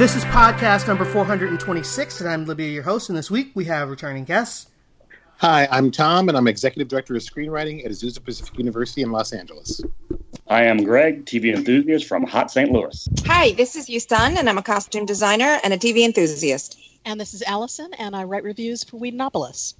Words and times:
This 0.00 0.16
is 0.16 0.24
podcast 0.24 0.88
number 0.88 1.04
426, 1.04 2.22
and 2.22 2.30
I'm 2.30 2.46
Libya, 2.46 2.70
your 2.70 2.82
host. 2.82 3.10
And 3.10 3.18
this 3.18 3.30
week 3.30 3.50
we 3.54 3.66
have 3.66 3.90
returning 3.90 4.24
guests. 4.24 4.66
Hi, 5.36 5.68
I'm 5.70 5.90
Tom, 5.90 6.30
and 6.30 6.38
I'm 6.38 6.48
Executive 6.48 6.88
Director 6.88 7.14
of 7.14 7.20
Screenwriting 7.20 7.84
at 7.84 7.90
Azusa 7.90 8.24
Pacific 8.24 8.56
University 8.56 9.02
in 9.02 9.12
Los 9.12 9.34
Angeles. 9.34 9.82
I 10.48 10.64
am 10.64 10.84
Greg, 10.84 11.26
TV 11.26 11.54
enthusiast 11.54 12.06
from 12.06 12.22
Hot 12.22 12.50
St. 12.50 12.72
Louis. 12.72 13.10
Hi, 13.26 13.52
this 13.52 13.76
is 13.76 13.90
Yustan, 13.90 14.38
and 14.38 14.48
I'm 14.48 14.56
a 14.56 14.62
costume 14.62 15.04
designer 15.04 15.58
and 15.62 15.74
a 15.74 15.76
TV 15.76 16.06
enthusiast. 16.06 16.80
and 17.04 17.20
this 17.20 17.34
is 17.34 17.42
Allison, 17.42 17.92
and 17.98 18.16
I 18.16 18.24
write 18.24 18.44
reviews 18.44 18.82
for 18.82 18.96
Whedonpolis. 18.96 19.74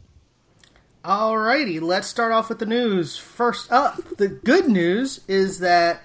Alrighty, 1.03 1.81
let's 1.81 2.09
start 2.09 2.33
off 2.33 2.51
with 2.51 2.59
the 2.59 2.67
news. 2.67 3.17
First 3.17 3.73
up, 3.73 4.19
the 4.19 4.29
good 4.29 4.69
news 4.69 5.23
is 5.29 5.61
that 5.61 6.03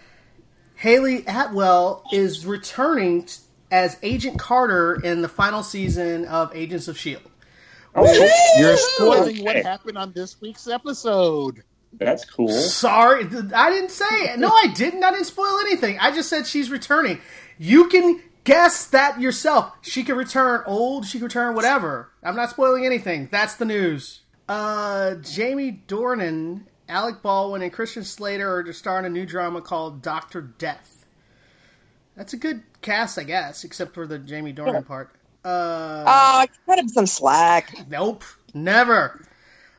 Hayley 0.76 1.26
Atwell 1.28 2.06
is 2.14 2.46
returning 2.46 3.24
t- 3.24 3.42
as 3.72 3.98
Agent 4.04 4.40
Carter 4.40 4.96
in 4.96 5.22
the 5.22 5.30
final 5.30 5.64
season 5.64 6.26
of 6.26 6.56
Agents 6.56 6.88
of 6.88 6.98
S.H.I.E.L.D. 6.98 8.60
You're 8.60 8.78
spoiling 8.78 9.44
what 9.44 9.56
happened 9.58 9.98
on 9.98 10.12
this 10.12 10.40
week's 10.42 10.68
episode. 10.68 11.64
That's 11.94 12.26
cool. 12.26 12.50
Sorry, 12.50 13.26
I 13.56 13.70
didn't 13.70 13.92
say 13.92 14.06
it. 14.06 14.40
No, 14.40 14.50
I 14.50 14.68
didn't. 14.68 15.04
I 15.04 15.12
didn't 15.12 15.28
spoil 15.28 15.60
anything. 15.60 15.98
I 16.00 16.12
just 16.12 16.30
said 16.30 16.46
she's 16.46 16.70
returning. 16.70 17.20
You 17.58 17.88
can 17.88 18.22
guess 18.44 18.88
that 18.88 19.20
yourself. 19.20 19.74
She 19.82 20.04
can 20.04 20.16
return 20.16 20.64
old, 20.66 21.06
she 21.06 21.18
can 21.18 21.26
return 21.26 21.56
whatever. 21.56 22.12
I'm 22.24 22.36
not 22.36 22.50
spoiling 22.50 22.86
anything. 22.86 23.30
That's 23.32 23.56
the 23.56 23.66
news. 23.66 24.22
Uh, 24.48 25.16
Jamie 25.16 25.84
Dornan, 25.88 26.64
Alec 26.88 27.22
Baldwin, 27.22 27.62
and 27.62 27.74
Christian 27.74 28.04
Slater 28.04 28.58
are 28.58 28.64
to 28.64 28.74
star 28.74 29.00
in 29.00 29.06
a 29.06 29.10
new 29.10 29.26
drama 29.26 29.62
called 29.62 30.02
Doctor 30.02 30.42
Death. 30.42 30.95
That's 32.16 32.34
a 32.34 32.38
good 32.38 32.64
cast, 32.82 33.18
I 33.20 33.24
guess, 33.24 33.64
except 33.64 33.94
for 33.94 34.08
the 34.08 34.18
Jamie 34.20 34.54
Dornan 34.54 34.86
part. 34.86 35.10
Uh, 35.44 36.04
Oh, 36.08 36.46
cut 36.66 36.80
him 36.80 36.88
some 36.88 37.06
slack. 37.06 37.76
Nope, 37.90 38.24
never. 38.54 39.22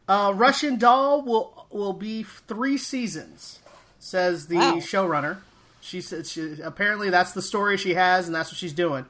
Uh, 0.08 0.32
Russian 0.36 0.78
Doll 0.78 1.22
will 1.22 1.66
will 1.70 1.92
be 1.92 2.22
three 2.22 2.78
seasons, 2.78 3.58
says 3.98 4.46
the 4.46 4.56
Wow. 4.56 4.74
showrunner. 4.76 5.38
She 5.80 6.00
said 6.00 6.26
she, 6.26 6.58
apparently 6.62 7.10
that's 7.10 7.32
the 7.32 7.42
story 7.42 7.76
she 7.76 7.94
has, 7.94 8.26
and 8.26 8.34
that's 8.34 8.50
what 8.50 8.56
she's 8.58 8.72
doing, 8.72 9.06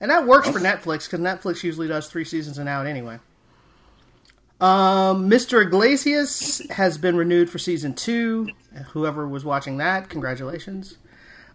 and 0.00 0.10
that 0.10 0.26
works 0.26 0.48
for 0.48 0.58
Netflix 0.58 1.04
because 1.04 1.20
Netflix 1.20 1.62
usually 1.62 1.86
does 1.88 2.08
three 2.08 2.24
seasons 2.24 2.58
and 2.58 2.68
out 2.68 2.86
anyway. 2.86 3.18
Um, 4.60 5.30
Mr. 5.30 5.62
Iglesias 5.64 6.60
has 6.70 6.98
been 6.98 7.16
renewed 7.16 7.48
for 7.48 7.58
season 7.58 7.94
two. 7.94 8.48
Whoever 8.92 9.26
was 9.26 9.44
watching 9.44 9.78
that, 9.78 10.08
congratulations. 10.10 10.96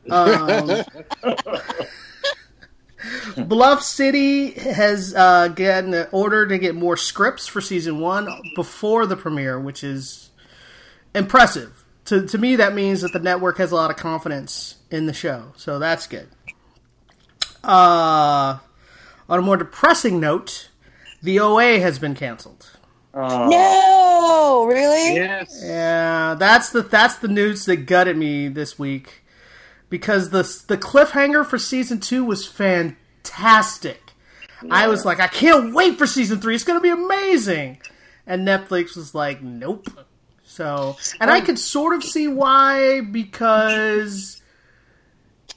Um, 0.09 0.84
Bluff 3.38 3.81
City 3.84 4.52
has 4.52 5.14
uh, 5.14 5.50
gotten 5.50 5.94
an 5.94 6.08
order 6.11 6.48
to 6.48 6.58
get 6.58 6.75
more 6.75 6.98
scripts 6.98 7.48
for 7.48 7.61
season 7.61 8.00
one 8.00 8.28
before 8.56 9.06
the 9.06 9.16
premiere, 9.16 9.59
which 9.59 9.83
is 9.83 10.30
impressive. 11.14 11.83
To, 12.05 12.26
to 12.27 12.38
me, 12.38 12.55
that 12.58 12.73
means 12.73 13.02
that 13.02 13.14
the 13.14 13.20
network 13.20 13.58
has 13.58 13.71
a 13.71 13.76
lot 13.76 13.89
of 13.92 13.98
confidence 13.98 14.76
in 14.92 15.05
the 15.05 15.14
show, 15.14 15.54
so 15.55 15.80
that's 15.80 16.08
good. 16.08 16.27
Uh, 17.64 18.60
on 19.27 19.39
a 19.39 19.42
more 19.42 19.58
depressing 19.58 20.20
note, 20.20 20.70
the 21.22 21.39
OA 21.39 21.80
has 21.80 21.98
been 21.99 22.14
canceled. 22.16 22.70
Uh, 23.14 23.48
No, 23.49 24.66
really? 24.67 25.16
Yes. 25.16 25.61
Yeah, 25.64 26.36
that's 26.37 26.70
the 26.70 26.82
that's 26.83 27.16
the 27.16 27.27
news 27.27 27.66
that 27.66 27.77
gutted 27.87 28.17
me 28.17 28.48
this 28.49 28.77
week 28.77 29.23
because 29.90 30.30
the 30.30 30.44
the 30.68 30.78
cliffhanger 30.78 31.46
for 31.46 31.58
season 31.58 32.00
two 32.00 32.23
was 32.23 32.46
fantastic. 32.46 34.02
I 34.72 34.88
was 34.88 35.06
like, 35.06 35.20
I 35.20 35.28
can't 35.28 35.73
wait 35.73 35.98
for 35.98 36.08
season 36.08 36.40
three. 36.40 36.56
It's 36.56 36.64
going 36.64 36.80
to 36.80 36.84
be 36.84 36.90
amazing. 36.90 37.80
And 38.26 38.48
Netflix 38.48 38.96
was 38.96 39.14
like, 39.14 39.42
nope. 39.42 39.88
So, 40.44 40.98
and 41.20 41.30
I 41.30 41.42
could 41.42 41.60
sort 41.60 41.96
of 41.96 42.04
see 42.04 42.28
why 42.28 43.02
because 43.02 44.42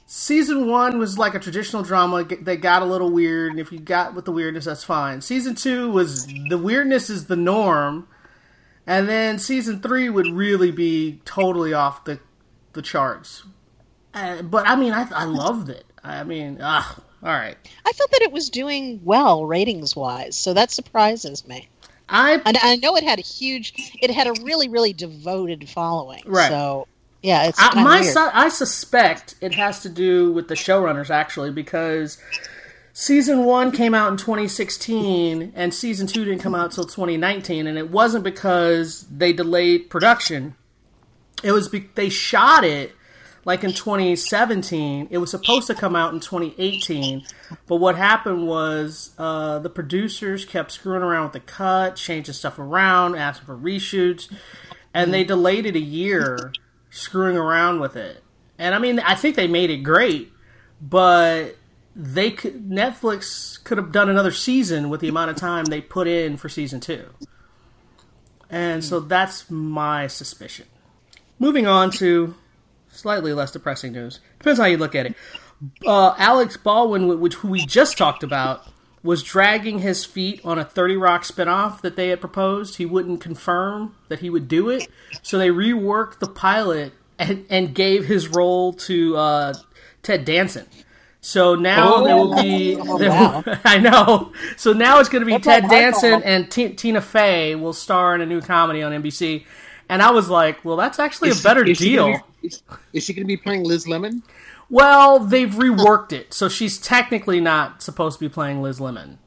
season 0.05 0.67
one 0.67 0.99
was 0.99 1.17
like 1.17 1.35
a 1.35 1.39
traditional 1.39 1.83
drama 1.83 2.25
that 2.41 2.61
got 2.61 2.81
a 2.81 2.85
little 2.85 3.11
weird, 3.11 3.51
and 3.51 3.59
if 3.59 3.71
you 3.71 3.79
got 3.79 4.13
with 4.13 4.25
the 4.25 4.31
weirdness, 4.31 4.65
that's 4.65 4.83
fine. 4.83 5.21
Season 5.21 5.55
two 5.55 5.89
was 5.91 6.27
the 6.49 6.57
weirdness 6.57 7.09
is 7.09 7.25
the 7.27 7.35
norm. 7.35 8.07
And 8.85 9.07
then 9.07 9.37
season 9.37 9.81
three 9.81 10.09
would 10.09 10.27
really 10.27 10.71
be 10.71 11.21
totally 11.23 11.73
off 11.73 12.05
the 12.05 12.19
the 12.73 12.81
charts. 12.81 13.43
Uh, 14.13 14.41
but 14.41 14.67
I 14.67 14.75
mean, 14.75 14.93
I, 14.93 15.07
I 15.11 15.25
loved 15.25 15.69
it. 15.69 15.85
I 16.03 16.23
mean, 16.23 16.59
ah, 16.61 16.99
all 17.21 17.29
right. 17.29 17.57
I 17.85 17.91
felt 17.91 18.11
that 18.11 18.21
it 18.21 18.31
was 18.31 18.49
doing 18.49 19.01
well 19.03 19.45
ratings 19.45 19.95
wise, 19.95 20.35
so 20.35 20.53
that 20.53 20.71
surprises 20.71 21.47
me. 21.47 21.69
I 22.07 22.41
And 22.45 22.57
I 22.61 22.75
know 22.77 22.95
it 22.95 23.03
had 23.03 23.19
a 23.19 23.23
huge, 23.23 23.73
it 24.01 24.09
had 24.09 24.27
a 24.27 24.33
really, 24.41 24.67
really 24.67 24.93
devoted 24.93 25.69
following. 25.69 26.23
Right. 26.25 26.49
So, 26.49 26.87
yeah, 27.21 27.47
it's 27.47 27.59
I, 27.59 27.83
my 27.83 28.01
su- 28.01 28.29
I 28.33 28.49
suspect 28.49 29.35
it 29.41 29.53
has 29.53 29.81
to 29.81 29.89
do 29.89 30.31
with 30.31 30.47
the 30.47 30.55
showrunners 30.55 31.09
actually 31.09 31.51
because 31.51 32.17
season 32.93 33.45
one 33.45 33.71
came 33.71 33.93
out 33.93 34.09
in 34.11 34.17
2016 34.17 35.51
and 35.55 35.73
season 35.73 36.07
two 36.07 36.25
didn't 36.25 36.39
come 36.41 36.55
out 36.55 36.71
till 36.71 36.85
2019, 36.85 37.67
and 37.67 37.77
it 37.77 37.91
wasn't 37.91 38.23
because 38.23 39.05
they 39.11 39.33
delayed 39.33 39.89
production. 39.89 40.55
It 41.43 41.51
was 41.51 41.67
be- 41.67 41.89
they 41.95 42.09
shot 42.09 42.63
it 42.63 42.93
like 43.45 43.63
in 43.63 43.73
2017. 43.73 45.07
It 45.09 45.17
was 45.17 45.31
supposed 45.31 45.67
to 45.67 45.75
come 45.75 45.95
out 45.95 46.13
in 46.13 46.19
2018, 46.19 47.25
but 47.67 47.77
what 47.77 47.95
happened 47.95 48.47
was 48.47 49.11
uh, 49.17 49.59
the 49.59 49.69
producers 49.69 50.45
kept 50.45 50.71
screwing 50.71 51.01
around 51.01 51.25
with 51.25 51.33
the 51.33 51.39
cut, 51.39 51.95
changing 51.95 52.33
stuff 52.33 52.59
around, 52.59 53.15
asking 53.15 53.45
for 53.45 53.57
reshoots, 53.57 54.31
and 54.93 55.13
they 55.13 55.23
delayed 55.23 55.65
it 55.65 55.75
a 55.75 55.79
year, 55.79 56.53
screwing 56.89 57.37
around 57.37 57.79
with 57.79 57.95
it. 57.95 58.23
And 58.57 58.75
I 58.75 58.79
mean, 58.79 58.99
I 58.99 59.15
think 59.15 59.35
they 59.35 59.47
made 59.47 59.69
it 59.69 59.77
great, 59.77 60.31
but 60.81 61.55
they 61.95 62.31
could 62.31 62.69
Netflix 62.69 63.63
could 63.63 63.77
have 63.77 63.91
done 63.91 64.09
another 64.09 64.31
season 64.31 64.89
with 64.89 65.01
the 65.01 65.07
amount 65.07 65.31
of 65.31 65.35
time 65.37 65.65
they 65.65 65.81
put 65.81 66.07
in 66.07 66.37
for 66.37 66.49
season 66.49 66.79
two. 66.79 67.05
And 68.49 68.83
so 68.83 68.99
that's 68.99 69.49
my 69.49 70.07
suspicion. 70.07 70.65
Moving 71.37 71.67
on 71.67 71.91
to 71.91 72.35
slightly 72.91 73.33
less 73.33 73.51
depressing 73.51 73.93
news. 73.93 74.19
Depends 74.39 74.59
how 74.59 74.65
you 74.65 74.77
look 74.77 74.95
at 74.95 75.05
it. 75.07 75.15
Uh, 75.85 76.15
Alec 76.17 76.51
Baldwin, 76.63 77.19
which 77.19 77.35
who 77.35 77.49
we 77.49 77.65
just 77.65 77.97
talked 77.97 78.23
about, 78.23 78.65
was 79.03 79.23
dragging 79.23 79.79
his 79.79 80.05
feet 80.05 80.41
on 80.43 80.57
a 80.59 80.63
30 80.65 80.97
Rock 80.97 81.23
spinoff 81.23 81.81
that 81.81 81.95
they 81.95 82.09
had 82.09 82.19
proposed. 82.19 82.77
He 82.77 82.85
wouldn't 82.85 83.21
confirm 83.21 83.95
that 84.09 84.19
he 84.19 84.29
would 84.29 84.47
do 84.47 84.69
it, 84.69 84.87
so 85.21 85.37
they 85.37 85.49
reworked 85.49 86.19
the 86.19 86.27
pilot 86.27 86.93
and, 87.17 87.45
and 87.49 87.73
gave 87.75 88.05
his 88.05 88.27
role 88.29 88.73
to 88.73 89.15
uh, 89.17 89.53
Ted 90.03 90.25
Danson. 90.25 90.65
So 91.21 91.55
now 91.55 92.01
there 92.03 92.15
will 92.15 92.41
be. 92.41 92.75
there 92.75 93.09
will- 93.09 93.43
I 93.65 93.77
know. 93.79 94.31
So 94.55 94.71
now 94.71 94.99
it's 94.99 95.09
going 95.09 95.19
to 95.21 95.25
be 95.25 95.37
Ted 95.39 95.63
Danson 95.69 96.23
and 96.23 96.49
T- 96.49 96.73
Tina 96.75 97.01
Fey 97.01 97.55
will 97.55 97.73
star 97.73 98.15
in 98.15 98.21
a 98.21 98.25
new 98.25 98.39
comedy 98.39 98.81
on 98.81 98.93
NBC. 98.93 99.45
And 99.89 100.01
I 100.03 100.11
was 100.11 100.29
like, 100.29 100.63
well, 100.63 100.77
that's 100.77 100.99
actually 100.99 101.31
a 101.31 101.35
better 101.35 101.65
Is 101.65 101.79
she 101.79 101.89
deal. 101.89 102.05
gonna 102.11 102.23
be- 102.41 102.47
is, 102.47 102.63
is 102.93 103.03
she 103.03 103.13
going 103.13 103.23
to 103.23 103.27
be 103.27 103.35
playing 103.37 103.63
Liz 103.63 103.87
Lemon? 103.87 104.23
Well, 104.69 105.19
they've 105.19 105.49
reworked 105.49 106.13
it, 106.13 106.33
so 106.33 106.47
she's 106.47 106.77
technically 106.77 107.41
not 107.41 107.81
supposed 107.81 108.19
to 108.19 108.25
be 108.25 108.29
playing 108.29 108.61
Liz 108.61 108.79
Lemon. 108.79 109.17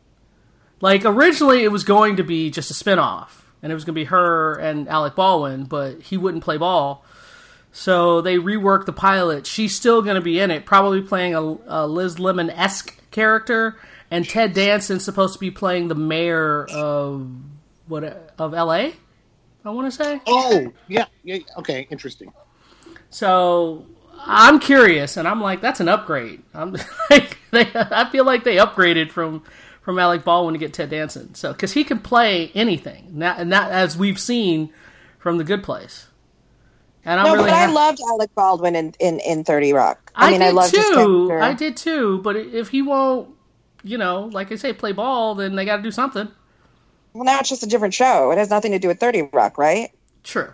Like 0.81 1.05
originally, 1.05 1.65
it 1.65 1.73
was 1.73 1.85
going 1.85 2.17
to 2.17 2.23
be 2.25 2.49
just 2.51 2.71
a 2.71 2.75
spin-off, 2.75 3.51
and 3.63 3.71
it 3.71 3.75
was 3.75 3.85
going 3.85 3.95
to 3.95 4.01
be 4.01 4.05
her 4.07 4.55
and 4.55 4.89
Alec 4.89 5.15
Baldwin, 5.17 5.65
but 5.65 6.01
he 6.03 6.17
wouldn't 6.17 6.45
play 6.45 6.57
ball. 6.57 7.05
So 7.73 8.21
they 8.21 8.37
reworked 8.37 8.87
the 8.87 8.93
pilot. 8.93 9.47
She's 9.47 9.75
still 9.75 10.01
going 10.03 10.15
to 10.17 10.21
be 10.21 10.39
in 10.41 10.51
it, 10.51 10.65
probably 10.65 11.01
playing 11.03 11.35
a, 11.35 11.41
a 11.67 11.87
Liz 11.87 12.19
Lemon 12.19 12.51
esque 12.51 12.97
character, 13.11 13.77
and 14.11 14.29
Ted 14.29 14.55
Danson's 14.55 15.05
supposed 15.05 15.35
to 15.35 15.41
be 15.41 15.51
playing 15.51 15.89
the 15.89 15.95
mayor 15.95 16.65
of 16.67 17.31
what 17.89 18.33
of 18.39 18.55
L.A. 18.55 18.95
I 19.65 19.71
want 19.71 19.93
to 19.93 20.05
say. 20.05 20.21
Oh, 20.27 20.73
yeah, 20.89 21.07
yeah. 21.23 21.39
Okay, 21.59 21.87
interesting. 21.91 22.33
So 23.11 23.87
I'm 24.19 24.59
curious, 24.59 25.17
and 25.17 25.29
I'm 25.29 25.41
like, 25.41 25.61
that's 25.61 25.81
an 25.81 25.89
upgrade. 25.89 26.43
I'm 26.55 26.73
like, 27.11 27.39
they, 27.51 27.69
I 27.75 28.09
feel 28.11 28.25
like 28.25 28.45
they 28.45 28.57
upgraded 28.57 29.11
from 29.11 29.43
from 29.83 29.99
Alec 29.99 30.25
Baldwin 30.25 30.55
to 30.55 30.59
get 30.59 30.73
Ted 30.73 30.91
Danson. 30.91 31.35
So 31.35 31.53
because 31.53 31.73
he 31.73 31.85
can 31.85 31.99
play 31.99 32.51
anything, 32.55 33.11
now, 33.13 33.35
and 33.37 33.53
that 33.53 33.71
as 33.71 33.97
we've 33.97 34.19
seen 34.19 34.73
from 35.19 35.39
The 35.39 35.45
Good 35.45 35.63
Place. 35.63 36.07
And 37.05 37.19
I'm 37.19 37.27
no, 37.27 37.35
really 37.35 37.51
but 37.51 37.55
I 37.55 37.67
loved 37.67 38.01
Alec 38.01 38.35
Baldwin 38.35 38.77
in, 38.77 38.95
in, 39.01 39.19
in 39.21 39.45
30 39.45 39.73
Rock. 39.73 40.13
I, 40.15 40.29
I, 40.29 40.31
mean, 40.31 40.41
did 40.41 40.47
I 40.47 40.51
loved 40.51 40.75
too. 40.75 41.27
character. 41.27 41.41
I 41.41 41.53
did 41.53 41.77
too. 41.77 42.19
But 42.23 42.37
if 42.37 42.69
he 42.69 42.81
won't, 42.81 43.35
you 43.83 43.99
know, 43.99 44.31
like 44.33 44.53
I 44.53 44.57
say, 44.57 44.73
play 44.73 44.93
ball, 44.93 45.35
then 45.35 45.57
they 45.57 45.65
got 45.65 45.79
to 45.79 45.83
do 45.83 45.91
something. 45.91 46.29
Well, 47.13 47.25
now 47.25 47.41
it's 47.41 47.49
just 47.49 47.63
a 47.63 47.67
different 47.67 47.95
show. 47.95 48.31
It 48.31 48.39
has 48.39 48.51
nothing 48.51 48.73
to 48.73 48.79
do 48.79 48.89
with 48.89 48.99
30 48.99 49.31
Rock, 49.33 49.59
right? 49.59 49.91
True. 50.25 50.53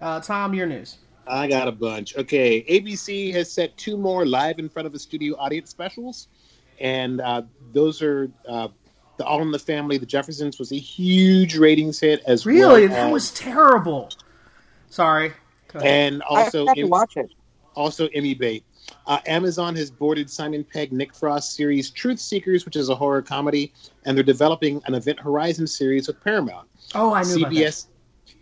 Uh, 0.00 0.20
Tom, 0.20 0.54
your 0.54 0.66
news. 0.66 0.98
I 1.26 1.46
got 1.46 1.68
a 1.68 1.72
bunch. 1.72 2.16
Okay, 2.16 2.62
ABC 2.64 3.32
has 3.34 3.52
set 3.52 3.76
two 3.76 3.96
more 3.98 4.24
live 4.24 4.58
in 4.58 4.68
front 4.68 4.86
of 4.86 4.94
a 4.94 4.98
studio 4.98 5.36
audience 5.38 5.68
specials, 5.70 6.28
and 6.80 7.20
uh, 7.20 7.42
those 7.72 8.00
are 8.00 8.30
uh, 8.48 8.68
the 9.18 9.26
All 9.26 9.42
in 9.42 9.50
the 9.50 9.58
Family. 9.58 9.98
The 9.98 10.06
Jeffersons 10.06 10.58
was 10.58 10.72
a 10.72 10.78
huge 10.78 11.56
ratings 11.58 12.00
hit 12.00 12.22
as 12.26 12.46
well. 12.46 12.54
Really, 12.54 12.86
well. 12.86 12.96
that 12.96 13.06
as- 13.08 13.12
was 13.12 13.30
terrible. 13.32 14.10
Sorry. 14.88 15.32
Go 15.68 15.80
ahead. 15.80 16.12
and 16.12 16.22
also 16.22 16.64
I 16.64 16.70
have 16.70 16.76
to 16.76 16.84
watch 16.84 17.16
it. 17.18 17.30
also 17.74 18.08
Emmy 18.14 18.32
bait. 18.34 18.64
Uh, 19.06 19.18
Amazon 19.26 19.74
has 19.76 19.90
boarded 19.90 20.28
Simon 20.28 20.64
Pegg 20.64 20.92
Nick 20.92 21.14
Frost 21.14 21.54
series 21.54 21.90
Truth 21.90 22.20
Seekers, 22.20 22.64
which 22.64 22.76
is 22.76 22.88
a 22.88 22.94
horror 22.94 23.22
comedy, 23.22 23.72
and 24.04 24.16
they're 24.16 24.24
developing 24.24 24.82
an 24.86 24.94
Event 24.94 25.18
Horizon 25.20 25.66
series 25.66 26.06
with 26.08 26.22
Paramount. 26.22 26.68
oh, 26.94 27.14
I 27.14 27.22
knew 27.22 27.38
about 27.38 27.54
that. 27.54 27.56
CBS 27.56 27.86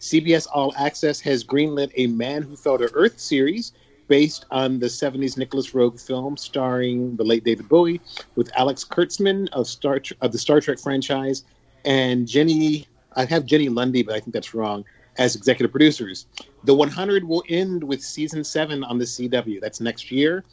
CBS 0.00 0.46
All 0.52 0.75
Access 0.76 1.20
has 1.20 1.44
greenlit 1.44 1.93
a 1.96 2.06
Man 2.08 2.43
Who 2.43 2.56
Fell 2.56 2.78
to 2.78 2.90
Earth 2.94 3.19
series 3.19 3.72
based 4.08 4.44
on 4.50 4.78
the 4.78 4.87
70s 4.87 5.37
Nicolas 5.37 5.72
Roeg 5.72 6.00
film 6.00 6.37
starring 6.37 7.16
the 7.16 7.25
late 7.25 7.44
David 7.44 7.69
Bowie 7.69 8.00
with 8.37 8.50
Alex 8.56 8.84
Kurtzman 8.84 9.49
of 9.52 9.66
Star 9.66 10.00
of 10.20 10.32
the 10.32 10.38
Star 10.38 10.60
Trek 10.60 10.78
franchise 10.78 11.44
and 11.84 12.26
Jenny 12.28 12.87
I 13.14 13.25
have 13.25 13.46
Jenny 13.46 13.69
Lundy 13.69 14.02
but 14.02 14.14
I 14.14 14.20
think 14.20 14.32
that's 14.32 14.54
wrong 14.54 14.84
as 15.18 15.36
executive 15.36 15.70
producers. 15.70 16.26
The 16.64 16.74
100 16.74 17.24
will 17.24 17.44
end 17.48 17.82
with 17.82 18.02
season 18.02 18.44
7 18.44 18.84
on 18.84 18.98
the 18.98 19.04
CW. 19.04 19.60
That's 19.60 19.80
next 19.80 20.10
year. 20.10 20.44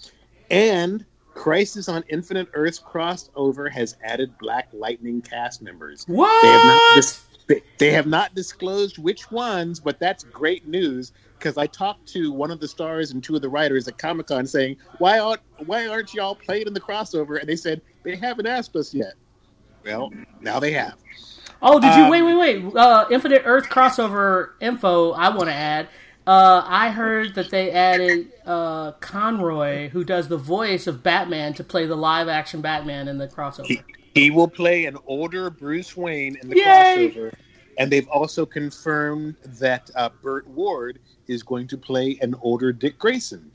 And 0.49 1.05
Crisis 1.33 1.89
on 1.89 2.03
Infinite 2.09 2.47
Earths 2.53 2.79
crossover 2.79 3.71
has 3.71 3.97
added 4.03 4.37
Black 4.37 4.69
Lightning 4.71 5.21
cast 5.21 5.61
members. 5.61 6.05
What? 6.07 6.41
They 6.43 6.49
have 6.49 6.65
not 6.65 6.95
dis- 6.95 7.23
they, 7.47 7.61
they 7.77 7.91
have 7.91 8.07
not 8.07 8.35
disclosed 8.35 8.97
which 8.97 9.29
ones, 9.31 9.79
but 9.79 9.99
that's 9.99 10.23
great 10.23 10.67
news 10.67 11.11
because 11.37 11.57
I 11.57 11.67
talked 11.67 12.07
to 12.13 12.31
one 12.31 12.51
of 12.51 12.59
the 12.59 12.67
stars 12.67 13.11
and 13.11 13.21
two 13.21 13.35
of 13.35 13.41
the 13.41 13.49
writers 13.49 13.87
at 13.87 13.97
Comic 13.97 14.27
Con 14.27 14.45
saying, 14.45 14.77
"Why 14.99 15.19
aren't 15.19 15.41
why 15.65 15.87
aren't 15.87 16.13
y'all 16.13 16.35
played 16.35 16.67
in 16.67 16.73
the 16.73 16.79
crossover?" 16.79 17.39
And 17.39 17.49
they 17.49 17.55
said 17.55 17.81
they 18.03 18.15
haven't 18.15 18.45
asked 18.45 18.75
us 18.75 18.93
yet. 18.93 19.15
Well, 19.83 20.11
now 20.39 20.59
they 20.59 20.71
have. 20.71 20.95
Oh, 21.65 21.79
did 21.79 21.95
you 21.95 22.03
Um, 22.03 22.09
wait, 22.09 22.21
wait, 22.21 22.35
wait? 22.35 22.75
Uh, 22.75 23.05
Infinite 23.09 23.43
Earth 23.45 23.69
crossover 23.69 24.49
info. 24.59 25.11
I 25.13 25.29
want 25.29 25.49
to 25.49 25.53
add. 25.55 25.87
Uh, 26.27 26.61
I 26.65 26.89
heard 26.89 27.35
that 27.35 27.49
they 27.49 27.71
added 27.71 28.31
uh, 28.45 28.91
Conroy, 28.93 29.89
who 29.89 30.03
does 30.03 30.27
the 30.27 30.37
voice 30.37 30.87
of 30.87 31.03
Batman, 31.03 31.53
to 31.55 31.63
play 31.63 31.85
the 31.85 31.95
live 31.95 32.27
action 32.27 32.61
Batman 32.61 33.07
in 33.07 33.17
the 33.17 33.27
crossover. 33.27 33.65
He, 33.65 33.81
he 34.13 34.29
will 34.29 34.47
play 34.47 34.85
an 34.85 34.97
older 35.07 35.49
Bruce 35.49 35.95
Wayne 35.97 36.37
in 36.41 36.49
the 36.49 36.57
Yay! 36.57 37.11
crossover, 37.13 37.33
and 37.77 37.91
they've 37.91 38.07
also 38.09 38.45
confirmed 38.45 39.35
that 39.59 39.89
uh, 39.95 40.09
Burt 40.21 40.47
Ward 40.47 40.99
is 41.27 41.43
going 41.43 41.67
to 41.67 41.77
play 41.77 42.17
an 42.21 42.35
older 42.41 42.71
Dick 42.73 42.99
Grayson. 42.99 43.51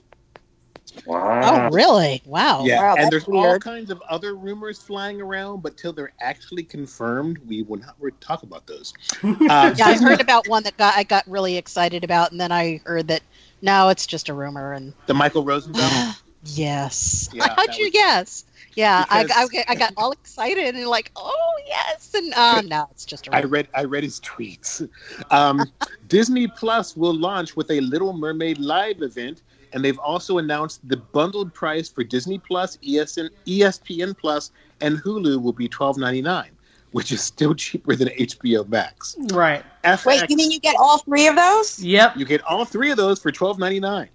Wow. 1.06 1.68
Oh, 1.68 1.70
really? 1.70 2.22
Wow. 2.24 2.64
Yeah, 2.64 2.80
Wow, 2.80 2.94
and 2.94 3.04
that's 3.04 3.10
there's 3.10 3.24
all 3.28 3.58
kinds 3.58 3.90
of 3.90 4.02
other 4.08 4.34
rumors 4.34 4.78
flying 4.78 5.20
around, 5.20 5.62
but 5.62 5.76
till 5.76 5.92
they're 5.92 6.12
actually 6.20 6.62
confirmed, 6.64 7.38
we 7.46 7.62
will 7.62 7.78
not 7.78 7.94
re- 8.00 8.12
talk 8.20 8.42
about 8.42 8.66
those. 8.66 8.92
Uh, 9.22 9.74
Yeah, 9.76 9.86
I 9.86 9.96
heard 9.96 10.20
about 10.20 10.48
one 10.48 10.62
that 10.64 10.76
got 10.76 10.96
I 10.96 11.02
got 11.04 11.24
really 11.26 11.56
excited 11.56 12.04
about, 12.04 12.32
and 12.32 12.40
then 12.40 12.52
I 12.52 12.80
heard 12.84 13.08
that 13.08 13.22
no, 13.62 13.88
it's 13.88 14.06
just 14.06 14.28
a 14.28 14.34
rumor. 14.34 14.72
And 14.72 14.92
the 15.06 15.14
Michael 15.14 15.44
Rosenbaum. 15.44 16.14
yes, 16.44 17.28
Yeah, 17.32 17.48
how'd 17.56 17.74
you 17.76 17.84
was- 17.86 17.92
guess? 17.92 18.44
Yeah, 18.74 19.04
I, 19.10 19.24
Because- 19.24 19.50
I, 19.56 19.64
I 19.72 19.74
got 19.74 19.92
all 19.96 20.12
excited 20.12 20.76
and 20.76 20.86
like, 20.86 21.10
oh 21.16 21.58
yes, 21.66 22.14
and 22.14 22.32
uh, 22.34 22.60
no, 22.60 22.86
it's 22.92 23.04
just 23.04 23.26
a 23.26 23.34
I 23.34 23.38
rumor. 23.40 23.48
read 23.48 23.68
I 23.74 23.84
read 23.84 24.04
his 24.04 24.20
tweets. 24.20 24.88
Um, 25.32 25.64
Disney 26.08 26.46
Plus 26.46 26.96
will 26.96 27.14
launch 27.14 27.56
with 27.56 27.70
a 27.72 27.80
Little 27.80 28.12
Mermaid 28.12 28.58
live 28.58 29.02
event, 29.02 29.42
and 29.72 29.84
they've 29.84 29.98
also 29.98 30.38
announced 30.38 30.86
the 30.88 30.96
bundled 30.96 31.52
price 31.54 31.88
for 31.88 32.04
Disney 32.04 32.38
Plus, 32.38 32.76
ESN, 32.78 33.30
ESPN 33.46 34.16
Plus, 34.16 34.52
and 34.80 34.98
Hulu 34.98 35.42
will 35.42 35.52
be 35.52 35.68
twelve 35.68 35.96
ninety 35.98 36.22
nine, 36.22 36.50
which 36.92 37.12
is 37.12 37.20
still 37.22 37.54
cheaper 37.54 37.94
than 37.96 38.08
HBO 38.08 38.68
Max. 38.68 39.16
Right. 39.32 39.64
FX, 39.84 40.06
Wait, 40.06 40.30
you 40.30 40.36
mean 40.36 40.50
you 40.50 40.60
get 40.60 40.76
all 40.78 40.98
three 40.98 41.26
of 41.26 41.36
those? 41.36 41.82
Yep. 41.82 42.16
you 42.16 42.24
get 42.24 42.42
all 42.42 42.64
three 42.64 42.90
of 42.90 42.96
those 42.96 43.20
for 43.20 43.30
twelve 43.30 43.58
ninety 43.58 43.80
nine. 43.80 44.08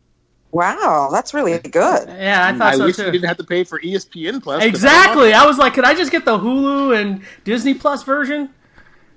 Wow, 0.52 1.10
that's 1.12 1.34
really 1.34 1.58
good. 1.58 2.08
Yeah, 2.10 2.48
I 2.48 2.56
thought 2.56 2.76
so 2.76 2.86
wish 2.86 2.98
too. 2.98 3.06
you 3.06 3.12
didn't 3.12 3.28
have 3.28 3.38
to 3.38 3.44
pay 3.44 3.64
for 3.64 3.80
ESPN 3.80 4.42
Plus. 4.42 4.60
'cause 4.60 4.68
Exactly. 4.70 5.34
I 5.34 5.48
was 5.48 5.58
like, 5.58 5.74
could 5.74 5.84
I 5.84 5.96
just 5.96 6.12
get 6.12 6.26
the 6.26 6.38
Hulu 6.38 6.96
and 7.00 7.22
Disney 7.44 7.74
Plus 7.74 8.04
version? 8.04 8.50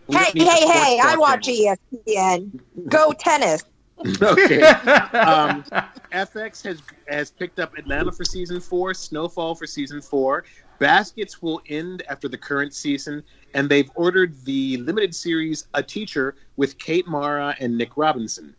Hey, 0.08 0.30
we 0.34 0.40
don't 0.40 0.44
need 0.44 0.48
hey, 0.48 0.66
hey, 0.66 1.00
I 1.02 1.16
watch. 1.16 1.46
ESPN. 1.46 2.58
Go 2.88 3.12
tennis. 3.12 3.64
okay. 4.22 4.62
um, 4.62 5.62
FX 6.12 6.62
has 6.64 6.82
has 7.08 7.30
picked 7.30 7.58
up 7.58 7.76
Atlanta 7.78 8.12
for 8.12 8.24
season 8.24 8.60
four, 8.60 8.92
Snowfall 8.94 9.54
for 9.54 9.66
season 9.66 10.00
four. 10.00 10.44
Baskets 10.78 11.40
will 11.40 11.62
end 11.68 12.02
after 12.08 12.28
the 12.28 12.36
current 12.36 12.74
season, 12.74 13.22
and 13.54 13.68
they've 13.68 13.90
ordered 13.94 14.34
the 14.44 14.76
limited 14.78 15.14
series 15.14 15.66
A 15.74 15.82
Teacher 15.82 16.36
with 16.56 16.76
Kate 16.78 17.06
Mara 17.06 17.56
and 17.58 17.76
Nick 17.78 17.96
Robinson. 17.96 18.54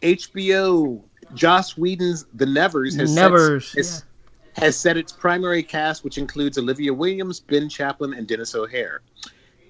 HBO 0.00 1.02
Joss 1.34 1.76
Whedon's 1.76 2.24
The 2.34 2.46
Nevers 2.46 2.96
has 2.96 3.14
Nevers, 3.14 3.68
set, 3.68 3.78
has, 3.78 4.04
has 4.56 4.76
set 4.76 4.96
its 4.96 5.12
primary 5.12 5.62
cast, 5.62 6.02
which 6.02 6.16
includes 6.16 6.56
Olivia 6.56 6.92
Williams, 6.92 7.40
Ben 7.40 7.68
Chaplin, 7.68 8.14
and 8.14 8.26
Denis 8.26 8.54
O'Hare. 8.54 9.02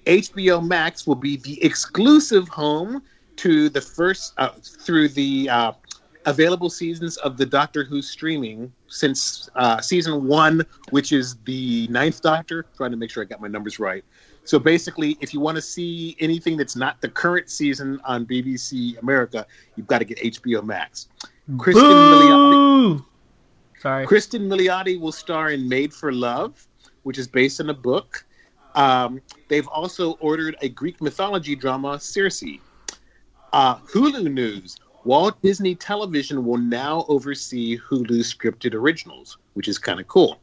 HBO 0.05 0.65
Max 0.65 1.05
will 1.05 1.15
be 1.15 1.37
the 1.37 1.63
exclusive 1.63 2.47
home 2.47 3.03
to 3.37 3.69
the 3.69 3.81
first 3.81 4.33
uh, 4.37 4.49
through 4.61 5.09
the 5.09 5.49
uh, 5.49 5.71
available 6.25 6.69
seasons 6.69 7.17
of 7.17 7.37
the 7.37 7.45
Doctor 7.45 7.83
Who 7.83 8.01
streaming 8.01 8.71
since 8.87 9.49
uh, 9.55 9.81
season 9.81 10.27
one, 10.27 10.65
which 10.89 11.11
is 11.11 11.35
the 11.45 11.87
ninth 11.89 12.21
Doctor. 12.21 12.65
Trying 12.75 12.91
to 12.91 12.97
make 12.97 13.09
sure 13.09 13.23
I 13.23 13.25
got 13.25 13.41
my 13.41 13.47
numbers 13.47 13.79
right. 13.79 14.03
So 14.43 14.57
basically, 14.59 15.17
if 15.21 15.33
you 15.33 15.39
want 15.39 15.55
to 15.55 15.61
see 15.61 16.15
anything 16.19 16.57
that's 16.57 16.75
not 16.75 16.99
the 17.01 17.09
current 17.09 17.49
season 17.49 18.01
on 18.05 18.25
BBC 18.25 18.99
America, 19.01 19.45
you've 19.75 19.87
got 19.87 19.99
to 19.99 20.05
get 20.05 20.17
HBO 20.17 20.63
Max. 20.63 21.07
Cristin 21.57 21.83
Milioti, 21.83 23.05
Sorry. 23.79 24.05
Cristin 24.05 24.47
Milioti 24.47 24.99
will 24.99 25.11
star 25.11 25.51
in 25.51 25.67
Made 25.67 25.93
for 25.93 26.11
Love, 26.11 26.67
which 27.03 27.17
is 27.17 27.27
based 27.27 27.59
on 27.59 27.69
a 27.69 27.73
book. 27.73 28.25
Um, 28.75 29.21
they've 29.47 29.67
also 29.67 30.13
ordered 30.13 30.55
a 30.61 30.69
Greek 30.69 31.01
mythology 31.01 31.55
drama, 31.55 31.99
Circe. 31.99 32.43
Uh, 33.53 33.77
Hulu 33.79 34.31
news: 34.31 34.77
Walt 35.03 35.41
Disney 35.41 35.75
Television 35.75 36.45
will 36.45 36.57
now 36.57 37.05
oversee 37.07 37.77
Hulu 37.77 38.19
scripted 38.19 38.73
originals, 38.73 39.37
which 39.53 39.67
is 39.67 39.77
kind 39.77 39.99
of 39.99 40.07
cool. 40.07 40.39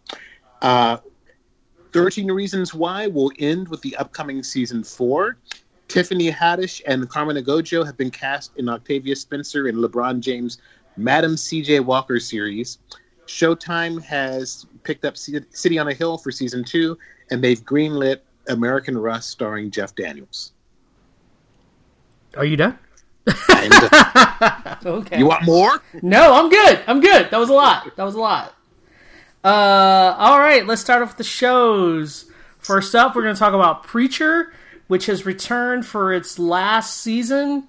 Uh, 0.60 0.98
13 1.92 2.30
Reasons 2.30 2.74
Why 2.74 3.06
will 3.06 3.32
end 3.38 3.68
with 3.68 3.80
the 3.80 3.96
upcoming 3.96 4.42
season 4.42 4.84
four. 4.84 5.38
Tiffany 5.88 6.30
Haddish 6.30 6.82
and 6.86 7.08
Carmen 7.08 7.36
Ejogo 7.42 7.84
have 7.84 7.96
been 7.96 8.10
cast 8.10 8.52
in 8.56 8.68
Octavia 8.68 9.16
Spencer 9.16 9.68
and 9.68 9.78
LeBron 9.78 10.20
James' 10.20 10.58
Madam 10.98 11.36
C.J. 11.36 11.80
Walker 11.80 12.20
series. 12.20 12.78
Showtime 13.26 14.02
has 14.02 14.66
picked 14.82 15.06
up 15.06 15.16
City 15.16 15.78
on 15.78 15.88
a 15.88 15.94
Hill 15.94 16.18
for 16.18 16.30
season 16.30 16.62
two, 16.62 16.98
and 17.30 17.42
they've 17.42 17.64
greenlit 17.64 18.20
American 18.48 18.98
Rust 18.98 19.30
starring 19.30 19.70
Jeff 19.70 19.94
Daniels. 19.94 20.52
Are 22.36 22.44
you 22.44 22.56
done? 22.56 22.78
And, 23.50 23.72
Okay. 24.86 25.18
you 25.18 25.26
want 25.26 25.44
more? 25.44 25.82
No, 26.02 26.34
I'm 26.34 26.48
good. 26.48 26.80
I'm 26.86 27.00
good. 27.00 27.30
That 27.30 27.38
was 27.38 27.48
a 27.50 27.52
lot. 27.54 27.94
That 27.96 28.04
was 28.04 28.14
a 28.14 28.20
lot. 28.20 28.54
Uh, 29.44 30.14
all 30.18 30.38
right, 30.38 30.66
let's 30.66 30.80
start 30.80 31.02
off 31.02 31.08
with 31.10 31.18
the 31.18 31.24
shows. 31.24 32.30
First 32.58 32.94
up, 32.94 33.14
we're 33.14 33.22
going 33.22 33.34
to 33.34 33.38
talk 33.38 33.54
about 33.54 33.84
Preacher, 33.84 34.52
which 34.88 35.06
has 35.06 35.24
returned 35.26 35.86
for 35.86 36.12
its 36.12 36.38
last 36.38 36.98
season 37.00 37.68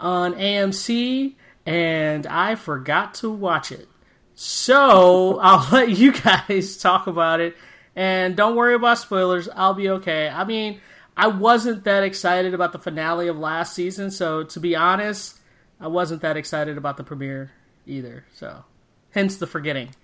on 0.00 0.34
AMC, 0.34 1.34
and 1.66 2.26
I 2.26 2.54
forgot 2.54 3.14
to 3.14 3.30
watch 3.30 3.70
it. 3.72 3.88
So 4.34 5.38
I'll 5.42 5.66
let 5.70 5.90
you 5.90 6.12
guys 6.12 6.76
talk 6.80 7.06
about 7.06 7.40
it, 7.40 7.56
and 7.94 8.34
don't 8.36 8.56
worry 8.56 8.74
about 8.74 8.98
spoilers. 8.98 9.48
I'll 9.54 9.74
be 9.74 9.90
okay. 9.90 10.28
I 10.28 10.44
mean, 10.44 10.80
I 11.16 11.26
wasn't 11.26 11.84
that 11.84 12.02
excited 12.02 12.54
about 12.54 12.72
the 12.72 12.78
finale 12.78 13.28
of 13.28 13.38
last 13.38 13.74
season, 13.74 14.10
so 14.10 14.44
to 14.44 14.60
be 14.60 14.74
honest, 14.74 15.38
I 15.80 15.88
wasn't 15.88 16.22
that 16.22 16.36
excited 16.36 16.78
about 16.78 16.96
the 16.96 17.04
premiere 17.04 17.52
either. 17.86 18.24
So, 18.34 18.64
hence 19.10 19.36
the 19.36 19.46
forgetting. 19.46 19.94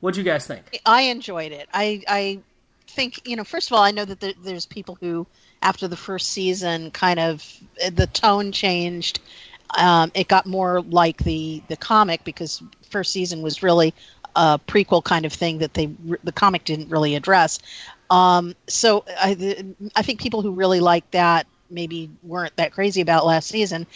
What'd 0.00 0.18
you 0.18 0.24
guys 0.24 0.46
think? 0.46 0.80
I 0.84 1.02
enjoyed 1.02 1.52
it. 1.52 1.68
I 1.72 2.02
I 2.08 2.40
think 2.88 3.26
you 3.26 3.36
know. 3.36 3.44
First 3.44 3.70
of 3.70 3.76
all, 3.76 3.82
I 3.82 3.90
know 3.90 4.04
that 4.04 4.20
there, 4.20 4.34
there's 4.42 4.66
people 4.66 4.98
who, 5.00 5.26
after 5.62 5.88
the 5.88 5.96
first 5.96 6.32
season, 6.32 6.90
kind 6.90 7.18
of 7.18 7.44
the 7.90 8.06
tone 8.08 8.52
changed. 8.52 9.20
Um, 9.78 10.12
it 10.14 10.28
got 10.28 10.46
more 10.46 10.82
like 10.82 11.24
the 11.24 11.62
the 11.68 11.76
comic 11.76 12.22
because 12.24 12.62
first 12.90 13.12
season 13.12 13.40
was 13.40 13.62
really 13.62 13.94
a 14.36 14.58
prequel 14.66 15.02
kind 15.02 15.24
of 15.24 15.32
thing 15.32 15.58
that 15.58 15.74
they 15.74 15.86
the 16.22 16.32
comic 16.32 16.64
didn't 16.64 16.88
really 16.88 17.14
address. 17.14 17.58
Um, 18.14 18.54
so 18.66 19.04
I 19.08 19.64
I 19.96 20.02
think 20.02 20.20
people 20.20 20.42
who 20.42 20.52
really 20.52 20.80
like 20.80 21.10
that 21.12 21.46
maybe 21.70 22.10
weren't 22.22 22.54
that 22.56 22.72
crazy 22.72 23.00
about 23.00 23.26
last 23.26 23.48
season. 23.48 23.86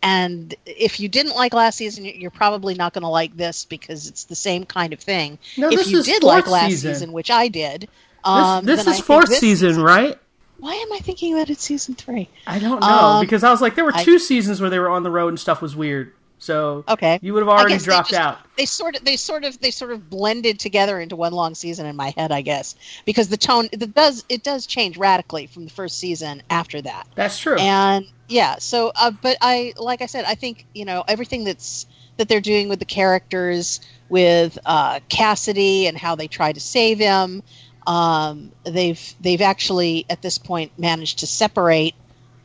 And 0.00 0.54
if 0.64 1.00
you 1.00 1.08
didn't 1.08 1.34
like 1.34 1.52
last 1.52 1.76
season, 1.76 2.04
you're 2.04 2.30
probably 2.30 2.74
not 2.74 2.92
going 2.92 3.02
to 3.02 3.08
like 3.08 3.36
this 3.36 3.64
because 3.64 4.06
it's 4.08 4.24
the 4.24 4.36
same 4.36 4.64
kind 4.64 4.92
of 4.92 5.00
thing. 5.00 5.38
No, 5.56 5.68
if 5.70 5.74
this 5.78 5.88
you 5.90 5.98
is 5.98 6.06
did 6.06 6.22
like 6.22 6.46
last 6.46 6.70
season. 6.70 6.94
season, 6.94 7.12
which 7.12 7.30
I 7.32 7.48
did, 7.48 7.80
This, 7.82 7.88
um, 8.24 8.64
this 8.64 8.86
I 8.86 8.90
is 8.90 8.96
think 8.98 9.06
fourth 9.06 9.28
this 9.28 9.40
season, 9.40 9.82
right? 9.82 10.16
Why 10.60 10.74
am 10.74 10.92
I 10.92 10.98
thinking 10.98 11.34
that 11.36 11.50
it's 11.50 11.64
season 11.64 11.94
three? 11.96 12.28
I 12.46 12.60
don't 12.60 12.80
know 12.80 12.86
Um, 12.86 13.20
because 13.24 13.42
I 13.42 13.50
was 13.50 13.60
like, 13.60 13.74
there 13.74 13.84
were 13.84 13.94
I- 13.94 14.04
two 14.04 14.20
seasons 14.20 14.60
where 14.60 14.70
they 14.70 14.78
were 14.78 14.88
on 14.88 15.02
the 15.02 15.10
road 15.10 15.28
and 15.30 15.40
stuff 15.40 15.60
was 15.60 15.74
weird. 15.74 16.12
So 16.40 16.84
Okay. 16.88 17.18
you 17.22 17.34
would 17.34 17.40
have 17.40 17.48
already 17.48 17.74
guess 17.74 17.82
they 17.82 17.86
dropped 17.92 18.10
just- 18.10 18.20
out. 18.20 18.38
They 18.56 18.64
sort 18.64 18.96
of, 18.96 19.04
they 19.04 19.16
sort 19.16 19.44
of, 19.44 19.58
they 19.60 19.70
sort 19.70 19.90
of 19.92 20.08
blended 20.08 20.58
together 20.60 21.00
into 21.00 21.16
one 21.16 21.32
long 21.32 21.54
season 21.54 21.86
in 21.86 21.96
my 21.96 22.12
head, 22.16 22.30
I 22.32 22.42
guess, 22.42 22.74
because 23.04 23.28
the 23.28 23.36
tone 23.36 23.68
it 23.72 23.94
does 23.94 24.24
it 24.28 24.42
does 24.42 24.66
change 24.66 24.96
radically 24.96 25.46
from 25.46 25.64
the 25.64 25.70
first 25.70 25.98
season 25.98 26.42
after 26.50 26.80
that. 26.82 27.06
That's 27.14 27.38
true. 27.38 27.56
and 27.58 28.04
yeah 28.30 28.56
so 28.58 28.92
uh, 28.94 29.10
but 29.22 29.38
i 29.40 29.72
like 29.78 30.02
i 30.02 30.06
said 30.06 30.22
i 30.26 30.34
think 30.34 30.66
you 30.74 30.84
know 30.84 31.02
everything 31.08 31.44
that's 31.44 31.86
that 32.18 32.28
they're 32.28 32.42
doing 32.42 32.68
with 32.68 32.78
the 32.78 32.84
characters 32.84 33.80
with 34.10 34.58
uh, 34.66 35.00
cassidy 35.08 35.86
and 35.86 35.96
how 35.96 36.14
they 36.14 36.28
try 36.28 36.52
to 36.52 36.60
save 36.60 36.98
him 36.98 37.42
um, 37.86 38.52
they've 38.64 39.14
they've 39.20 39.40
actually 39.40 40.04
at 40.10 40.20
this 40.20 40.36
point 40.36 40.72
managed 40.78 41.20
to 41.20 41.26
separate 41.26 41.94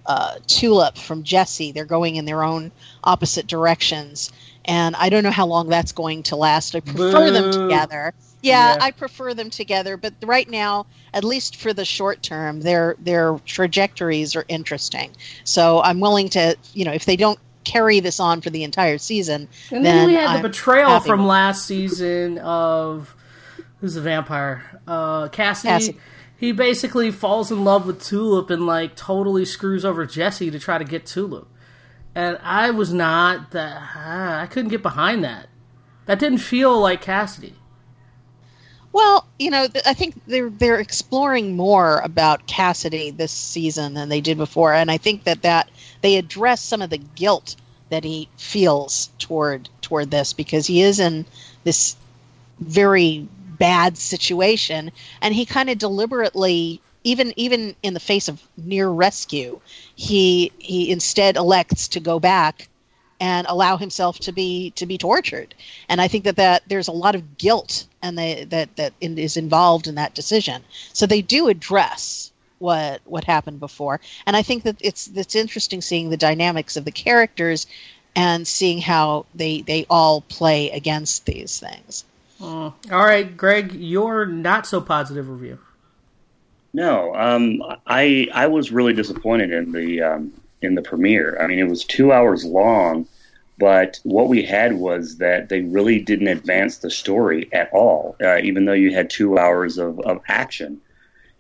uh, 0.06 0.36
tulip 0.48 0.98
from 0.98 1.24
jesse 1.24 1.72
they're 1.72 1.86
going 1.86 2.16
in 2.16 2.26
their 2.26 2.44
own 2.44 2.72
opposite 3.04 3.48
directions 3.48 4.32
and 4.66 4.96
i 4.98 5.10
don't 5.10 5.24
know 5.24 5.32
how 5.32 5.46
long 5.46 5.70
that's 5.70 5.92
going 5.92 6.24
to 6.24 6.36
last 6.36 6.76
i 6.76 6.80
prefer 6.80 7.32
them 7.32 7.52
together 7.52 8.14
yeah, 8.44 8.74
Yeah. 8.76 8.84
I 8.84 8.92
prefer 8.92 9.34
them 9.34 9.50
together, 9.50 9.96
but 9.96 10.14
right 10.22 10.50
now, 10.50 10.86
at 11.14 11.24
least 11.24 11.56
for 11.56 11.72
the 11.72 11.86
short 11.86 12.22
term, 12.22 12.60
their 12.60 12.96
their 13.00 13.40
trajectories 13.46 14.36
are 14.36 14.44
interesting. 14.50 15.12
So 15.46 15.82
I'm 15.82 16.02
willing 16.02 16.28
to, 16.30 16.58
you 16.74 16.84
know, 16.84 16.92
if 16.92 17.06
they 17.06 17.16
don't 17.16 17.40
carry 17.64 18.02
this 18.02 18.20
on 18.20 18.42
for 18.42 18.50
the 18.50 18.66
entire 18.66 18.98
season, 18.98 19.48
and 19.72 19.86
then, 19.86 19.96
then 19.96 20.08
we 20.08 20.14
had 20.16 20.28
I'm 20.28 20.42
the 20.44 20.50
betrayal 20.50 21.00
from 21.00 21.26
last 21.26 21.66
season 21.66 22.38
of 22.40 23.16
who's 23.80 23.94
the 23.94 24.02
vampire? 24.02 24.64
Uh, 24.86 25.30
Cassidy. 25.30 25.70
Cassidy. 25.70 25.98
He 26.38 26.52
basically 26.52 27.12
falls 27.12 27.52
in 27.52 27.64
love 27.64 27.86
with 27.86 28.04
Tulip 28.04 28.50
and 28.50 28.66
like 28.66 28.96
totally 28.96 29.46
screws 29.46 29.86
over 29.86 30.06
Jesse 30.06 30.52
to 30.52 30.60
try 30.60 30.78
to 30.78 30.84
get 30.84 31.06
Tulip. 31.06 31.48
And 32.16 32.38
I 32.44 32.72
was 32.72 32.94
not 32.94 33.52
that. 33.52 33.82
ah, 33.96 34.42
I 34.42 34.48
couldn't 34.48 34.70
get 34.72 34.84
behind 34.84 35.24
that. 35.24 35.48
That 36.06 36.20
didn't 36.20 36.40
feel 36.40 36.78
like 36.80 37.02
Cassidy. 37.02 37.56
Well, 38.92 39.26
you 39.40 39.50
know, 39.50 39.68
th- 39.68 39.86
I 39.88 39.94
think 39.94 40.22
they're 40.28 40.52
they're 40.52 40.80
exploring 40.80 41.56
more 41.56 42.00
about 42.04 42.46
Cassidy 42.46 43.10
this 43.10 43.32
season 43.32 43.96
than 43.96 44.10
they 44.10 44.22
did 44.22 44.38
before, 44.38 44.74
and 44.74 44.92
I 44.92 44.98
think 44.98 45.24
that 45.24 45.42
that 45.42 45.70
they 46.02 46.18
address 46.18 46.62
some 46.62 46.82
of 46.82 46.92
the 46.92 47.00
guilt 47.00 47.56
that 47.90 48.04
he 48.04 48.30
feels 48.38 49.10
toward 49.18 49.70
toward 49.82 50.12
this 50.12 50.34
because 50.34 50.68
he 50.68 50.82
is 50.82 51.00
in 51.00 51.26
this 51.64 51.96
very 52.60 53.28
bad 53.58 53.98
situation, 53.98 54.92
and 55.22 55.34
he 55.34 55.46
kind 55.46 55.70
of 55.70 55.78
deliberately. 55.78 56.82
Even 57.06 57.34
even 57.36 57.76
in 57.84 57.94
the 57.94 58.00
face 58.00 58.30
of 58.30 58.42
near 58.56 58.88
rescue, 58.88 59.60
he 59.96 60.54
he 60.58 60.90
instead 60.90 61.36
elects 61.36 61.90
to 61.90 62.00
go 62.00 62.18
back 62.18 62.70
and 63.20 63.48
allow 63.50 63.78
himself 63.78 64.20
to 64.20 64.32
be 64.32 64.72
to 64.72 64.86
be 64.86 64.98
tortured. 64.98 65.56
And 65.88 66.02
I 66.02 66.08
think 66.08 66.26
that, 66.26 66.36
that 66.36 66.64
there's 66.68 66.90
a 66.90 66.94
lot 66.94 67.16
of 67.16 67.38
guilt 67.38 67.88
and 68.02 68.18
they, 68.18 68.44
that 68.46 68.76
that 68.76 68.94
is 69.00 69.38
involved 69.38 69.88
in 69.88 69.96
that 69.96 70.14
decision. 70.14 70.62
So 70.92 71.06
they 71.06 71.22
do 71.22 71.48
address 71.48 72.32
what 72.60 73.02
what 73.06 73.24
happened 73.24 73.60
before, 73.60 74.00
and 74.26 74.36
I 74.36 74.44
think 74.44 74.64
that 74.64 74.76
it's 74.80 75.10
it's 75.16 75.36
interesting 75.36 75.82
seeing 75.82 76.10
the 76.10 76.18
dynamics 76.18 76.76
of 76.76 76.86
the 76.86 76.92
characters 76.92 77.66
and 78.16 78.48
seeing 78.48 78.82
how 78.82 79.26
they 79.34 79.62
they 79.62 79.86
all 79.90 80.22
play 80.22 80.70
against 80.72 81.26
these 81.26 81.60
things. 81.60 82.06
All 82.42 82.76
right, 82.92 83.36
Greg, 83.36 83.74
your 83.74 84.26
not 84.26 84.66
so 84.68 84.82
positive 84.82 85.30
review. 85.30 85.60
No, 86.74 87.14
um, 87.16 87.62
I 87.86 88.28
I 88.34 88.48
was 88.48 88.72
really 88.72 88.94
disappointed 88.94 89.52
in 89.52 89.72
the 89.72 90.02
um, 90.02 90.34
in 90.62 90.76
the 90.76 90.82
premiere. 90.82 91.38
I 91.40 91.48
mean, 91.48 91.60
it 91.60 91.70
was 91.70 91.86
two 91.86 92.12
hours 92.12 92.44
long, 92.44 93.08
but 93.60 94.00
what 94.04 94.28
we 94.28 94.42
had 94.44 94.74
was 94.74 95.18
that 95.18 95.50
they 95.50 95.62
really 95.62 96.00
didn't 96.00 96.28
advance 96.28 96.78
the 96.78 96.90
story 96.90 97.48
at 97.54 97.72
all. 97.72 98.16
Uh, 98.22 98.40
even 98.40 98.66
though 98.66 98.74
you 98.74 98.94
had 98.94 99.10
two 99.10 99.38
hours 99.38 99.78
of, 99.78 100.00
of 100.02 100.22
action, 100.28 100.82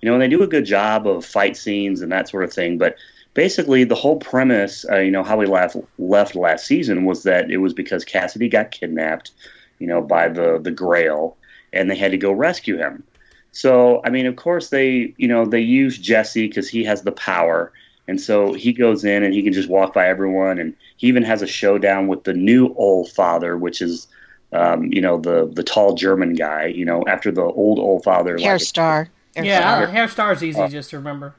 you 0.02 0.08
know, 0.08 0.14
and 0.14 0.22
they 0.22 0.28
do 0.28 0.44
a 0.44 0.48
good 0.48 0.66
job 0.66 1.08
of 1.08 1.26
fight 1.26 1.58
scenes 1.58 2.02
and 2.02 2.12
that 2.12 2.30
sort 2.30 2.44
of 2.44 2.54
thing. 2.54 2.78
But 2.78 2.98
basically, 3.34 3.84
the 3.86 3.96
whole 3.96 4.18
premise, 4.18 4.86
uh, 4.90 5.00
you 5.00 5.12
know, 5.12 5.24
how 5.24 5.38
we 5.38 5.48
left 5.48 5.78
left 5.98 6.36
last 6.36 6.68
season 6.68 7.06
was 7.06 7.24
that 7.24 7.50
it 7.50 7.58
was 7.58 7.74
because 7.74 8.06
Cassidy 8.06 8.50
got 8.50 8.70
kidnapped, 8.70 9.32
you 9.80 9.88
know, 9.88 10.02
by 10.02 10.28
the 10.30 10.60
the 10.60 10.72
Grail, 10.72 11.38
and 11.72 11.90
they 11.90 11.96
had 11.96 12.12
to 12.12 12.18
go 12.18 12.32
rescue 12.32 12.78
him. 12.78 13.04
So, 13.52 14.02
I 14.04 14.10
mean, 14.10 14.26
of 14.26 14.36
course, 14.36 14.70
they, 14.70 15.14
you 15.18 15.28
know, 15.28 15.46
they 15.46 15.60
use 15.60 15.98
Jesse 16.00 16.48
because 16.48 16.68
he 16.68 16.84
has 16.86 17.04
the 17.04 17.12
power. 17.12 17.72
And 18.08 18.20
so 18.20 18.54
he 18.54 18.74
goes 18.74 19.06
in 19.06 19.24
and 19.24 19.32
he 19.34 19.44
can 19.44 19.54
just 19.54 19.70
walk 19.70 19.94
by 19.94 20.08
everyone. 20.08 20.58
And 20.58 20.74
he 20.98 21.08
even 21.08 21.22
has 21.24 21.42
a 21.44 21.48
showdown 21.48 22.08
with 22.08 22.24
the 22.24 22.34
new 22.34 22.74
old 22.76 23.12
father, 23.12 23.56
which 23.56 23.80
is, 23.82 24.08
um, 24.54 24.92
you 24.92 25.00
know, 25.02 25.20
the, 25.20 25.50
the 25.54 25.64
tall 25.64 25.94
German 25.94 26.34
guy, 26.34 26.66
you 26.66 26.84
know, 26.84 27.04
after 27.08 27.32
the 27.32 27.44
old 27.44 27.78
old 27.80 28.04
father. 28.04 28.38
Hair 28.40 28.54
like, 28.54 28.62
Star. 28.62 29.10
Hair 29.36 29.46
Yeah, 29.46 29.60
Star. 29.60 29.84
uh, 29.84 29.92
Herr 29.92 30.08
Starr's 30.08 30.44
easy 30.44 30.60
Oh. 30.60 30.68
just 30.68 30.90
to 30.90 30.98
remember. 30.98 31.36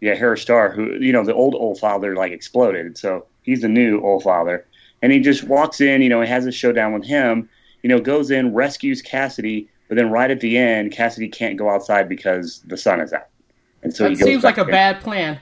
yeah, 0.00 0.14
Herr 0.14 0.36
Starr, 0.36 0.70
who 0.70 0.94
you 0.94 1.12
know 1.12 1.24
the 1.24 1.34
old 1.34 1.54
old 1.54 1.78
father 1.78 2.14
like 2.16 2.32
exploded, 2.32 2.96
so 2.96 3.26
he's 3.42 3.60
the 3.62 3.68
new 3.68 4.00
old 4.00 4.22
father, 4.22 4.64
and 5.02 5.12
he 5.12 5.20
just 5.20 5.44
walks 5.44 5.80
in, 5.80 6.02
you 6.02 6.08
know, 6.08 6.20
he 6.22 6.28
has 6.28 6.46
a 6.46 6.52
showdown 6.52 6.92
with 6.94 7.04
him, 7.04 7.48
you 7.82 7.88
know, 7.88 8.00
goes 8.00 8.30
in, 8.30 8.54
rescues 8.54 9.02
Cassidy, 9.02 9.68
but 9.88 9.96
then 9.96 10.10
right 10.10 10.30
at 10.30 10.40
the 10.40 10.58
end, 10.58 10.92
Cassidy 10.92 11.28
can't 11.28 11.56
go 11.56 11.70
outside 11.70 12.08
because 12.08 12.60
the 12.66 12.76
sun 12.76 13.00
is 13.00 13.12
out, 13.12 13.28
and 13.82 13.94
so 13.94 14.08
he 14.08 14.14
that 14.14 14.20
goes 14.20 14.28
seems 14.28 14.44
like 14.44 14.58
a 14.58 14.62
in. 14.62 14.70
bad 14.70 15.00
plan. 15.00 15.40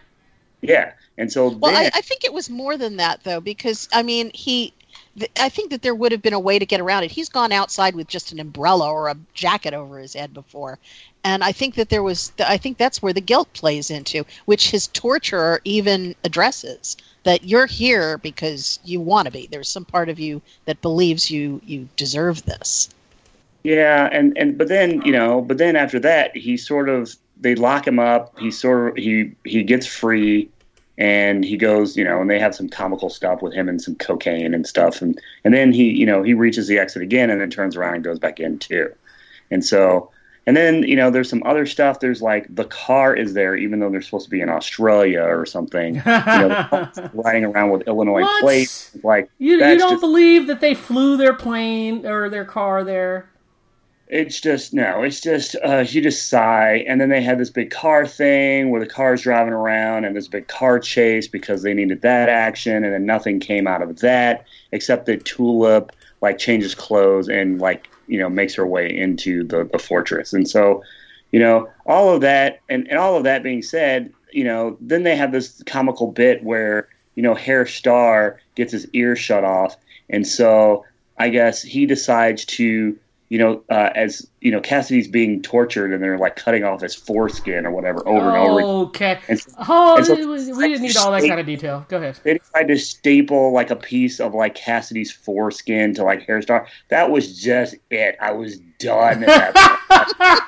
yeah, 0.63 0.93
and 1.19 1.31
so 1.33 1.49
Well, 1.49 1.73
then, 1.73 1.91
I, 1.95 1.99
I 1.99 2.01
think 2.01 2.25
it 2.25 2.33
was 2.33 2.49
more 2.51 2.77
than 2.77 2.97
that, 2.97 3.25
though, 3.25 3.41
because 3.41 3.89
I 3.93 4.03
mean, 4.03 4.31
he. 4.35 4.73
th- 5.19 5.31
I 5.41 5.49
think 5.49 5.71
that 5.71 5.83
there 5.83 5.95
would 5.95 6.13
have 6.13 6.23
been 6.23 6.33
a 6.35 6.41
way 6.41 6.59
to 6.59 6.67
get 6.67 6.81
around 6.81 7.05
it. 7.05 7.11
He's 7.11 7.29
gone 7.29 7.53
outside 7.53 7.95
with 7.95 8.07
just 8.09 8.33
an 8.33 8.41
umbrella 8.41 8.91
or 8.91 9.09
a 9.09 9.17
jacket 9.35 9.75
over 9.75 9.99
his 9.99 10.15
head 10.15 10.33
before, 10.35 10.79
and 11.25 11.43
I 11.43 11.53
think 11.53 11.75
that 11.77 11.89
there 11.89 12.03
was. 12.03 12.33
I 12.39 12.57
think 12.59 12.79
that's 12.79 13.03
where 13.03 13.13
the 13.13 13.21
guilt 13.21 13.53
plays 13.53 13.91
into, 13.91 14.25
which 14.45 14.71
his 14.71 14.87
torturer 14.89 15.61
even 15.65 16.15
addresses. 16.23 16.97
That 17.27 17.43
you're 17.43 17.67
here 17.67 18.19
because 18.19 18.79
you 18.85 19.01
want 19.01 19.27
to 19.27 19.33
be. 19.33 19.49
There's 19.49 19.69
some 19.69 19.85
part 19.85 20.09
of 20.09 20.21
you 20.21 20.41
that 20.67 20.81
believes 20.81 21.29
you 21.29 21.61
you 21.67 21.89
deserve 21.97 22.45
this. 22.45 22.89
Yeah, 23.65 24.09
and 24.13 24.39
and 24.39 24.57
but 24.57 24.69
then 24.69 25.03
you 25.03 25.11
know, 25.11 25.41
but 25.41 25.59
then 25.59 25.75
after 25.75 25.99
that, 25.99 26.37
he 26.37 26.57
sort 26.57 26.89
of 26.89 27.17
they 27.41 27.57
lock 27.57 27.85
him 27.85 27.99
up. 27.99 28.39
He 28.39 28.53
sort 28.53 28.91
of 28.91 28.97
he 28.97 29.33
he 29.43 29.65
gets 29.65 29.87
free, 29.87 30.49
and 30.99 31.45
he 31.45 31.57
goes, 31.57 31.97
you 31.97 32.05
know, 32.05 32.21
and 32.21 32.31
they 32.31 32.39
have 32.39 32.55
some 32.55 32.69
comical 32.69 33.11
stuff 33.11 33.43
with 33.43 33.53
him 33.53 33.69
and 33.69 33.83
some 33.83 33.97
cocaine 33.97 34.55
and 34.55 34.65
stuff, 34.65 35.03
and 35.03 35.21
and 35.45 35.53
then 35.53 35.73
he 35.73 35.91
you 35.91 36.07
know 36.07 36.23
he 36.23 36.33
reaches 36.33 36.69
the 36.69 36.79
exit 36.79 37.03
again, 37.03 37.29
and 37.29 37.41
then 37.41 37.51
turns 37.51 37.77
around 37.77 37.97
and 37.97 38.05
goes 38.05 38.21
back 38.21 38.39
in 38.39 38.57
too, 38.61 38.95
and 39.51 39.65
so. 39.65 40.11
And 40.47 40.57
then 40.57 40.85
you 40.85 40.95
know, 40.95 41.11
there's 41.11 41.29
some 41.29 41.43
other 41.45 41.67
stuff. 41.67 41.99
There's 42.01 42.23
like 42.23 42.47
the 42.55 42.65
car 42.67 43.15
is 43.15 43.35
there, 43.35 43.57
even 43.57 43.81
though 43.81 43.91
they're 43.91 44.01
supposed 44.03 44.27
to 44.27 44.31
be 44.31 44.41
in 44.41 44.49
Australia 44.49 45.23
or 45.23 45.45
something. 45.45 45.97
You 45.97 46.03
know, 46.05 46.89
riding 47.15 47.45
around 47.45 47.71
with 47.71 47.87
Illinois 47.89 48.21
What? 48.23 48.43
plates. 48.43 48.97
Like 49.03 49.29
You, 49.39 49.55
you 49.55 49.79
don't 49.79 49.91
just- 49.93 50.01
believe 50.01 50.47
that 50.47 50.61
they 50.61 50.75
flew 50.75 51.17
their 51.17 51.35
plane 51.35 52.07
or 52.07 52.29
their 52.31 52.45
car 52.45 52.85
there? 52.85 53.29
It's 54.09 54.41
just 54.41 54.73
no. 54.73 55.03
It's 55.03 55.21
just 55.21 55.57
uh, 55.65 55.85
you 55.85 56.01
just 56.01 56.29
sigh, 56.29 56.85
and 56.87 57.01
then 57.01 57.09
they 57.09 57.21
had 57.21 57.39
this 57.41 57.51
big 57.51 57.71
car 57.73 58.07
thing 58.07 58.71
where 58.71 58.79
the 58.81 58.87
car's 58.87 59.23
driving 59.23 59.53
around, 59.53 60.05
and 60.05 60.15
this 60.15 60.29
big 60.29 60.47
car 60.47 60.79
chase 60.79 61.27
because 61.27 61.65
they 61.65 61.75
needed 61.75 62.03
that 62.03 62.29
action, 62.29 62.85
and 62.85 62.95
then 62.95 63.05
nothing 63.05 63.41
came 63.41 63.67
out 63.67 63.83
of 63.83 63.99
that 63.99 64.45
except 64.71 65.07
that 65.07 65.25
Tulip 65.25 65.91
like 66.23 66.39
changes 66.39 66.73
clothes 66.73 67.29
and 67.29 67.61
like 67.61 67.89
you 68.07 68.19
know 68.19 68.29
makes 68.29 68.55
her 68.55 68.67
way 68.67 68.97
into 68.97 69.45
the 69.45 69.65
the 69.65 69.79
fortress, 69.79 70.33
and 70.33 70.49
so 70.49 70.83
you 71.33 71.41
know 71.41 71.69
all 71.85 72.15
of 72.15 72.21
that, 72.23 72.61
and, 72.69 72.89
and 72.89 72.99
all 72.99 73.17
of 73.17 73.25
that 73.25 73.43
being 73.43 73.63
said, 73.63 74.13
you 74.33 74.45
know 74.45 74.77
then 74.81 75.03
they 75.03 75.17
have 75.17 75.33
this 75.33 75.63
comical 75.67 76.11
bit 76.11 76.43
where 76.43 76.89
you 77.15 77.23
know 77.23 77.35
Herr 77.35 77.67
Starr 77.67 78.41
gets 78.55 78.73
his 78.73 78.89
ear 78.93 79.17
shut 79.17 79.45
off, 79.45 79.77
and 80.09 80.27
so 80.27 80.85
I 81.19 81.31
guess 81.31 81.63
he 81.63 81.87
decides 81.87 82.45
to 82.47 82.99
you 83.29 83.39
know, 83.39 83.63
uh, 83.71 83.91
as 83.95 84.27
you 84.41 84.53
know, 84.53 84.61
Cassidy's 84.61 85.09
being 85.09 85.43
tortured 85.43 85.93
and 85.93 86.01
they're 86.03 86.19
like 86.19 86.37
cutting 86.37 86.63
off 86.63 86.81
his 86.83 86.95
foreskin 86.95 87.67
or 87.67 87.73
whatever 87.73 88.07
over 88.07 88.29
and 88.29 88.37
over. 88.37 88.61
Okay. 88.89 89.19
And 89.29 89.41
so- 89.41 89.51
Oh, 89.69 89.97
and 89.97 90.07
so- 90.07 90.15
we 90.15 90.27
we 90.27 90.69
didn't 90.69 90.83
need 90.83 90.97
all 90.97 91.11
that 91.11 91.23
kind 91.27 91.41
of 91.41 91.47
detail. 91.47 91.85
Go 91.89 91.97
ahead. 91.97 92.21
They 92.23 92.39
tried 92.53 92.69
to 92.69 92.79
staple 92.79 93.53
like 93.53 93.71
a 93.71 93.77
piece 93.77 94.21
of 94.21 94.35
like 94.35 94.55
Cassidy's 94.55 95.11
foreskin 95.11 95.95
to 95.95 96.05
like 96.05 96.23
Herr 96.27 96.41
Starr. 96.43 96.69
That 96.91 97.11
was 97.11 97.41
just 97.43 97.75
it. 97.91 98.17
I 98.21 98.31
was 98.33 98.59
done 98.79 99.25
at 99.25 99.55
that 99.55 99.83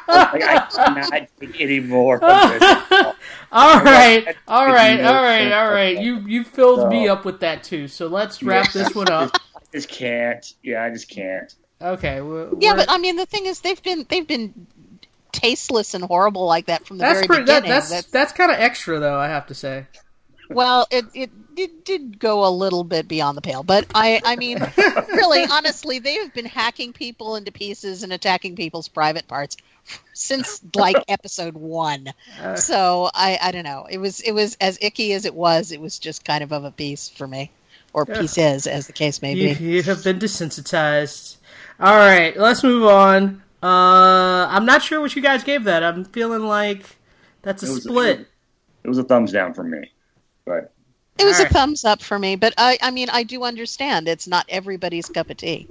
like, 0.08 0.42
I 0.44 0.66
cannot 0.70 1.28
take 1.40 1.60
any 1.60 1.80
more 1.80 2.22
of 2.22 2.50
this. 2.50 2.62
all 3.52 3.82
right, 3.82 4.36
all 4.46 4.66
right, 4.66 5.00
all 5.00 5.22
right, 5.22 5.52
all 5.52 5.70
right. 5.70 5.98
You 6.00 6.18
you 6.20 6.44
filled 6.44 6.88
me 6.90 7.08
up 7.08 7.24
with 7.24 7.40
that 7.40 7.64
too. 7.64 7.88
So 7.88 8.06
let's 8.06 8.42
wrap 8.42 8.70
this 8.72 8.94
one 8.94 9.10
up. 9.10 9.30
I 9.56 9.60
just 9.72 9.88
can't. 9.88 10.54
Yeah, 10.62 10.84
I 10.84 10.90
just 10.90 11.10
can't. 11.10 11.52
Okay. 11.80 12.20
We're, 12.20 12.48
Yeah, 12.58 12.72
we're- 12.72 12.76
but 12.86 12.90
I 12.90 12.98
mean, 12.98 13.16
the 13.16 13.26
thing 13.26 13.46
is, 13.46 13.60
they've 13.60 13.82
been 13.82 14.06
they've 14.08 14.26
been 14.26 14.66
tasteless 15.32 15.94
and 15.94 16.02
horrible 16.04 16.46
like 16.46 16.66
that 16.66 16.86
from 16.86 16.98
the 16.98 17.02
that's 17.02 17.14
very 17.18 17.26
pretty, 17.26 17.44
that, 17.44 17.62
beginning. 17.62 17.70
that's 17.70 17.88
That's- 17.90 18.10
that's 18.10 18.32
kind 18.32 18.50
of 18.50 18.58
extra 18.58 18.98
though. 18.98 19.18
I 19.18 19.28
have 19.28 19.46
to 19.48 19.54
say. 19.54 19.86
well, 20.50 20.86
it, 20.90 21.04
it 21.14 21.30
it 21.56 21.84
did 21.84 22.18
go 22.18 22.46
a 22.46 22.50
little 22.50 22.82
bit 22.84 23.06
beyond 23.08 23.36
the 23.36 23.42
pale, 23.42 23.62
but 23.62 23.86
I 23.94 24.20
I 24.24 24.36
mean, 24.36 24.58
really, 25.08 25.44
honestly, 25.44 25.98
they 25.98 26.14
have 26.14 26.32
been 26.32 26.46
hacking 26.46 26.92
people 26.92 27.36
into 27.36 27.52
pieces 27.52 28.02
and 28.02 28.12
attacking 28.12 28.56
people's 28.56 28.88
private 28.88 29.28
parts 29.28 29.56
since 30.14 30.60
like 30.74 30.96
episode 31.08 31.54
one. 31.54 32.08
Uh, 32.42 32.56
So 32.56 33.10
I 33.14 33.38
I 33.42 33.52
don't 33.52 33.64
know. 33.64 33.86
It 33.90 33.98
was 33.98 34.20
it 34.20 34.32
was 34.32 34.56
as 34.60 34.78
icky 34.80 35.12
as 35.12 35.24
it 35.26 35.34
was. 35.34 35.70
It 35.72 35.80
was 35.80 35.98
just 35.98 36.24
kind 36.24 36.42
of 36.42 36.52
of 36.52 36.64
a 36.64 36.70
piece 36.70 37.08
for 37.08 37.26
me, 37.28 37.50
or 37.98 38.04
Yeah. 38.08 38.20
piece 38.20 38.38
is, 38.38 38.66
as 38.66 38.86
the 38.86 38.92
case 38.92 39.20
may 39.22 39.34
be. 39.34 39.52
you 39.52 39.82
have 39.82 40.02
been 40.04 40.18
desensitized. 40.18 41.36
All 41.80 41.96
right, 41.96 42.36
let's 42.36 42.62
move 42.62 42.84
on. 42.86 43.42
Uh, 43.62 44.46
I'm 44.50 44.64
not 44.64 44.82
sure 44.82 45.00
what 45.00 45.14
you 45.16 45.22
guys 45.22 45.42
gave 45.44 45.64
that. 45.64 45.82
I'm 45.82 46.04
feeling 46.04 46.42
like 46.42 46.96
that's 47.42 47.62
a 47.62 47.66
It 47.66 47.70
was- 47.70 47.82
split. 47.84 48.26
It 48.84 48.88
was 48.88 48.98
a 48.98 49.04
thumbs 49.04 49.32
down 49.32 49.54
for 49.54 49.64
me. 49.64 49.90
But 50.44 50.72
It 51.18 51.24
was 51.24 51.36
Alright. 51.38 51.50
a 51.50 51.54
thumbs 51.54 51.84
up 51.84 52.00
for 52.00 52.18
me, 52.18 52.36
but 52.36 52.54
I 52.56 52.78
I 52.80 52.90
mean 52.92 53.08
I 53.10 53.24
do 53.24 53.42
understand 53.42 54.06
it's 54.08 54.28
not 54.28 54.46
everybody's 54.48 55.08
cup 55.08 55.28
of 55.30 55.36
tea. 55.36 55.66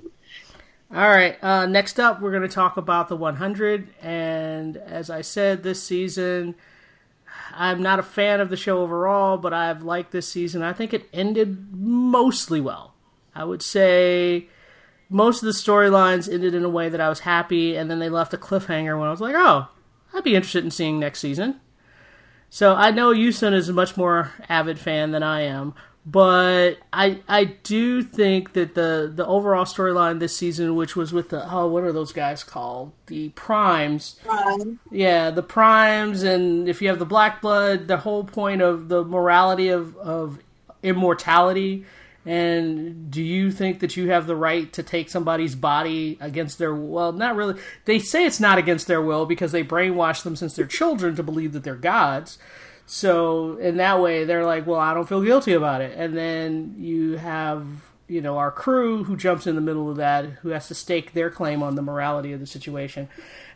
All 0.93 1.09
right. 1.09 1.41
Uh, 1.43 1.65
next 1.65 1.99
up, 1.99 2.21
we're 2.21 2.31
going 2.31 2.43
to 2.43 2.53
talk 2.53 2.77
about 2.77 3.09
the 3.09 3.15
100. 3.17 3.89
And 4.01 4.77
as 4.77 5.09
I 5.09 5.19
said, 5.21 5.61
this 5.63 5.83
season, 5.83 6.55
I'm 7.57 7.81
not 7.81 7.99
a 7.99 8.03
fan 8.03 8.39
of 8.39 8.49
the 8.49 8.55
show 8.55 8.81
overall, 8.81 9.37
but 9.37 9.53
I've 9.53 9.81
liked 9.81 10.11
this 10.11 10.27
season. 10.27 10.61
I 10.61 10.73
think 10.73 10.93
it 10.93 11.09
ended 11.11 11.73
mostly 11.73 12.61
well. 12.61 12.93
I 13.33 13.43
would 13.43 13.61
say 13.61 14.47
most 15.09 15.41
of 15.41 15.47
the 15.47 15.53
storylines 15.53 16.31
ended 16.31 16.53
in 16.53 16.63
a 16.63 16.69
way 16.69 16.89
that 16.89 17.01
I 17.01 17.09
was 17.09 17.21
happy, 17.21 17.75
and 17.75 17.89
then 17.89 17.99
they 17.99 18.09
left 18.09 18.33
a 18.33 18.37
cliffhanger 18.37 18.97
when 18.97 19.07
I 19.07 19.11
was 19.11 19.21
like, 19.21 19.35
oh, 19.35 19.69
I'd 20.13 20.23
be 20.23 20.35
interested 20.35 20.63
in 20.63 20.71
seeing 20.71 20.99
next 20.99 21.19
season. 21.19 21.59
So 22.49 22.75
I 22.75 22.91
know 22.91 23.13
Yusun 23.13 23.53
is 23.53 23.69
a 23.69 23.73
much 23.73 23.97
more 23.97 24.31
avid 24.47 24.79
fan 24.79 25.11
than 25.11 25.23
I 25.23 25.41
am, 25.41 25.73
but 26.09 26.77
I 26.93 27.19
I 27.27 27.43
do 27.43 28.01
think 28.01 28.53
that 28.53 28.75
the 28.75 29.11
the 29.13 29.27
overall 29.27 29.65
storyline 29.65 30.19
this 30.19 30.37
season, 30.37 30.77
which 30.77 30.95
was 30.95 31.11
with 31.11 31.29
the 31.29 31.51
oh 31.51 31.67
what 31.67 31.83
are 31.83 31.91
those 31.91 32.13
guys 32.13 32.45
called 32.45 32.93
the 33.07 33.29
Primes, 33.29 34.15
yeah 34.89 35.31
the 35.31 35.43
Primes, 35.43 36.23
and 36.23 36.69
if 36.69 36.81
you 36.81 36.87
have 36.87 36.99
the 36.99 37.05
Black 37.05 37.41
Blood, 37.41 37.89
the 37.89 37.97
whole 37.97 38.23
point 38.23 38.61
of 38.61 38.87
the 38.87 39.03
morality 39.03 39.67
of 39.67 39.97
of 39.97 40.39
immortality. 40.81 41.85
And 42.25 43.09
do 43.09 43.21
you 43.21 43.51
think 43.51 43.79
that 43.79 43.95
you 43.95 44.09
have 44.09 44.27
the 44.27 44.35
right 44.35 44.71
to 44.73 44.83
take 44.83 45.09
somebody's 45.09 45.55
body 45.55 46.17
against 46.21 46.57
their 46.57 46.73
well? 46.73 47.11
Not 47.11 47.35
really. 47.35 47.59
They 47.83 47.99
say 47.99 48.25
it's 48.25 48.39
not 48.39 48.57
against 48.57 48.87
their 48.87 49.01
will 49.01 49.25
because 49.25 49.51
they 49.51 49.63
brainwash 49.63 50.23
them 50.23 50.37
since 50.37 50.55
they're 50.55 50.65
children 50.65 51.15
to 51.17 51.23
believe 51.23 51.51
that 51.53 51.63
they're 51.63 51.75
gods. 51.75 52.37
So 52.89 53.57
in 53.57 53.77
that 53.77 54.01
way, 54.01 54.23
they're 54.23 54.45
like, 54.45 54.65
well, 54.65 54.79
I 54.79 54.93
don't 54.93 55.07
feel 55.07 55.21
guilty 55.21 55.51
about 55.51 55.81
it. 55.81 55.97
And 55.97 56.17
then 56.17 56.75
you 56.79 57.17
have, 57.17 57.67
you 58.07 58.21
know, 58.21 58.37
our 58.37 58.49
crew 58.49 59.03
who 59.03 59.17
jumps 59.17 59.45
in 59.45 59.55
the 59.55 59.61
middle 59.61 59.91
of 59.91 59.97
that, 59.97 60.23
who 60.25 60.49
has 60.49 60.69
to 60.69 60.73
stake 60.73 61.11
their 61.11 61.29
claim 61.29 61.61
on 61.61 61.75
the 61.75 61.81
morality 61.81 62.31
of 62.31 62.39
the 62.39 62.47
situation. 62.47 63.09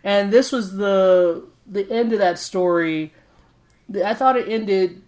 And 0.04 0.34
this 0.34 0.52
was 0.52 0.76
the 0.76 1.48
the 1.65 1.89
end 1.89 2.12
of 2.12 2.20
that 2.20 2.39
story. 2.39 3.13
I 4.04 4.13
thought 4.13 4.36
it 4.36 4.50
ended 4.50 5.02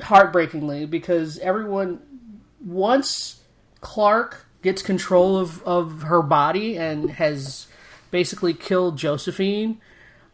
heartbreakingly 0.00 0.86
because 0.86 1.38
everyone 1.40 2.00
once 2.64 3.42
Clarke 3.82 4.46
gets 4.62 4.80
control 4.80 5.36
of, 5.36 5.62
of 5.64 6.02
her 6.02 6.22
body 6.22 6.78
and 6.78 7.10
has 7.12 7.66
basically 8.10 8.54
killed 8.54 8.96
Josephine, 8.96 9.80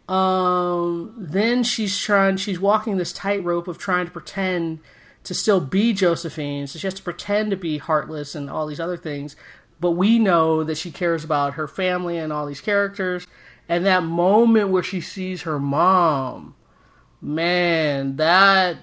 um, 0.08 1.14
then 1.16 1.64
she's 1.64 1.98
trying, 1.98 2.36
she's 2.36 2.60
walking 2.60 2.96
this 2.96 3.12
tightrope 3.12 3.68
of 3.68 3.78
trying 3.78 4.06
to 4.06 4.12
pretend 4.12 4.80
to 5.24 5.34
still 5.34 5.60
be 5.60 5.92
Josephine. 5.92 6.66
So 6.66 6.78
she 6.78 6.86
has 6.86 6.94
to 6.94 7.02
pretend 7.02 7.50
to 7.50 7.56
be 7.56 7.78
heartless 7.78 8.34
and 8.34 8.48
all 8.48 8.66
these 8.66 8.80
other 8.80 8.96
things. 8.96 9.34
But 9.80 9.92
we 9.92 10.18
know 10.18 10.62
that 10.64 10.78
she 10.78 10.90
cares 10.90 11.24
about 11.24 11.54
her 11.54 11.66
family 11.66 12.16
and 12.16 12.32
all 12.32 12.46
these 12.46 12.60
characters. 12.60 13.26
And 13.68 13.84
that 13.84 14.04
moment 14.04 14.68
where 14.68 14.84
she 14.84 15.00
sees 15.00 15.42
her 15.42 15.58
mom, 15.58 16.54
man, 17.20 18.16
that 18.16 18.78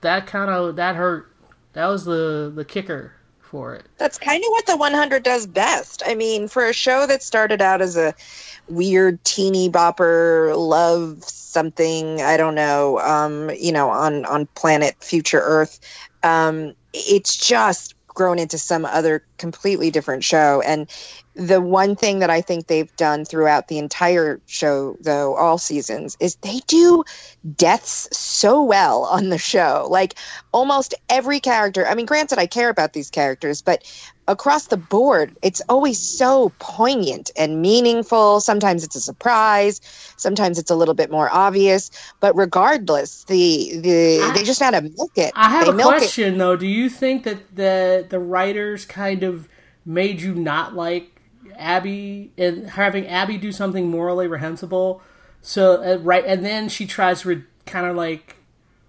that 0.00 0.26
kind 0.26 0.50
of 0.50 0.76
that 0.76 0.96
hurt. 0.96 1.30
That 1.74 1.86
was 1.86 2.04
the 2.04 2.50
the 2.54 2.64
kicker 2.64 3.12
for 3.40 3.74
it. 3.74 3.84
That's 3.98 4.18
kind 4.18 4.42
of 4.42 4.48
what 4.50 4.66
the 4.66 4.76
100 4.76 5.22
does 5.22 5.46
best. 5.46 6.02
I 6.06 6.14
mean, 6.14 6.48
for 6.48 6.66
a 6.66 6.72
show 6.72 7.06
that 7.06 7.22
started 7.22 7.60
out 7.60 7.82
as 7.82 7.96
a 7.96 8.14
weird 8.68 9.22
teeny 9.24 9.68
bopper 9.68 10.56
love 10.56 11.22
something, 11.24 12.20
I 12.22 12.36
don't 12.36 12.54
know, 12.54 12.98
um, 13.00 13.50
you 13.50 13.72
know, 13.72 13.90
on 13.90 14.24
on 14.26 14.46
planet 14.54 14.96
future 15.00 15.40
Earth, 15.40 15.80
um, 16.22 16.74
it's 16.92 17.36
just 17.36 17.94
grown 18.06 18.38
into 18.38 18.58
some 18.58 18.84
other 18.84 19.24
completely 19.38 19.90
different 19.90 20.22
show 20.22 20.62
and 20.64 20.88
the 21.34 21.60
one 21.60 21.96
thing 21.96 22.20
that 22.20 22.30
I 22.30 22.40
think 22.40 22.66
they've 22.66 22.94
done 22.96 23.24
throughout 23.24 23.68
the 23.68 23.78
entire 23.78 24.40
show, 24.46 24.96
though, 25.00 25.34
all 25.34 25.58
seasons, 25.58 26.16
is 26.20 26.36
they 26.36 26.60
do 26.66 27.04
deaths 27.56 28.08
so 28.16 28.62
well 28.62 29.04
on 29.04 29.30
the 29.30 29.38
show. 29.38 29.86
Like 29.90 30.14
almost 30.52 30.94
every 31.08 31.40
character. 31.40 31.86
I 31.86 31.94
mean, 31.94 32.06
granted, 32.06 32.38
I 32.38 32.46
care 32.46 32.68
about 32.68 32.92
these 32.92 33.10
characters, 33.10 33.62
but 33.62 33.82
across 34.28 34.66
the 34.68 34.76
board, 34.76 35.36
it's 35.42 35.60
always 35.68 35.98
so 35.98 36.52
poignant 36.58 37.30
and 37.36 37.60
meaningful. 37.60 38.40
Sometimes 38.40 38.84
it's 38.84 38.96
a 38.96 39.00
surprise. 39.00 39.80
Sometimes 40.16 40.58
it's 40.58 40.70
a 40.70 40.74
little 40.74 40.94
bit 40.94 41.10
more 41.10 41.28
obvious. 41.32 41.90
But 42.20 42.36
regardless, 42.36 43.24
the 43.24 43.78
the 43.80 44.20
I- 44.22 44.32
they 44.34 44.44
just 44.44 44.60
how 44.62 44.70
to 44.70 44.80
milk 44.82 45.12
it. 45.16 45.32
I 45.34 45.50
have 45.50 45.66
they 45.66 45.72
a 45.72 45.74
milk 45.74 45.94
it. 45.94 45.98
question 45.98 46.38
though. 46.38 46.56
Do 46.56 46.66
you 46.66 46.88
think 46.88 47.24
that 47.24 47.54
the 47.54 48.06
the 48.08 48.18
writers 48.18 48.84
kind 48.84 49.22
of 49.22 49.48
made 49.84 50.20
you 50.20 50.34
not 50.34 50.74
like 50.74 51.20
Abby 51.56 52.32
and 52.38 52.70
having 52.70 53.06
Abby 53.06 53.36
do 53.36 53.52
something 53.52 53.88
morally 53.90 54.26
reprehensible? 54.26 55.02
So 55.42 55.82
uh, 55.82 55.98
right, 55.98 56.24
and 56.24 56.44
then 56.44 56.68
she 56.68 56.86
tries 56.86 57.20
to 57.22 57.28
re- 57.28 57.44
kind 57.66 57.86
of 57.86 57.96
like 57.96 58.33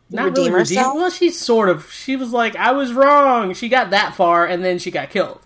not 0.10 0.26
Redeem 0.26 0.36
really 0.46 0.52
redeem. 0.52 0.78
herself? 0.78 0.96
Well, 0.96 1.10
she 1.10 1.30
sort 1.32 1.70
of. 1.70 1.92
She 1.92 2.16
was 2.16 2.32
like, 2.32 2.56
I 2.56 2.72
was 2.72 2.94
wrong. 2.94 3.54
She 3.54 3.70
got 3.70 3.90
that 3.90 4.14
far, 4.16 4.46
and 4.46 4.64
then 4.64 4.78
she 4.80 4.92
got 4.92 5.10
killed. 5.10 5.42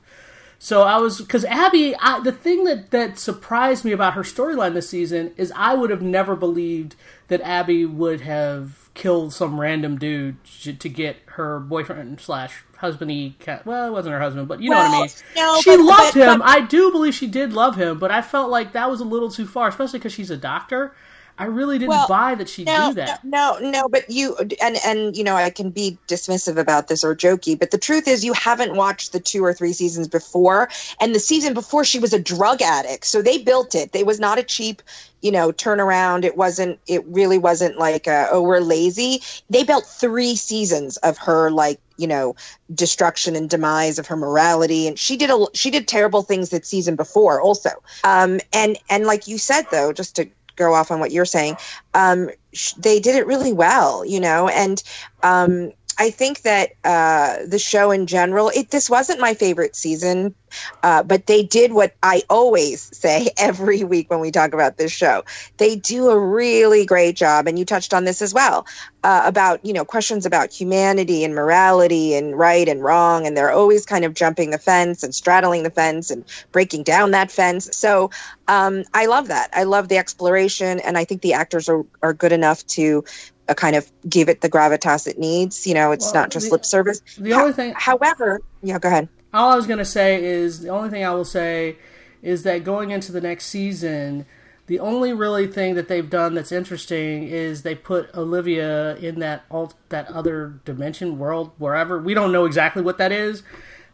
So 0.62 0.82
I 0.84 0.98
was 0.98 1.22
because 1.22 1.46
Abby. 1.46 1.96
I, 1.96 2.20
the 2.20 2.34
thing 2.34 2.66
that 2.66 2.92
that 2.92 3.18
surprised 3.18 3.86
me 3.86 3.94
about 3.94 4.14
her 4.16 4.24
storyline 4.24 4.74
this 4.74 4.90
season 4.90 5.32
is 5.38 5.54
I 5.56 5.74
would 5.74 5.90
have 5.90 6.02
never 6.02 6.36
believed 6.36 6.96
that 7.30 7.40
Abby 7.42 7.86
would 7.86 8.22
have 8.22 8.90
killed 8.96 9.32
some 9.34 9.62
random 9.62 9.98
dude 9.98 10.44
to, 10.64 10.74
to 10.74 10.90
get 10.90 11.16
her 11.28 11.60
boyfriend 11.62 12.20
slash 12.20 12.64
husbandy. 12.82 13.40
Cat. 13.40 13.66
Well, 13.66 13.88
it 13.88 13.92
wasn't 13.92 14.14
her 14.16 14.20
husband, 14.20 14.50
but 14.50 14.62
you 14.62 14.70
know 14.70 14.76
what 14.78 14.88
I 14.88 15.00
mean. 15.02 15.10
no, 15.38 15.62
she 15.62 15.78
but- 15.78 15.86
loved 15.86 16.14
but- 16.16 16.34
him. 16.34 16.40
but- 16.40 16.50
I 16.50 16.60
do 16.60 16.92
believe 16.92 17.14
she 17.14 17.28
did 17.28 17.54
love 17.54 17.78
him, 17.78 17.98
but 17.98 18.12
I 18.12 18.22
felt 18.22 18.50
like 18.50 18.74
that 18.74 18.90
was 18.92 19.00
a 19.00 19.06
little 19.06 19.32
too 19.32 19.46
far, 19.46 19.70
especially 19.70 20.00
because 20.00 20.12
she's 20.12 20.32
a 20.32 20.38
doctor. 20.38 20.94
I 21.40 21.46
really 21.46 21.78
didn't 21.78 21.90
Well, 21.90 22.08
buy 22.10 22.36
that 22.36 22.50
she'd 22.50 22.68
no, 22.68 22.90
do 22.90 22.96
that. 22.96 23.24
No, 23.24 23.58
no, 23.60 23.72
no, 23.72 23.88
but 23.88 24.10
you 24.10 24.36
and 24.62 24.78
and 24.86 25.16
you 25.16 25.24
know 25.24 25.36
I 25.36 25.50
can 25.50 25.70
be 25.70 25.98
dismissive 26.10 26.58
about 26.58 26.90
this 26.90 27.02
or 27.02 27.16
jokey, 27.16 27.58
but 27.58 27.72
the 27.72 27.78
truth 27.78 28.10
is 28.10 28.26
you 28.26 28.34
haven't 28.34 28.76
watched 28.76 29.14
the 29.14 29.22
two 29.22 29.44
or 29.46 29.54
three 29.54 29.72
seasons 29.72 30.10
before, 30.10 30.70
and 31.00 31.16
the 31.16 31.20
season 31.20 31.54
before 31.54 31.86
she 31.86 31.98
was 31.98 32.12
a 32.12 32.20
drug 32.20 32.62
addict, 32.62 33.06
so 33.06 33.22
they 33.22 33.38
built 33.38 33.74
it. 33.74 33.96
It 33.96 34.06
was 34.06 34.20
not 34.20 34.38
a 34.38 34.44
cheap, 34.44 34.82
you 35.22 35.32
know, 35.32 35.54
turnaround. 35.54 36.26
It 36.26 36.36
wasn't. 36.36 36.78
It 36.88 37.06
really 37.06 37.38
wasn't 37.38 37.78
like 37.78 38.06
a, 38.06 38.28
oh 38.32 38.42
we're 38.42 38.60
lazy. 38.60 39.22
They 39.50 39.64
built 39.64 39.86
three 39.86 40.36
seasons 40.36 40.98
of 40.98 41.18
her 41.20 41.52
like 41.52 41.80
you 41.96 42.08
know 42.08 42.36
destruction 42.74 43.38
and 43.38 43.50
demise 43.50 43.98
of 44.00 44.08
her 44.08 44.16
morality 44.16 44.88
and 44.88 44.98
she 44.98 45.18
did 45.18 45.30
a 45.30 45.46
she 45.54 45.70
did 45.70 45.88
terrible 45.88 46.22
things 46.22 46.50
that 46.50 46.66
season 46.66 46.96
before 46.96 47.42
also 47.42 47.70
um 48.06 48.40
and 48.54 48.78
and 48.90 49.06
like 49.06 49.28
you 49.28 49.38
said 49.38 49.64
though 49.70 49.92
just 49.92 50.16
to 50.16 50.30
go 50.60 50.74
off 50.76 50.92
on 50.92 51.00
what 51.00 51.12
you're 51.12 51.26
saying. 51.26 51.58
Um 51.96 52.30
sh- 52.54 52.74
they 52.74 53.00
did 53.00 53.16
it 53.16 53.28
really 53.28 53.54
well, 53.54 54.06
you 54.06 54.20
know, 54.20 54.48
and 54.48 54.82
um, 55.24 55.72
I 56.00 56.12
think 56.12 56.44
that 56.44 56.72
uh, 56.86 57.46
the 57.46 57.60
show 57.60 57.92
in 57.92 58.08
general, 58.08 58.50
it 58.56 58.72
this 58.72 58.90
wasn't 58.90 59.20
my 59.20 59.34
favorite 59.34 59.76
season, 59.76 60.34
uh, 60.82 61.04
but 61.04 61.28
they 61.28 61.44
did 61.44 61.74
what 61.74 61.94
I 62.02 62.24
always 62.30 62.98
say 62.98 63.30
every 63.38 63.84
week 63.84 64.10
when 64.10 64.22
we 64.22 64.32
talk 64.32 64.54
about 64.54 64.78
this 64.78 64.94
show. 64.94 65.26
They 65.58 65.76
do 65.76 66.10
a 66.10 66.18
really 66.18 66.86
great 66.86 67.18
job, 67.18 67.48
and 67.48 67.60
you 67.60 67.66
touched 67.66 67.94
on 67.94 68.06
this 68.06 68.22
as 68.22 68.34
well 68.34 68.66
uh, 69.04 69.24
about 69.26 69.64
you 69.66 69.74
know 69.74 69.84
questions 69.84 70.26
about 70.26 70.54
humanity 70.54 71.26
and 71.26 71.36
morality 71.36 72.14
and 72.16 72.38
right 72.38 72.70
and 72.70 72.82
wrong, 72.82 73.28
and 73.28 73.36
they're 73.36 73.52
always 73.52 73.86
kind 73.86 74.06
of 74.06 74.14
jumping 74.14 74.52
the 74.52 74.58
fence 74.58 75.04
and 75.04 75.14
straddling 75.14 75.64
the 75.64 75.70
fence 75.70 76.10
and 76.10 76.24
breaking 76.54 76.84
down 76.84 77.12
that 77.12 77.30
fence. 77.30 77.76
So 77.76 78.10
um, 78.48 78.86
I 78.94 79.08
love 79.08 79.28
that. 79.28 79.50
I 79.52 79.64
love 79.64 79.90
the 79.90 79.98
exploration, 79.98 80.80
and 80.80 80.98
I 80.98 81.04
think 81.04 81.22
the 81.22 81.34
actors 81.34 81.68
are 81.68 81.86
are 82.02 82.14
good 82.14 82.32
enough 82.32 82.66
to 82.68 83.04
uh, 83.50 83.54
kind 83.54 83.76
of 83.76 83.92
give 84.08 84.30
it 84.30 84.42
the 84.42 84.50
gravitas 84.50 85.08
it 85.08 85.18
needs. 85.20 85.66
You 85.68 85.74
know, 85.74 85.92
it's 85.92 86.06
Well, 86.06 86.14
not 86.24 86.30
just 86.32 86.48
the- 86.48 86.52
lip 86.54 86.66
service. 86.66 87.02
The 87.18 87.34
only 87.34 87.54
thing, 87.54 87.74
However, 87.76 88.42
yeah, 88.62 88.80
go 88.80 88.88
ahead. 88.90 89.10
all 89.34 89.52
I 89.52 89.56
was 89.56 89.68
going 89.68 89.80
to 89.80 89.86
say 89.86 90.24
is 90.24 90.62
the 90.62 90.70
only 90.70 90.90
thing 90.90 91.04
I 91.04 91.12
will 91.12 91.26
say 91.26 91.78
is 92.22 92.44
that 92.44 92.64
going 92.64 92.92
into 92.92 93.12
the 93.12 93.22
next 93.22 93.46
season, 93.46 94.26
the 94.68 94.80
only 94.80 95.14
really 95.14 95.48
thing 95.48 95.76
that 95.76 95.88
they've 95.88 96.10
done 96.10 96.36
that's 96.36 96.52
interesting 96.52 97.24
is 97.24 97.64
they 97.64 97.74
put 97.76 98.14
Olivia 98.16 98.96
in 98.98 99.20
that 99.20 99.44
alt, 99.50 99.74
that 99.90 100.08
other 100.12 100.60
dimension 100.66 101.18
world 101.18 101.52
wherever 101.58 102.00
we 102.00 102.14
don't 102.14 102.32
know 102.32 102.46
exactly 102.46 102.82
what 102.84 102.98
that 103.00 103.12
is. 103.12 103.42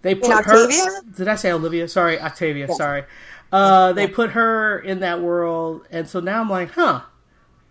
They 0.01 0.15
put 0.15 0.45
her. 0.45 0.67
Did 1.15 1.27
I 1.27 1.35
say 1.35 1.51
Olivia? 1.51 1.87
Sorry, 1.87 2.19
Octavia. 2.19 2.67
Sorry. 2.73 3.03
Uh, 3.51 3.93
they 3.93 4.07
put 4.07 4.31
her 4.31 4.79
in 4.79 4.99
that 4.99 5.21
world, 5.21 5.85
and 5.91 6.07
so 6.07 6.19
now 6.19 6.41
I'm 6.41 6.49
like, 6.49 6.71
huh. 6.71 7.01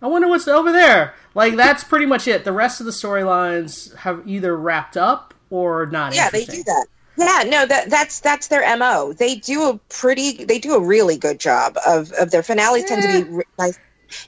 I 0.05 0.07
wonder 0.07 0.27
what's 0.27 0.47
over 0.47 0.71
there. 0.71 1.15
Like 1.33 1.55
that's 1.55 1.83
pretty 1.83 2.05
much 2.05 2.27
it. 2.27 2.43
The 2.43 2.51
rest 2.51 2.79
of 2.79 2.85
the 2.85 2.91
storylines 2.91 3.95
have 3.95 4.21
either 4.27 4.55
wrapped 4.55 4.97
up 4.97 5.33
or 5.49 5.87
not. 5.87 6.13
Yeah, 6.13 6.29
they 6.29 6.45
do 6.45 6.61
that. 6.61 6.85
Yeah, 7.17 7.43
no, 7.47 7.65
that 7.65 7.89
that's 7.89 8.19
that's 8.19 8.49
their 8.49 8.77
mo. 8.77 9.13
They 9.13 9.33
do 9.33 9.67
a 9.67 9.79
pretty, 9.89 10.45
they 10.45 10.59
do 10.59 10.75
a 10.75 10.79
really 10.79 11.17
good 11.17 11.39
job 11.39 11.75
of 11.87 12.11
of 12.11 12.29
their 12.29 12.43
finales. 12.43 12.83
Tend 12.85 13.01
to 13.01 13.25
be 13.25 13.43
nice. 13.57 13.79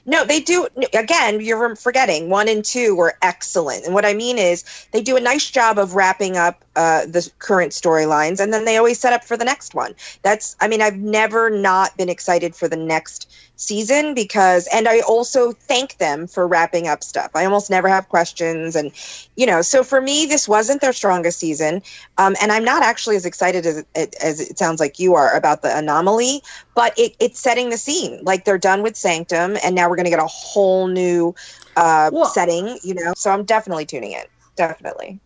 No, 0.04 0.24
they 0.24 0.40
do. 0.40 0.66
Again, 0.92 1.40
you're 1.40 1.76
forgetting 1.76 2.28
one 2.28 2.48
and 2.48 2.64
two 2.64 2.96
were 2.96 3.14
excellent, 3.22 3.84
and 3.84 3.94
what 3.94 4.04
I 4.04 4.14
mean 4.14 4.36
is 4.36 4.64
they 4.90 5.00
do 5.00 5.16
a 5.16 5.20
nice 5.20 5.48
job 5.48 5.78
of 5.78 5.94
wrapping 5.94 6.36
up 6.36 6.64
uh, 6.78 7.06
the 7.06 7.28
current 7.40 7.72
storylines, 7.72 8.38
and 8.38 8.52
then 8.52 8.64
they 8.64 8.76
always 8.76 9.00
set 9.00 9.12
up 9.12 9.24
for 9.24 9.36
the 9.36 9.44
next 9.44 9.74
one. 9.74 9.96
That's, 10.22 10.54
I 10.60 10.68
mean, 10.68 10.80
I've 10.80 10.96
never 10.96 11.50
not 11.50 11.96
been 11.96 12.08
excited 12.08 12.54
for 12.54 12.68
the 12.68 12.76
next 12.76 13.28
season 13.56 14.14
because, 14.14 14.68
and 14.72 14.86
I 14.86 15.00
also 15.00 15.50
thank 15.50 15.96
them 15.96 16.28
for 16.28 16.46
wrapping 16.46 16.86
up 16.86 17.02
stuff. 17.02 17.32
I 17.34 17.44
almost 17.44 17.68
never 17.68 17.88
have 17.88 18.08
questions, 18.08 18.76
and 18.76 18.92
you 19.34 19.44
know, 19.44 19.60
so 19.60 19.82
for 19.82 20.00
me, 20.00 20.24
this 20.26 20.46
wasn't 20.46 20.80
their 20.80 20.92
strongest 20.92 21.40
season, 21.40 21.82
um, 22.16 22.36
and 22.40 22.52
I'm 22.52 22.64
not 22.64 22.84
actually 22.84 23.16
as 23.16 23.26
excited 23.26 23.66
as 23.66 23.84
it, 23.96 24.14
as 24.22 24.40
it 24.40 24.56
sounds 24.56 24.78
like 24.78 25.00
you 25.00 25.16
are 25.16 25.36
about 25.36 25.62
the 25.62 25.76
anomaly, 25.76 26.42
but 26.76 26.96
it, 26.96 27.16
it's 27.18 27.40
setting 27.40 27.70
the 27.70 27.78
scene. 27.78 28.20
Like 28.22 28.44
they're 28.44 28.56
done 28.56 28.84
with 28.84 28.96
Sanctum, 28.96 29.56
and 29.64 29.74
now 29.74 29.90
we're 29.90 29.96
going 29.96 30.04
to 30.04 30.10
get 30.10 30.20
a 30.20 30.26
whole 30.28 30.86
new 30.86 31.34
uh, 31.76 32.12
setting. 32.26 32.78
You 32.84 32.94
know, 32.94 33.14
so 33.16 33.32
I'm 33.32 33.42
definitely 33.42 33.84
tuning 33.84 34.12
in. 34.12 34.24
Definitely. 34.54 35.18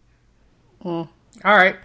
All 1.45 1.55
right. 1.57 1.77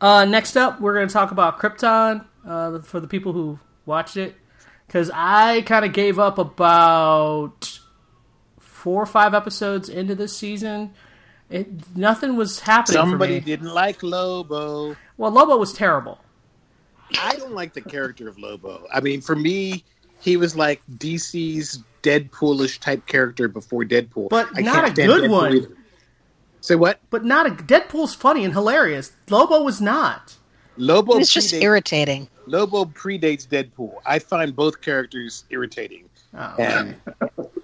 Uh, 0.00 0.24
next 0.26 0.56
up, 0.56 0.80
we're 0.80 0.94
going 0.94 1.08
to 1.08 1.12
talk 1.12 1.30
about 1.30 1.58
Krypton 1.58 2.24
uh, 2.46 2.80
for 2.80 3.00
the 3.00 3.08
people 3.08 3.32
who 3.32 3.58
watched 3.86 4.16
it. 4.16 4.34
Because 4.86 5.10
I 5.12 5.62
kind 5.62 5.84
of 5.84 5.92
gave 5.92 6.18
up 6.18 6.38
about 6.38 7.80
four 8.60 9.02
or 9.02 9.06
five 9.06 9.34
episodes 9.34 9.88
into 9.88 10.14
this 10.14 10.36
season. 10.36 10.92
It 11.50 11.96
nothing 11.96 12.36
was 12.36 12.60
happening 12.60 13.02
for 13.02 13.10
Somebody 13.10 13.34
me. 13.34 13.40
didn't 13.40 13.72
like 13.72 14.02
Lobo. 14.02 14.96
Well, 15.16 15.30
Lobo 15.30 15.56
was 15.56 15.72
terrible. 15.72 16.18
I 17.20 17.36
don't 17.36 17.52
like 17.52 17.72
the 17.72 17.80
character 17.80 18.28
of 18.28 18.38
Lobo. 18.38 18.86
I 18.92 19.00
mean, 19.00 19.20
for 19.20 19.36
me, 19.36 19.84
he 20.20 20.36
was 20.36 20.56
like 20.56 20.82
DC's 20.98 21.82
Deadpoolish 22.02 22.80
type 22.80 23.06
character 23.06 23.48
before 23.48 23.84
Deadpool. 23.84 24.28
But 24.28 24.48
I 24.56 24.60
not 24.60 24.88
a 24.88 24.92
good 24.92 25.22
Deadpool 25.24 25.30
one. 25.30 25.56
either. 25.56 25.75
Say 26.60 26.74
what? 26.74 26.98
But 27.10 27.24
not 27.24 27.46
a 27.46 27.50
Deadpool's 27.50 28.14
funny 28.14 28.44
and 28.44 28.52
hilarious. 28.52 29.12
Lobo 29.30 29.62
was 29.62 29.80
not. 29.80 30.34
Lobo 30.76 31.18
It's 31.18 31.32
just 31.32 31.54
predates- 31.54 31.62
irritating. 31.62 32.28
Lobo 32.46 32.84
predates 32.84 33.46
Deadpool. 33.46 33.94
I 34.04 34.18
find 34.18 34.54
both 34.54 34.80
characters 34.80 35.44
irritating. 35.50 36.08
Oh, 36.36 36.54
And 36.58 36.96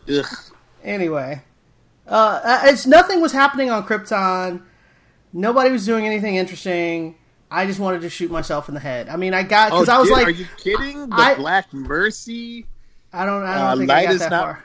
ugh. 0.08 0.26
Anyway, 0.82 1.42
uh, 2.08 2.40
uh, 2.42 2.60
it's 2.64 2.86
nothing 2.86 3.20
was 3.20 3.32
happening 3.32 3.70
on 3.70 3.84
Krypton. 3.86 4.62
Nobody 5.32 5.70
was 5.70 5.84
doing 5.86 6.06
anything 6.06 6.36
interesting. 6.36 7.16
I 7.50 7.66
just 7.66 7.78
wanted 7.78 8.00
to 8.02 8.10
shoot 8.10 8.30
myself 8.30 8.68
in 8.68 8.74
the 8.74 8.80
head. 8.80 9.08
I 9.08 9.16
mean, 9.16 9.34
I 9.34 9.42
got 9.42 9.70
because 9.70 9.88
Oh, 9.88 9.94
I 9.94 9.98
was 9.98 10.08
did- 10.08 10.14
like, 10.14 10.26
are 10.26 10.30
you 10.30 10.46
kidding? 10.56 11.08
The 11.10 11.14
I- 11.16 11.34
Black 11.34 11.72
Mercy. 11.72 12.66
I 13.12 13.26
don't, 13.26 13.42
I 13.44 13.54
don't 13.58 13.66
uh, 13.66 13.76
think 13.76 13.90
I 13.90 14.02
got 14.04 14.08
Lyta's 14.08 14.20
that 14.20 14.30
not- 14.30 14.42
far. 14.44 14.64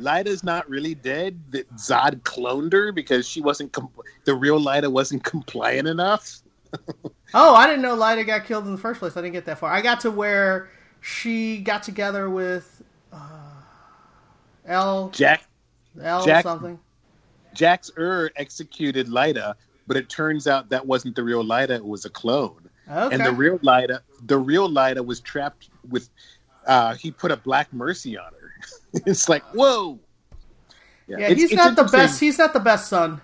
Lyta's 0.00 0.44
not 0.44 0.68
really 0.68 0.94
dead. 0.94 1.40
That 1.50 1.74
Zod 1.76 2.20
cloned 2.22 2.72
her 2.72 2.92
because 2.92 3.26
she 3.26 3.40
wasn't. 3.40 3.72
Com- 3.72 3.90
the 4.24 4.34
real 4.34 4.60
Lyta 4.60 4.90
wasn't 4.90 5.24
compliant 5.24 5.88
enough. 5.88 6.40
Oh, 7.34 7.54
I 7.56 7.66
didn't 7.66 7.82
know 7.82 7.96
Lyta 7.96 8.24
got 8.24 8.44
killed 8.44 8.66
in 8.66 8.72
the 8.72 8.78
first 8.80 9.00
place. 9.00 9.16
I 9.16 9.20
didn't 9.20 9.32
get 9.32 9.46
that 9.46 9.58
far. 9.58 9.70
I 9.72 9.80
got 9.82 10.00
to 10.00 10.10
where 10.12 10.70
she 11.00 11.58
got 11.58 11.82
together 11.82 12.30
with 12.30 12.82
uh, 13.12 13.50
L 14.64 15.10
Jack 15.10 15.44
L 16.00 16.24
Jack- 16.24 16.44
something. 16.44 16.78
Jax 17.52 17.90
Ur 17.98 18.30
executed 18.36 19.08
Lyta, 19.08 19.54
but 19.86 19.96
it 19.96 20.08
turns 20.08 20.46
out 20.46 20.68
that 20.68 20.86
wasn't 20.86 21.16
the 21.16 21.22
real 21.24 21.42
Lyta. 21.42 21.70
It 21.70 21.84
was 21.84 22.04
a 22.04 22.10
clone. 22.10 22.68
Okay. 22.90 23.14
And 23.14 23.24
the 23.24 23.32
real 23.32 23.58
Lyta, 23.58 24.00
the 24.24 24.38
real 24.38 24.68
Lyta 24.68 25.04
was 25.04 25.20
trapped 25.20 25.68
with. 25.90 26.08
Uh, 26.66 26.94
he 26.94 27.10
put 27.10 27.30
a 27.32 27.36
Black 27.36 27.72
Mercy 27.72 28.16
on 28.16 28.32
her. 28.32 28.35
it's 29.06 29.28
like 29.28 29.42
whoa. 29.54 29.98
yeah, 31.06 31.16
it's- 31.18 31.36
he's 31.38 31.44
it's 31.52 31.54
not 31.54 31.76
the 31.76 31.84
best. 31.84 32.20
He's 32.20 32.38
not 32.38 32.52
the 32.52 32.60
best 32.60 32.88
son. 32.88 33.20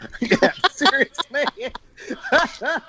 yeah, 0.20 0.52
seriously. 0.70 1.44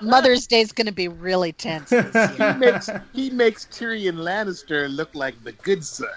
Mother's 0.00 0.46
Day 0.46 0.62
is 0.62 0.72
going 0.72 0.86
to 0.86 0.92
be 0.92 1.08
really 1.08 1.52
tense 1.52 1.90
this 1.90 2.14
year. 2.38 2.52
he 2.54 2.58
makes 2.58 2.90
he 3.12 3.30
makes 3.30 3.66
Tyrion 3.66 4.16
Lannister 4.16 4.88
look 4.94 5.14
like 5.14 5.34
the 5.44 5.52
good 5.52 5.84
son. 5.84 6.08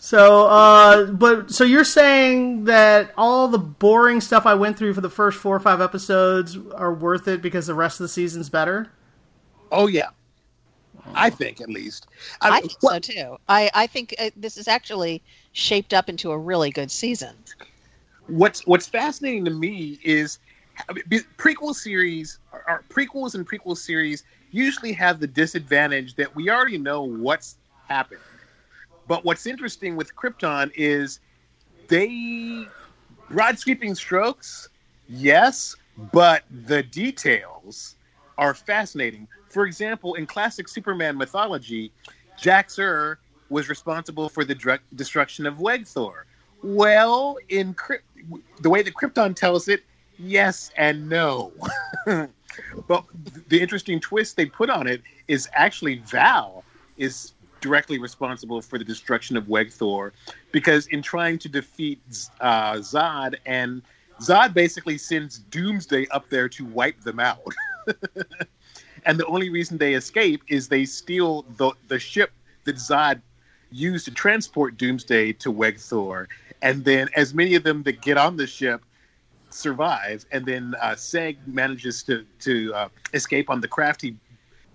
So, 0.00 0.46
uh, 0.46 1.04
but 1.06 1.50
so 1.50 1.64
you're 1.64 1.84
saying 1.84 2.64
that 2.64 3.12
all 3.18 3.48
the 3.48 3.58
boring 3.58 4.22
stuff 4.22 4.46
I 4.46 4.54
went 4.54 4.78
through 4.78 4.94
for 4.94 5.02
the 5.02 5.10
first 5.10 5.38
four 5.38 5.54
or 5.54 5.60
five 5.60 5.82
episodes 5.82 6.56
are 6.74 6.94
worth 6.94 7.28
it 7.28 7.42
because 7.42 7.66
the 7.66 7.74
rest 7.74 8.00
of 8.00 8.04
the 8.04 8.08
season's 8.08 8.48
better? 8.48 8.90
Oh 9.70 9.86
yeah, 9.86 10.08
I 11.14 11.30
think 11.30 11.60
at 11.60 11.68
least. 11.68 12.06
I 12.40 12.50
mean, 12.50 12.60
think 12.60 12.82
what- 12.82 13.04
so 13.04 13.12
too. 13.12 13.36
I, 13.48 13.70
I 13.74 13.86
think 13.86 14.14
uh, 14.18 14.30
this 14.36 14.56
is 14.56 14.68
actually 14.68 15.22
shaped 15.52 15.92
up 15.94 16.08
into 16.08 16.30
a 16.30 16.38
really 16.38 16.70
good 16.70 16.90
season. 16.90 17.44
what's 18.26 18.66
what's 18.66 18.86
fascinating 18.86 19.44
to 19.44 19.50
me 19.50 19.98
is 20.04 20.38
I 20.88 20.92
prequel 21.38 21.74
series 21.74 22.38
or 22.52 22.84
prequels 22.90 23.34
and 23.34 23.48
prequel 23.48 23.76
series 23.76 24.24
usually 24.50 24.92
have 24.92 25.20
the 25.20 25.26
disadvantage 25.26 26.14
that 26.16 26.34
we 26.34 26.50
already 26.50 26.78
know 26.78 27.02
what's 27.02 27.56
happened. 27.86 28.20
But 29.06 29.24
what's 29.24 29.46
interesting 29.46 29.96
with 29.96 30.14
Krypton 30.14 30.70
is 30.74 31.20
they 31.88 32.68
broad 33.30 33.58
sweeping 33.58 33.94
strokes, 33.94 34.68
yes, 35.08 35.76
but 36.12 36.44
the 36.50 36.82
details 36.82 37.96
are 38.38 38.54
fascinating. 38.54 39.28
For 39.48 39.66
example, 39.66 40.14
in 40.14 40.26
classic 40.26 40.68
Superman 40.68 41.16
mythology, 41.16 41.92
Jax 42.38 42.78
Ur 42.78 43.18
was 43.48 43.68
responsible 43.68 44.28
for 44.28 44.44
the 44.44 44.78
destruction 44.94 45.46
of 45.46 45.56
Wegthor. 45.56 46.24
Well, 46.62 47.38
in 47.48 47.74
Kryp- 47.74 48.02
the 48.60 48.70
way 48.70 48.82
that 48.82 48.94
Krypton 48.94 49.34
tells 49.34 49.68
it, 49.68 49.84
yes 50.18 50.70
and 50.76 51.08
no. 51.08 51.52
but 52.06 53.04
the 53.48 53.60
interesting 53.60 54.00
twist 54.00 54.36
they 54.36 54.46
put 54.46 54.68
on 54.68 54.86
it 54.86 55.02
is 55.28 55.48
actually 55.52 55.96
Val 55.98 56.64
is 56.96 57.32
directly 57.60 57.98
responsible 57.98 58.60
for 58.60 58.78
the 58.78 58.84
destruction 58.84 59.36
of 59.36 59.44
Wegthor 59.44 60.12
because 60.52 60.86
in 60.88 61.02
trying 61.02 61.38
to 61.38 61.48
defeat 61.48 62.00
uh, 62.40 62.74
Zod 62.74 63.36
and 63.46 63.82
Zod 64.20 64.52
basically 64.52 64.98
sends 64.98 65.38
Doomsday 65.38 66.06
up 66.08 66.28
there 66.28 66.48
to 66.50 66.64
wipe 66.64 67.00
them 67.00 67.20
out. 67.20 67.54
and 69.08 69.18
the 69.18 69.26
only 69.26 69.48
reason 69.48 69.78
they 69.78 69.94
escape 69.94 70.42
is 70.48 70.68
they 70.68 70.84
steal 70.84 71.42
the 71.56 71.72
the 71.88 71.98
ship 71.98 72.30
that 72.64 72.76
Zod 72.76 73.20
used 73.72 74.04
to 74.04 74.10
transport 74.12 74.76
Doomsday 74.76 75.32
to 75.32 75.52
Wegthor, 75.52 76.26
and 76.62 76.84
then 76.84 77.08
as 77.16 77.34
many 77.34 77.54
of 77.54 77.64
them 77.64 77.82
that 77.84 78.02
get 78.02 78.18
on 78.18 78.36
the 78.36 78.46
ship 78.46 78.82
survive, 79.50 80.26
and 80.30 80.44
then 80.44 80.74
uh, 80.80 80.90
Seg 80.90 81.38
manages 81.46 82.02
to 82.04 82.24
to 82.40 82.74
uh, 82.74 82.88
escape 83.14 83.48
on 83.48 83.62
the 83.62 83.68
craft 83.68 84.02
he 84.02 84.14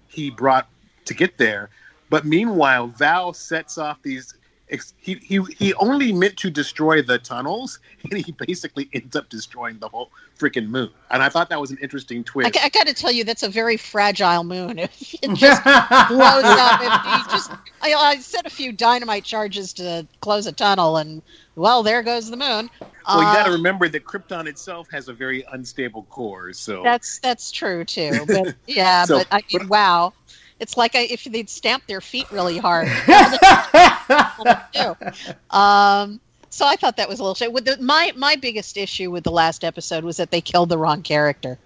he 0.07 0.31
brought 0.31 0.67
to 1.05 1.13
get 1.13 1.37
there. 1.37 1.69
But 2.09 2.25
meanwhile, 2.25 2.87
Val 2.87 3.33
sets 3.33 3.77
off 3.77 4.01
these. 4.01 4.35
Ex- 4.73 4.93
He, 4.97 5.15
he 5.15 5.41
he 5.57 5.73
only 5.75 6.11
meant 6.11 6.35
to 6.37 6.49
destroy 6.49 7.01
the 7.01 7.17
tunnels, 7.19 7.79
and 8.11 8.25
he 8.25 8.31
basically 8.33 8.89
ends 8.93 9.15
up 9.15 9.29
destroying 9.29 9.79
the 9.79 9.87
whole 9.87 10.11
freaking 10.37 10.67
moon. 10.67 10.89
And 11.11 11.23
I 11.23 11.29
thought 11.29 11.49
that 11.49 11.61
was 11.61 11.71
an 11.71 11.77
interesting 11.81 12.23
twist. 12.23 12.57
I 12.61 12.67
got 12.69 12.87
to 12.87 12.93
tell 12.93 13.11
you, 13.11 13.23
that's 13.23 13.43
a 13.43 13.49
very 13.49 13.77
fragile 13.77 14.43
moon. 14.43 14.79
If 14.79 15.13
it 15.21 15.33
just 15.35 15.63
blows 15.63 16.43
up, 16.43 16.81
if 16.81 17.05
you 17.05 17.31
just 17.31 17.51
I, 17.81 17.93
I 17.93 18.17
set 18.17 18.45
a 18.45 18.49
few 18.49 18.71
dynamite 18.73 19.23
charges 19.23 19.71
to 19.73 20.05
close 20.21 20.47
a 20.47 20.51
tunnel, 20.51 20.97
and 20.97 21.21
well, 21.55 21.83
there 21.83 22.01
goes 22.03 22.29
the 22.29 22.37
moon. 22.37 22.69
well, 23.07 23.19
you 23.19 23.23
got 23.23 23.45
to 23.45 23.51
Uh, 23.51 23.53
remember 23.53 23.87
that 23.87 24.03
Krypton 24.05 24.47
itself 24.47 24.87
has 24.91 25.07
a 25.07 25.13
very 25.13 25.45
unstable 25.53 26.03
core. 26.09 26.51
So 26.53 26.81
That's 26.83 27.19
that's 27.19 27.51
true 27.51 27.85
too. 27.85 28.25
But 28.27 28.55
yeah, 28.67 29.05
So- 29.05 29.19
but 29.19 29.27
I 29.31 29.41
mean, 29.53 29.67
wow, 29.67 30.13
it's 30.63 30.77
like 30.77 30.95
I, 30.95 31.01
if 31.01 31.25
they'd 31.25 31.49
stamp 31.49 31.85
their 31.87 32.01
feet 32.01 32.31
really 32.31 32.57
hard. 32.57 32.87
Um, 35.51 36.19
so 36.49 36.65
I 36.65 36.75
thought 36.77 36.97
that 36.97 37.09
was 37.09 37.19
a 37.19 37.23
little 37.23 37.35
shit. 37.35 37.51
With 37.51 37.65
the, 37.65 37.77
my 37.81 38.13
my 38.15 38.35
biggest 38.37 38.77
issue 38.77 39.11
with 39.11 39.23
the 39.23 39.31
last 39.31 39.63
episode 39.63 40.03
was 40.03 40.17
that 40.17 40.31
they 40.31 40.41
killed 40.41 40.69
the 40.69 40.77
wrong 40.77 41.01
character. 41.01 41.59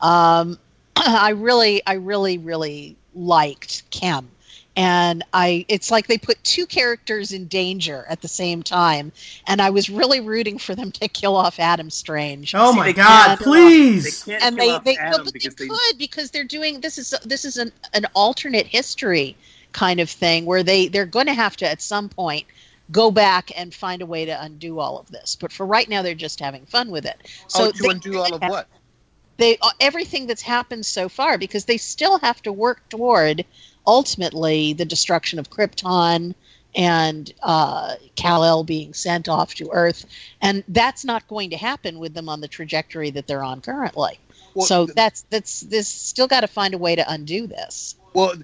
Um, 0.00 0.58
I 0.96 1.30
really, 1.30 1.82
I 1.86 1.94
really, 1.94 2.38
really 2.38 2.96
liked 3.14 3.90
Kem, 3.90 4.30
and 4.78 5.24
I. 5.32 5.66
It's 5.68 5.90
like 5.90 6.06
they 6.06 6.18
put 6.18 6.42
two 6.44 6.64
characters 6.64 7.32
in 7.32 7.46
danger 7.48 8.06
at 8.08 8.22
the 8.22 8.28
same 8.28 8.62
time, 8.62 9.10
and 9.48 9.60
I 9.60 9.70
was 9.70 9.90
really 9.90 10.20
rooting 10.20 10.56
for 10.56 10.76
them 10.76 10.92
to 10.92 11.08
kill 11.08 11.34
off 11.34 11.58
Adam 11.58 11.90
Strange 11.90 12.54
oh 12.54 12.70
See, 12.70 12.78
my 12.78 12.92
god, 12.92 13.26
can't- 13.26 13.40
please. 13.40 14.24
They 14.24 14.32
can't 14.32 14.44
and 14.44 14.56
kill 14.56 14.66
they 14.66 14.72
off 14.72 14.84
they 14.84 14.96
Adam 14.96 15.10
no, 15.10 15.24
but 15.24 15.32
they 15.32 15.38
because 15.40 15.54
they 15.56 15.66
could 15.66 15.98
because 15.98 16.30
they're 16.30 16.44
doing 16.44 16.80
this 16.80 16.96
is 16.96 17.12
this 17.24 17.44
is 17.44 17.56
an 17.56 17.72
an 17.92 18.06
alternate 18.14 18.68
history 18.68 19.36
kind 19.72 19.98
of 19.98 20.08
thing 20.08 20.46
where 20.46 20.62
they 20.62 20.86
they're 20.86 21.06
going 21.06 21.26
to 21.26 21.34
have 21.34 21.56
to 21.56 21.68
at 21.68 21.82
some 21.82 22.08
point 22.08 22.46
go 22.90 23.10
back 23.10 23.50
and 23.58 23.74
find 23.74 24.00
a 24.00 24.06
way 24.06 24.24
to 24.24 24.42
undo 24.42 24.78
all 24.78 24.98
of 24.98 25.10
this 25.10 25.36
but 25.36 25.52
for 25.52 25.66
right 25.66 25.90
now 25.90 26.00
they're 26.00 26.14
just 26.14 26.40
having 26.40 26.64
fun 26.64 26.90
with 26.90 27.04
it 27.04 27.16
so 27.48 27.66
oh, 27.66 27.70
to 27.70 27.82
they, 27.82 27.88
undo 27.90 28.18
all 28.18 28.34
of 28.34 28.40
what? 28.40 28.66
they 29.36 29.58
uh, 29.60 29.70
everything 29.78 30.26
that's 30.26 30.40
happened 30.40 30.86
so 30.86 31.08
far 31.08 31.36
because 31.36 31.66
they 31.66 31.76
still 31.76 32.18
have 32.18 32.40
to 32.42 32.52
work 32.52 32.88
toward 32.88 33.44
ultimately 33.88 34.74
the 34.74 34.84
destruction 34.84 35.40
of 35.40 35.50
Krypton 35.50 36.34
and 36.76 37.32
uh, 37.42 37.94
Kal-El 38.14 38.62
being 38.62 38.92
sent 38.92 39.28
off 39.28 39.54
to 39.54 39.68
Earth, 39.72 40.04
and 40.42 40.62
that's 40.68 41.04
not 41.04 41.26
going 41.26 41.50
to 41.50 41.56
happen 41.56 41.98
with 41.98 42.14
them 42.14 42.28
on 42.28 42.40
the 42.40 42.46
trajectory 42.46 43.10
that 43.10 43.26
they're 43.26 43.42
on 43.42 43.60
currently. 43.62 44.20
Well, 44.54 44.66
so 44.66 44.86
th- 44.86 44.94
that's 44.94 45.22
that's 45.30 45.60
this 45.60 45.88
still 45.88 46.28
got 46.28 46.40
to 46.40 46.46
find 46.46 46.74
a 46.74 46.78
way 46.78 46.94
to 46.94 47.10
undo 47.10 47.46
this. 47.46 47.96
Well, 48.12 48.34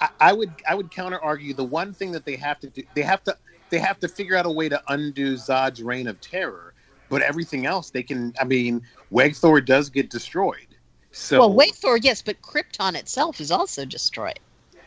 I, 0.00 0.08
I 0.20 0.32
would 0.32 0.50
I 0.66 0.74
would 0.74 0.90
counter 0.90 1.20
argue 1.22 1.54
the 1.54 1.64
one 1.64 1.92
thing 1.92 2.10
that 2.12 2.24
they 2.24 2.36
have 2.36 2.58
to 2.60 2.68
do 2.68 2.82
they 2.94 3.02
have 3.02 3.22
to 3.24 3.36
they 3.70 3.78
have 3.78 4.00
to 4.00 4.08
figure 4.08 4.36
out 4.36 4.46
a 4.46 4.50
way 4.50 4.68
to 4.68 4.82
undo 4.88 5.34
Zod's 5.34 5.82
reign 5.82 6.06
of 6.06 6.20
terror, 6.20 6.72
but 7.10 7.20
everything 7.22 7.66
else 7.66 7.90
they 7.90 8.02
can. 8.02 8.32
I 8.40 8.44
mean, 8.44 8.82
Wegthor 9.12 9.64
does 9.64 9.90
get 9.90 10.08
destroyed. 10.08 10.66
So 11.12 11.40
Well, 11.40 11.54
Wegthor, 11.54 11.98
yes, 12.02 12.22
but 12.22 12.40
Krypton 12.42 12.94
itself 12.94 13.40
is 13.40 13.50
also 13.50 13.84
destroyed. 13.84 14.38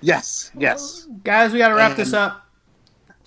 Yes, 0.02 0.52
yes. 0.58 1.08
Guys, 1.24 1.52
we 1.52 1.60
got 1.60 1.70
to 1.70 1.76
wrap 1.76 1.98
this 1.98 2.14
up. 2.14 2.46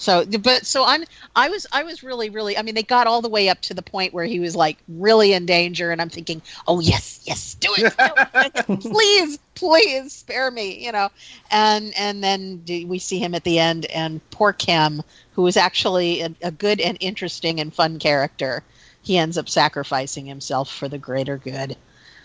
So, 0.03 0.25
but 0.41 0.67
so 0.67 0.85
I'm, 0.85 1.05
I 1.37 1.49
was, 1.49 1.65
I 1.71 1.85
was 1.85 2.03
really, 2.03 2.29
really. 2.29 2.59
I 2.59 2.63
mean, 2.63 2.75
they 2.75 2.83
got 2.83 3.07
all 3.07 3.23
the 3.23 3.29
way 3.29 3.49
up 3.49 3.61
to 3.63 3.75
the 3.75 3.83
point 3.83 4.13
where 4.13 4.25
he 4.25 4.41
was 4.41 4.57
like 4.57 4.79
really 4.89 5.33
in 5.33 5.47
danger, 5.47 5.93
and 5.93 6.01
I'm 6.01 6.09
thinking, 6.09 6.43
oh 6.67 6.81
yes, 6.81 7.21
yes, 7.25 7.55
do 7.55 7.69
it, 7.77 7.95
do 7.97 8.11
it. 8.35 8.81
please, 8.81 9.39
please 9.55 10.13
spare 10.13 10.51
me, 10.51 10.85
you 10.85 10.91
know. 10.91 11.09
And 11.53 11.93
and 11.97 12.25
then 12.25 12.65
we 12.67 12.99
see 12.99 13.21
him 13.21 13.33
at 13.33 13.45
the 13.45 13.61
end, 13.61 13.87
and 13.87 14.21
poor 14.31 14.53
Kem, 14.53 15.03
who 15.35 15.47
is 15.47 15.57
actually 15.57 16.23
a, 16.23 16.35
a 16.43 16.51
good 16.51 16.81
and 16.81 16.99
interesting 17.01 17.61
and 17.61 17.73
fun 17.73 18.01
character, 18.01 18.65
he 19.03 19.19
ends 19.19 19.39
up 19.39 19.49
sacrificing 19.49 20.27
himself 20.27 20.73
for 20.73 20.89
the 20.89 20.99
greater 20.99 21.37
good. 21.39 21.77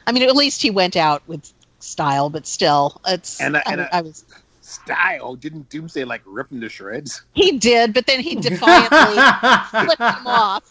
I 0.08 0.14
mean, 0.14 0.24
at 0.24 0.36
least 0.36 0.62
he 0.64 0.72
went 0.72 0.96
out 0.96 1.22
with 1.28 1.54
style, 1.80 2.30
but 2.30 2.46
still, 2.48 3.02
it's. 3.08 3.40
And 3.42 3.58
I- 3.58 3.64
and 3.66 3.82
I, 3.82 3.86
I- 3.86 3.98
I 4.00 4.02
was. 4.02 4.26
Style 4.62 5.36
didn't 5.36 5.70
Doomsday 5.70 6.04
like 6.04 6.22
rip 6.26 6.52
him 6.52 6.60
to 6.60 6.68
shreds, 6.68 7.22
He 7.34 7.58
did, 7.58 7.94
but 7.94 8.06
then 8.06 8.20
he 8.20 8.36
defiantly 8.36 8.90
flipped 9.86 10.02
him 10.02 10.28
off. 10.28 10.70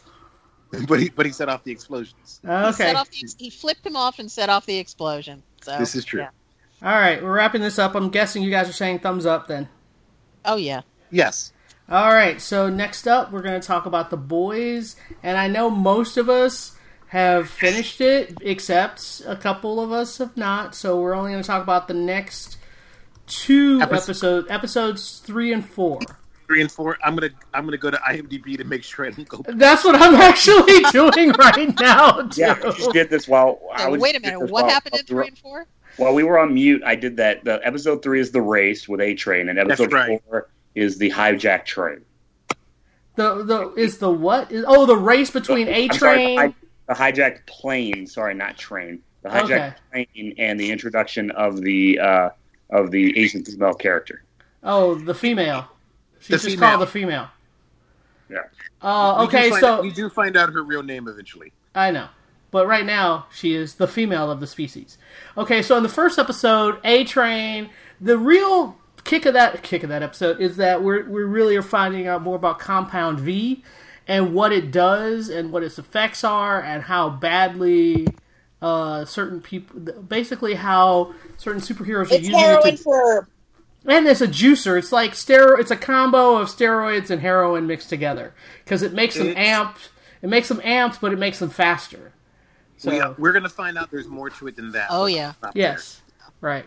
but 0.87 1.01
he 1.01 1.09
but 1.09 1.25
he 1.25 1.33
set 1.33 1.49
off 1.49 1.64
the 1.64 1.73
explosions. 1.73 2.40
Oh, 2.47 2.59
he, 2.59 2.64
okay. 2.66 2.73
set 2.77 2.97
off 2.97 3.11
the, 3.11 3.27
he 3.38 3.49
flipped 3.49 3.87
him 3.87 3.97
off 3.97 4.19
and 4.19 4.31
set 4.31 4.51
off 4.51 4.66
the 4.66 4.77
explosion. 4.77 5.42
So 5.62 5.79
This 5.79 5.95
is 5.95 6.05
true. 6.05 6.21
yeah. 6.21 6.29
All 6.83 6.90
right, 6.99 7.23
we're 7.23 7.33
wrapping 7.33 7.62
this 7.62 7.79
up. 7.79 7.95
I'm 7.95 8.11
guessing 8.11 8.42
you 8.42 8.51
guys 8.51 8.69
are 8.69 8.73
saying 8.75 8.99
thumbs 8.99 9.25
up 9.25 9.47
then. 9.49 9.66
Oh 10.45 10.57
yeah. 10.57 10.83
Yes. 11.11 11.53
All 11.88 12.12
right, 12.12 12.38
so 12.38 12.69
next 12.69 13.07
up, 13.09 13.33
we're 13.33 13.40
going 13.42 13.59
to 13.59 13.66
talk 13.66 13.87
about 13.87 14.11
The 14.11 14.16
Boys. 14.19 14.97
And 15.23 15.38
I 15.38 15.47
know 15.49 15.71
most 15.71 16.19
of 16.19 16.29
us 16.29 16.76
have 17.16 17.48
finished 17.48 18.00
it, 18.00 18.37
except 18.42 19.22
a 19.26 19.37
couple 19.37 19.81
of 19.81 19.90
us 19.90 20.18
have 20.18 20.37
not. 20.37 20.74
So 20.74 21.00
we're 21.00 21.14
only 21.14 21.31
going 21.33 21.42
to 21.42 21.46
talk 21.46 21.62
about 21.62 21.88
the 21.88 21.94
next 21.94 22.59
two 23.26 23.81
Episode- 23.81 24.02
episodes, 24.11 24.50
episodes 24.50 25.18
three 25.24 25.52
and 25.52 25.64
four. 25.66 26.00
Three 26.46 26.61
and 26.61 26.70
four. 26.70 26.96
I'm 27.02 27.16
gonna 27.16 27.31
I'm 27.55 27.64
gonna 27.64 27.76
go 27.76 27.90
to 27.90 27.96
IMDb 27.96 28.57
to 28.57 28.62
make 28.62 28.85
sure 28.85 29.05
I 29.05 29.11
don't 29.11 29.29
go. 29.29 29.42
That's 29.48 29.85
what 29.85 29.96
I'm 30.00 30.14
actually 30.14 30.81
doing 30.92 31.33
right 31.33 31.74
now, 31.81 32.20
too. 32.29 32.40
Yeah, 32.40 32.55
I 32.64 32.70
just 32.70 32.92
did 32.92 33.11
this 33.11 33.26
while 33.26 33.59
I 33.74 33.88
was. 33.88 34.00
wait 34.00 34.14
a 34.16 34.20
minute. 34.20 34.48
What 34.48 34.70
happened 34.70 34.94
in 34.94 35.00
while 35.00 35.02
we 35.09 35.14
were- 35.16 35.22
three 35.24 35.29
and 35.29 35.38
four? 35.38 35.66
While 35.96 36.14
we 36.14 36.22
were 36.22 36.38
on 36.38 36.55
mute, 36.55 36.83
I 36.87 36.94
did 36.94 37.16
that. 37.16 37.42
The 37.44 37.59
episode 37.66 38.00
three 38.02 38.20
is 38.20 38.31
the 38.31 38.42
race 38.42 38.87
with 38.88 39.00
A 39.00 39.14
Train, 39.14 39.48
and 39.48 39.59
episode 39.59 39.92
right. 39.92 40.22
four 40.29 40.48
is 40.76 40.98
the 40.98 41.11
hijack 41.11 41.64
train. 41.64 42.02
The 43.16 43.42
the 43.42 43.72
is 43.74 43.98
the 43.98 44.11
what? 44.11 44.52
Is, 44.52 44.64
oh, 44.68 44.85
the 44.87 44.96
race 44.96 45.31
between 45.31 45.66
A 45.68 45.88
I'm 45.90 45.98
sorry, 45.98 46.37
Train. 46.37 46.55
The, 46.88 46.94
hijacked 46.94 47.46
plane. 47.46 48.07
Sorry, 48.07 48.35
not 48.35 48.57
train. 48.57 49.01
The 49.22 49.29
hijacked 49.29 49.77
plane 49.92 50.35
and 50.38 50.59
the 50.59 50.70
introduction 50.70 51.31
of 51.33 51.61
the 51.61 51.99
uh, 51.99 52.29
of 52.70 52.90
the 52.90 53.18
Asian 53.18 53.44
female 53.44 53.75
character. 53.75 54.22
Oh, 54.62 54.94
the 54.94 55.14
female. 55.14 55.68
She's 56.18 56.29
The 56.29 56.33
just 56.37 56.46
female. 56.46 56.68
called 56.70 56.83
the 56.83 56.87
female. 56.87 57.29
Yeah. 58.29 58.38
Uh, 58.83 59.25
okay, 59.25 59.51
find- 59.51 59.61
so 59.61 59.83
we 59.83 59.90
do 59.92 60.09
find 60.09 60.37
out 60.37 60.53
her 60.53 60.62
real 60.62 60.83
name 60.83 61.09
eventually. 61.09 61.53
I 61.75 61.90
know. 61.90 62.09
But 62.51 62.66
right 62.66 62.87
now, 62.87 63.27
she 63.33 63.55
is 63.55 63.75
the 63.75 63.87
female 63.88 64.31
of 64.31 64.40
the 64.40 64.46
species. 64.46 64.99
Okay, 65.37 65.62
so 65.62 65.77
in 65.77 65.83
the 65.83 65.88
first 65.88 66.18
episode, 66.18 66.79
A 66.85 67.05
Train, 67.05 67.70
the 68.01 68.16
real 68.16 68.77
kick 69.05 69.27
of 69.27 69.35
that 69.35 69.62
kick 69.62 69.83
of 69.83 69.88
that 69.90 70.03
episode 70.03 70.40
is 70.40 70.57
that 70.57 70.83
we're 70.83 71.09
we 71.09 71.22
really 71.22 71.55
are 71.57 71.62
finding 71.62 72.07
out 72.07 72.22
more 72.22 72.37
about 72.37 72.59
Compound 72.59 73.20
V 73.20 73.62
and 74.07 74.35
what 74.35 74.53
it 74.53 74.71
does 74.71 75.29
and 75.29 75.51
what 75.53 75.62
its 75.62 75.79
effects 75.79 76.23
are 76.25 76.61
and 76.62 76.83
how 76.83 77.11
badly 77.11 78.07
uh, 78.62 79.05
certain 79.05 79.40
people, 79.40 79.81
basically 79.81 80.55
how 80.55 81.12
certain 81.37 81.61
superheroes 81.61 82.11
are 82.11 82.14
It's 82.14 82.27
using 82.29 82.38
heroin 82.38 82.69
it 82.69 82.77
to. 82.79 82.83
for 82.83 83.29
And 83.85 84.07
it's 84.07 84.21
a 84.21 84.29
juicer. 84.29 84.79
It's 84.79 84.92
like 84.92 85.12
stero. 85.12 85.59
It's 85.59 85.71
a 85.71 85.77
combo 85.77 86.37
of 86.37 86.49
steroids 86.49 87.11
and 87.11 87.21
heroin 87.21 87.66
mixed 87.66 87.88
together 87.88 88.33
because 88.64 88.83
it 88.83 88.92
makes 88.92 89.16
them 89.16 89.29
It's- 89.29 89.47
amped. 89.47 89.88
It 90.23 90.29
makes 90.29 90.49
them 90.49 90.59
amped, 90.61 91.01
but 91.01 91.12
it 91.12 91.19
makes 91.19 91.38
them 91.38 91.51
faster. 91.51 92.12
So 92.79 92.90
we, 92.90 93.23
we're 93.23 93.33
gonna 93.33 93.49
find 93.49 93.77
out 93.79 93.90
there's 93.90 94.09
more 94.09 94.31
to 94.31 94.49
it 94.49 94.57
than 94.57 94.73
that. 94.73 94.88
Oh, 94.90 95.07
yeah. 95.07 95.33
stop 95.33 95.55
there. 95.55 95.62
yes, 95.73 96.01
right. 96.40 96.66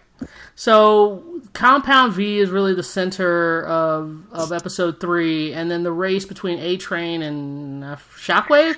So 0.55 1.23
Compound 1.53 2.13
V 2.13 2.39
is 2.39 2.49
really 2.49 2.73
the 2.73 2.83
center 2.83 3.63
of 3.65 4.23
of 4.31 4.51
episode 4.51 4.99
three, 4.99 5.53
and 5.53 5.69
then 5.71 5.83
the 5.83 5.91
race 5.91 6.25
between 6.25 6.59
A 6.59 6.77
Train 6.77 7.21
and 7.21 7.83
uh, 7.83 7.95
Shockwave. 8.17 8.75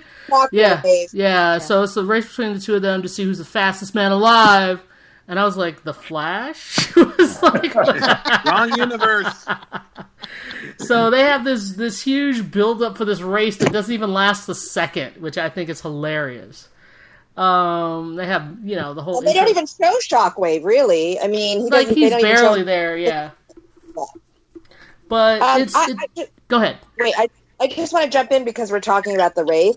Yeah, 0.51 0.81
Shockwave. 0.81 1.09
yeah. 1.13 1.57
So 1.57 1.83
it's 1.83 1.93
the 1.95 2.03
race 2.05 2.27
between 2.27 2.53
the 2.53 2.59
two 2.59 2.75
of 2.75 2.81
them 2.81 3.01
to 3.01 3.09
see 3.09 3.23
who's 3.23 3.39
the 3.39 3.45
fastest 3.45 3.95
man 3.95 4.11
alive. 4.11 4.81
And 5.27 5.39
I 5.39 5.45
was 5.45 5.55
like, 5.55 5.83
the 5.83 5.93
Flash. 5.93 6.93
Was 6.95 7.41
like, 7.41 7.73
Wrong 8.45 8.77
universe. 8.77 9.45
so 10.77 11.09
they 11.09 11.21
have 11.21 11.43
this 11.45 11.71
this 11.73 12.01
huge 12.01 12.51
build 12.51 12.83
up 12.83 12.97
for 12.97 13.05
this 13.05 13.21
race 13.21 13.57
that 13.57 13.71
doesn't 13.71 13.93
even 13.93 14.13
last 14.13 14.49
a 14.49 14.55
second, 14.55 15.17
which 15.21 15.37
I 15.37 15.47
think 15.49 15.69
is 15.69 15.79
hilarious. 15.81 16.67
Um, 17.37 18.15
they 18.15 18.25
have 18.25 18.57
you 18.63 18.75
know 18.75 18.93
the 18.93 19.01
whole. 19.01 19.13
Well, 19.13 19.21
they 19.21 19.33
don't 19.33 19.49
even 19.49 19.65
show 19.65 19.93
Shockwave, 20.01 20.63
really. 20.63 21.19
I 21.19 21.27
mean, 21.27 21.61
he 21.61 21.69
like 21.69 21.87
he's 21.87 22.11
barely 22.11 22.59
show- 22.59 22.63
there, 22.65 22.97
yeah. 22.97 23.31
But 25.07 25.41
Um, 25.41 25.61
it's 25.61 25.75
I, 25.75 25.89
it, 25.89 25.97
I 25.99 26.05
just, 26.15 26.31
go 26.47 26.57
ahead. 26.57 26.77
wait, 26.97 27.13
I, 27.17 27.27
I 27.59 27.67
just 27.67 27.91
want 27.91 28.05
to 28.05 28.09
jump 28.09 28.31
in 28.31 28.45
because 28.45 28.71
we're 28.71 28.79
talking 28.79 29.13
about 29.13 29.35
the 29.35 29.43
race. 29.43 29.75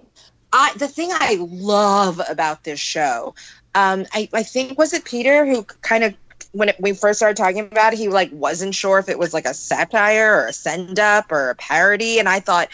I, 0.52 0.72
the 0.76 0.86
thing 0.86 1.10
I 1.12 1.38
love 1.40 2.20
about 2.28 2.62
this 2.62 2.78
show, 2.78 3.34
um, 3.74 4.06
I, 4.12 4.28
I 4.32 4.44
think 4.44 4.78
was 4.78 4.92
it 4.92 5.04
Peter 5.04 5.44
who 5.44 5.64
kind 5.64 6.04
of 6.04 6.14
when 6.52 6.68
it, 6.68 6.76
we 6.78 6.92
first 6.92 7.18
started 7.18 7.36
talking 7.36 7.60
about 7.60 7.92
it, 7.92 7.98
he 7.98 8.08
like 8.08 8.30
wasn't 8.32 8.76
sure 8.76 9.00
if 9.00 9.08
it 9.08 9.18
was 9.18 9.34
like 9.34 9.44
a 9.44 9.54
satire 9.54 10.36
or 10.36 10.46
a 10.46 10.52
send 10.52 11.00
up 11.00 11.32
or 11.32 11.50
a 11.50 11.54
parody, 11.54 12.18
and 12.18 12.28
I 12.28 12.40
thought. 12.40 12.68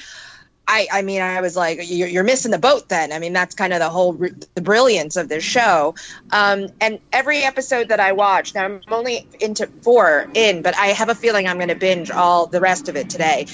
I, 0.70 0.86
I 0.92 1.02
mean, 1.02 1.20
I 1.20 1.40
was 1.40 1.56
like, 1.56 1.80
you're, 1.82 2.06
you're 2.06 2.24
missing 2.24 2.52
the 2.52 2.58
boat. 2.58 2.88
Then, 2.88 3.12
I 3.12 3.18
mean, 3.18 3.32
that's 3.32 3.56
kind 3.56 3.72
of 3.72 3.80
the 3.80 3.90
whole 3.90 4.12
the 4.12 4.60
brilliance 4.62 5.16
of 5.16 5.28
this 5.28 5.42
show. 5.42 5.96
Um, 6.30 6.68
and 6.80 7.00
every 7.12 7.42
episode 7.42 7.88
that 7.88 7.98
I 7.98 8.12
watch, 8.12 8.54
now 8.54 8.66
I'm 8.66 8.80
only 8.88 9.26
into 9.40 9.66
four 9.66 10.30
in, 10.32 10.62
but 10.62 10.76
I 10.76 10.88
have 10.88 11.08
a 11.08 11.14
feeling 11.16 11.48
I'm 11.48 11.56
going 11.56 11.68
to 11.68 11.74
binge 11.74 12.12
all 12.12 12.46
the 12.46 12.60
rest 12.60 12.88
of 12.88 12.96
it 12.96 13.10
today. 13.10 13.46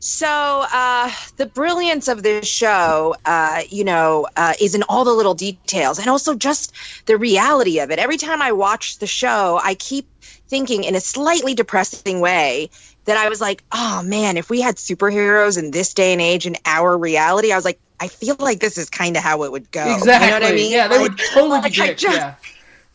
So 0.00 0.26
uh, 0.28 1.10
the 1.36 1.46
brilliance 1.46 2.08
of 2.08 2.22
this 2.22 2.46
show, 2.46 3.14
uh, 3.24 3.62
you 3.70 3.84
know, 3.84 4.26
uh, 4.36 4.54
is 4.60 4.74
in 4.74 4.82
all 4.82 5.04
the 5.04 5.14
little 5.14 5.34
details, 5.34 5.98
and 5.98 6.08
also 6.10 6.34
just 6.34 6.74
the 7.06 7.16
reality 7.16 7.78
of 7.78 7.90
it. 7.90 7.98
Every 7.98 8.18
time 8.18 8.42
I 8.42 8.52
watch 8.52 8.98
the 8.98 9.06
show, 9.06 9.60
I 9.62 9.74
keep 9.76 10.06
thinking 10.48 10.84
in 10.84 10.94
a 10.94 11.00
slightly 11.00 11.54
depressing 11.54 12.20
way 12.20 12.68
that 13.04 13.16
I 13.16 13.28
was 13.28 13.40
like, 13.40 13.62
oh 13.72 14.02
man, 14.04 14.36
if 14.36 14.48
we 14.50 14.60
had 14.60 14.76
superheroes 14.76 15.58
in 15.58 15.70
this 15.70 15.94
day 15.94 16.12
and 16.12 16.20
age 16.22 16.46
in 16.46 16.56
our 16.64 16.96
reality, 16.96 17.52
I 17.52 17.56
was 17.56 17.64
like, 17.64 17.78
I 18.00 18.08
feel 18.08 18.36
like 18.38 18.60
this 18.60 18.76
is 18.78 18.90
kind 18.90 19.16
of 19.16 19.22
how 19.22 19.44
it 19.44 19.52
would 19.52 19.70
go. 19.70 19.94
Exactly. 19.94 20.26
You 20.26 20.32
know 20.32 20.40
what 20.40 20.52
I 20.52 20.54
mean? 20.54 20.72
Yeah, 20.72 20.88
they 20.88 20.98
Like- 20.98 21.10
would 21.10 21.18
totally 21.32 21.50
like, 21.60 21.72
be 21.74 21.80
dicks. 21.80 22.02
just- 22.02 22.16
Yeah. 22.16 22.34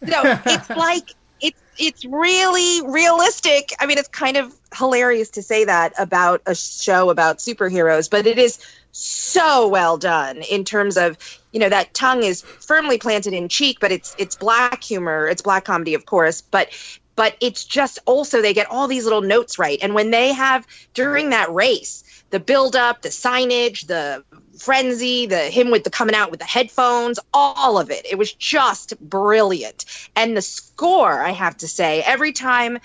no, 0.01 0.39
it's 0.45 0.69
like 0.87 1.13
it's 1.41 1.59
it's 1.77 2.05
really 2.05 2.81
realistic. 2.87 3.71
I 3.79 3.85
mean, 3.85 3.97
it's 3.97 4.09
kind 4.09 4.35
of 4.37 4.53
hilarious 4.77 5.29
to 5.31 5.41
say 5.41 5.65
that 5.65 5.93
about 5.97 6.41
a 6.45 6.53
show 6.55 7.09
about 7.09 7.37
superheroes, 7.39 8.09
but 8.09 8.27
it 8.27 8.37
is 8.37 8.59
so 8.91 9.67
well 9.67 9.97
done 9.97 10.37
in 10.37 10.65
terms 10.65 10.97
of 10.97 11.17
you 11.51 11.59
know 11.59 11.69
that 11.69 11.93
tongue 11.93 12.23
is 12.23 12.41
firmly 12.41 12.97
planted 12.97 13.33
in 13.33 13.47
cheek, 13.47 13.77
but 13.79 13.91
it's 13.91 14.15
it's 14.17 14.35
black 14.35 14.83
humor, 14.83 15.27
it's 15.27 15.41
black 15.41 15.63
comedy, 15.65 15.93
of 15.93 16.05
course, 16.05 16.41
but 16.41 16.69
but 17.19 17.35
it's 17.41 17.65
just 17.65 17.99
also 18.05 18.41
they 18.41 18.53
get 18.53 18.71
all 18.71 18.87
these 18.87 19.03
little 19.03 19.21
notes 19.21 19.59
right, 19.59 19.77
and 19.81 19.93
when 19.93 20.09
they 20.09 20.31
have 20.31 20.65
during 20.93 21.31
that 21.31 21.53
race, 21.53 22.23
the 22.29 22.39
build 22.39 22.77
up, 22.77 23.01
the 23.01 23.09
signage, 23.09 23.87
the 23.87 24.23
frenzy, 24.57 25.25
the 25.25 25.39
him 25.39 25.69
with 25.69 25.83
the 25.83 25.89
coming 25.89 26.15
out 26.15 26.31
with 26.31 26.39
the 26.39 26.45
headphones, 26.45 27.19
all 27.33 27.77
of 27.77 27.91
it. 27.91 28.05
It 28.09 28.17
was 28.17 28.31
just 28.31 28.97
brilliant. 29.01 29.83
And 30.15 30.37
the 30.37 30.41
score, 30.41 31.21
I 31.21 31.31
have 31.31 31.57
to 31.57 31.67
say, 31.67 32.01
every 32.03 32.31
time 32.31 32.79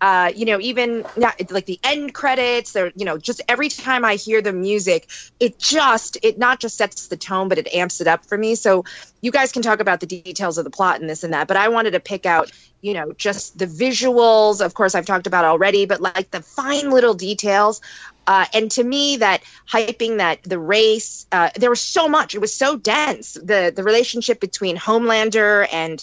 uh, 0.00 0.32
you 0.34 0.46
know, 0.46 0.58
even 0.60 1.04
like 1.16 1.66
the 1.66 1.78
end 1.84 2.14
credits, 2.14 2.72
there, 2.72 2.90
you 2.96 3.04
know, 3.04 3.18
just 3.18 3.42
every 3.48 3.68
time 3.68 4.04
I 4.04 4.14
hear 4.14 4.40
the 4.40 4.52
music, 4.52 5.10
it 5.40 5.58
just, 5.58 6.16
it 6.22 6.38
not 6.38 6.58
just 6.58 6.76
sets 6.76 7.08
the 7.08 7.16
tone, 7.16 7.48
but 7.48 7.58
it 7.58 7.72
amps 7.74 8.00
it 8.00 8.06
up 8.06 8.24
for 8.24 8.38
me. 8.38 8.54
So 8.54 8.84
you 9.20 9.30
guys 9.30 9.52
can 9.52 9.62
talk 9.62 9.80
about 9.80 10.00
the 10.00 10.06
details 10.06 10.56
of 10.56 10.64
the 10.64 10.70
plot 10.70 11.00
and 11.00 11.10
this 11.10 11.22
and 11.22 11.34
that, 11.34 11.48
but 11.48 11.56
I 11.58 11.68
wanted 11.68 11.90
to 11.90 12.00
pick 12.00 12.24
out, 12.24 12.50
you 12.80 12.94
know, 12.94 13.12
just 13.12 13.58
the 13.58 13.66
visuals. 13.66 14.64
Of 14.64 14.72
course, 14.72 14.94
I've 14.94 15.04
talked 15.04 15.26
about 15.26 15.44
already, 15.44 15.84
but 15.84 16.00
like 16.00 16.30
the 16.30 16.40
fine 16.40 16.90
little 16.90 17.12
details. 17.14 17.82
Uh, 18.26 18.46
and 18.54 18.70
to 18.70 18.84
me, 18.84 19.16
that 19.16 19.42
hyping 19.70 20.18
that 20.18 20.42
the 20.44 20.58
race, 20.58 21.26
uh, 21.32 21.50
there 21.56 21.68
was 21.68 21.80
so 21.80 22.08
much. 22.08 22.34
It 22.34 22.38
was 22.38 22.54
so 22.54 22.76
dense. 22.76 23.34
The 23.34 23.72
the 23.74 23.82
relationship 23.82 24.40
between 24.40 24.76
Homelander 24.76 25.66
and 25.72 26.02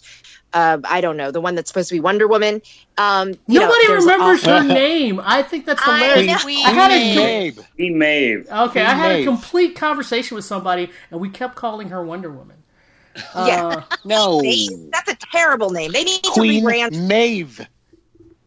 uh, 0.54 0.78
I 0.86 1.02
don't 1.02 1.18
know 1.18 1.32
the 1.32 1.42
one 1.42 1.56
that's 1.56 1.70
supposed 1.70 1.90
to 1.90 1.96
be 1.96 2.00
Wonder 2.00 2.28
Woman. 2.28 2.62
Um, 2.98 3.34
you 3.48 3.60
know, 3.60 3.68
Nobody 3.68 3.88
there's 3.88 4.04
remembers 4.06 4.48
all- 4.48 4.62
her 4.62 4.68
name. 4.68 5.22
I 5.24 5.44
think 5.44 5.66
that's 5.66 5.82
I 5.86 5.98
hilarious. 5.98 6.46
know. 6.46 6.50
I 6.66 6.72
had 6.72 6.92
a 6.92 7.14
Queen 7.14 7.26
Maeve. 7.26 7.68
He 7.78 7.90
Maeve. 7.90 8.48
okay. 8.50 8.82
I 8.86 8.94
Queen 8.94 8.98
had 8.98 9.12
a 9.20 9.24
complete 9.24 9.76
conversation 9.76 10.36
with 10.36 10.46
somebody, 10.46 10.90
and 11.12 11.20
we 11.20 11.30
kept 11.30 11.56
calling 11.56 11.90
her 11.90 12.04
Wonder 12.04 12.32
Woman. 12.32 12.58
Yeah. 13.36 13.66
Uh, 13.66 13.96
No. 14.06 14.40
Maeve. 14.42 14.92
That's 14.92 15.12
a 15.12 15.16
terrible 15.32 15.72
name. 15.72 15.92
They 15.92 16.04
need 16.04 16.22
Queen 16.24 16.62
to 16.64 16.68
rebrand 16.68 17.08
Maeve. 17.08 17.68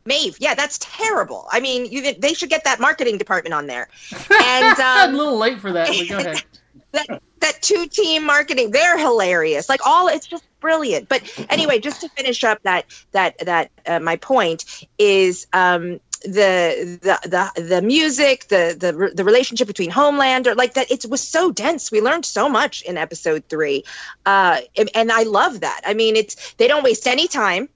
Maeve. 0.06 0.36
Yeah, 0.40 0.54
that's 0.54 0.78
terrible. 0.78 1.46
I 1.52 1.60
mean, 1.60 1.86
you, 1.90 2.14
they 2.14 2.34
should 2.34 2.48
get 2.50 2.64
that 2.64 2.80
marketing 2.80 3.18
department 3.18 3.52
on 3.54 3.66
there. 3.66 3.88
And 4.30 4.76
i'm 4.80 5.08
a 5.10 5.12
um, 5.12 5.14
little 5.16 5.36
late 5.38 5.60
for 5.60 5.72
that. 5.72 5.88
But 5.88 6.08
go 6.08 6.18
ahead. 6.18 6.42
that 6.92 7.22
that 7.40 7.62
two 7.62 7.86
team 7.86 8.24
marketing 8.26 8.70
they're 8.72 8.98
hilarious 8.98 9.68
like 9.68 9.80
all 9.86 10.08
it's 10.08 10.26
just 10.26 10.42
brilliant. 10.60 11.08
But 11.08 11.22
anyway 11.48 11.78
just 11.78 12.00
to 12.02 12.08
finish 12.10 12.44
up 12.44 12.62
that 12.62 12.86
that 13.12 13.38
that 13.38 13.70
uh, 13.86 14.00
my 14.00 14.16
point 14.16 14.64
is 14.98 15.46
um 15.52 16.00
the 16.22 16.98
the 17.02 17.18
the 17.56 17.62
the 17.62 17.82
music 17.82 18.48
the 18.48 18.76
the 18.78 19.12
the 19.14 19.24
relationship 19.24 19.66
between 19.66 19.90
homelander 19.90 20.54
like 20.54 20.74
that 20.74 20.90
it 20.90 21.06
was 21.08 21.22
so 21.22 21.50
dense. 21.50 21.90
We 21.90 22.00
learned 22.00 22.26
so 22.26 22.48
much 22.48 22.82
in 22.82 22.98
episode 22.98 23.44
3 23.48 23.84
uh 24.26 24.60
and, 24.76 24.90
and 24.94 25.10
i 25.10 25.22
love 25.22 25.60
that. 25.60 25.80
I 25.86 25.94
mean 25.94 26.16
it's 26.16 26.54
they 26.54 26.68
don't 26.68 26.84
waste 26.84 27.06
any 27.06 27.26
time 27.26 27.68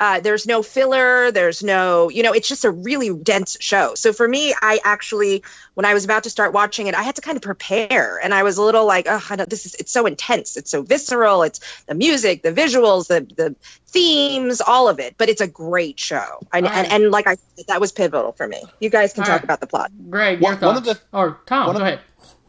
uh, 0.00 0.18
there's 0.18 0.46
no 0.46 0.62
filler. 0.62 1.30
There's 1.30 1.62
no, 1.62 2.08
you 2.08 2.22
know, 2.22 2.32
it's 2.32 2.48
just 2.48 2.64
a 2.64 2.70
really 2.70 3.14
dense 3.14 3.56
show. 3.60 3.94
So 3.94 4.12
for 4.12 4.26
me, 4.26 4.54
I 4.62 4.80
actually, 4.82 5.44
when 5.74 5.84
I 5.84 5.92
was 5.94 6.04
about 6.04 6.24
to 6.24 6.30
start 6.30 6.52
watching 6.54 6.86
it, 6.86 6.94
I 6.94 7.02
had 7.02 7.14
to 7.16 7.20
kind 7.20 7.36
of 7.36 7.42
prepare, 7.42 8.18
and 8.22 8.32
I 8.34 8.42
was 8.42 8.56
a 8.56 8.62
little 8.62 8.86
like, 8.86 9.06
oh, 9.08 9.24
I 9.30 9.36
don't, 9.36 9.48
this 9.50 9.66
is, 9.66 9.74
it's 9.76 9.92
so 9.92 10.06
intense, 10.06 10.56
it's 10.56 10.70
so 10.70 10.82
visceral, 10.82 11.42
it's 11.42 11.60
the 11.84 11.94
music, 11.94 12.42
the 12.42 12.52
visuals, 12.52 13.08
the 13.08 13.20
the 13.36 13.54
themes, 13.86 14.60
all 14.60 14.88
of 14.88 14.98
it. 15.00 15.16
But 15.18 15.28
it's 15.28 15.40
a 15.40 15.46
great 15.48 16.00
show, 16.00 16.24
and 16.52 16.66
All 16.66 16.72
right. 16.72 16.84
and, 16.90 17.04
and 17.04 17.10
like 17.12 17.26
I 17.26 17.34
said, 17.56 17.66
that 17.68 17.80
was 17.80 17.92
pivotal 17.92 18.32
for 18.32 18.48
me. 18.48 18.62
You 18.80 18.88
guys 18.90 19.12
can 19.12 19.22
All 19.22 19.26
talk 19.26 19.36
right. 19.36 19.44
about 19.44 19.60
the 19.60 19.66
plot. 19.66 19.92
Greg, 20.08 20.40
your 20.40 20.52
One- 20.52 20.60
one 20.60 20.76
of 20.76 20.84
the- 20.84 20.98
or 21.12 21.38
Tom, 21.46 21.66
one 21.66 21.76
go 21.76 21.82
of- 21.82 21.86
ahead. 21.86 22.00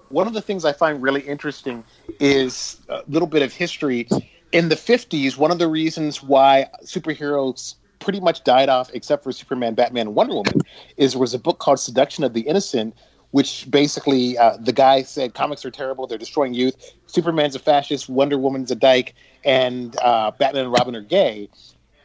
one 0.09 0.27
of 0.27 0.33
the 0.33 0.41
things 0.41 0.63
I 0.65 0.71
find 0.73 1.01
really 1.01 1.21
interesting 1.21 1.83
is 2.19 2.77
a 2.87 3.03
little 3.09 3.27
bit 3.27 3.41
of 3.41 3.51
history. 3.53 4.07
In 4.51 4.67
the 4.67 4.75
50s, 4.75 5.37
one 5.37 5.49
of 5.51 5.59
the 5.59 5.67
reasons 5.67 6.21
why 6.21 6.67
superheroes 6.83 7.75
pretty 7.99 8.19
much 8.19 8.43
died 8.43 8.67
off, 8.67 8.89
except 8.93 9.23
for 9.23 9.31
Superman, 9.31 9.75
Batman, 9.75 10.13
Wonder 10.13 10.33
Woman, 10.33 10.59
is 10.97 11.13
there 11.13 11.21
was 11.21 11.33
a 11.33 11.39
book 11.39 11.59
called 11.59 11.79
Seduction 11.79 12.25
of 12.25 12.33
the 12.33 12.41
Innocent, 12.41 12.93
which 13.31 13.69
basically 13.71 14.37
uh, 14.37 14.57
the 14.59 14.73
guy 14.73 15.03
said 15.03 15.33
comics 15.33 15.63
are 15.63 15.71
terrible, 15.71 16.05
they're 16.05 16.17
destroying 16.17 16.53
youth. 16.53 16.75
Superman's 17.05 17.55
a 17.55 17.59
fascist, 17.59 18.09
Wonder 18.09 18.37
Woman's 18.37 18.71
a 18.71 18.75
dyke, 18.75 19.13
and 19.45 19.95
uh, 20.01 20.31
Batman 20.31 20.65
and 20.65 20.73
Robin 20.73 20.95
are 20.97 21.01
gay. 21.01 21.47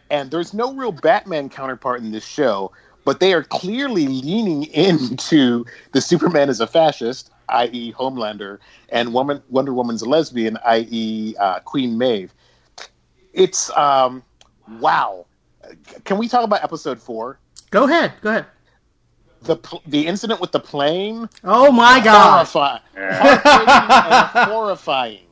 And 0.09 0.31
there's 0.31 0.55
no 0.55 0.73
real 0.73 0.93
Batman 0.93 1.49
counterpart 1.49 2.01
in 2.01 2.13
this 2.13 2.25
show, 2.25 2.71
but 3.05 3.19
they 3.19 3.33
are 3.33 3.43
clearly 3.43 4.07
leaning 4.07 4.65
into 4.73 5.65
the 5.93 6.01
Superman 6.01 6.49
is 6.49 6.61
a 6.61 6.67
fascist, 6.69 7.31
i.e., 7.49 7.93
Homelander, 7.93 8.59
and 8.91 9.13
Woman, 9.13 9.43
Wonder 9.49 9.75
Woman's 9.75 10.03
a 10.03 10.09
lesbian, 10.09 10.59
i.e., 10.65 11.35
uh, 11.41 11.59
Queen 11.61 11.99
Maeve. 11.99 12.33
It's 13.37 13.71
um, 13.77 14.23
wow. 14.81 15.27
Can 16.05 16.17
we 16.19 16.27
talk 16.27 16.43
about 16.43 16.65
episode 16.65 16.99
four? 17.01 17.39
Go 17.71 17.85
ahead. 17.85 18.15
Go 18.23 18.31
ahead. 18.31 18.47
The 19.43 19.59
the 19.87 20.07
incident 20.07 20.41
with 20.41 20.51
the 20.53 20.59
plane. 20.61 21.29
Oh 21.45 21.71
my 21.71 22.01
God. 22.01 22.47
Horrifying. 22.47 22.81
Yeah. 22.97 24.45
Horrifying. 24.47 25.27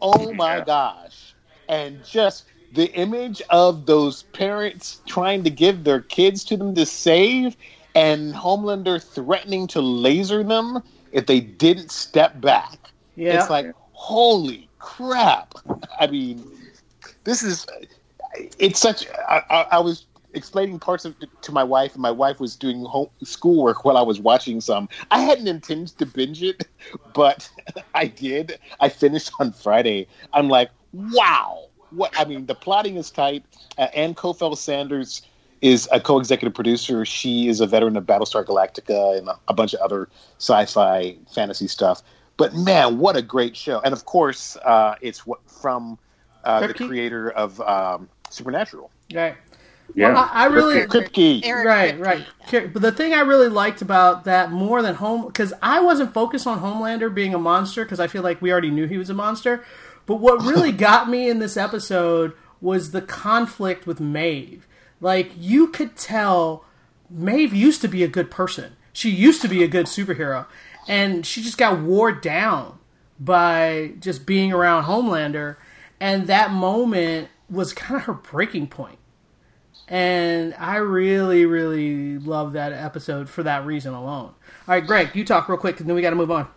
Oh 0.00 0.32
my 0.32 0.56
Yeah. 0.56 0.64
gosh. 0.64 1.34
And 1.68 2.02
just 2.04 2.46
the 2.72 2.90
image 2.94 3.42
of 3.50 3.86
those 3.86 4.22
parents 4.24 5.02
trying 5.06 5.44
to 5.44 5.50
give 5.50 5.84
their 5.84 6.00
kids 6.00 6.44
to 6.44 6.56
them 6.56 6.74
to 6.74 6.86
save 6.86 7.56
and 7.94 8.34
Homelander 8.34 9.00
threatening 9.02 9.66
to 9.68 9.80
laser 9.80 10.42
them 10.42 10.82
if 11.12 11.26
they 11.26 11.40
didn't 11.40 11.90
step 11.92 12.40
back. 12.40 12.78
Yeah. 13.14 13.38
It's 13.38 13.50
like, 13.50 13.72
holy 13.92 14.68
crap. 14.80 15.54
I 16.00 16.06
mean, 16.08 16.44
this 17.24 17.42
is, 17.42 17.66
it's 18.58 18.80
such, 18.80 19.06
I, 19.28 19.66
I, 19.72 19.78
was 19.78 20.06
explaining 20.34 20.78
parts 20.78 21.04
of 21.04 21.14
to 21.42 21.52
my 21.52 21.64
wife, 21.64 21.94
and 21.94 22.02
my 22.02 22.10
wife 22.10 22.40
was 22.40 22.56
doing 22.56 22.84
home 22.84 23.08
schoolwork 23.22 23.84
while 23.84 23.96
I 23.96 24.02
was 24.02 24.20
watching 24.20 24.60
some. 24.60 24.88
I 25.10 25.20
hadn't 25.20 25.48
intended 25.48 25.98
to 25.98 26.06
binge 26.06 26.42
it, 26.42 26.68
but 27.14 27.48
I 27.94 28.06
did. 28.06 28.58
I 28.80 28.88
finished 28.88 29.32
on 29.40 29.52
Friday. 29.52 30.06
I'm 30.32 30.48
like, 30.48 30.70
wow. 30.92 31.68
What 31.90 32.12
I 32.18 32.24
mean, 32.24 32.46
the 32.46 32.54
plotting 32.54 32.96
is 32.96 33.10
tight. 33.10 33.44
Uh, 33.78 33.82
Anne 33.94 34.14
Cofell 34.14 34.56
Saunders 34.56 35.22
is 35.60 35.88
a 35.92 36.00
co-executive 36.00 36.52
producer. 36.52 37.04
She 37.04 37.48
is 37.48 37.60
a 37.60 37.66
veteran 37.66 37.96
of 37.96 38.04
Battlestar 38.04 38.44
Galactica 38.44 39.16
and 39.16 39.28
a, 39.28 39.38
a 39.48 39.54
bunch 39.54 39.74
of 39.74 39.80
other 39.80 40.08
sci-fi 40.38 41.16
fantasy 41.32 41.68
stuff. 41.68 42.02
But 42.36 42.52
man, 42.54 42.98
what 42.98 43.16
a 43.16 43.22
great 43.22 43.56
show! 43.56 43.80
And 43.80 43.92
of 43.92 44.06
course, 44.06 44.56
uh, 44.56 44.96
it's 45.00 45.24
what 45.24 45.38
from 45.48 45.98
uh, 46.44 46.66
the 46.66 46.74
creator 46.74 47.30
of 47.30 47.60
um, 47.60 48.08
Supernatural, 48.30 48.90
Right. 49.12 49.36
Yeah. 49.94 50.12
Well, 50.14 50.30
I, 50.32 50.44
I 50.44 50.46
really. 50.46 50.80
Kripke. 50.86 51.42
Eric 51.44 51.66
right, 51.66 51.98
right. 51.98 52.26
Okay, 52.46 52.66
But 52.66 52.82
the 52.82 52.90
thing 52.90 53.12
I 53.12 53.20
really 53.20 53.48
liked 53.48 53.82
about 53.82 54.24
that 54.24 54.50
more 54.50 54.82
than 54.82 54.94
home, 54.94 55.26
because 55.26 55.52
I 55.62 55.80
wasn't 55.80 56.14
focused 56.14 56.46
on 56.46 56.60
Homelander 56.60 57.14
being 57.14 57.34
a 57.34 57.38
monster, 57.38 57.84
because 57.84 58.00
I 58.00 58.06
feel 58.06 58.22
like 58.22 58.40
we 58.40 58.50
already 58.50 58.70
knew 58.70 58.86
he 58.86 58.98
was 58.98 59.10
a 59.10 59.14
monster. 59.14 59.64
But 60.06 60.16
what 60.16 60.42
really 60.42 60.72
got 60.88 61.08
me 61.08 61.28
in 61.28 61.38
this 61.38 61.56
episode 61.56 62.32
was 62.60 62.90
the 62.90 63.02
conflict 63.02 63.86
with 63.86 64.00
Maeve. 64.00 64.66
Like 65.00 65.32
you 65.36 65.68
could 65.68 65.96
tell, 65.96 66.64
Maeve 67.10 67.52
used 67.52 67.82
to 67.82 67.88
be 67.88 68.02
a 68.02 68.08
good 68.08 68.30
person. 68.30 68.76
She 68.92 69.10
used 69.10 69.42
to 69.42 69.48
be 69.48 69.62
a 69.62 69.68
good 69.68 69.86
superhero, 69.86 70.46
and 70.88 71.26
she 71.26 71.42
just 71.42 71.58
got 71.58 71.80
wore 71.80 72.12
down 72.12 72.78
by 73.20 73.92
just 74.00 74.24
being 74.24 74.52
around 74.52 74.84
Homelander. 74.84 75.56
And 76.00 76.26
that 76.26 76.50
moment 76.50 77.28
was 77.48 77.72
kind 77.72 78.00
of 78.00 78.06
her 78.06 78.14
breaking 78.14 78.68
point 78.68 78.98
and 79.88 80.54
I 80.58 80.76
really, 80.76 81.44
really 81.44 82.18
love 82.18 82.54
that 82.54 82.72
episode 82.72 83.28
for 83.28 83.42
that 83.42 83.66
reason 83.66 83.92
alone. 83.92 84.30
All 84.30 84.34
right, 84.66 84.86
Greg, 84.86 85.10
you 85.14 85.24
talk 85.24 85.48
real 85.48 85.58
quick, 85.58 85.80
and 85.80 85.88
then 85.88 85.94
we 85.94 86.02
got 86.02 86.10
to 86.10 86.16
move 86.16 86.30
on. 86.30 86.48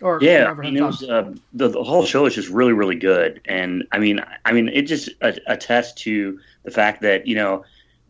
Or 0.00 0.18
Yeah, 0.22 0.50
I 0.50 0.54
mean, 0.54 0.76
it 0.78 0.82
was 0.82 1.02
uh, 1.02 1.34
the, 1.52 1.68
the 1.68 1.82
whole 1.82 2.06
show 2.06 2.24
is 2.24 2.34
just 2.34 2.48
really, 2.48 2.72
really 2.72 2.94
good, 2.94 3.42
and 3.44 3.84
I 3.92 3.98
mean, 3.98 4.20
I 4.46 4.52
mean, 4.52 4.68
it 4.68 4.82
just 4.82 5.10
attests 5.20 5.92
to 6.04 6.40
the 6.62 6.70
fact 6.70 7.02
that 7.02 7.26
you 7.26 7.34
know, 7.34 7.64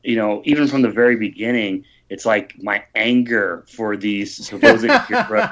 you 0.05 0.15
know, 0.15 0.41
even 0.45 0.69
from 0.69 0.83
the 0.83 0.91
very 0.91 1.17
beginning, 1.17 1.85
it's 2.11 2.27
like 2.27 2.61
my 2.63 2.85
anger 2.95 3.65
for 3.69 3.97
these 3.97 4.35
supposed 4.47 4.85
heroes 5.09 5.49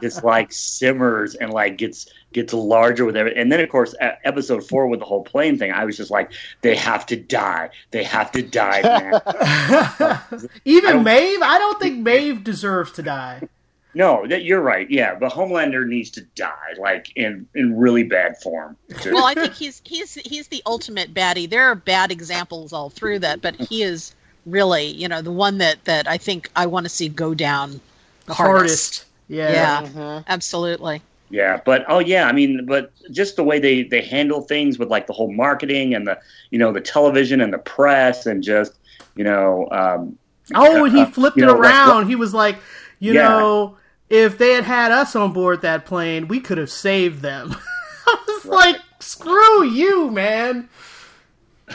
just 0.00 0.24
like 0.24 0.50
simmers 0.52 1.34
and 1.34 1.52
like 1.52 1.76
gets 1.76 2.08
gets 2.32 2.52
larger 2.52 3.04
with 3.04 3.16
every. 3.16 3.36
And 3.36 3.52
then, 3.52 3.60
of 3.60 3.68
course, 3.68 3.94
episode 4.00 4.66
four 4.66 4.86
with 4.88 5.00
the 5.00 5.06
whole 5.06 5.22
plane 5.22 5.58
thing, 5.58 5.70
I 5.70 5.84
was 5.84 5.96
just 5.96 6.10
like, 6.10 6.32
they 6.62 6.74
have 6.76 7.06
to 7.06 7.16
die, 7.16 7.70
they 7.90 8.02
have 8.04 8.32
to 8.32 8.42
die, 8.42 8.82
man. 8.82 10.20
Even 10.64 10.98
I 10.98 11.02
Maeve, 11.02 11.42
I 11.42 11.58
don't 11.58 11.78
think 11.78 12.00
Maeve 12.00 12.42
deserves 12.42 12.92
to 12.92 13.02
die. 13.02 13.48
no, 13.94 14.26
that, 14.26 14.44
you're 14.44 14.60
right, 14.60 14.90
yeah, 14.90 15.14
but 15.14 15.32
Homelander 15.32 15.86
needs 15.86 16.10
to 16.10 16.22
die, 16.34 16.74
like 16.78 17.12
in 17.16 17.46
in 17.54 17.76
really 17.78 18.02
bad 18.02 18.40
form. 18.42 18.76
Just- 18.90 19.06
Well, 19.12 19.24
I 19.24 19.34
think 19.34 19.54
he's 19.54 19.80
he's 19.84 20.14
he's 20.14 20.48
the 20.48 20.62
ultimate 20.66 21.12
baddie. 21.14 21.48
There 21.48 21.64
are 21.64 21.74
bad 21.74 22.10
examples 22.12 22.72
all 22.72 22.90
through 22.90 23.20
that, 23.20 23.40
but 23.42 23.56
he 23.56 23.82
is 23.82 24.14
really, 24.50 24.86
you 24.86 25.08
know, 25.08 25.22
the 25.22 25.32
one 25.32 25.58
that 25.58 25.84
that 25.84 26.08
I 26.08 26.18
think 26.18 26.50
I 26.56 26.66
want 26.66 26.84
to 26.84 26.90
see 26.90 27.08
go 27.08 27.34
down 27.34 27.80
The 28.26 28.34
hardest. 28.34 28.94
hardest. 28.94 29.06
Yeah. 29.28 29.72
Yeah, 29.72 29.82
Mhm. 29.82 30.24
absolutely. 30.26 31.02
Yeah, 31.30 31.60
but 31.64 31.84
oh 31.88 31.98
yeah, 31.98 32.26
I 32.26 32.32
mean, 32.32 32.64
but 32.66 32.92
just 33.10 33.36
the 33.36 33.44
way 33.44 33.58
they 33.58 33.82
they 33.82 34.00
handle 34.00 34.42
things 34.42 34.78
with 34.78 34.88
like 34.88 35.06
the 35.06 35.12
whole 35.12 35.30
marketing 35.32 35.94
and 35.94 36.06
the 36.06 36.18
you 36.50 36.58
know 36.58 36.72
the 36.72 36.80
television 36.80 37.40
and 37.42 37.52
the 37.52 37.58
press 37.58 38.24
and 38.26 38.42
just 38.42 38.72
you 39.14 39.24
know 39.24 39.68
um, 39.70 40.18
Oh, 40.54 40.84
and 40.84 40.94
he 40.94 41.04
Uh, 41.04 41.06
flipped 41.06 41.40
you 41.40 41.42
it 41.42 41.48
know, 41.48 41.58
like, 41.58 41.78
around. 41.82 42.06
he 42.08 42.14
was 42.16 42.32
like, 42.32 42.58
you 42.98 43.12
Yeah. 43.12 43.14
know, 43.14 43.76
if 44.08 44.38
they 44.38 44.52
had 44.52 44.64
had 44.64 44.92
us 44.92 45.14
on 45.14 45.32
board 45.32 45.60
that 45.62 45.84
plane, 45.84 46.26
we 46.28 46.40
could 46.40 46.58
have 46.58 46.70
saved 46.70 47.20
them. 47.22 47.54
I 48.06 48.24
was 48.26 48.46
like, 48.46 48.76
screw 49.00 49.64
you, 49.64 50.10
man. 50.10 50.68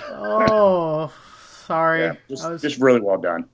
Oh, 0.10 1.12
sorry. 1.66 2.02
yeah, 2.02 2.14
just 2.30 2.50
was- 2.50 2.62
just 2.62 2.80
really 2.80 3.00
well 3.02 3.18
done. 3.18 3.46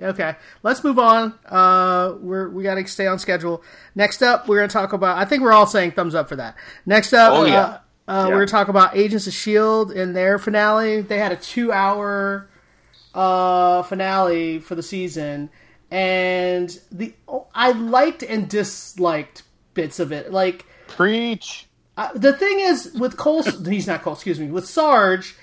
Okay, 0.00 0.34
let's 0.62 0.84
move 0.84 0.98
on. 0.98 1.32
Uh, 1.46 2.16
we're 2.20 2.50
we 2.50 2.62
got 2.62 2.74
to 2.74 2.86
stay 2.86 3.06
on 3.06 3.18
schedule. 3.18 3.62
Next 3.94 4.22
up, 4.22 4.46
we're 4.46 4.58
going 4.58 4.68
to 4.68 4.72
talk 4.72 4.92
about. 4.92 5.16
I 5.16 5.24
think 5.24 5.42
we're 5.42 5.52
all 5.54 5.66
saying 5.66 5.92
thumbs 5.92 6.14
up 6.14 6.28
for 6.28 6.36
that. 6.36 6.54
Next 6.84 7.14
up, 7.14 7.32
Oh, 7.32 7.44
yeah. 7.46 7.60
uh, 7.60 7.64
uh, 7.64 7.78
Yeah. 8.08 8.24
we're 8.26 8.34
going 8.34 8.46
to 8.46 8.50
talk 8.52 8.68
about 8.68 8.94
Agents 8.94 9.26
of 9.26 9.32
Shield 9.32 9.90
in 9.92 10.12
their 10.12 10.38
finale. 10.38 11.00
They 11.00 11.16
had 11.16 11.32
a 11.32 11.36
two-hour 11.36 12.46
uh, 13.14 13.82
finale 13.84 14.58
for 14.58 14.74
the 14.74 14.82
season, 14.82 15.48
and 15.90 16.78
the 16.92 17.14
oh, 17.26 17.46
I 17.54 17.72
liked 17.72 18.22
and 18.22 18.50
disliked 18.50 19.44
bits 19.72 19.98
of 19.98 20.12
it. 20.12 20.30
Like 20.30 20.66
Preach. 20.88 21.66
uh, 21.96 22.10
the 22.14 22.34
thing 22.34 22.60
is 22.60 22.92
with 22.92 23.16
Cole, 23.16 23.42
he's 23.42 23.86
not 23.86 24.02
Cole. 24.02 24.12
Excuse 24.12 24.38
me. 24.38 24.50
With 24.50 24.66
Sarge, 24.68 25.34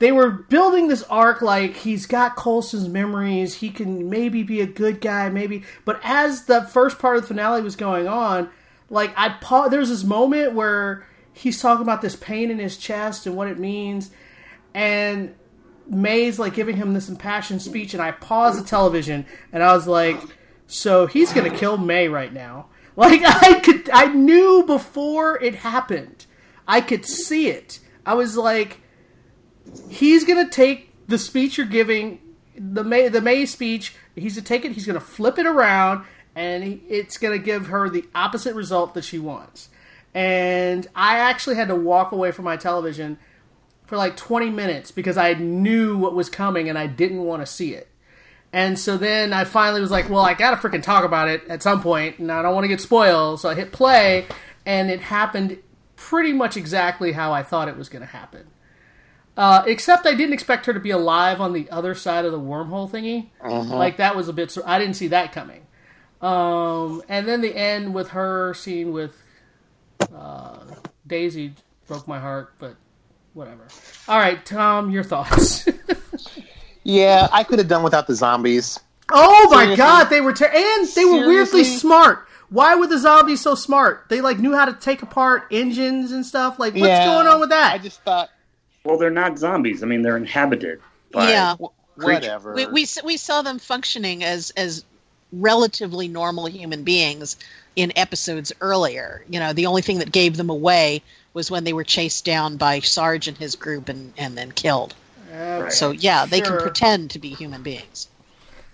they 0.00 0.12
were 0.12 0.30
building 0.30 0.88
this 0.88 1.02
arc 1.04 1.42
like 1.42 1.76
he's 1.76 2.06
got 2.06 2.34
Coulson's 2.34 2.88
memories. 2.88 3.56
He 3.56 3.68
can 3.68 4.08
maybe 4.08 4.42
be 4.42 4.62
a 4.62 4.66
good 4.66 5.00
guy, 5.00 5.28
maybe. 5.28 5.62
But 5.84 6.00
as 6.02 6.46
the 6.46 6.62
first 6.62 6.98
part 6.98 7.16
of 7.16 7.22
the 7.22 7.28
finale 7.28 7.60
was 7.60 7.76
going 7.76 8.08
on, 8.08 8.48
like 8.88 9.12
I 9.14 9.28
pa- 9.28 9.68
there's 9.68 9.90
this 9.90 10.02
moment 10.02 10.54
where 10.54 11.06
he's 11.34 11.60
talking 11.60 11.82
about 11.82 12.00
this 12.00 12.16
pain 12.16 12.50
in 12.50 12.58
his 12.58 12.78
chest 12.78 13.26
and 13.26 13.36
what 13.36 13.48
it 13.48 13.58
means, 13.58 14.10
and 14.72 15.34
May's 15.86 16.38
like 16.38 16.54
giving 16.54 16.76
him 16.76 16.94
this 16.94 17.10
impassioned 17.10 17.60
speech, 17.60 17.92
and 17.92 18.02
I 18.02 18.12
paused 18.12 18.58
the 18.58 18.66
television 18.66 19.26
and 19.52 19.62
I 19.62 19.74
was 19.74 19.86
like, 19.86 20.18
"So 20.66 21.08
he's 21.08 21.32
gonna 21.34 21.54
kill 21.54 21.76
May 21.76 22.08
right 22.08 22.32
now." 22.32 22.66
Like 22.96 23.22
I 23.24 23.60
could, 23.60 23.88
I 23.90 24.06
knew 24.06 24.64
before 24.66 25.40
it 25.40 25.54
happened. 25.54 26.26
I 26.68 26.82
could 26.82 27.06
see 27.06 27.48
it. 27.48 27.78
I 28.04 28.12
was 28.14 28.36
like, 28.36 28.80
"He's 29.88 30.24
gonna 30.24 30.48
take 30.48 30.90
the 31.06 31.18
speech 31.18 31.58
you're 31.58 31.66
giving, 31.66 32.20
the 32.56 32.84
May, 32.84 33.08
the 33.08 33.20
May 33.20 33.46
speech. 33.46 33.94
He's 34.14 34.34
gonna 34.34 34.46
take 34.46 34.64
it. 34.64 34.72
He's 34.72 34.86
gonna 34.86 35.00
flip 35.00 35.38
it 35.38 35.46
around, 35.46 36.04
and 36.34 36.80
it's 36.88 37.18
gonna 37.18 37.38
give 37.38 37.66
her 37.66 37.88
the 37.88 38.04
opposite 38.14 38.54
result 38.54 38.94
that 38.94 39.04
she 39.04 39.18
wants." 39.18 39.68
And 40.14 40.88
I 40.94 41.18
actually 41.18 41.56
had 41.56 41.68
to 41.68 41.76
walk 41.76 42.12
away 42.12 42.32
from 42.32 42.44
my 42.44 42.56
television 42.56 43.18
for 43.86 43.96
like 43.96 44.16
20 44.16 44.50
minutes 44.50 44.90
because 44.90 45.16
I 45.16 45.34
knew 45.34 45.96
what 45.96 46.14
was 46.14 46.28
coming 46.28 46.68
and 46.68 46.78
I 46.78 46.86
didn't 46.86 47.22
want 47.22 47.42
to 47.42 47.46
see 47.46 47.74
it. 47.74 47.88
And 48.52 48.78
so 48.78 48.96
then 48.96 49.32
I 49.32 49.44
finally 49.44 49.80
was 49.80 49.92
like, 49.92 50.10
well, 50.10 50.24
I 50.24 50.34
gotta 50.34 50.56
freaking 50.56 50.82
talk 50.82 51.04
about 51.04 51.28
it 51.28 51.42
at 51.48 51.62
some 51.62 51.80
point, 51.82 52.18
and 52.18 52.32
I 52.32 52.42
don't 52.42 52.54
want 52.54 52.64
to 52.64 52.68
get 52.68 52.80
spoiled. 52.80 53.40
So 53.40 53.48
I 53.48 53.54
hit 53.54 53.70
play, 53.70 54.26
and 54.66 54.90
it 54.90 55.00
happened 55.00 55.58
pretty 55.96 56.32
much 56.32 56.56
exactly 56.56 57.12
how 57.12 57.32
I 57.32 57.42
thought 57.42 57.68
it 57.68 57.76
was 57.76 57.88
going 57.88 58.00
to 58.00 58.08
happen. 58.08 58.46
Uh, 59.40 59.62
except 59.66 60.04
I 60.06 60.14
didn't 60.14 60.34
expect 60.34 60.66
her 60.66 60.74
to 60.74 60.80
be 60.80 60.90
alive 60.90 61.40
on 61.40 61.54
the 61.54 61.70
other 61.70 61.94
side 61.94 62.26
of 62.26 62.32
the 62.32 62.38
wormhole 62.38 62.90
thingy. 62.90 63.28
Like 63.74 63.96
that 63.96 64.14
was 64.14 64.28
a 64.28 64.34
bit. 64.34 64.54
I 64.66 64.78
didn't 64.78 64.96
see 64.96 65.08
that 65.08 65.32
coming. 65.32 65.66
Um, 66.20 67.02
and 67.08 67.26
then 67.26 67.40
the 67.40 67.56
end 67.56 67.94
with 67.94 68.10
her 68.10 68.52
scene 68.52 68.92
with 68.92 69.16
uh, 70.14 70.58
Daisy 71.06 71.54
broke 71.86 72.06
my 72.06 72.20
heart, 72.20 72.52
but 72.58 72.76
whatever. 73.32 73.66
All 74.08 74.18
right, 74.18 74.44
Tom, 74.44 74.90
your 74.90 75.04
thoughts. 75.04 75.66
Yeah, 76.82 77.28
I 77.32 77.44
could 77.44 77.58
have 77.58 77.68
done 77.68 77.82
without 77.82 78.06
the 78.06 78.14
zombies. 78.14 78.80
Oh 79.12 79.48
my 79.50 79.62
Seriously? 79.64 79.76
god, 79.76 80.04
they 80.04 80.20
were 80.20 80.32
ter- 80.32 80.46
and 80.52 80.88
they 80.94 81.04
were 81.04 81.26
weirdly 81.26 81.64
smart. 81.64 82.26
Why 82.48 82.74
were 82.74 82.86
the 82.86 82.98
zombies 82.98 83.40
so 83.42 83.54
smart? 83.54 84.06
They 84.08 84.20
like 84.20 84.38
knew 84.38 84.54
how 84.54 84.64
to 84.64 84.72
take 84.72 85.02
apart 85.02 85.44
engines 85.50 86.10
and 86.10 86.24
stuff. 86.24 86.58
Like, 86.58 86.74
what's 86.74 86.86
Yeah, 86.88 87.04
going 87.04 87.26
on 87.26 87.38
with 87.40 87.50
that? 87.50 87.74
I 87.74 87.78
just 87.78 88.00
thought, 88.02 88.30
Well, 88.84 88.96
they're 88.98 89.10
not 89.10 89.38
zombies. 89.38 89.82
I 89.82 89.86
mean, 89.86 90.02
they're 90.02 90.16
inhabited. 90.16 90.80
By, 91.12 91.30
yeah, 91.30 91.56
wh- 91.56 91.98
whatever. 91.98 92.54
we, 92.54 92.66
we 92.66 92.86
we 93.04 93.16
saw 93.16 93.42
them 93.42 93.58
functioning 93.58 94.24
as 94.24 94.50
as 94.56 94.84
relatively 95.32 96.08
normal 96.08 96.46
human 96.46 96.82
beings 96.82 97.36
in 97.76 97.92
episodes 97.96 98.52
earlier. 98.60 99.24
You 99.28 99.38
know, 99.40 99.52
the 99.52 99.66
only 99.66 99.82
thing 99.82 99.98
that 99.98 100.12
gave 100.12 100.36
them 100.36 100.50
away 100.50 101.02
was 101.34 101.50
when 101.50 101.64
they 101.64 101.72
were 101.72 101.84
chased 101.84 102.24
down 102.24 102.56
by 102.56 102.80
Sarge 102.80 103.28
and 103.28 103.36
his 103.36 103.54
group 103.56 103.88
and 103.88 104.12
and 104.16 104.36
then 104.36 104.52
killed. 104.52 104.94
Uh, 105.32 105.68
So 105.70 105.90
yeah, 105.92 106.26
they 106.26 106.38
Sure. 106.38 106.46
can 106.46 106.58
pretend 106.58 107.10
to 107.10 107.18
be 107.18 107.28
human 107.30 107.62
beings. 107.62 108.08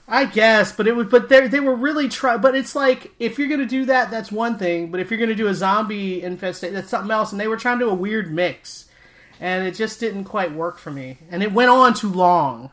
I 0.09 0.25
guess, 0.25 0.71
but 0.73 0.87
it 0.87 0.95
was, 0.95 1.09
but 1.09 1.29
they 1.29 1.49
they 1.49 1.61
were 1.61 1.75
really 1.75 2.09
try. 2.09 2.37
But 2.37 2.55
it's 2.55 2.77
like 2.77 3.13
if 3.19 3.39
you're 3.39 3.49
gonna 3.49 3.67
do 3.67 3.85
that, 3.87 4.11
that's 4.11 4.31
one 4.31 4.57
thing. 4.57 4.91
But 4.91 5.01
if 5.01 5.11
you're 5.11 5.19
gonna 5.19 5.35
do 5.35 5.49
a 5.49 5.55
zombie 5.55 6.23
infestation, 6.23 6.75
that's 6.75 6.89
something 6.91 7.11
else. 7.11 7.33
And 7.33 7.41
they 7.41 7.49
were 7.49 7.57
trying 7.57 7.81
to 7.81 7.87
do 7.87 7.91
a 7.91 7.95
weird 7.95 8.33
mix, 8.33 8.86
and 9.41 9.67
it 9.67 9.75
just 9.75 10.01
didn't 10.01 10.25
quite 10.25 10.53
work 10.53 10.79
for 10.79 10.91
me. 10.91 11.19
And 11.31 11.43
it 11.43 11.53
went 11.53 11.71
on 11.71 11.95
too 11.95 12.11
long. 12.13 12.71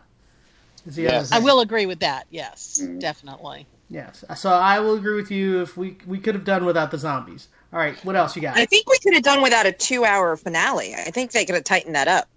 is 0.86 0.96
the 0.96 1.04
Yes. 1.04 1.32
other 1.32 1.42
I 1.42 1.44
will 1.46 1.60
agree 1.62 1.86
with 1.86 2.00
that. 2.02 2.26
Yes, 2.30 2.80
Mm-hmm. 2.82 3.00
definitely. 3.00 3.68
Yes. 3.90 4.24
So 4.38 4.50
I 4.52 4.80
will 4.80 4.96
agree 4.96 5.16
with 5.16 5.30
you. 5.32 5.62
If 5.62 5.78
we 5.78 5.98
we 6.08 6.18
could 6.20 6.36
have 6.36 6.46
done 6.46 6.66
without 6.66 6.92
the 6.92 6.98
zombies. 6.98 7.48
All 7.72 7.80
right. 7.80 7.96
What 8.06 8.16
else 8.16 8.36
you 8.36 8.42
got? 8.42 8.58
I 8.58 8.66
think 8.66 8.90
we 8.90 8.98
could 9.00 9.14
have 9.14 9.24
done 9.24 9.42
without 9.42 9.66
a 9.66 9.72
two-hour 9.72 10.36
finale. 10.38 10.94
I 10.96 11.12
think 11.12 11.32
they 11.32 11.46
could 11.46 11.56
have 11.56 11.64
tightened 11.64 11.96
that 11.96 12.08
up. 12.08 12.28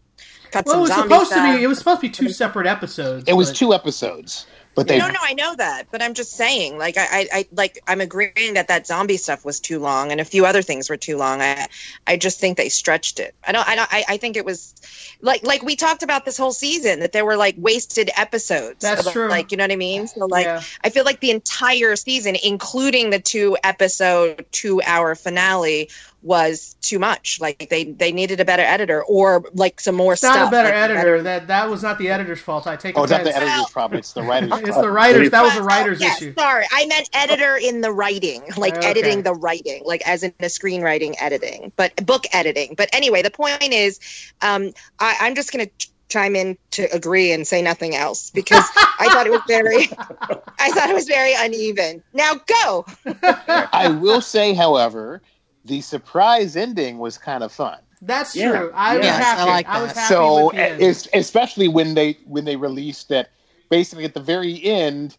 Cut 0.51 0.65
well, 0.67 0.77
it 0.79 0.81
was 0.81 0.89
zombie 0.91 1.03
supposed 1.09 1.33
to 1.33 1.43
be. 1.57 1.63
It 1.63 1.67
was 1.67 1.79
supposed 1.79 2.01
to 2.01 2.07
be 2.07 2.11
two 2.11 2.29
separate 2.29 2.67
episodes. 2.67 3.25
it 3.27 3.33
was 3.35 3.49
but- 3.51 3.57
two 3.57 3.75
episodes, 3.75 4.47
but 4.77 4.87
they 4.87 4.99
No, 4.99 5.09
no, 5.09 5.19
I 5.21 5.33
know 5.35 5.57
that, 5.57 5.89
but 5.91 6.03
I'm 6.03 6.15
just 6.15 6.33
saying, 6.33 6.79
like, 6.79 6.97
I, 6.99 7.07
I, 7.11 7.29
I, 7.33 7.47
like, 7.53 7.83
I'm 7.89 8.01
agreeing 8.01 8.55
that 8.55 8.69
that 8.69 8.87
zombie 8.87 9.17
stuff 9.17 9.45
was 9.45 9.59
too 9.59 9.81
long, 9.81 10.13
and 10.13 10.21
a 10.21 10.25
few 10.25 10.47
other 10.47 10.63
things 10.63 10.89
were 10.89 10.97
too 10.99 11.17
long. 11.17 11.41
I, 11.41 11.67
I 12.07 12.17
just 12.19 12.39
think 12.39 12.59
they 12.59 12.69
stretched 12.69 13.19
it. 13.19 13.35
I 13.45 13.53
don't, 13.53 13.67
I 13.67 13.75
don't, 13.75 13.93
I, 13.93 14.05
I 14.11 14.17
think 14.19 14.37
it 14.37 14.45
was, 14.45 14.75
like, 15.23 15.43
like 15.45 15.63
we 15.63 15.75
talked 15.75 16.03
about 16.05 16.25
this 16.27 16.37
whole 16.37 16.53
season 16.53 17.01
that 17.01 17.13
there 17.13 17.25
were 17.25 17.37
like 17.37 17.55
wasted 17.59 18.11
episodes. 18.17 18.81
That's 18.81 19.07
Like- 19.07 19.13
true. 19.15 19.29
Like, 19.29 19.51
you 19.51 19.57
know 19.57 19.65
what 19.65 19.73
I 19.73 19.77
mean? 19.77 20.07
So, 20.07 20.27
like, 20.27 20.45
Yeah. 20.45 20.63
I 20.85 20.91
feel 20.91 21.05
like 21.05 21.21
the 21.21 21.31
entire 21.31 21.97
season, 21.97 22.37
including 22.45 23.11
the 23.11 23.19
two 23.19 23.57
episode, 23.65 24.45
two 24.53 24.83
hour 24.83 25.15
finale, 25.15 25.89
was 26.27 26.77
too 26.83 26.99
much. 26.99 27.39
Like, 27.41 27.69
they, 27.71 27.85
they 27.85 28.13
needed 28.13 28.41
a 28.41 28.45
better 28.45 28.63
editor 28.63 29.03
or 29.05 29.45
like 29.55 29.81
some 29.81 29.95
more 29.95 30.13
It's 30.15 30.21
stuff. 30.23 30.37
not 30.37 30.49
a 30.49 30.51
better 30.51 30.69
like, 30.69 30.77
editor. 30.91 31.23
That 31.23 31.47
that 31.47 31.71
was 31.71 31.83
not 31.83 31.99
the 31.99 32.09
editor's 32.11 32.41
fault. 32.41 32.67
I 32.67 32.77
take 32.77 32.99
Oh, 32.99 33.05
it's 33.05 33.13
not 33.13 33.25
the 33.25 33.35
editor's 33.35 33.71
problem. 33.71 33.99
It's 33.99 34.13
the 34.13 34.23
writer's 34.23 34.51
It's 34.59 34.69
fault. 34.71 34.83
the 34.83 34.91
writers. 34.91 35.31
That 35.31 35.43
was 35.43 35.53
the 35.55 35.61
Well, 35.61 35.69
writer's 35.69 36.01
yes, 36.01 36.21
issue. 36.21 36.35
Sorry, 36.39 36.67
I 36.73 36.87
meant 36.87 37.09
editor 37.15 37.57
in 37.57 37.81
the 37.81 37.93
writing, 37.93 38.43
like 38.57 38.77
Okay. 38.77 38.87
editing 38.87 39.23
the 39.23 39.35
writing, 39.35 39.83
like 39.85 40.03
as 40.07 40.23
in 40.23 40.35
the 40.39 40.47
screenwriting 40.47 41.15
editing, 41.21 41.73
but 41.77 41.95
book 42.05 42.25
editing. 42.33 42.75
But 42.77 42.89
anyway, 42.93 43.23
the 43.23 43.31
point 43.31 43.73
is, 43.73 44.01
um, 44.43 44.73
I, 44.99 45.17
I'm 45.21 45.35
just 45.35 45.53
going 45.53 45.67
to 45.67 45.89
chime 46.09 46.37
in 46.37 46.57
to 46.71 46.85
agree 46.95 47.33
and 47.33 47.47
say 47.47 47.61
nothing 47.63 47.95
else 47.97 48.31
because 48.31 48.65
I 48.77 49.09
thought 49.11 49.27
it 49.27 49.31
was 49.31 49.43
very, 49.49 49.89
I 50.59 50.71
thought 50.73 50.89
it 50.91 50.95
was 50.95 51.07
very 51.07 51.35
uneven. 51.37 52.03
Now 52.13 52.35
go. 52.47 52.87
I 53.73 53.89
will 54.01 54.21
say, 54.21 54.55
however, 54.55 55.23
the 55.67 55.81
surprise 55.81 56.57
ending 56.57 56.99
was 56.99 57.19
kind 57.19 57.43
of 57.45 57.53
fun. 57.53 57.79
That's 58.03 58.35
Yeah. 58.37 58.51
true. 58.53 58.71
I 58.75 58.97
was 58.97 59.05
Yes, 59.07 59.21
I 59.21 59.25
happy. 59.25 59.51
like 59.51 59.67
I 59.69 59.83
was 59.83 59.95
that. 59.95 60.01
happy 60.01 60.15
so, 60.15 60.47
with 60.47 60.55
the 60.57 60.85
end. 60.85 61.09
especially 61.15 61.69
when 61.69 61.95
they 61.95 62.19
when 62.27 62.45
they 62.45 62.57
released 62.57 63.09
that, 63.09 63.31
basically 63.71 64.05
at 64.05 64.15
the 64.15 64.21
very 64.21 64.63
end, 64.65 65.17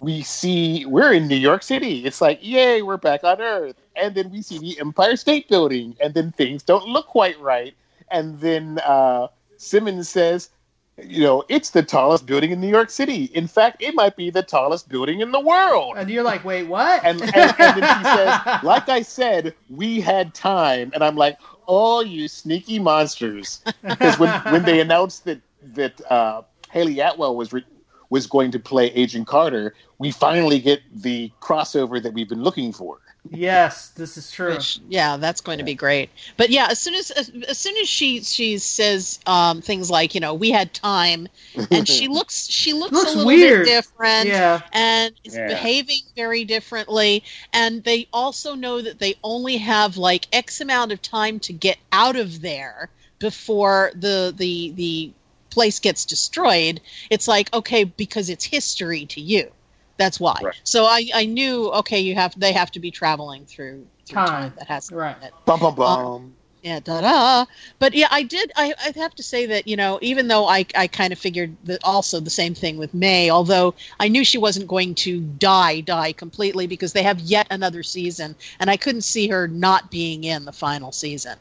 we 0.00 0.22
see 0.22 0.84
we're 0.86 1.12
in 1.12 1.26
New 1.28 1.36
York 1.36 1.62
City. 1.62 2.04
It's 2.04 2.20
like, 2.20 2.38
yay, 2.42 2.82
we're 2.82 2.96
back 2.96 3.24
on 3.24 3.40
Earth. 3.40 3.76
And 3.96 4.14
then 4.14 4.30
we 4.30 4.42
see 4.42 4.58
the 4.58 4.78
Empire 4.80 5.16
State 5.16 5.48
Building, 5.48 5.96
and 6.00 6.14
then 6.14 6.32
things 6.32 6.62
don't 6.62 6.86
look 6.86 7.06
quite 7.06 7.38
right. 7.40 7.74
And 8.10 8.38
then 8.40 8.78
uh, 8.84 9.28
Simmons 9.56 10.08
says, 10.08 10.50
you 10.98 11.22
know, 11.22 11.44
it's 11.48 11.70
the 11.70 11.82
tallest 11.82 12.26
building 12.26 12.50
in 12.50 12.60
New 12.60 12.68
York 12.68 12.90
City. 12.90 13.24
In 13.34 13.46
fact, 13.46 13.82
it 13.82 13.94
might 13.94 14.16
be 14.16 14.30
the 14.30 14.42
tallest 14.42 14.88
building 14.88 15.20
in 15.20 15.32
the 15.32 15.40
world. 15.40 15.94
And 15.96 16.10
you're 16.10 16.22
like, 16.22 16.44
wait, 16.44 16.64
what? 16.64 17.02
And, 17.04 17.22
and, 17.22 17.34
and 17.34 17.82
then 17.82 17.98
he 17.98 18.04
says, 18.04 18.40
like 18.62 18.88
I 18.88 19.02
said, 19.02 19.54
we 19.70 20.00
had 20.00 20.34
time. 20.34 20.90
And 20.94 21.02
I'm 21.02 21.16
like, 21.16 21.38
oh, 21.66 22.02
you 22.02 22.28
sneaky 22.28 22.78
monsters. 22.78 23.62
Because 23.82 24.18
when, 24.18 24.30
when 24.52 24.62
they 24.64 24.80
announced 24.80 25.24
that, 25.24 25.40
that 25.74 26.00
uh, 26.10 26.42
Hayley 26.70 27.00
Atwell 27.00 27.36
was 27.36 27.52
re- 27.52 27.64
was 28.10 28.26
going 28.26 28.50
to 28.50 28.58
play 28.58 28.88
Agent 28.88 29.26
Carter, 29.26 29.74
we 29.98 30.10
finally 30.10 30.60
get 30.60 30.82
the 30.94 31.32
crossover 31.40 32.02
that 32.02 32.12
we've 32.12 32.28
been 32.28 32.42
looking 32.42 32.70
for. 32.70 33.00
Yes, 33.30 33.88
this 33.90 34.16
is 34.16 34.30
true. 34.30 34.52
Which, 34.54 34.78
yeah, 34.88 35.16
that's 35.16 35.40
going 35.40 35.58
to 35.58 35.64
be 35.64 35.74
great. 35.74 36.10
But 36.36 36.50
yeah, 36.50 36.66
as 36.70 36.78
soon 36.78 36.94
as 36.94 37.10
as, 37.12 37.30
as 37.48 37.58
soon 37.58 37.76
as 37.76 37.88
she 37.88 38.22
she 38.22 38.58
says 38.58 39.20
um, 39.26 39.60
things 39.62 39.90
like 39.90 40.14
you 40.14 40.20
know 40.20 40.34
we 40.34 40.50
had 40.50 40.74
time, 40.74 41.28
and 41.70 41.86
she 41.88 42.08
looks 42.08 42.46
she 42.48 42.72
looks, 42.72 42.92
Looks 42.92 43.14
a 43.14 43.18
little 43.18 43.26
weird. 43.26 43.64
bit 43.64 43.70
different, 43.70 44.26
Yeah. 44.28 44.60
and 44.72 45.14
is 45.24 45.36
Yeah. 45.36 45.48
behaving 45.48 46.00
very 46.16 46.44
differently. 46.44 47.22
And 47.52 47.82
they 47.84 48.08
also 48.12 48.54
know 48.54 48.80
that 48.82 48.98
they 48.98 49.14
only 49.22 49.56
have 49.58 49.96
like 49.96 50.26
X 50.32 50.60
amount 50.60 50.92
of 50.92 51.00
time 51.02 51.38
to 51.40 51.52
get 51.52 51.78
out 51.92 52.16
of 52.16 52.40
there 52.42 52.88
before 53.18 53.92
the 53.94 54.34
the 54.36 54.72
the 54.74 55.12
place 55.50 55.78
gets 55.78 56.04
destroyed. 56.04 56.80
It's 57.10 57.28
like 57.28 57.52
okay 57.54 57.84
because 57.84 58.30
it's 58.30 58.44
history 58.44 59.06
to 59.06 59.20
you. 59.20 59.50
That's 59.96 60.18
why. 60.18 60.38
Right. 60.42 60.60
So 60.64 60.84
I, 60.84 61.08
I 61.14 61.26
knew 61.26 61.70
okay 61.72 62.00
you 62.00 62.14
have 62.14 62.38
they 62.38 62.52
have 62.52 62.70
to 62.72 62.80
be 62.80 62.90
traveling 62.90 63.44
through, 63.44 63.86
through 64.06 64.14
time. 64.14 64.26
Time. 64.26 64.52
that 64.58 64.68
has 64.68 64.90
Right. 64.90 65.16
Bum 65.44 65.60
bum 65.60 65.74
bum. 65.74 66.34
yeah, 66.62 66.80
da 66.80 67.00
da. 67.00 67.46
But 67.78 67.94
yeah, 67.94 68.08
I 68.10 68.22
did. 68.22 68.52
I, 68.56 68.72
I 68.84 68.92
have 68.98 69.14
to 69.16 69.22
say 69.22 69.46
that 69.46 69.66
you 69.66 69.76
know, 69.76 69.98
even 70.00 70.28
though 70.28 70.46
I, 70.46 70.64
I 70.76 70.86
kind 70.86 71.12
of 71.12 71.18
figured 71.18 71.56
that 71.64 71.80
also 71.82 72.20
the 72.20 72.30
same 72.30 72.54
thing 72.54 72.78
with 72.78 72.94
May, 72.94 73.30
although 73.30 73.74
I 73.98 74.08
knew 74.08 74.24
she 74.24 74.38
wasn't 74.38 74.68
going 74.68 74.94
to 74.96 75.20
die, 75.20 75.80
die 75.80 76.12
completely 76.12 76.66
because 76.66 76.92
they 76.92 77.02
have 77.02 77.20
yet 77.20 77.48
another 77.50 77.82
season, 77.82 78.36
and 78.60 78.70
I 78.70 78.76
couldn't 78.76 79.02
see 79.02 79.28
her 79.28 79.48
not 79.48 79.90
being 79.90 80.24
in 80.24 80.44
the 80.44 80.52
final 80.52 80.92
season. 80.92 81.36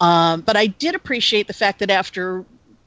Um, 0.00 0.40
but 0.40 0.56
I 0.56 0.66
did 0.66 0.94
appreciate 0.94 1.46
the 1.46 1.52
fact 1.52 1.78
that 1.78 1.90
after 1.90 2.44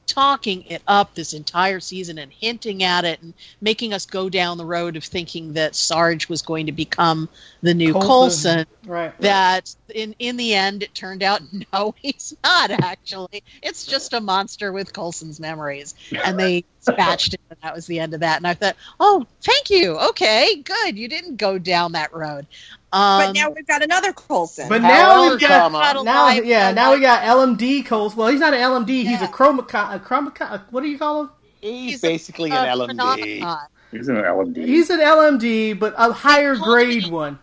talking 0.08 0.64
it 0.64 0.82
up 0.88 1.14
this 1.14 1.32
entire 1.32 1.78
season 1.78 2.18
and 2.18 2.32
hinting 2.32 2.82
at 2.82 3.04
it 3.04 3.22
and 3.22 3.34
making 3.60 3.92
us 3.92 4.06
go 4.06 4.28
down 4.28 4.58
the 4.58 4.64
road 4.64 4.96
of 4.96 5.04
thinking 5.04 5.52
that 5.52 5.76
Sarge 5.76 6.28
was 6.28 6.42
going 6.42 6.66
to 6.66 6.72
become 6.72 7.28
the 7.62 7.74
new. 7.74 7.92
Coulson 7.92 8.66
Right. 8.88 9.12
that 9.20 9.74
in 9.94 10.14
in 10.18 10.38
the 10.38 10.54
end 10.54 10.82
it 10.82 10.94
turned 10.94 11.22
out 11.22 11.42
no 11.72 11.94
he's 12.00 12.34
not 12.42 12.70
actually 12.70 13.42
it's 13.62 13.84
just 13.84 14.14
a 14.14 14.20
monster 14.20 14.72
with 14.72 14.94
Coulson's 14.94 15.38
memories 15.38 15.94
and 16.24 16.40
they 16.40 16.64
dispatched 16.84 17.34
it 17.34 17.40
and 17.50 17.58
that 17.62 17.74
was 17.74 17.86
the 17.86 17.98
end 17.98 18.14
of 18.14 18.20
that 18.20 18.36
and 18.38 18.46
i 18.46 18.54
thought 18.54 18.76
oh 19.00 19.26
thank 19.42 19.68
you 19.70 19.98
okay 19.98 20.56
good 20.64 20.96
you 20.96 21.08
didn't 21.08 21.36
go 21.36 21.58
down 21.58 21.92
that 21.92 22.12
road 22.12 22.46
um, 22.90 23.20
but 23.20 23.32
now 23.32 23.50
we've 23.50 23.66
got 23.66 23.82
another 23.82 24.14
Coulson. 24.14 24.66
But 24.66 24.80
now 24.80 24.88
However, 25.16 25.30
we've 25.32 25.40
got 25.40 25.70
comma, 25.72 26.02
now, 26.04 26.30
yeah, 26.30 26.72
now 26.72 26.94
we 26.94 27.00
got 27.02 27.22
LMD 27.22 27.84
Coles. 27.84 28.16
Well, 28.16 28.28
he's 28.28 28.40
not 28.40 28.54
an 28.54 28.60
LMD. 28.60 28.88
He's 28.88 29.20
a 29.20 29.24
Yeah. 29.24 29.30
Chronicom. 29.30 29.94
A 29.94 29.98
Chronicom. 30.00 30.62
What 30.70 30.80
do 30.80 30.88
you 30.88 30.96
call 30.98 31.20
him? 31.24 31.30
He's, 31.60 31.90
He's 31.90 32.00
basically 32.00 32.50
uh, 32.50 32.64
an 32.64 32.78
LMD. 32.78 32.86
phenomenon. 32.86 33.58
He's 33.90 34.08
an 34.08 34.16
LMD. 34.16 34.56
He's 34.66 34.88
an 34.88 35.00
LMD, 35.00 35.78
but 35.78 35.92
a 35.98 36.10
higher 36.14 36.56
grade 36.56 37.04
me- 37.04 37.10
one. 37.10 37.38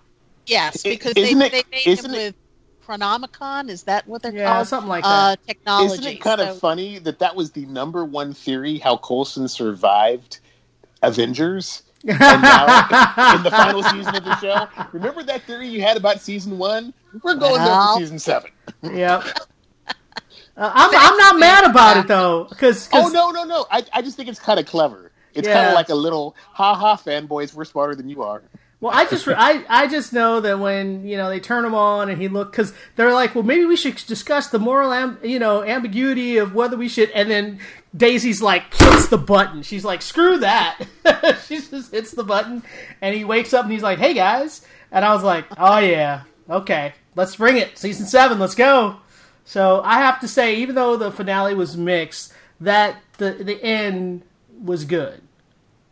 yes 0.48 0.84
I- 0.84 0.90
because 0.90 1.14
they, 1.14 1.22
isn't 1.22 1.42
it- 1.44 1.52
they 1.52 1.64
made 1.72 1.86
isn't 1.86 2.06
him 2.10 2.16
it- 2.20 2.26
with 2.26 2.36
chronomicon 2.86 3.70
is 3.70 3.84
that 3.84 4.08
what 4.08 4.22
they're 4.22 4.34
Yeah, 4.34 4.54
called 4.54 4.68
something 4.68 4.90
like 4.90 5.04
uh 5.06 5.32
that. 5.32 5.48
technology 5.48 5.94
Isn't 5.94 6.06
it 6.14 6.22
kind 6.22 6.40
So- 6.42 6.52
of 6.52 6.60
funny 6.60 7.00
that 7.00 7.20
that 7.20 7.36
was 7.36 7.52
the 7.52 7.66
number 7.66 8.06
one 8.06 8.34
theory 8.34 8.78
how 8.78 8.98
Coulson 8.98 9.48
survived 9.48 10.40
Avengers? 11.02 11.84
and 12.08 12.20
now 12.20 13.36
in 13.36 13.42
the 13.44 13.50
final 13.50 13.82
season 13.82 14.16
of 14.16 14.24
the 14.24 14.40
show, 14.40 14.68
remember 14.92 15.24
that 15.24 15.42
theory 15.44 15.68
you 15.68 15.82
had 15.82 15.98
about 15.98 16.22
season 16.22 16.60
one? 16.60 16.94
We're 17.24 17.34
going 17.34 17.56
there 17.64 17.74
for 17.82 17.98
season 18.00 18.20
seven. 18.20 18.52
Yep. 18.84 19.24
Uh, 20.58 20.72
I'm 20.74 20.90
I'm 20.96 21.18
not 21.18 21.38
mad 21.38 21.70
about 21.70 21.98
it 21.98 22.08
though, 22.08 22.46
because 22.46 22.88
Oh 22.94 23.10
no, 23.10 23.30
no, 23.32 23.44
no! 23.44 23.66
I, 23.70 23.84
I 23.92 24.02
just 24.02 24.16
think 24.16 24.30
it's 24.30 24.40
kind 24.40 24.58
of 24.58 24.66
clever. 24.66 25.12
It's 25.34 25.46
kind 25.46 25.68
of 25.68 25.74
like 25.74 25.90
a 25.90 25.96
little 25.96 26.34
ha 26.54 26.74
ha 26.76 26.96
fanboys. 26.96 27.54
We're 27.54 27.66
smarter 27.66 27.94
than 27.94 28.08
you 28.08 28.24
are. 28.24 28.42
Well, 28.82 28.92
I 28.94 29.06
just 29.06 29.28
I 29.28 29.64
I 29.70 29.88
just 29.88 30.12
know 30.12 30.42
that 30.42 30.60
when 30.60 31.08
you 31.08 31.18
know 31.18 31.30
they 31.30 31.40
turn 31.40 31.64
him 31.64 31.74
on 31.74 32.10
and 32.10 32.22
he 32.22 32.28
look 32.28 32.52
because 32.52 32.74
they're 32.96 33.14
like, 33.14 33.34
well, 33.34 33.44
maybe 33.44 33.66
we 33.66 33.78
should 33.78 33.96
discuss 33.96 34.50
the 34.50 34.60
moral 34.60 34.92
am, 34.92 35.18
you 35.24 35.40
know 35.40 35.64
ambiguity 35.64 36.38
of 36.38 36.54
whether 36.54 36.76
we 36.76 36.90
should. 36.90 37.10
And 37.12 37.32
then 37.32 37.60
Daisy's 37.96 38.42
like 38.42 38.74
hits 38.74 39.08
the 39.08 39.18
button. 39.18 39.64
She's 39.64 39.86
like, 39.86 40.02
screw 40.02 40.38
that. 40.40 40.80
she 41.48 41.62
just 41.62 41.92
hits 41.92 42.12
the 42.12 42.24
button, 42.24 42.64
and 43.02 43.16
he 43.16 43.24
wakes 43.24 43.54
up 43.54 43.64
and 43.64 43.72
he's 43.72 43.84
like, 43.84 43.98
hey 43.98 44.14
guys. 44.14 44.66
And 44.92 45.06
I 45.06 45.14
was 45.14 45.24
like, 45.24 45.46
oh 45.58 45.80
yeah, 45.80 46.24
okay, 46.50 46.94
let's 47.16 47.38
bring 47.38 47.58
it. 47.58 47.78
Season 47.78 48.06
seven, 48.06 48.40
let's 48.40 48.56
go. 48.56 48.98
So 49.46 49.82
I 49.84 50.00
have 50.00 50.20
to 50.20 50.28
say, 50.28 50.58
even 50.58 50.76
though 50.76 50.98
the 50.98 51.12
finale 51.12 51.56
was 51.56 51.78
mixed, 51.78 52.34
that 52.60 52.98
the 53.20 53.32
the 53.32 53.64
end 53.64 54.24
was 54.62 54.84
good. 54.84 55.22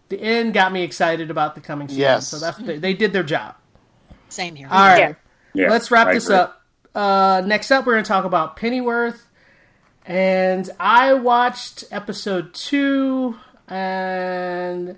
The 0.09 0.19
end 0.21 0.53
got 0.53 0.71
me 0.71 0.83
excited 0.83 1.31
about 1.31 1.55
the 1.55 1.61
coming 1.61 1.87
season. 1.87 2.01
Yes. 2.01 2.27
So 2.27 2.39
that's 2.39 2.57
they, 2.59 2.77
they 2.77 2.93
did 2.93 3.13
their 3.13 3.23
job. 3.23 3.55
same 4.29 4.55
here 4.55 4.67
All 4.69 4.77
right, 4.79 4.99
Yeah. 4.99 5.13
Yeah, 5.55 5.69
let's 5.69 5.91
wrap 5.91 6.07
I 6.07 6.13
this 6.15 6.25
agree. 6.25 6.35
up. 6.37 6.61
Uh, 6.95 7.41
next 7.45 7.69
up, 7.71 7.85
we're 7.85 7.93
going 7.93 8.03
to 8.03 8.07
talk 8.07 8.25
about 8.25 8.57
Pennyworth, 8.57 9.21
and 10.05 10.69
I 10.79 11.13
watched 11.13 11.83
episode 11.91 12.53
two, 12.53 13.37
and 13.67 14.97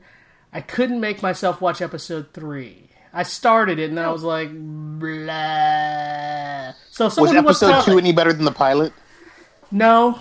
I 0.54 0.62
couldn't 0.62 1.00
make 1.00 1.22
myself 1.22 1.62
watch 1.62 1.82
episode 1.82 2.34
three. 2.34 2.90
I 3.14 3.24
started 3.24 3.80
it, 3.80 3.90
and 3.90 3.98
then 3.98 4.06
I 4.06 4.12
was 4.12 4.24
like, 4.24 4.50
blah. 4.54 6.74
So 6.92 7.06
Was 7.06 7.16
someone 7.16 7.36
wants 7.44 7.60
to 7.60 7.66
episode 7.66 7.72
talk- 7.80 7.86
two 7.86 7.98
any 7.98 8.12
better 8.14 8.34
than 8.34 8.46
the 8.46 8.52
pilot? 8.52 8.94
No, 9.72 10.20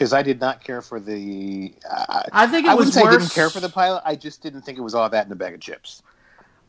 Because 0.00 0.14
I 0.14 0.22
did 0.22 0.40
not 0.40 0.64
care 0.64 0.80
for 0.80 0.98
the. 0.98 1.74
Uh, 1.88 2.22
I 2.32 2.46
think 2.46 2.64
it 2.64 2.70
I 2.70 2.74
was 2.74 2.86
wouldn't 2.86 2.94
say 2.94 3.02
I 3.02 3.10
didn't 3.10 3.32
care 3.32 3.50
for 3.50 3.60
the 3.60 3.68
pilot. 3.68 4.02
I 4.06 4.16
just 4.16 4.42
didn't 4.42 4.62
think 4.62 4.78
it 4.78 4.80
was 4.80 4.94
all 4.94 5.06
that 5.10 5.26
in 5.26 5.30
a 5.30 5.34
bag 5.36 5.52
of 5.52 5.60
chips. 5.60 6.02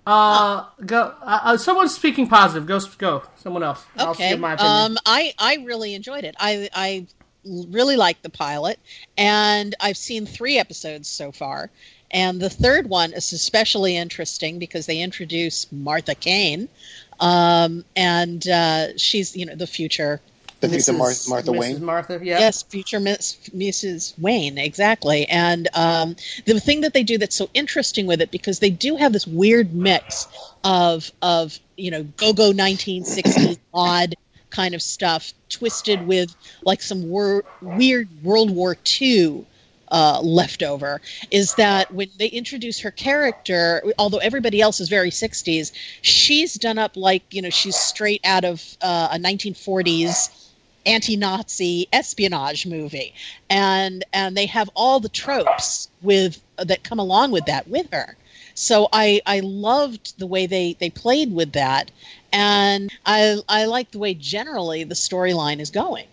Uh, 0.05 0.65
go. 0.85 1.15
Uh, 1.21 1.39
uh, 1.43 1.57
someone's 1.57 1.95
speaking 1.95 2.27
positive. 2.27 2.65
Go, 2.65 2.81
go. 2.97 3.23
Someone 3.37 3.63
else. 3.63 3.85
I'll 3.95 4.09
Okay. 4.09 4.35
my 4.35 4.55
opinion. 4.55 4.75
Um, 4.75 4.97
I 5.05 5.33
I 5.39 5.63
really 5.63 5.95
enjoyed 5.95 6.25
it. 6.25 6.35
I 6.41 6.67
I 6.73 7.07
really 7.45 7.95
liked 7.95 8.21
the 8.21 8.29
pilot, 8.29 8.77
and 9.17 9.75
I've 9.79 9.95
seen 9.95 10.25
three 10.25 10.57
episodes 10.57 11.07
so 11.07 11.31
far. 11.31 11.69
And 12.11 12.41
the 12.41 12.49
third 12.49 12.89
one 12.89 13.13
is 13.13 13.31
especially 13.31 13.95
interesting 13.95 14.59
because 14.59 14.87
they 14.87 14.99
introduce 14.99 15.71
Martha 15.71 16.15
Kane, 16.15 16.67
um, 17.21 17.85
and 17.95 18.45
uh, 18.49 18.97
she's 18.97 19.37
you 19.37 19.45
know 19.45 19.55
the 19.55 19.67
future. 19.67 20.19
The 20.61 20.69
future 20.69 20.93
Mrs. 20.93 20.97
Mar- 20.97 21.37
Martha 21.37 21.51
Mrs. 21.51 21.59
Wayne. 21.59 21.83
Martha. 21.83 22.19
Yeah. 22.23 22.39
Yes, 22.39 22.63
future 22.63 22.99
Miss, 22.99 23.37
Mrs. 23.49 24.17
Wayne, 24.19 24.57
exactly. 24.57 25.25
And 25.27 25.67
um, 25.73 26.15
the 26.45 26.59
thing 26.59 26.81
that 26.81 26.93
they 26.93 27.03
do 27.03 27.17
that's 27.17 27.35
so 27.35 27.49
interesting 27.53 28.05
with 28.05 28.21
it 28.21 28.31
because 28.31 28.59
they 28.59 28.69
do 28.69 28.95
have 28.95 29.11
this 29.11 29.25
weird 29.27 29.73
mix 29.73 30.27
of 30.63 31.11
of 31.21 31.59
you 31.77 31.89
know 31.91 32.03
go 32.03 32.31
go 32.33 32.51
1960s 32.51 33.57
odd 33.73 34.15
kind 34.51 34.75
of 34.75 34.81
stuff 34.81 35.33
twisted 35.49 36.05
with 36.05 36.35
like 36.63 36.81
some 36.81 37.09
wor- 37.09 37.43
weird 37.61 38.07
World 38.23 38.51
War 38.51 38.77
II 39.01 39.45
uh, 39.91 40.21
leftover 40.21 41.01
is 41.31 41.55
that 41.55 41.93
when 41.93 42.09
they 42.17 42.27
introduce 42.27 42.79
her 42.79 42.91
character, 42.91 43.83
although 43.97 44.19
everybody 44.19 44.61
else 44.61 44.79
is 44.79 44.89
very 44.89 45.09
60s, 45.09 45.71
she's 46.01 46.53
done 46.53 46.77
up 46.77 46.95
like, 46.95 47.23
you 47.31 47.41
know, 47.41 47.49
she's 47.49 47.75
straight 47.75 48.21
out 48.23 48.45
of 48.45 48.77
uh, 48.81 49.09
a 49.11 49.17
1940s 49.17 50.29
anti-Nazi 50.85 51.87
espionage 51.93 52.65
movie, 52.65 53.13
and 53.49 54.03
and 54.13 54.35
they 54.37 54.45
have 54.47 54.69
all 54.75 54.99
the 54.99 55.09
tropes 55.09 55.89
with 56.01 56.41
that 56.57 56.83
come 56.83 56.99
along 56.99 57.31
with 57.31 57.45
that 57.45 57.67
with 57.67 57.87
her. 57.91 58.15
So 58.53 58.89
I 58.91 59.21
I 59.25 59.39
loved 59.41 60.17
the 60.19 60.27
way 60.27 60.45
they 60.45 60.75
they 60.79 60.89
played 60.89 61.33
with 61.33 61.53
that, 61.53 61.91
and 62.31 62.91
I 63.05 63.37
I 63.47 63.65
like 63.65 63.91
the 63.91 63.99
way 63.99 64.13
generally 64.13 64.83
the 64.83 64.95
storyline 64.95 65.59
is 65.59 65.69
going. 65.71 66.05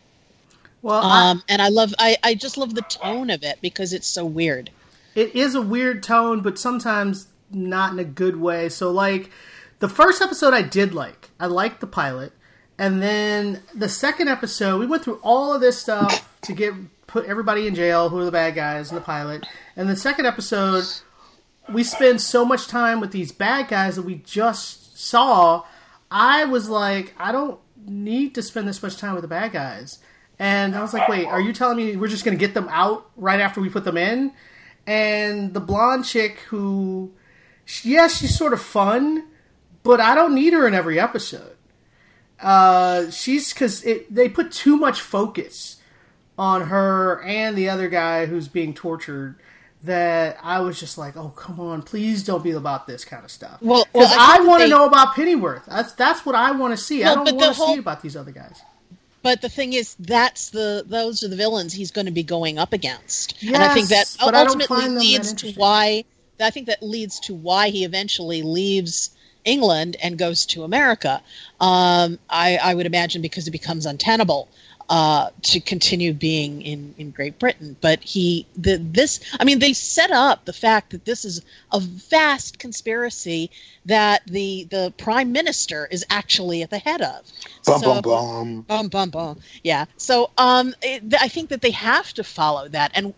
Well, 0.83 1.01
I- 1.03 1.31
Um, 1.31 1.43
and 1.49 1.61
I 1.61 1.69
love 1.69 1.93
I 1.99 2.17
I 2.23 2.35
just 2.35 2.57
love 2.57 2.75
the 2.75 2.83
tone 2.83 3.31
of 3.31 3.43
it 3.43 3.59
because 3.61 3.93
it's 3.93 4.07
so 4.07 4.25
weird. 4.25 4.71
it 5.15 5.35
is 5.35 5.55
a 5.57 5.63
weird 5.63 6.03
tone, 6.03 6.41
but 6.43 6.59
sometimes 6.59 7.27
not 7.51 7.93
in 7.93 7.99
a 7.99 8.05
good 8.05 8.37
way. 8.37 8.69
So, 8.69 8.91
like, 8.93 9.31
the 9.81 9.89
first 9.89 10.23
episode 10.23 10.55
I 10.55 10.63
did 10.63 10.95
like. 10.95 11.31
I 11.41 11.47
liked 11.47 11.81
the 11.81 11.87
pilot. 11.89 12.33
And 12.79 13.03
then 13.03 13.63
the 13.75 13.89
second 13.89 14.29
episode, 14.29 14.79
we 14.79 14.87
went 14.87 15.03
through 15.03 15.19
all 15.23 15.53
of 15.53 15.61
this 15.61 15.79
stuff 15.79 16.39
to 16.43 16.53
get 16.53 16.75
put 17.09 17.27
everybody 17.27 17.67
in 17.67 17.75
jail, 17.75 18.09
who 18.09 18.19
are 18.19 18.25
the 18.25 18.31
bad 18.31 18.55
guys 18.55 18.91
in 18.91 18.95
the 18.95 19.01
pilot. 19.01 19.47
And 19.77 19.89
the 19.89 19.97
second 19.97 20.27
episode, 20.27 20.85
we 21.69 21.83
spend 21.83 22.21
so 22.21 22.45
much 22.45 22.69
time 22.69 23.01
with 23.01 23.11
these 23.11 23.33
bad 23.33 23.69
guys 23.69 23.97
that 23.97 24.03
we 24.03 24.17
just 24.17 24.97
saw. 24.99 25.65
I 26.11 26.45
was 26.45 26.69
like, 26.69 27.15
I 27.19 27.33
don't 27.33 27.59
need 27.85 28.35
to 28.37 28.43
spend 28.43 28.69
this 28.69 28.83
much 28.83 28.97
time 28.97 29.15
with 29.15 29.23
the 29.23 29.29
bad 29.29 29.53
guys. 29.53 29.99
And 30.39 30.77
I 30.77 30.81
was 30.83 30.95
like, 30.95 31.09
wait, 31.09 31.27
are 31.27 31.41
you 31.41 31.53
telling 31.53 31.77
me 31.79 31.97
we're 31.97 32.07
just 32.07 32.25
going 32.25 32.39
to 32.39 32.41
get 32.41 32.55
them 32.55 32.69
out 32.71 33.11
right 33.17 33.41
after 33.41 33.61
we 33.61 33.69
put 33.69 33.85
them 33.85 33.97
in? 33.97 34.33
And 34.87 35.53
the 35.53 35.61
blonde 35.61 36.05
chick 36.05 36.39
who, 36.49 37.13
yes, 37.83 38.21
she's 38.21 38.39
sort 38.39 38.53
of 38.53 38.63
fun, 38.63 39.27
but 39.83 40.01
I 40.01 40.15
don't 40.15 40.35
need 40.35 40.53
her 40.53 40.67
in 40.69 40.75
every 40.75 41.01
episode. 41.01 41.57
Uh, 42.41 43.11
she's 43.11 43.53
because 43.53 43.83
it 43.85 44.13
they 44.15 44.29
put 44.29 44.53
too 44.53 44.77
much 44.77 45.01
focus 45.01 45.77
on 46.39 46.63
her 46.63 47.21
and 47.23 47.57
the 47.57 47.69
other 47.69 47.89
guy 47.89 48.27
who's 48.27 48.47
being 48.47 48.73
tortured 48.73 49.37
that 49.83 50.39
I 50.43 50.61
was 50.61 50.79
just 50.79 50.99
like, 50.99 51.17
oh 51.17 51.31
come 51.31 51.59
on, 51.61 51.83
please 51.83 52.23
don't 52.25 52.43
be 52.45 52.53
about 52.53 52.87
this 52.87 53.05
kind 53.05 53.25
of 53.25 53.31
stuff. 53.31 53.59
Well, 53.61 53.85
because 53.93 54.11
well, 54.11 54.21
I 54.21 54.39
I, 54.39 54.47
want 54.47 54.63
to 54.63 54.69
know 54.69 54.87
about 54.87 55.15
Pennyworth. 55.15 55.65
That's 55.67 55.93
that's 55.93 56.25
what 56.25 56.35
I 56.35 56.53
want 56.53 56.77
to 56.77 56.77
see. 56.77 57.05
I 57.05 57.15
don't 57.15 57.25
want 57.25 57.41
to 57.41 57.53
whole- 57.53 57.75
see 57.75 57.81
about 57.81 58.03
these 58.03 58.17
other 58.17 58.33
guys. 58.33 58.61
But 59.21 59.41
the 59.41 59.49
thing 59.49 59.73
is, 59.73 59.97
that's 59.97 60.51
the 60.51 60.85
those 60.87 61.25
are 61.25 61.29
the 61.29 61.37
villains 61.37 61.73
he's 61.73 61.91
going 61.91 62.07
to 62.07 62.13
be 62.13 62.23
going 62.23 62.59
up 62.59 62.73
against, 62.73 63.43
yes, 63.43 63.55
and 63.55 63.63
I 63.63 63.75
think 63.75 63.89
that 63.89 63.97
Yes, 63.97 64.17
but 64.17 64.35
I 64.35 64.45
don't 64.45 64.63
ultimately 64.63 64.95
that 64.95 65.01
leads 65.01 65.33
to 65.35 65.53
why. 65.53 66.05
I 66.41 66.51
think 66.51 66.67
that 66.69 66.83
leads 66.85 67.19
to 67.21 67.35
why 67.35 67.71
he 67.71 67.85
eventually 67.85 68.43
leaves 68.43 69.11
England 69.49 69.97
and 70.03 70.19
goes 70.19 70.47
to 70.47 70.63
America. 70.65 71.23
Um, 71.61 72.19
I, 72.29 72.59
I 72.63 72.75
would 72.75 72.87
imagine 72.87 73.23
because 73.23 73.49
it 73.49 73.53
becomes 73.53 73.87
untenable 73.87 74.49
uh, 74.91 75.29
to 75.43 75.61
continue 75.61 76.13
being 76.15 76.63
in, 76.63 76.95
in 76.97 77.11
Great 77.11 77.39
Britain. 77.39 77.77
But 77.81 78.03
he 78.03 78.47
the 78.57 78.77
this 78.79 79.21
I 79.41 79.45
mean 79.45 79.59
they 79.59 79.73
set 79.75 80.11
up 80.11 80.45
the 80.45 80.53
fact 80.53 80.91
that 80.91 81.05
this 81.05 81.25
is 81.25 81.43
a 81.73 81.81
vast 81.81 82.59
conspiracy 82.59 83.51
that 83.85 84.23
the 84.27 84.67
the 84.71 84.93
prime 84.97 85.31
minister 85.33 85.87
is 85.91 86.05
actually 86.09 86.63
at 86.63 86.71
the 86.71 86.79
head 86.79 87.03
of. 87.03 87.21
Bum, 87.67 87.81
So- 87.81 87.87
bum, 87.87 88.03
bum. 88.03 88.61
Bum 88.63 88.89
bum 88.89 89.11
bum. 89.11 89.41
Yeah. 89.63 89.85
So 89.97 90.31
um, 90.39 90.75
it, 90.83 91.15
I 91.21 91.29
think 91.29 91.51
that 91.51 91.61
they 91.61 91.73
have 91.73 92.13
to 92.15 92.25
follow 92.25 92.69
that, 92.69 92.91
and 92.95 93.13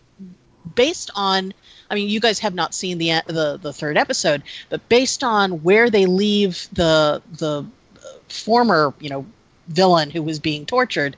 based 0.75 1.11
on, 1.15 1.53
I 1.89 1.95
mean, 1.95 2.09
you 2.09 2.19
guys 2.19 2.39
have 2.39 2.53
not 2.53 2.73
seen 2.73 2.97
the 2.97 3.21
the 3.27 3.57
the 3.61 3.73
third 3.73 3.97
episode, 3.97 4.43
but 4.69 4.87
based 4.89 5.23
on 5.23 5.63
where 5.63 5.89
they 5.89 6.05
leave 6.05 6.67
the 6.73 7.21
the 7.37 7.65
uh, 7.97 8.07
former, 8.27 8.93
you 8.99 9.09
know, 9.09 9.25
villain 9.67 10.09
who 10.09 10.23
was 10.23 10.39
being 10.39 10.65
tortured. 10.65 11.15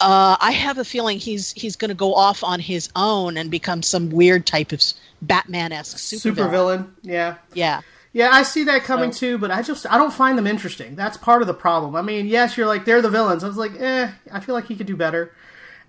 Uh, 0.00 0.36
I 0.40 0.52
have 0.52 0.78
a 0.78 0.84
feeling 0.84 1.18
he's 1.18 1.52
he's 1.52 1.74
going 1.74 1.88
to 1.88 1.94
go 1.94 2.14
off 2.14 2.44
on 2.44 2.60
his 2.60 2.88
own 2.94 3.36
and 3.36 3.50
become 3.50 3.82
some 3.82 4.10
weird 4.10 4.46
type 4.46 4.70
of 4.72 4.80
Batman 5.22 5.72
esque 5.72 5.98
super, 5.98 6.20
Super 6.20 6.48
villain, 6.48 6.94
yeah. 7.02 7.36
Yeah, 7.52 7.80
Yeah, 8.12 8.30
I 8.30 8.44
see 8.44 8.64
that 8.64 8.84
coming 8.84 9.10
too, 9.10 9.38
but 9.38 9.50
I 9.50 9.62
just 9.62 9.90
I 9.90 9.98
don't 9.98 10.12
find 10.12 10.38
them 10.38 10.46
interesting. 10.46 10.94
That's 10.94 11.16
part 11.16 11.42
of 11.42 11.48
the 11.48 11.54
problem. 11.54 11.96
I 11.96 12.02
mean, 12.02 12.26
yes, 12.26 12.56
you're 12.56 12.66
like 12.66 12.84
they're 12.84 13.02
the 13.02 13.10
villains. 13.10 13.42
I 13.42 13.48
was 13.48 13.56
like, 13.56 13.72
eh, 13.80 14.10
I 14.32 14.40
feel 14.40 14.54
like 14.54 14.66
he 14.66 14.76
could 14.76 14.86
do 14.86 14.96
better. 14.96 15.32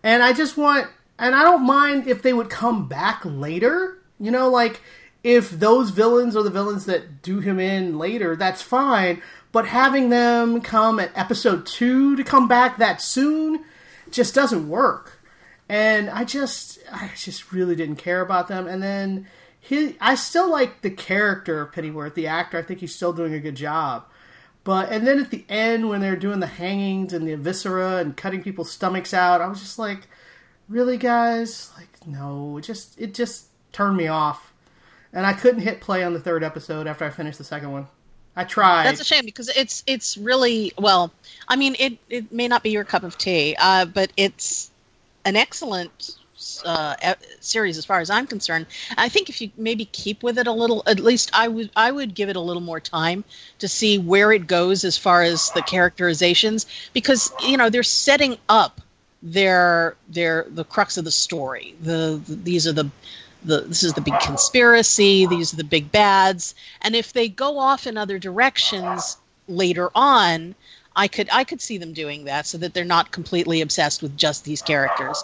And 0.02 0.24
I 0.24 0.34
just 0.34 0.58
want 0.58 0.88
and 1.20 1.36
I 1.36 1.44
don't 1.44 1.66
mind 1.66 2.08
if 2.08 2.22
they 2.22 2.34
would 2.34 2.50
come 2.50 2.88
back 2.88 3.22
later. 3.24 3.98
You 4.20 4.32
know, 4.32 4.50
like 4.50 4.82
if 5.24 5.52
those 5.52 5.90
villains 5.90 6.36
are 6.36 6.44
the 6.44 6.50
villains 6.50 6.86
that 6.86 7.22
do 7.22 7.40
him 7.40 7.60
in 7.60 7.98
later, 7.98 8.36
that's 8.36 8.62
fine. 8.62 9.22
But 9.52 9.68
having 9.68 10.10
them 10.10 10.62
come 10.62 11.00
at 11.00 11.12
episode 11.16 11.66
two 11.66 12.16
to 12.16 12.24
come 12.24 12.48
back 12.48 12.78
that 12.78 13.02
soon 13.02 13.64
just 14.12 14.34
doesn't 14.34 14.70
work 14.70 15.20
and 15.70 16.10
I 16.10 16.24
just 16.24 16.80
I 16.92 17.12
just 17.16 17.54
really 17.54 17.76
didn't 17.76 17.98
care 17.98 18.22
about 18.22 18.48
them. 18.48 18.68
And 18.68 18.82
then 18.82 19.28
he, 19.60 19.96
I 20.02 20.16
still 20.16 20.50
like 20.50 20.82
the 20.82 20.90
character 20.90 21.62
of 21.62 21.72
Pennyworth, 21.72 22.16
the 22.16 22.28
actor. 22.28 22.58
I 22.58 22.64
think 22.64 22.80
he's 22.80 22.96
still 22.96 23.14
doing 23.14 23.36
a 23.36 23.40
good 23.40 23.56
job. 23.56 24.06
But 24.64 24.92
and 24.92 25.06
then 25.06 25.20
at 25.20 25.30
the 25.30 25.46
end 25.48 25.88
when 25.88 26.02
they're 26.02 26.16
doing 26.16 26.40
the 26.40 26.48
hangings 26.48 27.14
and 27.14 27.28
the 27.28 27.36
viscera 27.36 27.98
and 27.98 28.18
cutting 28.18 28.42
people's 28.42 28.72
stomachs 28.72 29.14
out, 29.14 29.42
I 29.42 29.48
was 29.48 29.60
just 29.60 29.78
like, 29.78 30.08
really, 30.70 30.98
guys? 30.98 31.72
Like, 31.78 32.08
no, 32.08 32.58
it 32.58 32.62
just 32.62 33.00
it 33.00 33.14
just 33.14 33.48
turned 33.72 33.98
me 33.98 34.08
off. 34.08 34.54
And 35.12 35.26
I 35.26 35.34
couldn't 35.34 35.62
hit 35.62 35.82
play 35.82 36.04
on 36.04 36.14
the 36.14 36.20
third 36.20 36.44
episode 36.44 36.86
after 36.86 37.04
I 37.04 37.10
finished 37.10 37.40
the 37.40 37.44
second 37.44 37.72
one. 37.72 37.88
I 38.36 38.44
tried. 38.44 38.86
That's 38.86 39.02
a 39.02 39.06
shame 39.06 39.26
because 39.26 39.50
it's 39.50 39.84
it's 39.88 40.18
really 40.18 40.72
well. 40.78 41.12
I 41.48 41.56
mean, 41.56 41.76
it 41.80 41.98
it 42.10 42.32
may 42.32 42.48
not 42.48 42.64
be 42.64 42.70
your 42.70 42.84
cup 42.84 43.04
of 43.04 43.18
tea, 43.18 43.56
uh, 43.60 43.86
but 43.86 44.14
it's 44.16 44.72
an 45.26 45.36
excellent 45.36 46.16
uh, 46.64 46.96
series 47.42 47.78
as 47.78 47.86
far 47.86 48.00
as 48.00 48.10
I'm 48.10 48.26
concerned. 48.26 48.68
I 48.98 49.10
think 49.10 49.30
if 49.30 49.42
you 49.42 49.52
maybe 49.58 49.86
keep 49.86 50.24
with 50.24 50.38
it 50.38 50.48
a 50.48 50.52
little, 50.52 50.84
at 50.88 51.00
least 51.00 51.32
I 51.34 51.48
would 51.48 51.70
I 51.76 51.92
would 51.92 52.14
give 52.14 52.30
it 52.30 52.36
a 52.36 52.40
little 52.40 52.62
more 52.62 52.80
time 52.80 53.24
to 53.60 53.68
see 53.68 53.98
where 53.98 54.32
it 54.32 54.48
goes 54.48 54.84
as 54.86 54.98
far 54.98 55.24
as 55.24 55.52
the 55.52 55.62
characterizations 55.62 56.66
because 56.94 57.34
you 57.42 57.58
know 57.58 57.70
they're 57.70 57.84
setting 57.84 58.38
up 58.48 58.80
their 59.22 59.96
their 60.10 60.46
the 60.50 60.64
crux 60.64 60.98
of 60.98 61.06
the 61.06 61.12
story. 61.12 61.76
The, 61.82 62.22
the 62.28 62.36
these 62.36 62.68
are 62.68 62.74
the 62.74 62.90
the 63.44 63.62
this 63.62 63.84
is 63.84 63.94
the 63.94 64.02
big 64.02 64.18
conspiracy. 64.20 65.26
These 65.26 65.54
are 65.54 65.58
the 65.58 65.64
big 65.64 65.92
bads. 65.92 66.56
And 66.82 66.96
if 66.96 67.14
they 67.14 67.28
go 67.30 67.58
off 67.58 67.88
in 67.88 67.98
other 67.98 68.20
directions 68.20 69.18
later 69.48 69.90
on, 69.96 70.56
I 70.96 71.08
could 71.08 71.30
I 71.32 71.44
could 71.44 71.62
see 71.62 71.78
them 71.78 71.94
doing 71.94 72.26
that 72.26 72.46
so 72.48 72.58
that 72.60 72.74
they're 72.74 72.86
not 72.86 73.12
completely 73.12 73.62
obsessed 73.62 74.02
with 74.02 74.16
just 74.18 74.46
these 74.46 74.62
characters. 74.62 75.24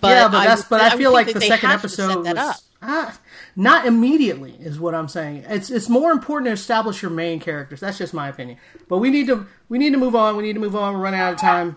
But 0.00 0.08
yeah, 0.08 0.28
but 0.28 0.36
I 0.38 0.44
that's 0.46 0.62
would- 0.62 0.68
but 0.70 0.80
I 0.80 0.88
I 0.94 0.96
feel 0.96 1.12
like 1.12 1.32
the 1.32 1.40
second 1.40 1.70
have 1.70 1.82
to 1.82 1.88
set 1.88 2.04
episode 2.04 2.24
that 2.24 2.36
was 2.36 2.44
up. 2.56 2.56
ah, 2.82 3.18
not 3.54 3.86
immediately 3.86 4.54
is 4.58 4.80
what 4.80 4.94
I'm 4.94 5.08
saying. 5.08 5.44
It's 5.48 5.70
it's 5.70 5.88
more 5.88 6.10
important 6.10 6.46
to 6.48 6.52
establish 6.52 7.02
your 7.02 7.10
main 7.10 7.38
characters. 7.40 7.80
That's 7.80 7.98
just 7.98 8.12
my 8.14 8.28
opinion. 8.28 8.58
But 8.88 8.98
we 8.98 9.10
need 9.10 9.26
to 9.28 9.46
we 9.68 9.78
need 9.78 9.90
to 9.92 9.98
move 9.98 10.16
on. 10.16 10.36
We 10.36 10.42
need 10.44 10.54
to 10.54 10.60
move 10.60 10.74
on. 10.74 10.94
We're 10.94 11.00
running 11.00 11.20
out 11.20 11.34
of 11.34 11.38
time. 11.40 11.76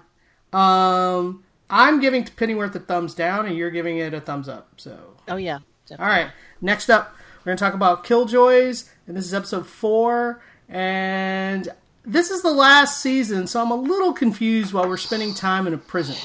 Um, 0.53 1.43
I'm 1.69 1.99
giving 1.99 2.23
Pennyworth 2.25 2.75
a 2.75 2.79
thumbs 2.79 3.13
down, 3.15 3.45
and 3.45 3.55
you're 3.57 3.71
giving 3.71 3.97
it 3.97 4.13
a 4.13 4.21
thumbs 4.21 4.47
up. 4.49 4.69
So 4.77 4.97
Oh 5.27 5.35
yeah. 5.37 5.59
all 5.91 6.05
right. 6.05 6.29
Next 6.61 6.89
up, 6.89 7.15
we're 7.39 7.51
going 7.51 7.57
to 7.57 7.63
talk 7.63 7.73
about 7.73 8.03
Killjoys, 8.03 8.89
and 9.07 9.15
this 9.17 9.25
is 9.25 9.33
episode 9.33 9.65
four. 9.67 10.41
And 10.69 11.67
this 12.03 12.29
is 12.31 12.41
the 12.41 12.51
last 12.51 13.01
season, 13.01 13.47
so 13.47 13.61
I'm 13.61 13.71
a 13.71 13.75
little 13.75 14.13
confused 14.13 14.73
while 14.73 14.87
we're 14.87 14.97
spending 14.97 15.33
time 15.33 15.67
in 15.67 15.73
a 15.73 15.77
prison. 15.77 16.15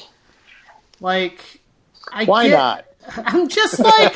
Like, 1.01 1.61
I 2.13 2.25
Why 2.25 2.49
get- 2.49 2.57
not? 2.57 2.85
I'm 3.27 3.49
just 3.49 3.79
like 3.79 4.15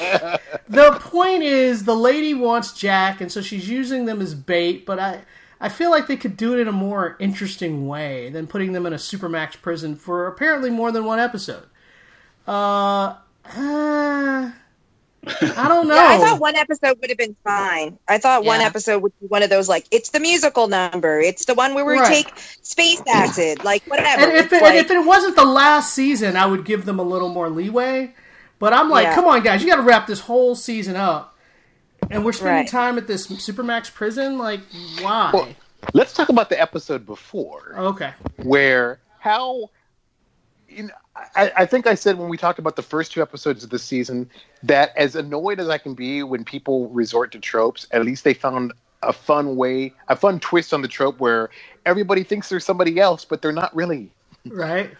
the 0.69 0.93
point 1.01 1.43
is 1.43 1.85
the 1.85 1.97
lady 1.97 2.35
wants 2.35 2.75
Jack, 2.75 3.21
and 3.23 3.33
so 3.33 3.41
she's 3.41 3.67
using 3.69 4.05
them 4.05 4.21
as 4.21 4.35
bait. 4.35 4.85
But 4.85 4.99
I, 5.01 5.21
I 5.61 5.69
feel 5.69 5.91
like 5.91 6.07
they 6.07 6.17
could 6.17 6.37
do 6.37 6.53
it 6.55 6.61
in 6.61 6.69
a 6.69 6.73
more 6.73 7.17
interesting 7.19 7.87
way 7.87 8.29
than 8.31 8.47
putting 8.47 8.73
them 8.73 8.87
in 8.87 8.93
a 8.93 8.97
supermax 8.97 9.61
prison 9.61 9.97
for 9.97 10.27
apparently 10.27 10.71
more 10.71 10.93
than 10.93 11.05
one 11.05 11.19
episode. 11.21 11.65
Uh, 12.47 13.15
uh 13.57 14.51
I 15.27 15.69
don't 15.69 15.89
know. 15.89 15.95
Yeah, 16.05 16.09
I 16.09 16.19
thought 16.19 16.41
one 16.41 16.55
episode 16.57 16.99
would 17.01 17.09
have 17.09 17.19
been 17.19 17.37
fine. 17.45 17.99
I 18.07 18.19
thought 18.19 18.45
one 18.45 18.61
episode 18.61 19.03
would 19.03 19.13
be 19.21 19.27
one 19.27 19.43
of 19.43 19.49
those 19.49 19.69
like 19.69 19.87
it's 19.91 20.11
the 20.11 20.21
musical 20.21 20.69
number. 20.69 21.19
It's 21.21 21.47
the 21.47 21.55
one 21.55 21.73
where 21.75 21.85
we 21.85 21.95
Right. 21.99 22.27
take 22.27 22.39
space 22.63 23.01
acid, 23.09 23.65
like 23.65 23.83
whatever. 23.85 24.23
and 24.23 24.33
if 24.37 24.53
it, 24.53 24.61
like- 24.63 24.75
and 24.75 24.79
if 24.85 24.91
it 24.91 25.07
wasn't 25.07 25.37
the 25.37 25.45
last 25.45 25.95
season, 25.95 26.37
I 26.37 26.45
would 26.47 26.65
give 26.67 26.85
them 26.85 26.99
a 26.99 27.03
little 27.03 27.29
more 27.31 27.49
leeway. 27.49 28.13
But 28.59 28.73
I'm 28.75 28.89
like, 28.91 29.05
Yeah. 29.05 29.15
come 29.15 29.27
on, 29.27 29.43
guys, 29.43 29.63
you 29.63 29.69
got 29.69 29.77
to 29.77 29.83
wrap 29.83 30.07
this 30.07 30.21
whole 30.21 30.55
season 30.55 30.95
up. 30.97 31.34
And 32.11 32.25
we're 32.25 32.33
spending 32.33 32.57
Right. 32.63 32.69
time 32.69 32.99
at 32.99 33.07
this 33.07 33.27
supermax 33.29 33.93
prison. 33.93 34.39
Like, 34.39 34.61
why? 35.01 35.31
Well- 35.33 35.49
Let's 35.93 36.15
talk 36.15 36.31
about 36.31 36.49
the 36.49 36.59
episode 36.59 37.05
before, 37.05 37.75
okay. 37.77 38.15
where 38.43 39.01
how. 39.19 39.71
You 40.67 40.85
know, 40.85 40.95
I, 41.37 41.53
I 41.59 41.67
think 41.67 41.87
I 41.87 41.95
said 41.95 42.19
when 42.19 42.29
we 42.31 42.37
talked 42.39 42.59
about 42.59 42.75
the 42.75 42.83
first 42.83 43.13
two 43.13 43.21
episodes 43.23 43.63
of 43.63 43.71
the 43.71 43.79
season 43.79 44.29
that 44.63 44.97
as 44.97 45.15
annoyed 45.15 45.61
as 45.61 45.69
I 45.69 45.77
can 45.79 45.95
be 45.95 46.23
when 46.25 46.43
people 46.43 46.89
resort 46.89 47.31
to 47.33 47.39
tropes, 47.39 47.87
at 47.93 48.05
least 48.05 48.25
they 48.25 48.33
found 48.35 48.73
a 49.03 49.13
fun 49.13 49.57
way, 49.57 49.93
a 50.09 50.17
fun 50.17 50.41
twist 50.41 50.73
on 50.73 50.81
the 50.83 50.89
trope 50.89 51.21
where 51.21 51.51
everybody 51.87 52.25
thinks 52.25 52.49
there's 52.49 52.65
somebody 52.65 52.99
else, 52.99 53.25
but 53.27 53.41
they're 53.43 53.53
not 53.53 53.77
really. 53.77 54.11
Right. 54.47 54.91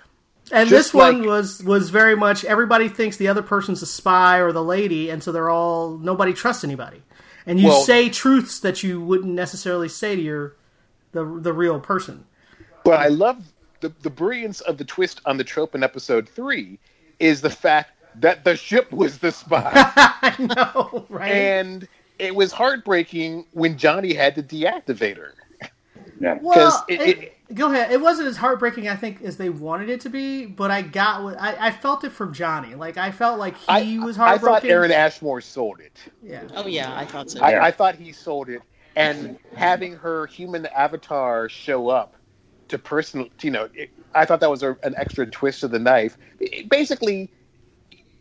And 0.53 0.69
Just 0.69 0.93
this 0.93 0.95
one 0.95 1.19
like- 1.21 1.27
was 1.29 1.63
was 1.65 1.91
very 1.91 2.15
much 2.15 2.45
everybody 2.45 2.89
thinks 2.89 3.17
the 3.17 3.29
other 3.29 3.43
person's 3.43 3.81
a 3.83 3.87
spy 3.87 4.39
or 4.39 4.53
the 4.53 4.63
lady, 4.63 5.09
and 5.11 5.23
so 5.23 5.33
they're 5.33 5.51
all 5.51 5.97
nobody 5.97 6.33
trusts 6.35 6.65
anybody. 6.65 7.03
And 7.47 7.59
you 7.61 7.69
Well- 7.69 7.81
say 7.83 8.09
truths 8.11 8.61
that 8.61 8.83
you 8.83 9.01
wouldn't 9.01 9.33
necessarily 9.35 9.89
say 9.89 10.15
to 10.17 10.21
your 10.23 10.55
the 11.13 11.25
the 11.25 11.53
real 11.53 11.81
person. 11.81 12.25
But 12.85 13.01
I 13.01 13.09
love 13.09 13.43
the, 13.81 13.93
the 14.03 14.11
brilliance 14.11 14.61
of 14.61 14.77
the 14.77 14.85
twist 14.85 15.21
on 15.25 15.37
the 15.39 15.45
trope 15.45 15.75
in 15.75 15.83
episode 15.83 16.29
three 16.29 16.79
is 17.19 17.41
the 17.41 17.51
fact 17.51 17.93
that 18.21 18.45
the 18.45 18.57
ship 18.57 18.93
was 18.93 19.19
the 19.19 19.33
spy. 19.33 19.71
I 19.75 20.35
know, 20.39 21.07
right? 21.09 21.33
and 21.33 21.89
it 22.19 22.35
was 22.35 22.53
heartbreaking 22.53 23.47
when 23.53 23.77
Johnny 23.79 24.13
had 24.15 24.35
to 24.37 24.43
deactivate 24.43 25.17
her. 25.17 25.35
Yeah. 26.21 26.39
Well, 26.41 26.85
it- 26.89 27.01
it- 27.01 27.19
it- 27.19 27.34
go 27.53 27.71
ahead. 27.71 27.91
It 27.93 28.01
wasn't 28.01 28.29
as 28.29 28.37
heartbreaking, 28.37 28.89
I 28.89 28.97
think, 28.97 29.21
as 29.23 29.37
they 29.37 29.51
wanted 29.51 29.91
it 29.91 30.01
to 30.03 30.09
be, 30.09 30.47
but 30.47 30.71
I 30.71 30.83
got 30.83 31.23
what 31.23 31.39
I, 31.41 31.69
I 31.69 31.71
felt 31.71 32.05
it 32.05 32.11
from 32.11 32.33
Johnny. 32.33 32.75
Like 32.75 32.97
I 32.97 33.11
felt 33.11 33.39
like 33.39 33.57
he 33.57 33.99
I, 34.01 34.05
was 34.05 34.17
I 34.19 34.29
heartbroken. 34.29 34.63
thought 34.63 34.71
Aaron 34.71 34.91
Ashmore 34.93 35.41
sold 35.41 35.81
it. 35.81 35.99
yeah. 36.23 36.45
Oh 36.55 36.67
yeah, 36.67 36.97
I 36.97 37.05
thought 37.05 37.31
so. 37.31 37.41
I, 37.43 37.51
Yeah. 37.53 37.65
I 37.65 37.71
thought 37.71 37.97
he 37.97 38.13
sold 38.13 38.49
it, 38.49 38.63
and 38.97 39.39
having 39.57 39.97
her 39.97 40.27
human 40.27 40.67
avatar 40.67 41.49
show 41.49 41.89
up 41.89 42.15
to 42.69 42.79
personal, 42.79 43.29
you 43.43 43.51
know, 43.51 43.69
it, 43.75 43.91
I 44.15 44.25
thought 44.25 44.41
that 44.41 44.51
was 44.51 44.63
a, 44.63 44.77
an 44.83 44.95
extra 44.97 45.27
twist 45.27 45.61
to 45.61 45.69
the 45.69 45.79
knife. 45.79 46.17
It- 46.41 46.69
basically, 46.71 47.31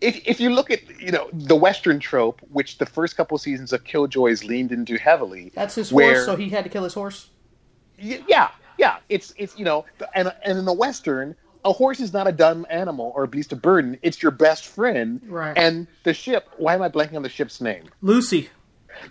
if 0.01 0.19
if 0.27 0.39
you 0.41 0.49
look 0.49 0.69
at 0.69 0.81
you 0.99 1.11
know 1.13 1.29
the 1.31 1.55
Western 1.55 1.99
trope, 1.99 2.41
which 2.51 2.77
the 2.77 2.85
first 2.85 3.15
couple 3.15 3.37
seasons 3.37 3.71
of 3.71 3.85
Killjoys 3.85 4.43
leaned 4.43 4.71
into 4.73 4.97
heavily, 4.97 5.51
That's 5.55 5.75
his 5.75 5.93
Where- 5.93 6.13
horse, 6.15 6.25
so 6.25 6.35
he 6.35 6.49
had 6.49 6.65
to 6.65 6.69
kill 6.69 6.83
his 6.83 6.93
horse. 6.93 7.29
y- 8.03 8.21
yeah, 8.27 8.49
yeah, 8.77 8.97
it's 9.09 9.33
it's 9.37 9.57
you 9.57 9.65
know, 9.65 9.85
and 10.15 10.31
and 10.43 10.57
in 10.57 10.65
the 10.65 10.73
Western. 10.73 11.35
A 11.65 11.71
horse 11.71 12.01
is 12.01 12.11
not 12.11 12.27
a 12.27 12.33
dumb 12.33 12.65
animal 12.69 13.13
or 13.15 13.23
a 13.23 13.27
beast 13.29 13.53
of 13.53 13.61
burden. 13.61 13.97
It's 14.01 14.21
your 14.21 14.33
best 14.33 14.65
friend. 14.65 15.21
Right. 15.25 15.57
And 15.57 15.87
the 16.03 16.13
ship. 16.13 16.49
Why 16.57 16.75
am 16.75 16.81
I 16.81 16.89
blanking 16.89 17.15
on 17.15 17.21
the 17.21 17.29
ship's 17.29 17.61
name? 17.61 17.85
Lucy. 18.01 18.49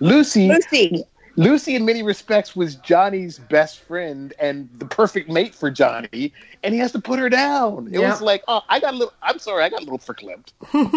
Lucy. 0.01 0.49
Lucy. 0.49 1.03
Lucy, 1.37 1.75
in 1.77 1.87
many 1.87 2.03
respects, 2.03 2.55
was 2.55 2.75
Johnny's 2.77 3.39
best 3.39 3.79
friend 3.79 4.35
and 4.39 4.69
the 4.79 4.85
perfect 4.85 5.31
mate 5.31 5.55
for 5.55 5.71
Johnny, 5.71 6.35
and 6.63 6.75
he 6.75 6.81
has 6.81 6.93
to 6.93 7.01
put 7.01 7.19
her 7.19 7.31
down. 7.31 7.87
It 7.91 8.01
Yep. 8.01 8.11
was 8.11 8.21
like, 8.21 8.45
oh, 8.49 8.61
I 8.69 8.81
got 8.81 8.93
a 8.93 8.97
little. 8.99 9.15
I'm 9.23 9.39
sorry, 9.39 9.65
I 9.65 9.71
got 9.71 9.81
a 9.81 9.85
little 9.85 9.99
verklempt. 9.99 10.53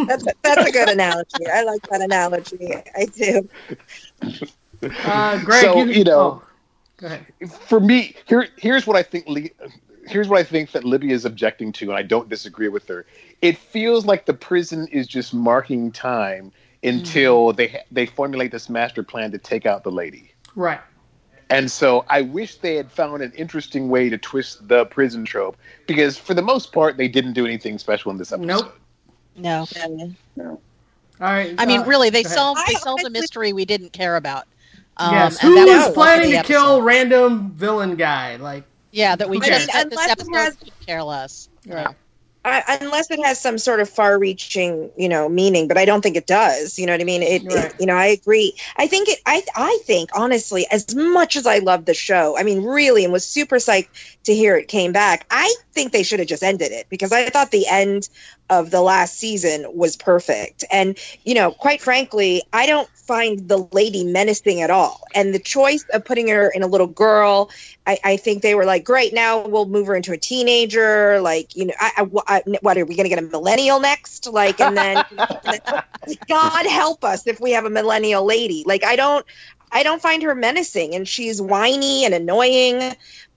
That's 0.08 0.28
a, 0.28 0.34
that's 0.42 0.68
a 0.68 0.72
good 0.74 0.90
analogy. 0.90 1.48
I 1.50 1.64
like 1.64 1.88
that 1.88 2.02
analogy. 2.02 2.74
I 2.98 3.06
do. 3.06 3.48
Uh, 5.06 5.40
Greg, 5.44 5.62
So, 5.64 5.78
you, 5.78 5.86
you 5.86 6.04
know- 6.04 6.42
oh, 6.44 6.44
go 6.98 7.08
ahead. 7.08 7.26
For 7.50 7.80
me, 7.80 8.16
here, 8.28 8.48
here's 8.58 8.88
what 8.88 8.96
I 8.96 9.04
think. 9.04 9.28
Lee, 9.28 9.52
here's 10.08 10.28
what 10.28 10.40
I 10.40 10.44
think 10.44 10.72
that 10.72 10.84
Libby 10.84 11.12
is 11.12 11.26
objecting 11.26 11.72
to, 11.74 11.86
and 11.86 11.98
I 11.98 12.04
don't 12.04 12.30
disagree 12.30 12.68
with 12.68 12.88
her. 12.88 13.06
It 13.42 13.58
feels 13.58 14.06
like 14.06 14.26
the 14.26 14.34
prison 14.34 14.88
is 14.88 15.08
just 15.08 15.34
marking 15.34 15.92
time 15.92 16.52
until 16.84 17.54
they 17.54 17.68
ha- 17.68 17.86
they 17.92 18.06
formulate 18.06 18.52
this 18.52 18.70
master 18.70 19.04
plan 19.04 19.32
to 19.32 19.38
take 19.38 19.66
out 19.66 19.84
the 19.84 19.92
lady. 19.92 20.32
Right. 20.56 20.80
And 21.50 21.70
so 21.70 22.06
I 22.10 22.22
wish 22.22 22.56
they 22.56 22.76
had 22.76 22.92
found 22.92 23.22
an 23.22 23.32
interesting 23.36 23.90
way 23.90 24.10
to 24.10 24.18
twist 24.18 24.68
the 24.68 24.86
prison 24.86 25.26
trope 25.26 25.58
because 25.86 26.18
for 26.18 26.34
the 26.34 26.42
most 26.42 26.72
part 26.72 26.98
they 26.98 27.08
didn't 27.08 27.34
do 27.34 27.46
anything 27.46 27.78
special 27.78 28.12
in 28.12 28.18
this 28.18 28.32
episode. 28.32 28.48
Nope. 28.48 28.80
No, 29.36 29.66
No. 30.36 30.60
All 31.22 31.28
right. 31.28 31.54
I 31.58 31.66
mean, 31.66 31.82
uh, 31.82 31.86
really, 31.86 32.10
they 32.10 32.24
solved 32.24 32.62
they 32.68 32.74
solved 32.74 33.06
a 33.06 33.10
mystery 33.10 33.54
we 33.54 33.66
didn't 33.66 33.94
care 33.94 34.16
about. 34.16 34.48
Um, 34.98 35.14
Yes. 35.14 35.44
and 35.44 35.50
Who 35.50 35.56
was 35.56 35.66
the 35.66 35.72
bulk 35.76 35.88
of 35.90 35.94
planning 35.94 36.32
to 36.32 36.44
kill 36.44 36.82
random 36.82 37.52
villain 37.52 37.96
guy? 37.96 38.36
Like, 38.38 38.64
Yeah, 38.92 39.16
that 39.16 39.30
we 39.30 39.38
I 39.38 39.48
just 39.48 39.68
mean, 39.68 39.68
that 39.74 39.90
this 39.90 40.00
unless 40.00 40.08
it 40.08 40.12
episode 40.12 40.36
has- 40.36 40.58
care 40.86 41.04
less. 41.04 41.50
Right. 41.68 41.96
I, 42.48 42.78
unless 42.80 43.10
it 43.10 43.20
has 43.26 43.40
some 43.42 43.58
sort 43.58 43.80
of 43.80 43.90
far-reaching, 43.90 44.92
you 44.96 45.10
know, 45.10 45.28
meaning, 45.28 45.68
but 45.68 45.80
I 45.80 45.86
don't 45.86 46.02
think 46.02 46.16
it 46.16 46.28
does. 46.28 46.78
You 46.78 46.86
know 46.86 46.94
what 46.94 47.02
I 47.02 47.04
mean? 47.04 47.24
It, 47.24 47.42
Right. 47.44 47.66
it 47.66 47.76
you 47.80 47.88
know, 47.88 47.96
I 47.96 48.06
agree. 48.06 48.54
I 48.78 48.86
think 48.86 49.10
it. 49.10 49.20
I, 49.26 49.42
I 49.56 49.80
think 49.86 50.12
honestly, 50.14 50.68
as 50.70 50.94
much 50.96 51.36
as 51.36 51.48
I 51.48 51.58
love 51.58 51.86
the 51.86 51.96
show, 51.96 52.38
I 52.38 52.44
mean, 52.44 52.64
really, 52.64 53.04
and 53.04 53.12
was 53.12 53.26
super 53.26 53.56
psyched 53.56 53.88
to 54.26 54.36
hear 54.36 54.56
it 54.58 54.68
came 54.68 54.92
back. 54.92 55.26
I 55.32 55.56
think 55.74 55.92
they 55.92 56.04
should 56.04 56.20
have 56.20 56.28
just 56.28 56.44
ended 56.44 56.72
it 56.72 56.86
because 56.88 57.12
I 57.12 57.30
thought 57.30 57.50
the 57.50 57.66
end 57.68 58.10
of 58.50 58.72
the 58.72 58.82
last 58.82 59.18
season 59.20 59.66
was 59.74 59.98
perfect. 59.98 60.66
And 60.72 60.98
you 61.24 61.36
know, 61.36 61.52
quite 61.52 61.82
frankly, 61.82 62.44
I 62.54 62.66
don't 62.68 62.90
find 62.96 63.48
the 63.50 63.68
lady 63.74 64.06
menacing 64.06 64.62
at 64.62 64.72
all. 64.72 65.02
And 65.16 65.34
the 65.34 65.40
choice 65.40 65.86
of 65.94 66.06
putting 66.06 66.30
her 66.30 66.50
in 66.54 66.64
a 66.64 66.68
little 66.68 66.88
girl 66.88 67.46
I, 67.88 68.00
I 68.06 68.18
think 68.18 68.44
they 68.44 68.56
were 68.56 68.66
like, 68.66 68.86
great, 68.86 69.14
now 69.14 69.48
we'll 69.48 69.68
move 69.68 69.88
her 69.90 69.98
into 69.98 70.14
a 70.14 70.18
teenager. 70.18 71.22
Like, 71.22 71.56
you 71.58 71.68
know, 71.68 71.76
I, 71.80 72.08
I, 72.28 72.42
I- 72.48 72.58
what 72.62 72.80
are 72.80 72.86
we 72.86 72.96
going 72.96 73.06
to 73.06 73.16
get 73.16 73.20
a 73.20 73.28
millennial 73.28 73.82
next? 73.82 74.28
Like, 74.28 74.62
and 74.62 74.78
then 74.78 75.06
God 76.30 76.68
help 76.68 77.04
us 77.06 77.28
if 77.28 77.42
we 77.42 77.52
have 77.54 77.66
a 77.66 77.72
millennial 77.72 78.26
lady. 78.26 78.64
Like, 78.68 78.86
I 78.86 78.96
don't, 78.98 79.26
I 79.76 79.84
don't 79.84 80.02
find 80.02 80.24
her 80.24 80.34
menacing, 80.34 80.96
and 80.96 81.06
she's 81.08 81.42
whiny 81.42 82.06
and 82.06 82.14
annoying. 82.14 82.82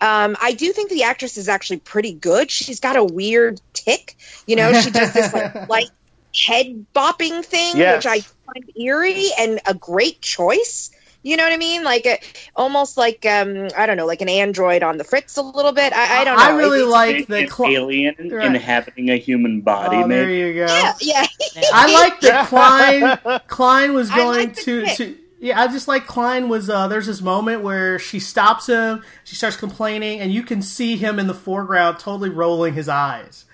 Um, 0.01 0.37
I 0.41 0.53
do 0.57 0.73
think 0.73 0.89
the 0.91 1.03
actress 1.03 1.37
is 1.37 1.49
actually 1.49 1.81
pretty 1.81 2.13
good. 2.15 2.49
She's 2.51 2.79
got 2.79 2.95
a 2.97 3.03
weird 3.03 3.61
tick, 3.73 4.15
you 4.47 4.55
know. 4.55 4.73
She 4.81 4.91
does 4.91 5.13
this 5.13 5.35
like 5.35 5.69
light 5.69 5.91
head 6.47 6.87
bopping 6.95 7.45
thing, 7.45 7.77
Yes. 7.77 7.97
which 8.05 8.07
I 8.07 8.21
find 8.21 8.71
eerie 8.77 9.27
and 9.39 9.59
a 9.67 9.75
great 9.75 10.21
choice. 10.21 10.91
You 11.25 11.37
know 11.37 11.43
what 11.43 11.53
I 11.53 11.57
mean? 11.57 11.83
Like 11.83 12.07
a, 12.07 12.21
almost 12.55 12.97
like 12.97 13.27
um, 13.27 13.67
I 13.77 13.87
don't 13.87 13.97
know, 13.97 14.07
like 14.07 14.21
an 14.23 14.29
android 14.29 14.85
on 14.85 14.99
the 14.99 15.05
fritz 15.05 15.37
a 15.37 15.43
little 15.43 15.73
bit. 15.73 15.93
I, 15.93 16.21
I 16.21 16.25
don't 16.25 16.37
know. 16.37 16.43
I 16.45 16.51
really 16.57 16.79
It's- 16.79 16.93
like 16.93 17.17
An- 17.17 17.25
the. 17.29 17.47
Cl- 17.49 17.71
alien 17.71 18.15
Right. 18.31 18.47
inhabiting 18.47 19.11
a 19.11 19.17
human 19.17 19.61
body. 19.63 19.97
oh, 19.97 20.07
there 20.07 20.27
maybe. 20.29 20.39
you 20.39 20.55
go. 20.55 20.67
Yeah, 20.67 20.93
yeah. 21.01 21.27
I 21.75 21.93
like 21.93 22.21
that 22.21 22.47
Khlyen. 23.25 23.41
Khlyen 23.49 23.95
was 23.95 24.09
going 24.11 24.47
like 24.51 24.55
to, 24.59 24.87
to. 24.95 25.17
Yeah, 25.41 25.61
I 25.61 25.69
just 25.69 25.87
like 25.87 26.07
Khlyen 26.07 26.49
was. 26.49 26.69
Uh, 26.69 26.89
there's 26.89 27.07
this 27.07 27.23
moment 27.23 27.63
where 27.63 27.99
she 27.99 28.19
stops 28.19 28.67
him. 28.67 29.05
She 29.25 29.37
starts 29.37 29.57
complaining, 29.57 30.21
and 30.21 30.33
you 30.33 30.43
can 30.43 30.63
see 30.63 30.97
him 30.97 31.19
in 31.19 31.29
the 31.29 31.35
foreground, 31.35 31.99
totally 31.99 32.31
rolling 32.31 32.75
his 32.75 32.89
eyes. 32.89 33.45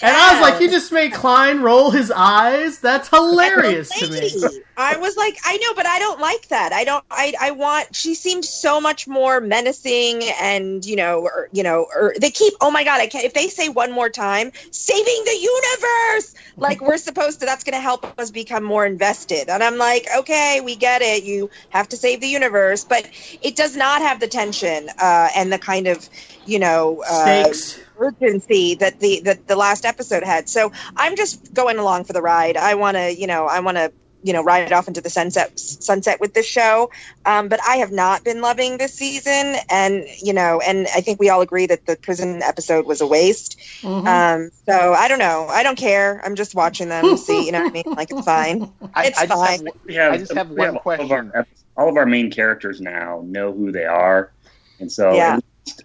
And 0.00 0.16
I 0.16 0.32
was 0.32 0.40
like, 0.40 0.60
you 0.60 0.70
just 0.70 0.92
made 0.92 1.12
Khlyen 1.12 1.60
roll 1.60 1.90
his 1.90 2.12
eyes. 2.12 2.78
That's 2.78 3.08
hilarious 3.08 3.88
to 3.98 4.08
me. 4.08 4.62
I 4.76 4.96
was 4.96 5.16
like, 5.16 5.36
I 5.44 5.56
know, 5.56 5.74
but 5.74 5.86
I 5.86 5.98
don't 5.98 6.20
like 6.20 6.46
that. 6.48 6.72
I 6.72 6.84
don't. 6.84 7.04
I. 7.10 7.34
I 7.40 7.50
want. 7.50 7.96
She 7.96 8.14
seemed 8.14 8.44
so 8.44 8.80
much 8.80 9.08
more 9.08 9.40
menacing, 9.40 10.22
and 10.40 10.84
you 10.84 10.94
know, 10.94 11.22
or, 11.22 11.48
you 11.50 11.64
know, 11.64 11.88
or 11.92 12.14
they 12.20 12.30
keep. 12.30 12.54
Oh 12.60 12.70
my 12.70 12.84
god! 12.84 13.00
I 13.00 13.08
can't. 13.08 13.24
If 13.24 13.34
they 13.34 13.48
say 13.48 13.68
one 13.68 13.90
more 13.90 14.08
time, 14.08 14.52
saving 14.70 15.22
the 15.24 15.36
universe, 15.36 16.34
like 16.56 16.80
we're 16.80 16.96
supposed 16.96 17.40
to. 17.40 17.46
That's 17.46 17.64
going 17.64 17.74
to 17.74 17.80
help 17.80 18.06
us 18.20 18.30
become 18.30 18.62
more 18.62 18.86
invested. 18.86 19.48
And 19.48 19.64
I'm 19.64 19.78
like, 19.78 20.06
okay, 20.18 20.60
we 20.64 20.76
get 20.76 21.02
it. 21.02 21.24
You 21.24 21.50
have 21.70 21.88
to 21.88 21.96
save 21.96 22.20
the 22.20 22.28
universe, 22.28 22.84
but 22.84 23.08
it 23.42 23.56
does 23.56 23.76
not 23.76 24.00
have 24.02 24.20
the 24.20 24.28
tension 24.28 24.90
uh, 25.00 25.28
and 25.34 25.52
the 25.52 25.58
kind 25.58 25.88
of, 25.88 26.08
you 26.46 26.60
know, 26.60 27.02
uh, 27.08 27.22
Stakes. 27.22 27.80
Urgency 27.98 28.74
that 28.76 29.00
the 29.00 29.20
that 29.24 29.46
the 29.48 29.56
last 29.56 29.84
episode 29.84 30.22
had. 30.22 30.48
So 30.48 30.72
I'm 30.96 31.16
just 31.16 31.52
going 31.54 31.78
along 31.78 32.04
for 32.04 32.12
the 32.12 32.22
ride. 32.22 32.56
I 32.56 32.74
want 32.74 32.96
to, 32.96 33.14
you 33.14 33.26
know, 33.26 33.46
I 33.46 33.60
want 33.60 33.76
to, 33.76 33.92
you 34.22 34.32
know, 34.32 34.42
ride 34.42 34.72
off 34.72 34.88
into 34.88 35.00
the 35.00 35.10
sunset 35.10 35.58
sunset 35.58 36.20
with 36.20 36.34
this 36.34 36.46
show. 36.46 36.90
Um, 37.24 37.48
but 37.48 37.60
I 37.66 37.76
have 37.76 37.92
not 37.92 38.24
been 38.24 38.40
loving 38.40 38.78
this 38.78 38.94
season, 38.94 39.56
and 39.70 40.04
you 40.22 40.32
know, 40.32 40.60
and 40.66 40.86
I 40.94 41.00
think 41.00 41.20
we 41.20 41.28
all 41.28 41.40
agree 41.40 41.66
that 41.66 41.86
the 41.86 41.96
prison 41.96 42.42
episode 42.42 42.86
was 42.86 43.00
a 43.00 43.06
waste. 43.06 43.58
Mhm. 43.82 44.06
Um, 44.06 44.50
so 44.66 44.92
I 44.94 45.06
don't 45.08 45.18
know. 45.20 45.46
I 45.48 45.62
don't 45.62 45.78
care. 45.78 46.20
I'm 46.24 46.34
just 46.34 46.54
watching 46.54 46.88
them. 46.88 47.16
See, 47.16 47.46
you 47.46 47.52
know 47.52 47.62
what 47.62 47.70
I 47.70 47.72
mean? 47.72 47.84
Like 47.86 48.10
it's 48.10 48.24
fine. 48.24 48.72
I, 48.94 49.06
It's 49.06 49.18
I 49.20 49.26
just 49.26 49.40
fine. 49.46 49.66
have, 49.66 49.74
We 49.86 49.94
have, 49.94 50.12
I 50.12 50.16
just 50.18 50.34
have 50.34 50.50
we 50.50 50.56
one 50.56 50.68
all 50.70 50.76
of 50.76 50.82
question. 50.82 51.10
our- 51.34 51.46
all 51.76 51.88
of 51.88 51.96
our 51.96 52.06
main 52.06 52.28
characters 52.28 52.80
now 52.80 53.22
know 53.24 53.52
who 53.52 53.70
they 53.70 53.84
are, 53.84 54.32
and 54.80 54.90
so 54.90 55.14
Yeah. 55.14 55.38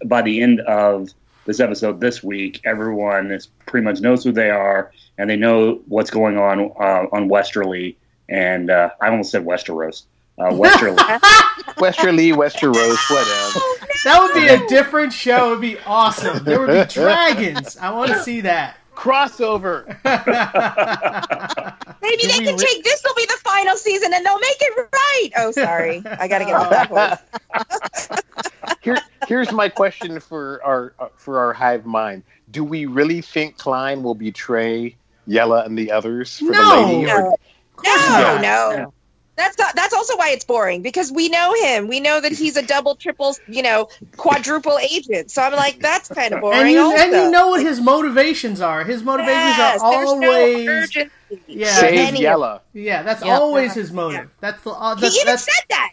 by 0.06 0.22
the 0.22 0.42
end 0.42 0.58
of 0.62 1.10
this 1.44 1.60
episode 1.60 2.00
this 2.00 2.22
week, 2.22 2.60
everyone 2.64 3.30
is 3.30 3.46
pretty 3.66 3.84
much 3.84 4.00
knows 4.00 4.24
who 4.24 4.32
they 4.32 4.50
are, 4.50 4.92
and 5.18 5.28
they 5.28 5.36
know 5.36 5.82
what's 5.88 6.10
going 6.10 6.38
on 6.38 6.72
uh, 6.80 7.06
on 7.12 7.28
Westerly. 7.28 7.96
And 8.28 8.70
uh, 8.70 8.90
I 9.00 9.08
almost 9.08 9.30
said 9.30 9.44
Westeros. 9.44 10.04
Uh, 10.38 10.48
Westerly. 10.54 10.96
Westerly, 11.78 12.32
Westeros, 12.32 13.10
whatever. 13.10 13.60
That 14.04 14.20
would 14.20 14.34
be 14.34 14.48
a 14.48 14.66
different 14.68 15.12
show. 15.12 15.48
It 15.48 15.50
would 15.50 15.60
be 15.60 15.78
awesome. 15.86 16.44
There 16.44 16.60
would 16.60 16.66
be 16.68 16.84
dragons. 16.92 17.76
I 17.76 17.90
want 17.90 18.10
to 18.10 18.18
see 18.22 18.40
that. 18.42 18.78
Crossover. 18.94 19.86
Maybe 22.02 22.22
Did 22.22 22.30
they 22.30 22.44
can 22.44 22.56
re- 22.56 22.64
take 22.64 22.84
this 22.84 23.02
will 23.04 23.14
be 23.14 23.26
the 23.26 23.38
final 23.42 23.76
season 23.76 24.12
and 24.14 24.24
they'll 24.24 24.38
make 24.38 24.56
it 24.60 24.88
right. 24.92 25.30
Oh, 25.38 25.50
sorry. 25.50 26.02
I 26.06 26.28
got 26.28 26.38
to 26.38 26.44
get 26.44 26.54
off 26.54 26.70
that 26.70 26.88
horse. 26.88 28.48
Here, 28.82 28.98
here's 29.26 29.52
my 29.52 29.68
question 29.68 30.20
for 30.20 30.60
our 30.64 30.94
uh, 30.98 31.08
for 31.16 31.38
our 31.38 31.52
hive 31.52 31.86
mind. 31.86 32.22
Do 32.50 32.64
we 32.64 32.86
really 32.86 33.20
think 33.20 33.58
Khlyen 33.58 34.02
will 34.02 34.14
betray 34.14 34.96
Yella 35.26 35.64
and 35.64 35.76
the 35.78 35.90
others 35.90 36.38
for 36.38 36.52
No. 36.52 36.62
the 36.62 36.86
lady? 36.86 37.10
Or, 37.10 37.34
No, 37.84 38.38
no, 38.38 38.76
no. 38.76 38.94
That's 39.36 39.58
not, 39.58 39.74
that's 39.74 39.92
also 39.92 40.16
why 40.16 40.30
it's 40.30 40.44
boring 40.44 40.80
because 40.82 41.10
we 41.10 41.28
know 41.28 41.52
him. 41.54 41.88
We 41.88 41.98
know 41.98 42.20
that 42.20 42.30
he's 42.30 42.56
a 42.56 42.62
double, 42.62 42.94
triple, 42.94 43.34
you 43.48 43.62
know, 43.64 43.88
quadruple 44.16 44.78
agent. 44.78 45.32
So 45.32 45.42
I'm 45.42 45.52
like, 45.54 45.80
that's 45.80 46.08
kind 46.08 46.32
of 46.32 46.40
boring. 46.40 46.60
and 46.60 46.70
you 46.70 46.96
and 46.96 47.12
you 47.12 47.30
know 47.32 47.48
what 47.48 47.60
his 47.60 47.80
motivations 47.80 48.60
are. 48.60 48.84
His 48.84 49.02
motivations 49.02 49.58
Yes, 49.58 49.80
are 49.80 49.86
always 49.86 50.20
no 50.20 50.72
urgency. 50.72 51.10
Yeah. 51.48 51.74
Save 51.74 51.98
Any 52.08 52.20
Yella. 52.22 52.62
yeah. 52.74 53.02
That's 53.02 53.24
Yeah. 53.24 53.36
always 53.38 53.74
his 53.74 53.90
motive. 53.90 54.30
That's 54.40 54.62
the 54.62 54.70
uh, 54.70 54.94
He 54.96 55.06
even 55.06 55.26
that's 55.26 55.42
said 55.42 55.64
that. 55.70 55.90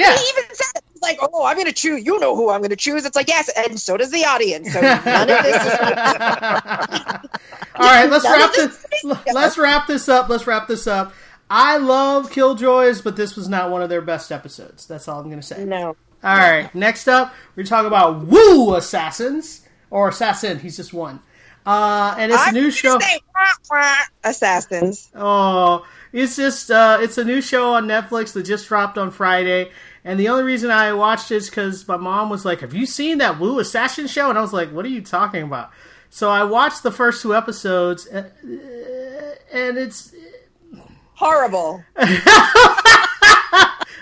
Yeah. 0.00 0.16
He 0.16 0.22
even 0.30 0.44
said 0.54 0.72
it. 0.76 0.84
He's 0.92 1.02
like, 1.02 1.18
"Oh, 1.20 1.44
I'm 1.44 1.56
going 1.56 1.66
to 1.66 1.72
choose. 1.72 2.04
You 2.04 2.18
know 2.18 2.34
who 2.36 2.50
I'm 2.50 2.60
going 2.60 2.70
to 2.70 2.76
choose." 2.76 3.04
It's 3.04 3.16
like, 3.16 3.28
yes, 3.28 3.50
and 3.56 3.78
so 3.78 3.96
does 3.96 4.10
the 4.10 4.24
audience. 4.24 4.72
So 4.72 4.80
none 4.80 5.30
of 5.30 5.42
this 5.42 5.64
is. 5.66 5.72
All 7.74 7.86
right, 7.86 8.10
let's 8.10 8.24
wrap 8.24 8.52
this 8.54 8.86
this. 9.02 9.34
Let's 9.34 9.58
wrap 9.58 9.86
this 9.86 10.08
up. 10.08 10.28
Let's 10.28 10.46
wrap 10.46 10.68
this 10.68 10.86
up. 10.86 11.12
I 11.48 11.78
love 11.78 12.30
Killjoys, 12.30 13.02
but 13.02 13.16
this 13.16 13.34
was 13.34 13.48
not 13.48 13.70
one 13.70 13.82
of 13.82 13.88
their 13.88 14.00
best 14.02 14.30
episodes. 14.30 14.86
That's 14.86 15.08
all 15.08 15.18
I'm 15.18 15.26
going 15.26 15.40
to 15.40 15.46
say. 15.46 15.64
No, 15.64 15.96
All 16.22 16.36
right. 16.36 16.72
Next 16.76 17.08
up, 17.08 17.34
we're 17.56 17.64
talking 17.64 17.88
about 17.88 18.24
Wu 18.26 18.74
Assassins 18.76 19.66
or 19.90 20.08
Assassin. 20.08 20.60
He's 20.60 20.76
just 20.76 20.92
one. 20.92 21.20
Uh, 21.66 22.14
and 22.16 22.30
it's 22.32 22.40
a 22.40 22.48
I'm 22.48 22.54
new 22.54 22.70
show. 22.70 22.98
say 23.00 23.20
wah, 23.34 23.50
wah, 23.70 23.96
Assassins. 24.24 25.10
Oh, 25.14 25.84
it's 26.12 26.36
just 26.36 26.70
uh, 26.70 26.98
it's 27.00 27.18
a 27.18 27.24
new 27.24 27.40
show 27.42 27.74
on 27.74 27.86
Netflix 27.86 28.32
that 28.34 28.44
just 28.44 28.68
dropped 28.68 28.96
on 28.96 29.10
Friday. 29.10 29.70
And 30.04 30.18
the 30.18 30.28
only 30.28 30.44
reason 30.44 30.70
I 30.70 30.92
watched 30.94 31.30
it 31.30 31.36
is 31.36 31.50
because 31.50 31.86
my 31.86 31.96
mom 31.98 32.30
was 32.30 32.44
like, 32.44 32.60
"Have 32.60 32.72
you 32.74 32.86
seen 32.86 33.18
that 33.18 33.38
Wu 33.38 33.58
Assassin 33.58 34.06
show?" 34.06 34.30
And 34.30 34.38
I 34.38 34.40
was 34.40 34.52
like, 34.52 34.70
"What 34.72 34.84
are 34.84 34.88
you 34.88 35.02
talking 35.02 35.42
about?" 35.42 35.70
So 36.08 36.30
I 36.30 36.44
watched 36.44 36.82
the 36.82 36.90
first 36.90 37.20
two 37.22 37.34
episodes, 37.34 38.06
and 38.06 38.30
it's 39.52 40.14
Horrible. 41.14 41.84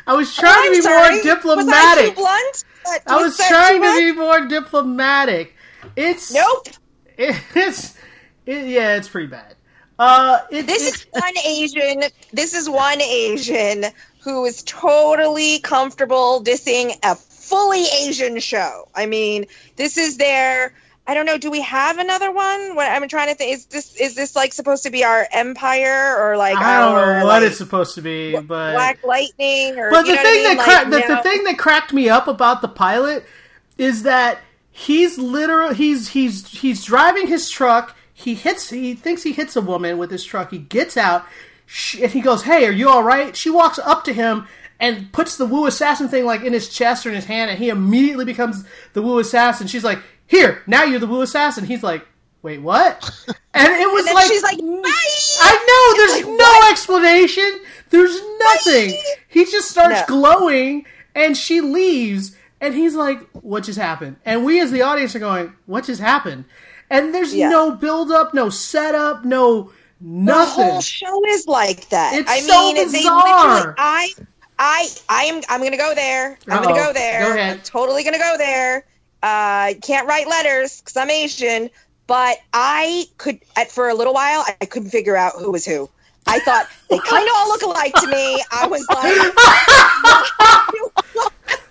I 0.06 0.14
was 0.14 0.34
trying 0.34 0.64
to 0.66 0.70
be 0.70 0.80
sorry. 0.82 1.14
more 1.16 1.22
diplomatic. 1.22 2.16
Was 2.16 2.64
I? 2.86 2.98
That- 3.04 3.12
I 3.12 3.16
was 3.22 3.36
trying 3.36 3.82
to 3.82 3.96
be 3.96 4.12
more 4.18 4.46
diplomatic. 4.46 5.54
It's 5.96 6.32
Nope. 6.32 6.68
It's 7.18 7.96
it, 8.46 8.66
yeah, 8.68 8.96
it's 8.96 9.08
pretty 9.08 9.26
bad. 9.26 9.56
Uh, 9.98 10.38
it, 10.50 10.66
This 10.66 10.86
it- 10.86 10.94
is 10.94 11.06
one 11.10 11.38
Asian. 11.44 12.02
This 12.32 12.54
is 12.54 12.70
one 12.70 13.00
Asian 13.02 13.84
who 14.28 14.44
is 14.44 14.62
totally 14.64 15.58
comfortable 15.60 16.42
dissing 16.44 16.94
a 17.02 17.14
fully 17.14 17.84
Asian 18.02 18.38
show. 18.40 18.88
I 18.94 19.06
mean, 19.06 19.46
this 19.76 19.96
is 19.96 20.18
their. 20.18 20.74
I 21.06 21.14
don't 21.14 21.24
know. 21.24 21.38
Do 21.38 21.50
we 21.50 21.62
have 21.62 21.96
another 21.96 22.30
one? 22.30 22.74
What 22.74 22.86
I'm 22.90 23.08
trying 23.08 23.28
to 23.28 23.34
think. 23.34 23.54
Is 23.54 23.64
this 23.66 23.96
is 23.96 24.14
this 24.14 24.36
like 24.36 24.52
supposed 24.52 24.82
to 24.82 24.90
be 24.90 25.02
our 25.04 25.26
empire 25.32 26.14
or 26.20 26.36
like 26.36 26.58
I 26.58 26.80
don't 26.80 26.94
our 26.94 27.20
know 27.20 27.24
what 27.24 27.40
like, 27.40 27.42
it's 27.44 27.56
supposed 27.56 27.94
to 27.94 28.02
be, 28.02 28.32
but 28.38 28.72
Black 28.72 29.02
Lightning 29.02 29.78
or 29.78 29.90
But 29.90 30.02
the 30.02 30.16
thing 30.16 30.18
I 30.18 30.30
mean? 30.30 30.44
that 30.44 30.56
Like, 30.58 30.66
cra- 30.66 30.90
the, 30.90 31.14
the 31.14 31.22
thing 31.22 31.44
that 31.44 31.56
cracked 31.56 31.94
me 31.94 32.10
up 32.10 32.28
about 32.28 32.60
the 32.60 32.68
pilot 32.68 33.24
is 33.78 34.02
that 34.02 34.40
he's 34.70 35.16
literal 35.16 35.72
he's 35.72 36.08
he's 36.08 36.46
he's 36.48 36.84
driving 36.84 37.26
his 37.26 37.48
truck. 37.48 37.96
He 38.12 38.34
hits 38.34 38.68
he 38.68 38.92
thinks 38.92 39.22
he 39.22 39.32
hits 39.32 39.56
a 39.56 39.62
woman 39.62 39.96
with 39.96 40.10
his 40.10 40.22
truck. 40.22 40.50
He 40.50 40.58
gets 40.58 40.98
out 40.98 41.24
she, 41.68 42.02
and 42.02 42.10
he 42.10 42.20
goes, 42.22 42.42
"Hey, 42.42 42.66
are 42.66 42.72
you 42.72 42.88
all 42.88 43.02
right?" 43.02 43.36
She 43.36 43.50
walks 43.50 43.78
up 43.78 44.02
to 44.04 44.12
him 44.12 44.48
and 44.80 45.12
puts 45.12 45.36
the 45.36 45.44
Wu 45.46 45.66
assassin 45.66 46.08
thing 46.08 46.24
like 46.24 46.42
in 46.42 46.52
his 46.52 46.68
chest 46.68 47.04
or 47.04 47.10
in 47.10 47.14
his 47.14 47.26
hand, 47.26 47.50
and 47.50 47.58
he 47.58 47.68
immediately 47.68 48.24
becomes 48.24 48.64
the 48.94 49.02
Wu 49.02 49.18
assassin. 49.18 49.66
She's 49.66 49.84
like, 49.84 49.98
"Here, 50.26 50.62
now 50.66 50.84
you're 50.84 50.98
the 50.98 51.06
Wu 51.06 51.20
assassin." 51.20 51.66
He's 51.66 51.82
like, 51.82 52.06
"Wait, 52.42 52.60
what?" 52.62 53.04
And 53.54 53.72
it 53.72 53.90
was 53.90 54.06
And 54.06 54.14
like, 54.14 54.28
she's 54.28 54.42
like, 54.42 54.58
"Bye!" 54.58 55.40
I 55.42 55.52
know. 55.68 55.96
There's 56.06 56.22
Like, 56.22 56.38
no 56.38 56.44
what? 56.44 56.70
explanation. 56.72 57.60
There's 57.90 58.20
nothing. 58.38 58.96
He 59.28 59.44
just 59.46 59.68
starts 59.70 60.00
No. 60.00 60.06
glowing, 60.06 60.86
and 61.14 61.36
she 61.36 61.60
leaves, 61.60 62.36
and 62.60 62.72
he's 62.74 62.94
like, 62.94 63.18
"What 63.32 63.64
just 63.64 63.78
happened?" 63.78 64.16
And 64.24 64.44
we, 64.44 64.60
as 64.60 64.70
the 64.70 64.82
audience, 64.82 65.14
are 65.16 65.18
going, 65.18 65.52
"What 65.66 65.84
just 65.84 66.00
happened?" 66.00 66.44
And 66.88 67.12
there's 67.14 67.34
Yeah. 67.34 67.48
no 67.50 67.72
build 67.72 68.10
up, 68.12 68.32
no 68.32 68.48
setup, 68.48 69.24
no 69.24 69.70
The 70.00 70.44
whole 70.46 70.80
show 70.80 71.24
is 71.26 71.48
like 71.48 71.88
that. 71.88 72.14
It's 72.14 72.30
I 72.30 72.40
so 72.40 72.72
mean, 72.72 72.76
bizarre. 72.86 73.74
I, 73.76 74.12
I, 74.58 74.88
I 75.08 75.24
am. 75.24 75.42
I'm 75.48 75.62
gonna 75.62 75.76
go 75.76 75.94
there. 75.94 76.38
I'm 76.48 76.58
Uh-oh. 76.58 76.62
gonna 76.62 76.76
go 76.76 76.92
there. 76.92 77.20
Go 77.22 77.34
ahead. 77.34 77.56
I'm 77.56 77.62
totally 77.62 78.04
gonna 78.04 78.18
go 78.18 78.36
there. 78.38 78.84
Uh, 79.22 79.74
can't 79.82 80.06
write 80.06 80.28
letters 80.28 80.80
because 80.80 80.96
I'm 80.96 81.10
Asian, 81.10 81.68
but 82.06 82.38
I 82.52 83.06
could. 83.18 83.40
At 83.56 83.72
for 83.72 83.88
a 83.88 83.94
little 83.94 84.14
while, 84.14 84.44
I 84.60 84.66
couldn't 84.66 84.90
figure 84.90 85.16
out 85.16 85.32
who 85.36 85.50
was 85.50 85.64
who. 85.64 85.90
I 86.28 86.38
thought 86.40 86.68
they 86.90 86.98
kind 86.98 87.26
of 87.26 87.32
all 87.36 87.48
look 87.48 87.62
alike 87.62 87.94
to 87.94 88.06
me. 88.06 88.44
I 88.52 88.66
was 88.66 88.86
like, 88.90 89.14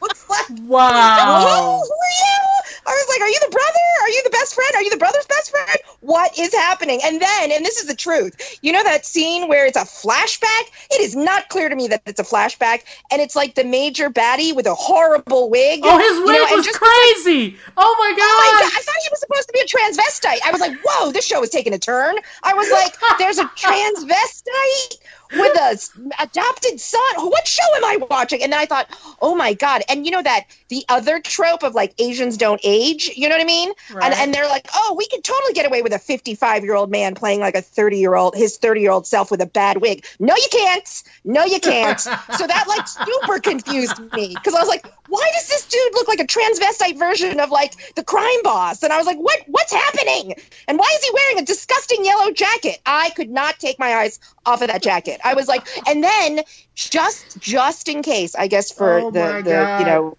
Wow. 0.64 1.42
Who, 1.42 1.48
who 1.48 1.94
are 1.94 2.16
you? 2.18 2.38
I 2.86 2.92
was 2.92 3.06
like, 3.10 3.22
are 3.22 3.28
you 3.30 3.40
the 3.42 3.52
brother? 3.52 3.80
Are 4.02 4.10
you 4.10 4.22
the 4.24 4.30
best 4.30 4.56
friend? 4.56 4.72
Are 4.76 4.82
you 4.82 4.90
the 4.90 4.98
brother's 4.98 5.26
best 5.26 5.52
friend? 5.52 5.78
What 6.00 6.38
is 6.40 6.54
happening? 6.54 7.02
And 7.04 7.22
then, 7.22 7.52
and 7.52 7.66
this 7.66 7.78
is 7.78 7.88
the 7.88 7.96
truth, 7.96 8.58
you 8.62 8.72
know 8.72 8.84
that 8.84 9.06
scene 9.06 9.50
where 9.50 9.66
it's 9.66 9.76
a 9.78 9.82
flashback? 9.82 10.72
It 10.90 11.02
is 11.02 11.16
not 11.16 11.50
clear 11.50 11.68
to 11.68 11.76
me 11.76 11.90
that 11.90 12.02
it's 12.06 12.20
a 12.20 12.24
flashback, 12.24 12.84
and 13.12 13.22
it's 13.22 13.36
like 13.36 13.56
the 13.56 13.66
major 13.66 14.10
baddie 14.10 14.56
with 14.56 14.68
a 14.68 14.76
horrible 14.76 15.50
wig. 15.50 15.82
Oh, 15.84 15.98
his 15.98 16.18
you 16.18 16.26
wig 16.26 16.50
know, 16.50 16.56
was 16.56 16.66
just- 16.66 16.80
crazy. 16.80 17.58
Oh 17.76 17.96
my 18.00 18.10
God. 18.12 18.24
Oh 18.24 18.54
my. 18.56 18.62
God, 18.62 18.72
I 18.74 18.82
thought 18.82 18.96
he 19.04 19.10
was 19.12 19.20
supposed 19.20 19.48
to 19.48 19.54
be 19.54 19.60
a 19.60 19.66
transvestite. 19.66 20.40
I 20.48 20.52
was 20.52 20.62
like, 20.62 20.78
whoa, 20.86 21.12
this 21.12 21.26
show 21.26 21.44
is 21.44 21.50
taking 21.50 21.74
a 21.74 21.80
turn. 21.80 22.16
I 22.44 22.54
was 22.54 22.72
like, 22.72 22.96
there's 23.20 23.38
a 23.38 23.44
transvestite 23.56 24.98
with 25.32 25.56
a 25.56 26.22
adopted 26.22 26.80
son. 26.80 27.02
What 27.18 27.48
show 27.48 27.64
am 27.76 27.86
I 27.86 27.98
watching? 28.10 28.44
And 28.44 28.54
then 28.54 28.60
I 28.60 28.66
thought, 28.66 28.88
oh 29.22 29.36
my 29.36 29.54
God. 29.54 29.84
And 29.90 30.06
you 30.06 30.12
know 30.12 30.22
that 30.22 30.46
the 30.70 30.84
other 30.90 31.20
trope 31.20 31.64
of 31.64 31.76
like 31.76 31.94
Asians 32.00 32.38
don't 32.38 32.62
age, 32.64 33.12
you 33.16 33.30
know 33.30 33.36
what 33.36 33.42
I 33.42 33.46
mean? 33.46 33.72
Right. 33.94 34.06
And, 34.06 34.14
and 34.14 34.34
they're 34.34 34.48
like, 34.48 34.68
oh, 34.74 34.96
we 34.98 35.08
could 35.08 35.24
totally 35.24 35.54
get 35.54 35.66
away 35.66 35.82
with 35.82 35.94
a 35.94 36.00
55 36.00 36.64
year 36.64 36.76
old 36.76 36.92
man 36.92 37.16
playing 37.16 37.40
like 37.40 37.56
a 37.56 37.62
30 37.62 37.98
year 37.98 38.16
old, 38.16 38.36
his 38.36 38.58
30 38.58 38.82
year 38.82 38.92
old 38.92 39.08
self 39.08 39.32
with 39.32 39.42
a 39.42 39.46
bad 39.46 39.82
wig. 39.82 40.06
No, 40.20 40.36
you 40.36 40.48
can't. 40.52 41.04
No, 41.24 41.46
you 41.46 41.60
can't. 41.60 42.00
so 42.00 42.48
that 42.48 42.66
like 42.68 42.88
super 42.88 43.40
confused 43.40 44.00
me 44.14 44.34
because 44.36 44.54
I 44.54 44.60
was 44.60 44.68
like, 44.68 44.86
why 45.08 45.30
does 45.34 45.48
this 45.48 45.68
dude 45.68 45.94
look 45.94 46.08
like 46.08 46.20
a 46.20 46.26
transvestite 46.26 46.98
version 46.98 47.40
of 47.40 47.50
like 47.50 47.74
the 47.96 48.04
crime 48.04 48.44
boss? 48.44 48.84
And 48.84 48.92
I 48.92 48.98
was 48.98 49.06
like, 49.06 49.18
what 49.18 49.42
what's 49.48 49.72
happening? 49.72 50.36
And 50.68 50.78
why 50.78 50.92
is 50.96 51.04
he 51.04 51.12
wearing 51.14 51.40
a 51.40 51.46
disgusting 51.46 52.06
yellow 52.06 52.32
jacket? 52.32 52.80
I 52.86 53.12
could 53.12 53.30
not 53.30 53.60
take 53.60 53.80
my 53.80 53.96
eyes 53.96 54.20
off 54.46 54.62
of 54.62 54.68
that 54.68 54.82
jacket. 54.82 55.17
I 55.24 55.34
was 55.34 55.48
like, 55.48 55.68
and 55.88 56.04
then 56.04 56.42
just 56.76 57.40
just 57.40 57.88
in 57.88 58.02
case, 58.02 58.36
I 58.36 58.48
guess 58.48 58.72
for 58.72 59.00
Oh 59.00 59.12
the, 59.12 59.42
the 59.44 59.78
you 59.80 59.86
know 59.86 60.18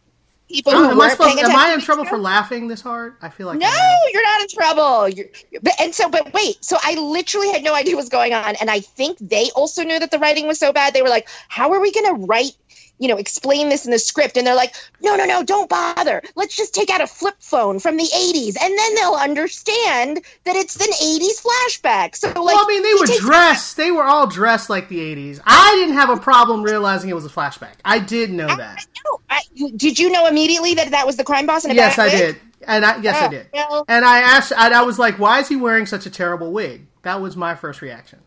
people 0.48 0.72
oh, 0.72 0.78
who 0.78 0.84
am 0.84 0.90
I 0.92 0.96
weren't 0.96 1.12
supposed? 1.12 1.38
Am 1.38 1.56
I 1.56 1.72
in 1.72 1.80
trouble 1.80 2.04
the 2.04 2.10
for 2.10 2.18
laughing 2.18 2.68
this 2.68 2.80
hard? 2.80 3.14
I 3.20 3.28
feel 3.28 3.46
like 3.46 3.58
No, 3.58 3.68
you're 4.12 4.22
not 4.22 4.40
in 4.40 4.48
trouble. 4.48 5.08
You're, 5.08 5.26
but, 5.62 5.74
and 5.80 5.94
so, 5.94 6.08
but 6.08 6.32
wait. 6.32 6.64
So 6.64 6.76
I 6.82 6.94
literally 6.94 7.50
had 7.50 7.62
no 7.62 7.74
idea 7.74 7.94
what 7.94 8.02
was 8.02 8.08
going 8.08 8.34
on, 8.34 8.56
and 8.56 8.70
I 8.70 8.80
think 8.80 9.18
they 9.18 9.50
also 9.54 9.82
knew 9.82 9.98
that 9.98 10.10
the 10.10 10.18
writing 10.18 10.46
was 10.46 10.58
so 10.58 10.72
bad. 10.72 10.94
They 10.94 11.02
were 11.02 11.08
like, 11.08 11.28
"How 11.48 11.72
are 11.72 11.80
we 11.80 11.92
going 11.92 12.06
to 12.06 12.26
write?" 12.26 12.52
You 13.00 13.08
know, 13.08 13.16
explain 13.16 13.68
this 13.68 13.84
in 13.84 13.92
the 13.92 13.98
script, 13.98 14.36
and 14.36 14.46
they're 14.46 14.54
like, 14.56 14.74
"No, 15.00 15.14
no, 15.16 15.24
no, 15.24 15.42
don't 15.44 15.68
bother. 15.68 16.22
Let's 16.34 16.56
just 16.56 16.74
take 16.74 16.90
out 16.90 17.00
a 17.00 17.06
flip 17.06 17.36
phone 17.38 17.78
from 17.78 17.96
the 17.96 18.08
'80s, 18.14 18.56
and 18.60 18.76
then 18.78 18.94
they'll 18.96 19.14
understand 19.14 20.20
that 20.44 20.56
it's 20.56 20.76
an 20.76 20.92
'80s 20.92 21.40
flashback." 21.42 22.16
So, 22.16 22.26
like, 22.28 22.36
well, 22.36 22.64
I 22.64 22.66
mean, 22.68 22.82
they 22.82 22.94
were 22.94 23.06
takes- 23.06 23.20
dressed. 23.20 23.76
They 23.76 23.90
were 23.90 24.02
all 24.04 24.26
dressed 24.26 24.68
like 24.68 24.88
the 24.88 24.98
'80s. 24.98 25.40
I 25.46 25.76
didn't 25.78 25.94
have 25.94 26.10
a 26.10 26.16
problem 26.16 26.62
realizing 26.62 27.08
it 27.10 27.14
was 27.14 27.24
a 27.24 27.28
flashback. 27.28 27.74
I 27.84 27.98
did 28.00 28.30
know 28.32 28.48
that. 28.48 28.84
No, 29.04 29.20
I, 29.30 29.42
did 29.76 29.98
you 29.98 30.10
know 30.10 30.26
immediately 30.26 30.74
that 30.74 30.90
that 30.90 31.06
was 31.06 31.16
the 31.16 31.24
crime 31.24 31.46
boss? 31.46 31.64
In 31.64 31.70
a 31.70 31.74
Yes, 31.74 31.98
I 31.98 32.08
did. 32.10 32.36
And 32.66 32.84
I 32.84 32.96
yes, 33.00 33.14
I 33.22 33.26
Oh, 33.26 33.30
did. 33.30 33.46
And 33.86 34.04
I 34.04 34.18
asked. 34.20 34.52
And 34.56 34.74
I 34.74 34.82
was 34.82 34.98
like, 34.98 35.18
"Why 35.20 35.38
is 35.38 35.46
he 35.48 35.54
wearing 35.54 35.86
such 35.86 36.04
a 36.06 36.10
terrible 36.10 36.50
wig?" 36.52 36.86
That 37.02 37.20
was 37.20 37.36
my 37.36 37.54
first 37.54 37.80
reaction. 37.80 38.18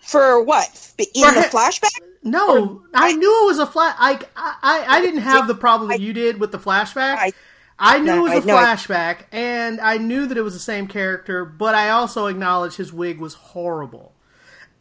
For 0.00 0.42
what? 0.42 0.68
In 0.98 1.06
For 1.24 1.32
the 1.34 1.42
him- 1.42 1.50
flashback? 1.50 1.90
No, 2.22 2.82
I 2.94 3.12
knew 3.12 3.42
it 3.44 3.46
was 3.46 3.58
a 3.58 3.66
flash. 3.66 3.94
I, 3.98 4.18
I 4.36 4.84
I 4.88 5.00
didn't 5.00 5.20
have 5.22 5.46
the 5.46 5.54
problem 5.54 5.88
that 5.90 6.00
you 6.00 6.12
did 6.12 6.40
with 6.40 6.52
the 6.52 6.58
flashback. 6.58 7.16
I- 7.16 7.32
I 7.80 7.98
knew 8.00 8.06
No, 8.06 8.18
it 8.18 8.22
was 8.22 8.32
I- 8.32 8.36
a 8.36 8.44
no, 8.44 8.56
I- 8.56 8.64
flashback, 8.64 9.18
and 9.30 9.80
I 9.80 9.98
knew 9.98 10.26
that 10.26 10.36
it 10.36 10.42
was 10.42 10.52
the 10.54 10.58
same 10.58 10.88
character. 10.88 11.44
But 11.44 11.76
I 11.76 11.90
also 11.90 12.26
acknowledged 12.26 12.76
his 12.76 12.92
wig 12.92 13.20
was 13.20 13.34
horrible. 13.34 14.12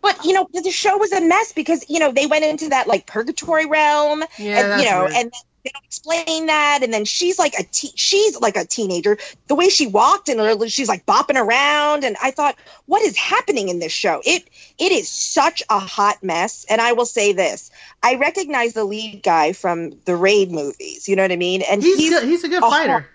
But 0.01 0.23
you 0.25 0.33
know, 0.33 0.47
the 0.51 0.71
show 0.71 0.97
was 0.97 1.11
a 1.11 1.21
mess 1.21 1.51
because 1.53 1.85
you 1.89 1.99
know 1.99 2.11
they 2.11 2.25
went 2.25 2.43
into 2.43 2.69
that 2.69 2.87
like 2.87 3.05
purgatory 3.05 3.67
realm, 3.67 4.23
Yeah, 4.39 4.59
and 4.61 4.71
that's 4.71 4.83
you 4.83 4.89
know, 4.89 4.99
weird. 5.01 5.11
and 5.13 5.31
they 5.67 5.71
don't 5.73 5.85
explain 5.85 6.45
that, 6.47 6.79
and 6.83 6.93
then 6.93 7.03
she's 7.05 7.37
like 7.37 7.53
a 7.59 7.63
te- 7.63 7.91
she's 7.95 8.39
like 8.39 8.55
a 8.55 8.65
teenager. 8.65 9.17
The 9.47 9.55
way 9.55 9.69
she 9.69 9.87
walked 9.87 10.29
and 10.29 10.71
she's 10.71 10.87
like 10.87 11.05
bopping 11.05 11.35
around, 11.35 12.03
and 12.03 12.15
I 12.21 12.31
thought, 12.31 12.55
what 12.85 13.01
is 13.01 13.17
happening 13.17 13.69
in 13.69 13.79
this 13.79 13.91
show? 13.91 14.21
It 14.25 14.49
it 14.77 14.91
is 14.91 15.09
such 15.09 15.61
a 15.69 15.79
hot 15.79 16.23
mess. 16.23 16.65
And 16.69 16.79
I 16.79 16.93
will 16.93 17.05
say 17.05 17.33
this: 17.33 17.69
I 18.01 18.15
recognize 18.15 18.73
the 18.73 18.85
lead 18.85 19.23
guy 19.23 19.51
from 19.53 19.91
the 20.05 20.15
Raid 20.15 20.51
movies. 20.51 21.09
You 21.09 21.15
know 21.15 21.23
what 21.23 21.31
I 21.31 21.37
mean? 21.37 21.63
And 21.69 21.83
He's 21.83 21.97
he's 21.99 22.09
good, 22.11 22.23
he's 22.23 22.43
a 22.43 22.49
good 22.49 22.63
a 22.63 22.69
fighter. 22.69 23.09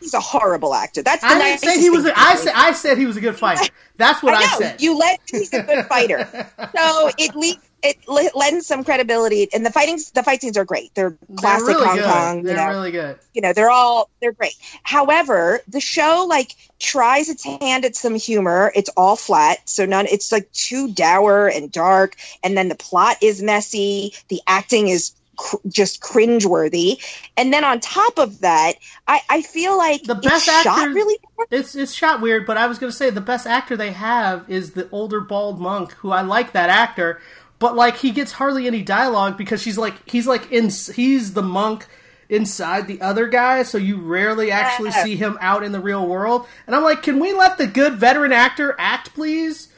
he's 0.00 0.14
a 0.14 0.20
horrible 0.20 0.74
actor. 0.74 1.02
That's 1.02 1.22
the 1.22 1.28
I 1.28 1.38
didn't 1.38 1.60
say 1.60 1.78
he 1.78 1.90
was. 1.90 2.04
A, 2.06 2.12
I 2.18 2.34
said 2.36 2.52
I 2.56 2.72
said 2.72 2.98
he 2.98 3.06
was 3.06 3.16
a 3.16 3.20
good 3.20 3.36
fighter. 3.44 3.72
That's 3.96 4.22
what 4.22 4.34
I, 4.34 4.42
I 4.42 4.46
said. 4.58 4.80
you 4.80 4.96
let 4.98 5.20
he's 5.30 5.52
a 5.52 5.62
good 5.62 5.86
fighter, 5.86 6.26
so 6.76 7.10
it 7.18 7.34
le- 7.36 7.60
it 7.82 7.96
le- 8.08 8.30
lends 8.34 8.66
some 8.66 8.84
credibility. 8.84 9.48
And 9.52 9.64
the 9.64 9.70
fighting, 9.70 9.98
the 10.14 10.22
fight 10.22 10.40
scenes 10.40 10.56
are 10.56 10.64
great. 10.64 10.94
They're 10.94 11.16
They're 11.28 11.36
classic 11.36 11.68
really 11.68 11.86
Hong 11.86 11.96
good. 11.96 12.04
Kong. 12.04 12.42
They're 12.42 12.56
know, 12.56 12.68
really 12.68 12.90
good. 12.90 13.18
you 13.34 13.40
know, 13.40 13.52
they're 13.52 13.70
all 13.70 14.10
they're 14.20 14.32
great. 14.32 14.54
However, 14.82 15.60
the 15.68 15.80
show 15.80 16.26
like 16.28 16.54
tries 16.78 17.28
its 17.28 17.44
hand 17.44 17.84
at 17.84 17.94
some 17.94 18.14
humor. 18.14 18.72
It's 18.74 18.90
all 18.96 19.16
flat, 19.16 19.68
so 19.68 19.86
none. 19.86 20.06
It's 20.06 20.32
like 20.32 20.50
too 20.52 20.92
dour 20.92 21.48
and 21.48 21.70
dark, 21.70 22.16
and 22.42 22.56
then 22.56 22.68
the 22.68 22.74
plot 22.74 23.16
is 23.22 23.42
messy. 23.42 24.14
The 24.28 24.40
acting 24.46 24.88
is. 24.88 25.12
Cr- 25.40 25.56
just 25.68 26.00
cringeworthy, 26.00 27.00
and 27.36 27.52
then 27.52 27.62
on 27.62 27.78
top 27.78 28.18
of 28.18 28.40
that, 28.40 28.72
I, 29.06 29.20
I 29.30 29.42
feel 29.42 29.78
like 29.78 30.02
The 30.02 30.16
best 30.16 30.48
it's 30.48 30.62
shot 30.64 30.88
really. 30.88 31.16
It's 31.52 31.76
it's 31.76 31.94
shot 31.94 32.20
weird, 32.20 32.44
but 32.44 32.56
I 32.56 32.66
was 32.66 32.80
going 32.80 32.90
to 32.90 32.96
say 32.96 33.10
the 33.10 33.20
best 33.20 33.46
actor 33.46 33.76
they 33.76 33.92
have 33.92 34.50
is 34.50 34.72
the 34.72 34.88
older 34.90 35.20
bald 35.20 35.60
monk, 35.60 35.92
who 35.92 36.10
I 36.10 36.22
like 36.22 36.50
that 36.54 36.70
actor, 36.70 37.20
but 37.58 37.76
like 37.76 37.96
he 37.96 38.10
gets 38.10 38.32
hardly 38.32 38.66
any 38.66 38.82
dialogue 38.82 39.36
because 39.36 39.60
she's 39.62 39.78
like 39.78 40.08
he's 40.08 40.26
like 40.26 40.50
in 40.52 40.70
he's 40.94 41.34
the 41.34 41.42
monk 41.42 41.86
inside 42.28 42.86
the 42.86 43.00
other 43.00 43.26
guy, 43.26 43.62
so 43.62 43.78
you 43.78 43.96
rarely 43.98 44.50
actually 44.50 44.90
see 44.90 45.16
him 45.16 45.38
out 45.40 45.62
in 45.62 45.72
the 45.72 45.80
real 45.80 46.06
world. 46.06 46.46
And 46.66 46.76
I'm 46.76 46.82
like, 46.82 47.02
can 47.02 47.18
we 47.18 47.32
let 47.32 47.56
the 47.58 47.66
good 47.66 47.94
veteran 47.94 48.32
actor 48.32 48.74
act, 48.78 49.14
please? 49.14 49.68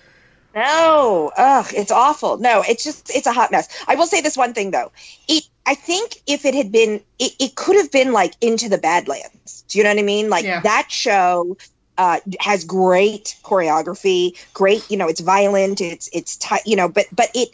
No, 0.54 1.30
ugh, 1.36 1.66
it's 1.72 1.92
awful. 1.92 2.38
No, 2.38 2.62
it's 2.66 2.82
just 2.82 3.08
it's 3.14 3.26
a 3.26 3.32
hot 3.32 3.52
mess. 3.52 3.68
I 3.86 3.94
will 3.94 4.06
say 4.06 4.20
this 4.20 4.36
one 4.36 4.52
thing 4.52 4.72
though. 4.72 4.90
It, 5.28 5.44
I 5.64 5.74
think 5.76 6.16
if 6.26 6.44
it 6.44 6.54
had 6.54 6.72
been, 6.72 7.00
it, 7.20 7.32
it 7.38 7.54
could 7.54 7.76
have 7.76 7.92
been 7.92 8.12
like 8.12 8.34
Into 8.40 8.68
the 8.68 8.78
Badlands. 8.78 9.62
Do 9.68 9.78
you 9.78 9.84
know 9.84 9.90
what 9.90 10.00
I 10.00 10.02
mean? 10.02 10.28
Like 10.28 10.44
Yeah. 10.44 10.60
that 10.62 10.90
show 10.90 11.56
uh, 12.00 12.18
has 12.40 12.64
great 12.64 13.36
choreography, 13.44 14.32
great. 14.54 14.82
You 14.90 14.96
know, 14.96 15.08
it's 15.08 15.20
violent. 15.20 15.80
It's 15.82 16.08
it's 16.12 16.36
ti 16.36 16.56
you 16.64 16.76
know, 16.76 16.88
but 16.88 17.06
but 17.12 17.28
it, 17.34 17.50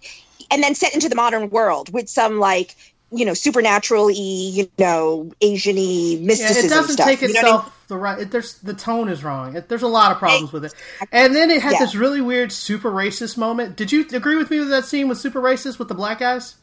and 0.51 0.63
then 0.63 0.75
set 0.75 0.95
into 0.95 1.09
the 1.09 1.17
modern 1.17 1.51
world 1.51 1.93
with 1.93 2.09
some 2.09 2.39
like 2.39 2.77
you 3.11 3.25
know 3.25 3.35
supernatural 3.35 4.07
y 4.07 4.13
you 4.59 4.71
know 4.79 5.33
Asian 5.41 5.77
y 5.77 5.83
Yeah, 6.23 6.51
it 6.51 6.69
doesn't 6.69 6.95
stuff. 6.95 7.07
take 7.07 7.23
You 7.23 7.35
know 7.35 7.41
what 7.41 7.47
I 7.49 7.53
mean? 7.53 7.63
itself 7.63 7.89
the 7.89 7.97
right. 7.97 8.19
It, 8.21 8.31
there's 8.31 8.59
the 8.59 8.75
tone 8.75 9.09
is 9.09 9.25
wrong. 9.25 9.57
It, 9.57 9.69
there's 9.69 9.83
a 9.83 9.89
lot 9.89 10.13
of 10.13 10.19
problems 10.19 10.53
with 10.53 10.65
it. 10.65 10.75
And 11.13 11.35
then 11.35 11.51
it 11.51 11.63
had 11.63 11.73
Yeah. 11.73 11.79
this 11.79 11.95
really 11.95 12.21
weird 12.21 12.53
super 12.53 12.91
racist 12.91 13.37
moment. 13.37 13.77
Did 13.77 13.93
you 13.93 14.07
agree 14.13 14.37
with 14.37 14.51
me 14.51 14.61
with 14.61 14.71
that 14.71 14.85
scene 14.85 15.09
with 15.09 15.19
super 15.19 15.41
racist 15.41 15.79
with 15.79 15.89
the 15.89 15.95
black 15.95 16.19
guys? 16.21 16.57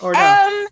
Or 0.00 0.14
no? 0.14 0.20
Um, 0.22 0.66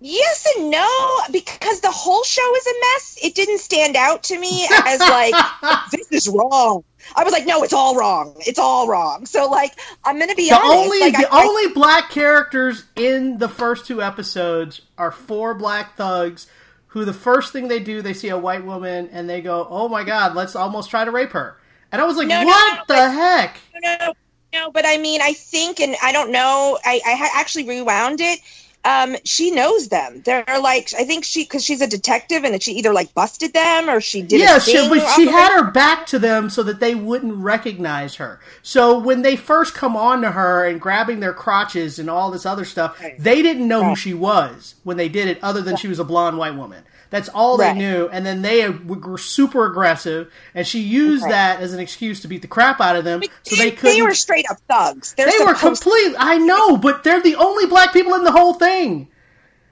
yes 0.00 0.46
and 0.56 0.70
no, 0.70 0.88
because 1.32 1.80
the 1.80 1.90
whole 1.90 2.22
show 2.24 2.56
is 2.56 2.66
a 2.66 2.72
mess. 2.80 3.18
It 3.22 3.34
didn't 3.34 3.58
stand 3.58 3.96
out 3.96 4.22
to 4.24 4.38
me 4.38 4.66
as 4.86 5.00
like 5.00 5.34
this 5.92 6.10
is 6.12 6.28
wrong. 6.28 6.84
I 7.16 7.22
was 7.24 7.32
like, 7.32 7.46
no, 7.46 7.62
it's 7.62 7.72
all 7.74 7.96
wrong. 7.96 8.34
It's 8.40 8.58
all 8.58 8.88
wrong. 8.88 9.26
So 9.26 9.48
like, 9.48 9.72
I'm 10.04 10.18
gonna 10.18 10.34
be 10.34 10.48
the 10.48 10.56
honest. 10.56 10.72
only 10.74 11.00
like, 11.00 11.16
the 11.18 11.28
I- 11.32 11.40
I- 11.42 11.44
only 11.44 11.68
black 11.72 12.10
characters 12.10 12.84
in 12.96 13.38
the 13.38 13.48
first 13.48 13.86
two 13.86 14.02
episodes 14.02 14.80
are 14.98 15.10
four 15.10 15.54
black 15.54 15.96
thugs 15.96 16.46
who 16.88 17.04
the 17.04 17.12
first 17.12 17.52
thing 17.52 17.68
they 17.68 17.80
do 17.80 18.02
they 18.02 18.14
see 18.14 18.28
a 18.28 18.38
white 18.38 18.64
woman 18.64 19.08
and 19.12 19.28
they 19.28 19.40
go 19.40 19.66
oh 19.68 19.88
my 19.88 20.04
god 20.04 20.34
let's 20.36 20.54
almost 20.54 20.90
try 20.90 21.04
to 21.04 21.10
rape 21.10 21.32
her 21.32 21.58
and 21.90 22.00
i 22.00 22.04
was 22.04 22.16
like 22.16 22.28
No, 22.28 22.40
no, 22.40 22.46
what 22.46 22.74
no, 22.74 22.80
the 22.86 23.00
but- 23.00 23.10
heck 23.12 23.60
no, 23.82 24.12
no, 24.52 24.70
but 24.70 24.84
I 24.86 24.98
mean, 24.98 25.20
I 25.20 25.32
think, 25.32 25.80
and 25.80 25.96
I 26.00 26.12
don't 26.12 26.30
know. 26.30 26.78
I, 26.84 27.00
I 27.04 27.14
ha- 27.16 27.30
actually 27.40 27.68
rewound 27.68 28.20
it. 28.20 28.38
Um, 28.84 29.16
she 29.24 29.50
knows 29.50 29.88
them. 29.88 30.22
They're 30.24 30.44
like, 30.60 30.92
I 30.98 31.04
think 31.04 31.24
she, 31.24 31.44
because 31.44 31.64
she's 31.64 31.80
a 31.80 31.86
detective, 31.86 32.44
and 32.44 32.62
she 32.62 32.72
either 32.72 32.92
like 32.92 33.14
busted 33.14 33.52
them 33.52 33.88
or 33.88 34.00
she 34.00 34.22
did. 34.22 34.40
yeah 34.40 34.58
she, 34.58 34.88
but 34.88 35.06
she 35.14 35.26
had 35.26 35.52
her 35.52 35.70
back 35.70 36.06
to 36.06 36.18
them 36.18 36.50
so 36.50 36.62
that 36.62 36.80
they 36.80 36.94
wouldn't 36.94 37.34
recognize 37.36 38.16
her 38.16 38.40
so 38.62 38.98
when 38.98 39.22
they 39.22 39.36
first 39.36 39.74
come 39.74 39.96
on 39.96 40.20
to 40.22 40.32
her 40.32 40.66
and 40.66 40.80
grabbing 40.80 41.20
their 41.20 41.32
crotches 41.32 41.98
and 41.98 42.10
all 42.10 42.30
this 42.30 42.44
other 42.46 42.64
stuff 42.64 43.00
they 43.18 43.42
didn't 43.42 43.66
know 43.66 43.82
who 43.84 43.96
she 43.96 44.14
was 44.14 44.74
when 44.84 44.96
they 44.96 45.08
did 45.08 45.28
it 45.28 45.38
other 45.42 45.60
than 45.62 45.76
she 45.76 45.88
was 45.88 45.98
a 45.98 46.04
blonde 46.04 46.36
white 46.36 46.54
woman 46.54 46.82
that's 47.14 47.28
all 47.28 47.56
they 47.56 47.72
knew 47.72 48.08
and 48.10 48.26
then 48.26 48.42
they 48.42 48.68
were 48.68 49.16
super 49.16 49.66
aggressive 49.66 50.32
and 50.52 50.66
she 50.66 50.80
used 50.80 51.22
Right. 51.22 51.30
that 51.30 51.60
as 51.60 51.72
an 51.72 51.78
excuse 51.78 52.18
to 52.22 52.28
beat 52.28 52.42
the 52.42 52.48
crap 52.48 52.80
out 52.80 52.96
of 52.96 53.04
them 53.04 53.22
so 53.44 53.54
they 53.54 53.70
couldn't 53.70 53.94
They 53.96 54.02
were 54.02 54.14
straight 54.14 54.46
up 54.50 54.58
thugs. 54.68 55.14
They're 55.16 55.30
They 55.30 55.44
were 55.44 55.54
complete. 55.54 56.16
I 56.18 56.38
know, 56.38 56.76
but 56.76 57.04
they're 57.04 57.22
the 57.22 57.36
only 57.36 57.66
black 57.66 57.92
people 57.92 58.14
in 58.14 58.24
the 58.24 58.32
whole 58.32 58.54
thing. 58.54 59.06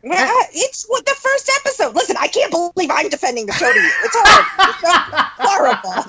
Yeah, 0.05 0.14
uh, 0.14 0.45
it's 0.53 0.84
what 0.86 1.05
the 1.05 1.14
first 1.20 1.51
episode. 1.61 1.95
Listen, 1.97 2.16
I 2.18 2.28
can't 2.28 2.51
believe 2.53 2.90
I'm 2.93 3.09
defending 3.09 3.47
the 3.47 3.53
show 3.53 3.72
to 3.72 3.78
you. 3.80 3.90
It's 4.05 4.16
horrible. 4.18 4.62
It's 4.68 4.82
horrible. 5.38 6.03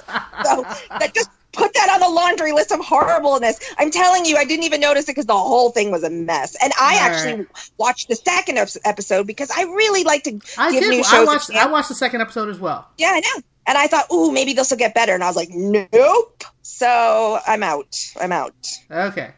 So 0.43 0.97
that 0.99 1.13
just 1.15 1.29
put 1.54 1.74
that 1.74 1.89
on 1.89 1.99
the 2.01 2.10
laundry 2.10 2.51
list 2.51 2.72
of 2.72 2.80
horribleness. 2.80 3.60
I'm 3.78 3.91
telling 3.91 4.26
you, 4.26 4.36
I 4.36 4.45
didn't 4.45 4.66
even 4.66 4.82
notice 4.82 5.06
it 5.06 5.12
because 5.12 5.28
the 5.28 5.34
whole 5.34 5.72
thing 5.72 5.91
was 5.91 6.04
a 6.04 6.10
mess. 6.10 6.58
And 6.62 6.74
I 6.80 6.95
All 6.95 6.99
actually 6.99 7.45
watched 7.78 8.10
the 8.10 8.16
second 8.16 8.58
episode 8.58 9.28
because 9.28 9.49
I 9.56 9.64
really 9.64 10.04
like 10.04 10.24
to 10.24 10.39
I 10.58 10.72
give 10.72 10.89
new 10.89 11.04
shows 11.04 11.14
I 11.14 11.24
watched. 11.24 11.51
I 11.51 11.68
watched 11.68 11.89
the 11.89 11.95
second 11.95 12.22
episode 12.22 12.49
as 12.49 12.60
well. 12.60 12.89
Yeah, 12.97 13.12
I 13.14 13.20
know. 13.20 13.43
And 13.66 13.78
I 13.78 13.88
thought, 13.88 14.08
ooh, 14.12 14.32
maybe 14.32 14.54
this 14.54 14.72
will 14.72 14.78
get 14.78 14.93
better. 14.93 15.14
And 15.14 15.24
I 15.24 15.28
was 15.28 15.38
like, 15.38 15.49
nope. 15.49 16.43
So 16.64 17.39
I'm 17.47 17.64
out. 17.64 17.95
I'm 18.20 18.32
out. 18.32 18.54
Okay. 18.91 19.32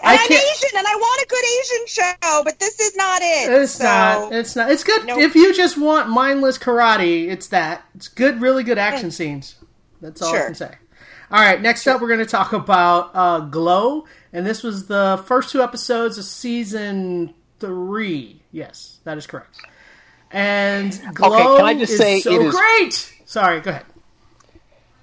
And 0.00 0.10
I 0.10 0.16
I'm. 0.16 0.32
Asian, 0.32 0.70
and 0.76 0.86
I 0.86 0.96
want 0.96 1.22
a 1.22 1.26
good 1.28 1.44
Asian 1.60 1.86
show, 1.86 2.42
but 2.42 2.58
this 2.58 2.80
is 2.80 2.96
not 2.96 3.22
it. 3.22 3.62
It's 3.62 3.72
so, 3.72 3.84
not. 3.84 4.32
It's 4.32 4.56
not. 4.56 4.70
It's 4.70 4.82
good 4.82 5.06
Nope. 5.06 5.18
if 5.18 5.34
you 5.34 5.54
just 5.54 5.78
want 5.78 6.08
mindless 6.08 6.58
karate. 6.58 7.28
It's 7.28 7.46
that. 7.48 7.84
It's 7.94 8.08
good, 8.08 8.40
really 8.40 8.64
good 8.64 8.78
action 8.78 9.10
scenes. 9.10 9.56
That's 10.00 10.20
all 10.20 10.34
I 10.34 10.38
can 10.38 10.54
say. 10.54 10.74
All 11.30 11.40
right. 11.40 11.60
Next 11.60 11.86
up, 11.86 12.00
we're 12.00 12.08
going 12.08 12.20
to 12.20 12.26
talk 12.26 12.52
about 12.52 13.10
uh, 13.14 13.40
Glow, 13.40 14.06
and 14.32 14.46
this 14.46 14.62
was 14.62 14.86
the 14.86 15.22
first 15.26 15.50
two 15.50 15.62
episodes 15.62 16.18
of 16.18 16.24
season 16.24 17.34
three. 17.60 18.42
Yes, 18.52 18.98
that 19.04 19.16
is 19.18 19.26
correct. 19.26 19.60
And 20.30 21.00
Glow 21.14 21.56
can 21.56 21.64
I 21.66 21.74
just 21.74 21.92
is 21.92 21.98
say 21.98 22.20
so 22.20 22.32
it 22.32 22.42
is- 22.46 22.54
great. 22.54 23.12
Sorry, 23.24 23.60
go 23.60 23.70
ahead. 23.70 23.86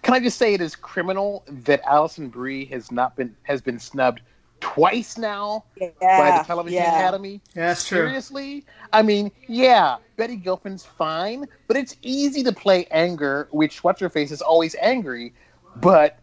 Can 0.03 0.13
I 0.15 0.19
just 0.19 0.37
say 0.37 0.53
it 0.53 0.61
is 0.61 0.75
criminal 0.75 1.43
that 1.47 1.81
Alison 1.85 2.29
Brie 2.29 2.65
has 2.65 2.91
not 2.91 3.15
been 3.15 3.35
has 3.43 3.61
been 3.61 3.77
snubbed 3.79 4.21
twice 4.59 5.17
now 5.17 5.63
by 5.79 6.37
the 6.37 6.43
Television 6.45 6.81
yeah. 6.81 6.97
Academy? 6.97 7.41
Yeah, 7.55 7.67
that's 7.67 7.87
true. 7.87 7.99
Seriously? 7.99 8.65
I 8.91 9.03
mean, 9.03 9.31
yeah, 9.47 9.97
Betty 10.17 10.37
Gilpin's 10.37 10.83
fine, 10.85 11.45
but 11.67 11.77
it's 11.77 11.95
easy 12.01 12.43
to 12.43 12.51
play 12.51 12.85
anger, 12.89 13.47
which 13.51 13.83
what's 13.83 14.01
her 14.01 14.09
face 14.09 14.31
is 14.31 14.41
always 14.41 14.75
angry, 14.81 15.33
but 15.77 16.17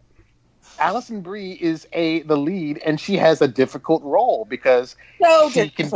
Alison 0.79 1.21
Brie 1.21 1.53
is 1.53 1.87
a 1.93 2.21
the 2.23 2.37
lead 2.37 2.77
and 2.85 2.99
she 2.99 3.17
has 3.17 3.41
a 3.41 3.47
difficult 3.47 4.03
role 4.03 4.45
because 4.49 4.95
So 5.21 5.49
She 5.49 5.69
can- 5.69 5.91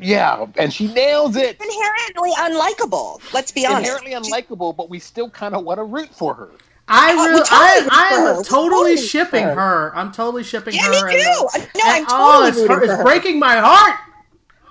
yeah, 0.00 0.46
and 0.56 0.72
she 0.72 0.88
nails 0.92 1.36
it. 1.36 1.60
Inherently 1.60 2.32
unlikable. 2.36 3.20
Let's 3.32 3.52
be 3.52 3.66
honest. 3.66 3.90
Inherently 3.90 4.12
unlikable, 4.12 4.74
but 4.76 4.88
we 4.90 4.98
still 4.98 5.30
kind 5.30 5.54
of 5.54 5.64
want 5.64 5.78
to 5.78 5.84
root 5.84 6.08
for 6.14 6.34
her. 6.34 6.50
I 6.88 7.12
Oh, 7.12 7.26
really, 7.28 7.40
totally 7.42 7.58
I, 7.60 7.80
root 7.82 7.92
I 7.92 8.08
am 8.08 8.24
totally 8.44 8.44
totally 8.44 8.96
shipping 8.96 9.46
root 9.46 9.54
her. 9.54 9.92
I'm 9.96 10.10
totally 10.12 10.42
shipping 10.42 10.74
Yeah, 10.74 10.82
her. 10.92 11.06
me 11.08 11.22
too. 11.22 11.28
uh, 11.54 11.58
No, 11.58 11.64
and- 11.64 11.66
I'm 11.84 12.04
oh, 12.08 12.08
totally 12.08 12.48
it's, 12.48 12.56
rooting 12.58 12.76
hurt- 12.76 12.86
for 12.86 12.94
it's 12.94 13.02
breaking 13.04 13.38
my 13.38 13.56
heart. 13.56 14.00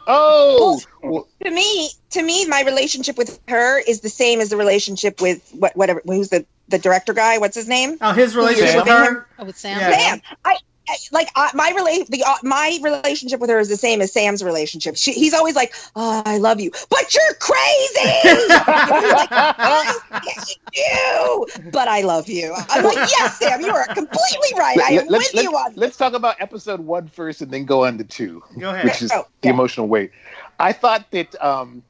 Oh, 0.06 0.82
well, 1.02 1.28
to 1.44 1.50
me, 1.50 1.90
to 2.10 2.22
me, 2.22 2.46
my 2.48 2.62
relationship 2.64 3.18
with 3.18 3.40
her 3.48 3.80
is 3.80 4.02
the 4.02 4.10
same 4.10 4.42
as 4.42 4.50
the 4.50 4.58
relationship 4.58 5.22
with 5.22 5.50
what, 5.58 5.76
whatever. 5.78 6.02
Who's 6.06 6.28
the 6.30 6.46
the 6.68 6.80
director 6.80 7.14
guy? 7.14 7.38
What's 7.38 7.56
his 7.56 7.68
name? 7.68 7.98
Oh, 8.02 8.14
his 8.14 8.36
relationship 8.36 8.78
with 8.78 8.88
her. 8.88 9.28
Oh, 9.40 9.46
with 9.46 9.58
Sam. 9.58 9.80
Yeah. 9.80 9.92
Sam. 9.98 10.22
I, 10.46 10.58
I 10.90 10.98
like 11.14 11.30
I, 11.36 11.50
my 11.54 11.72
relate 11.76 12.08
the 12.08 12.24
uh, 12.26 12.36
my 12.44 12.78
relationship 12.82 13.40
with 13.40 13.50
her 13.50 13.58
is 13.58 13.70
the 13.70 13.78
same 13.78 14.02
as 14.02 14.12
Sam's 14.12 14.44
relationship. 14.44 14.98
She, 14.98 15.14
he's 15.14 15.34
always 15.34 15.56
like, 15.56 15.74
"Oh, 15.96 16.22
I 16.26 16.40
love 16.40 16.60
you," 16.60 16.72
but 16.90 17.14
you're 17.16 17.34
crazy. 17.40 18.20
I'm 18.52 19.10
like, 19.16 19.30
I 19.32 20.02
hate 20.24 20.58
you, 20.76 21.48
but 21.72 21.88
I 21.88 22.02
love 22.02 22.28
you. 22.28 22.54
I'm 22.70 22.84
like, 22.84 22.96
yes, 22.96 23.40
Sam, 23.40 23.62
you 23.62 23.72
are 23.72 23.86
completely 23.88 24.58
right. 24.58 24.78
I 24.80 24.94
am 24.96 25.08
let's, 25.08 25.34
with 25.34 25.44
you 25.44 25.52
on. 25.52 25.72
This. 25.72 25.78
let's 25.78 25.98
talk 25.98 26.14
about 26.14 26.42
episode 26.42 26.82
one 26.82 27.08
first 27.08 27.42
and 27.42 27.50
then 27.52 27.64
go 27.66 27.86
on 27.86 27.98
to 27.98 28.04
two. 28.04 28.44
Go 28.60 28.72
ahead. 28.72 28.84
which 28.84 29.02
is 29.02 29.12
Oh, 29.14 29.26
the 29.42 29.48
yeah. 29.48 29.54
emotional 29.54 29.88
weight. 29.88 30.12
I 30.60 30.74
thought 30.74 31.10
that 31.12 31.42
um, 31.42 31.82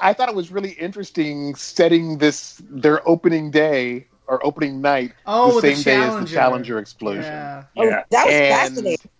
I 0.00 0.12
thought 0.12 0.28
it 0.28 0.34
was 0.34 0.50
really 0.50 0.72
interesting 0.72 1.54
setting 1.54 2.18
this 2.18 2.60
their 2.68 3.06
opening 3.08 3.50
day 3.50 4.06
or 4.26 4.44
opening 4.46 4.80
night 4.80 5.12
Oh, 5.26 5.48
the 5.50 5.54
with 5.56 5.64
the 5.64 5.74
same 5.74 5.84
day 5.84 5.96
as 6.00 6.06
the 6.06 6.10
Challenger. 6.10 6.34
Challenger 6.34 6.78
explosion. 6.78 7.22
Yeah. 7.24 7.64
Oh, 7.76 7.84
Yeah. 7.84 8.02
that 8.10 8.26
was 8.26 8.34
And- 8.34 8.54
fascinating. 8.54 9.10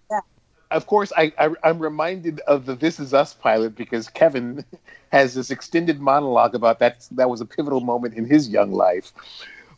Of 0.73 0.87
course, 0.87 1.13
I, 1.17 1.33
I 1.37 1.51
I'm 1.65 1.81
reminded 1.81 2.39
of 2.47 2.65
the 2.65 2.77
This 2.77 3.01
Is 3.01 3.13
Us 3.13 3.35
pilot 3.35 3.75
because 3.75 4.09
Kevin 4.09 4.65
has 5.11 5.35
this 5.35 5.51
extended 5.51 6.01
monologue 6.01 6.55
about 6.55 6.79
that. 6.79 7.09
That 7.11 7.29
was 7.29 7.41
a 7.41 7.45
pivotal 7.45 7.81
moment 7.81 8.15
in 8.15 8.25
his 8.25 8.49
young 8.49 8.71
life. 8.71 9.13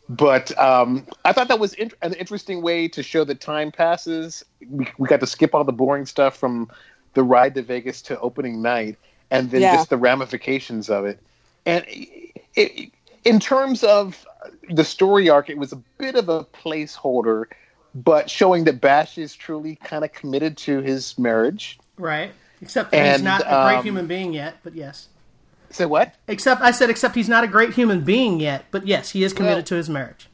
But 0.07 0.55
um, 0.59 1.07
I 1.25 1.33
thought 1.33 1.47
that 1.47 1.57
was 1.59 1.73
int- 1.73 1.95
an 2.03 2.13
interesting 2.13 2.61
way 2.61 2.87
to 2.89 3.01
show 3.01 3.23
that 3.23 3.41
time 3.41 3.71
passes. 3.71 4.45
We, 4.69 4.87
we 4.99 5.07
got 5.07 5.19
to 5.21 5.25
skip 5.25 5.55
all 5.55 5.63
the 5.63 5.71
boring 5.71 6.05
stuff 6.05 6.37
from 6.37 6.69
the 7.15 7.23
ride 7.23 7.55
to 7.55 7.63
Vegas 7.63 8.01
to 8.03 8.19
opening 8.19 8.61
night, 8.61 8.97
and 9.33 9.49
then 9.51 9.61
Yeah. 9.61 9.75
just 9.75 9.89
the 9.89 9.97
ramifications 9.97 10.89
of 10.89 11.05
it. 11.05 11.19
And 11.65 11.83
it, 11.87 12.37
it, 12.55 12.91
in 13.25 13.39
terms 13.39 13.83
of 13.83 14.25
the 14.69 14.83
story 14.83 15.27
arc, 15.29 15.49
it 15.49 15.57
was 15.57 15.73
a 15.73 15.77
bit 15.97 16.15
of 16.15 16.29
a 16.29 16.43
placeholder, 16.45 17.45
but 17.95 18.29
showing 18.29 18.63
that 18.65 18.79
Bash 18.79 19.17
is 19.17 19.35
truly 19.35 19.75
kind 19.75 20.05
of 20.05 20.13
committed 20.13 20.55
to 20.57 20.79
his 20.81 21.17
marriage. 21.17 21.79
Right. 21.97 22.31
Except 22.61 22.91
that 22.91 23.15
he's 23.15 23.23
not 23.23 23.41
a 23.41 23.65
great 23.65 23.77
um, 23.79 23.83
human 23.83 24.07
being 24.07 24.33
yet. 24.33 24.57
But 24.63 24.75
yes. 24.75 25.07
Say 25.71 25.85
what? 25.85 26.13
Except 26.27 26.61
I 26.61 26.69
said, 26.71 26.89
except 26.91 27.15
he's 27.15 27.27
not 27.27 27.43
a 27.43 27.47
great 27.47 27.73
human 27.73 28.03
being 28.03 28.39
yet. 28.39 28.65
But 28.69 28.85
yes, 28.85 29.09
he 29.09 29.23
is 29.23 29.33
committed 29.33 29.57
Well- 29.57 29.63
to 29.63 29.75
his 29.75 29.89
marriage. 29.89 30.29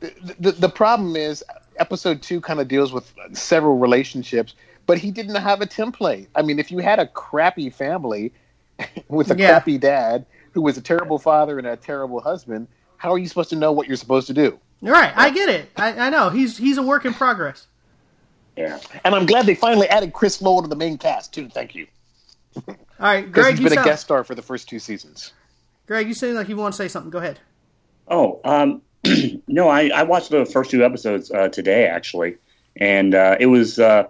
the, 0.00 0.12
the, 0.40 0.52
the 0.52 0.68
problem 0.68 1.14
is 1.14 1.44
episode 1.76 2.20
two 2.22 2.40
kind 2.40 2.58
of 2.60 2.66
deals 2.66 2.92
with 2.92 3.12
several 3.32 3.78
relationships 3.78 4.54
but 4.86 4.98
he 4.98 5.10
didn't 5.10 5.34
have 5.36 5.60
a 5.60 5.66
template 5.66 6.26
i 6.34 6.42
mean 6.42 6.58
if 6.58 6.70
you 6.70 6.78
had 6.78 6.98
a 6.98 7.06
crappy 7.06 7.70
family 7.70 8.32
with 9.08 9.30
a 9.30 9.36
Yeah. 9.36 9.48
crappy 9.50 9.78
dad 9.78 10.26
who 10.52 10.62
was 10.62 10.76
a 10.76 10.82
terrible 10.82 11.18
father 11.18 11.58
and 11.58 11.66
a 11.66 11.76
terrible 11.76 12.20
husband 12.20 12.68
how 12.96 13.10
are 13.12 13.18
you 13.18 13.26
supposed 13.28 13.50
to 13.50 13.56
know 13.56 13.72
what 13.72 13.86
you're 13.88 13.96
supposed 13.96 14.26
to 14.28 14.32
do 14.34 14.58
You're 14.80 14.94
right. 14.94 15.12
I 15.16 15.30
get 15.30 15.48
it. 15.48 15.70
I, 15.76 16.06
I 16.06 16.10
know. 16.10 16.28
He's 16.30 16.56
he's 16.58 16.76
a 16.78 16.82
work 16.82 17.04
in 17.04 17.14
progress. 17.14 17.66
Yeah. 18.56 18.78
And 19.04 19.14
I'm 19.14 19.26
glad 19.26 19.46
they 19.46 19.54
finally 19.54 19.88
added 19.88 20.12
Chris 20.12 20.42
Lowell 20.42 20.62
to 20.62 20.68
the 20.68 20.76
main 20.76 20.98
cast 20.98 21.32
too. 21.32 21.48
Thank 21.48 21.74
you, 21.74 21.86
All 22.68 22.74
right, 23.00 23.30
Greg, 23.32 23.52
he's 23.52 23.60
you 23.60 23.64
been 23.64 23.72
a 23.72 23.76
sound, 23.76 23.86
guest 23.86 24.02
star 24.04 24.24
for 24.24 24.34
the 24.34 24.42
first 24.42 24.68
two 24.68 24.78
seasons. 24.78 25.32
Greg, 25.86 26.06
you 26.06 26.14
seem 26.14 26.34
like 26.34 26.48
you 26.48 26.56
want 26.56 26.74
to 26.74 26.76
say 26.76 26.88
something. 26.88 27.10
Go 27.10 27.18
ahead. 27.18 27.38
Oh, 28.08 28.40
um, 28.44 28.82
no, 29.48 29.68
I, 29.68 29.88
I 29.88 30.02
watched 30.02 30.30
the 30.30 30.44
first 30.44 30.70
two 30.70 30.84
episodes 30.84 31.30
uh, 31.30 31.48
today 31.48 31.86
actually, 31.86 32.36
and 32.76 33.14
uh, 33.14 33.36
it 33.40 33.46
was. 33.46 33.78
Uh, 33.78 34.04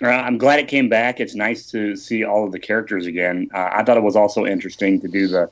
I'm 0.00 0.38
glad 0.38 0.58
it 0.58 0.68
came 0.68 0.88
back. 0.88 1.20
It's 1.20 1.34
nice 1.34 1.70
to 1.70 1.96
see 1.96 2.24
all 2.24 2.44
of 2.44 2.52
the 2.52 2.58
characters 2.58 3.06
again. 3.06 3.50
Uh, 3.54 3.68
I 3.72 3.84
thought 3.84 3.96
it 3.96 4.02
was 4.02 4.16
also 4.16 4.46
interesting 4.46 5.00
to 5.00 5.08
do 5.08 5.28
the 5.28 5.50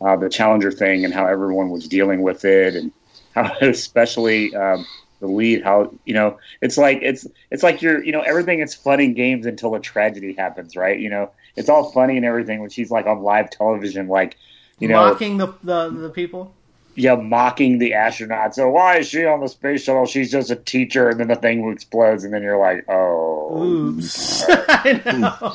uh, 0.00 0.16
the 0.16 0.28
Challenger 0.28 0.72
thing 0.72 1.04
and 1.04 1.14
how 1.14 1.26
everyone 1.26 1.70
was 1.70 1.88
dealing 1.88 2.22
with 2.22 2.44
it, 2.44 2.74
and 2.74 2.92
how 3.34 3.52
especially 3.60 4.54
um, 4.54 4.86
the 5.20 5.26
lead. 5.26 5.62
How 5.62 5.92
you 6.04 6.14
know 6.14 6.38
it's 6.60 6.78
like 6.78 7.00
it's 7.02 7.26
it's 7.50 7.62
like 7.62 7.82
you're 7.82 8.02
you 8.02 8.12
know 8.12 8.22
everything 8.22 8.60
is 8.60 8.74
fun 8.74 9.00
and 9.00 9.14
games 9.14 9.46
until 9.46 9.74
a 9.74 9.80
tragedy 9.80 10.34
happens, 10.34 10.76
right? 10.76 10.98
You 10.98 11.10
know 11.10 11.30
it's 11.56 11.68
all 11.68 11.90
funny 11.92 12.16
and 12.16 12.24
everything 12.24 12.60
when 12.60 12.70
she's 12.70 12.90
like 12.90 13.06
on 13.06 13.22
live 13.22 13.50
television, 13.50 14.08
like 14.08 14.36
you 14.78 14.88
know 14.88 15.10
Mocking 15.10 15.36
the, 15.38 15.54
the 15.62 15.90
the 15.90 16.10
people. 16.10 16.54
Yeah, 16.94 17.14
mocking 17.14 17.78
the 17.78 17.92
astronauts. 17.92 18.54
So 18.54 18.68
why 18.70 18.98
is 18.98 19.08
she 19.08 19.24
on 19.24 19.40
the 19.40 19.48
space 19.48 19.84
shuttle? 19.84 20.06
She's 20.06 20.30
just 20.30 20.50
a 20.50 20.56
teacher, 20.56 21.08
and 21.08 21.18
then 21.20 21.28
the 21.28 21.36
thing 21.36 21.68
explodes, 21.70 22.24
and 22.24 22.32
then 22.34 22.42
you're 22.42 22.58
like, 22.58 22.84
oh, 22.88 23.62
Oops. 23.62 24.44
I 24.48 25.00
know. 25.18 25.54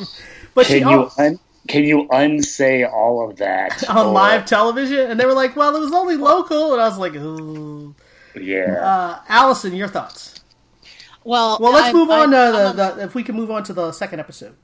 But 0.53 0.65
she 0.65 0.79
can 0.79 0.89
you 0.89 0.95
al- 1.01 1.13
un- 1.17 1.39
can 1.67 1.83
you 1.83 2.07
unsay 2.09 2.83
all 2.85 3.29
of 3.29 3.37
that 3.37 3.87
on 3.89 4.07
Or- 4.07 4.11
live 4.13 4.45
television, 4.45 5.11
and 5.11 5.19
they 5.19 5.25
were 5.25 5.33
like, 5.33 5.55
"Well, 5.55 5.75
it 5.75 5.79
was 5.79 5.91
only 5.93 6.15
local," 6.15 6.73
and 6.73 6.81
I 6.81 6.87
was 6.87 6.97
like, 6.97 7.13
"Ooh." 7.15 7.93
Yeah, 8.39 8.77
Uh, 8.81 9.19
Allison, 9.27 9.75
your 9.75 9.87
thoughts? 9.87 10.39
Well, 11.23 11.57
Well, 11.59 11.73
let's 11.73 11.87
I'm- 11.87 11.95
move 11.95 12.09
on 12.09 12.33
I'm- 12.33 12.53
to 12.53 12.59
I'm 12.69 12.75
the, 12.75 12.91
the. 12.95 13.03
If 13.03 13.15
we 13.15 13.23
can 13.23 13.35
move 13.35 13.51
on 13.51 13.63
to 13.63 13.73
the 13.73 13.91
second 13.91 14.19
episode. 14.19 14.55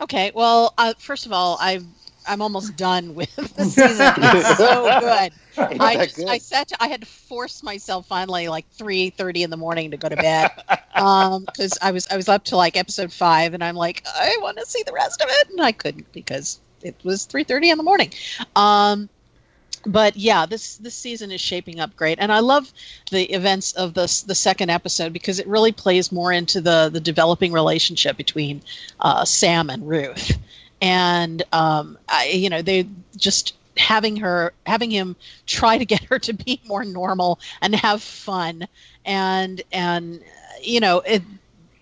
Okay, 0.00 0.30
well, 0.34 0.72
uh, 0.78 0.94
first 0.98 1.26
of 1.26 1.32
all, 1.32 1.58
I 1.60 1.80
I'm 2.28 2.42
almost 2.42 2.76
done 2.76 3.14
with 3.14 3.34
the 3.56 3.64
season. 3.64 4.12
It's 4.16 4.56
so 4.56 4.84
good. 5.00 5.80
I 5.80 5.96
just 5.96 6.16
good? 6.16 6.28
I 6.28 6.38
sat 6.38 6.70
I 6.78 6.88
had 6.88 7.00
to 7.00 7.06
force 7.06 7.62
myself 7.62 8.06
finally 8.06 8.48
like 8.48 8.68
three 8.70 9.10
thirty 9.10 9.42
in 9.42 9.50
the 9.50 9.56
morning 9.56 9.90
to 9.90 9.96
go 9.96 10.08
to 10.08 10.16
bed 10.16 10.50
because 10.94 11.78
I 11.82 11.90
was 11.90 12.06
I 12.10 12.16
was 12.16 12.28
up 12.28 12.44
to 12.44 12.56
like 12.56 12.76
episode 12.76 13.12
five 13.12 13.54
and 13.54 13.64
I'm 13.64 13.74
like 13.74 14.04
I 14.06 14.36
want 14.40 14.58
to 14.58 14.66
see 14.66 14.82
the 14.86 14.92
rest 14.92 15.20
of 15.20 15.28
it 15.30 15.50
and 15.50 15.60
I 15.60 15.72
couldn't 15.72 16.12
because 16.12 16.60
it 16.82 16.94
was 17.02 17.24
three 17.24 17.44
thirty 17.44 17.70
in 17.70 17.78
the 17.78 17.84
morning. 17.84 18.12
Um, 18.54 19.08
but 19.86 20.16
yeah, 20.16 20.46
this 20.46 20.76
this 20.76 20.94
season 20.94 21.30
is 21.30 21.40
shaping 21.40 21.80
up 21.80 21.94
great, 21.96 22.18
and 22.20 22.32
I 22.32 22.40
love 22.40 22.72
the 23.10 23.24
events 23.32 23.72
of 23.72 23.94
the 23.94 24.02
the 24.26 24.34
second 24.34 24.70
episode 24.70 25.12
because 25.12 25.38
it 25.38 25.46
really 25.46 25.72
plays 25.72 26.12
more 26.12 26.32
into 26.32 26.60
the 26.60 26.90
the 26.92 27.00
developing 27.00 27.52
relationship 27.52 28.16
between 28.16 28.62
uh, 29.00 29.24
Sam 29.24 29.70
and 29.70 29.88
Ruth, 29.88 30.36
and 30.80 31.42
um, 31.52 31.98
I, 32.08 32.28
you 32.28 32.50
know 32.50 32.62
they 32.62 32.86
just 33.16 33.54
having 33.76 34.16
her 34.16 34.52
having 34.66 34.90
him 34.90 35.16
try 35.46 35.78
to 35.78 35.84
get 35.84 36.02
her 36.04 36.18
to 36.18 36.32
be 36.32 36.60
more 36.66 36.84
normal 36.84 37.38
and 37.62 37.74
have 37.74 38.02
fun 38.02 38.66
and 39.04 39.62
and 39.72 40.22
you 40.62 40.80
know 40.80 41.00
it 41.00 41.22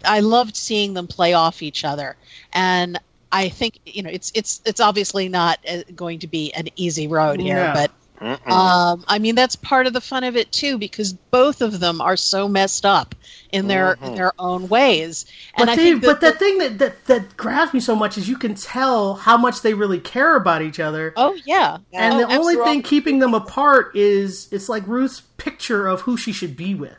I 0.04 0.20
loved 0.20 0.56
seeing 0.56 0.94
them 0.94 1.06
play 1.06 1.32
off 1.32 1.62
each 1.62 1.84
other 1.84 2.16
and 2.52 2.98
I 3.32 3.48
think 3.48 3.78
you 3.86 4.02
know 4.02 4.10
it's 4.10 4.30
it's 4.34 4.60
it's 4.64 4.80
obviously 4.80 5.28
not 5.28 5.58
uh, 5.68 5.82
going 5.94 6.20
to 6.20 6.26
be 6.26 6.52
an 6.52 6.68
easy 6.76 7.06
road 7.06 7.40
here 7.40 7.70
but. 7.74 7.90
Um, 8.20 9.04
I 9.08 9.18
mean, 9.18 9.34
that's 9.34 9.56
part 9.56 9.86
of 9.86 9.92
the 9.92 10.00
fun 10.00 10.24
of 10.24 10.36
it 10.36 10.52
too, 10.52 10.78
because 10.78 11.12
both 11.12 11.60
of 11.62 11.80
them 11.80 12.00
are 12.00 12.16
so 12.16 12.48
messed 12.48 12.86
up 12.86 13.14
in 13.50 13.66
their 13.68 13.98
in 14.02 14.12
Mhm. 14.12 14.16
their 14.16 14.32
own 14.38 14.68
ways. 14.68 15.26
And 15.56 15.66
But, 15.66 15.68
I 15.68 15.76
they, 15.76 15.82
think 15.82 16.04
but 16.04 16.20
that, 16.20 16.34
the 16.34 16.38
thing 16.38 16.58
that, 16.58 16.78
that 16.78 17.04
that 17.06 17.36
grabs 17.36 17.74
me 17.74 17.80
so 17.80 17.94
much 17.96 18.16
is 18.18 18.28
you 18.28 18.36
can 18.38 18.54
tell 18.54 19.14
how 19.14 19.36
much 19.36 19.62
they 19.62 19.74
really 19.74 20.00
care 20.00 20.36
about 20.36 20.62
each 20.62 20.80
other. 20.80 21.12
oh 21.16 21.36
yeah, 21.44 21.78
and 21.92 22.14
Oh, 22.14 22.18
the 22.18 22.24
only 22.24 22.56
absolutely. 22.56 22.64
thing 22.64 22.82
keeping 22.82 23.18
them 23.18 23.34
apart 23.34 23.94
is 23.96 24.48
it's 24.52 24.68
like 24.68 24.86
Ruth's 24.86 25.22
picture 25.36 25.86
of 25.86 26.02
who 26.02 26.16
she 26.16 26.32
should 26.32 26.56
be 26.56 26.74
with. 26.74 26.96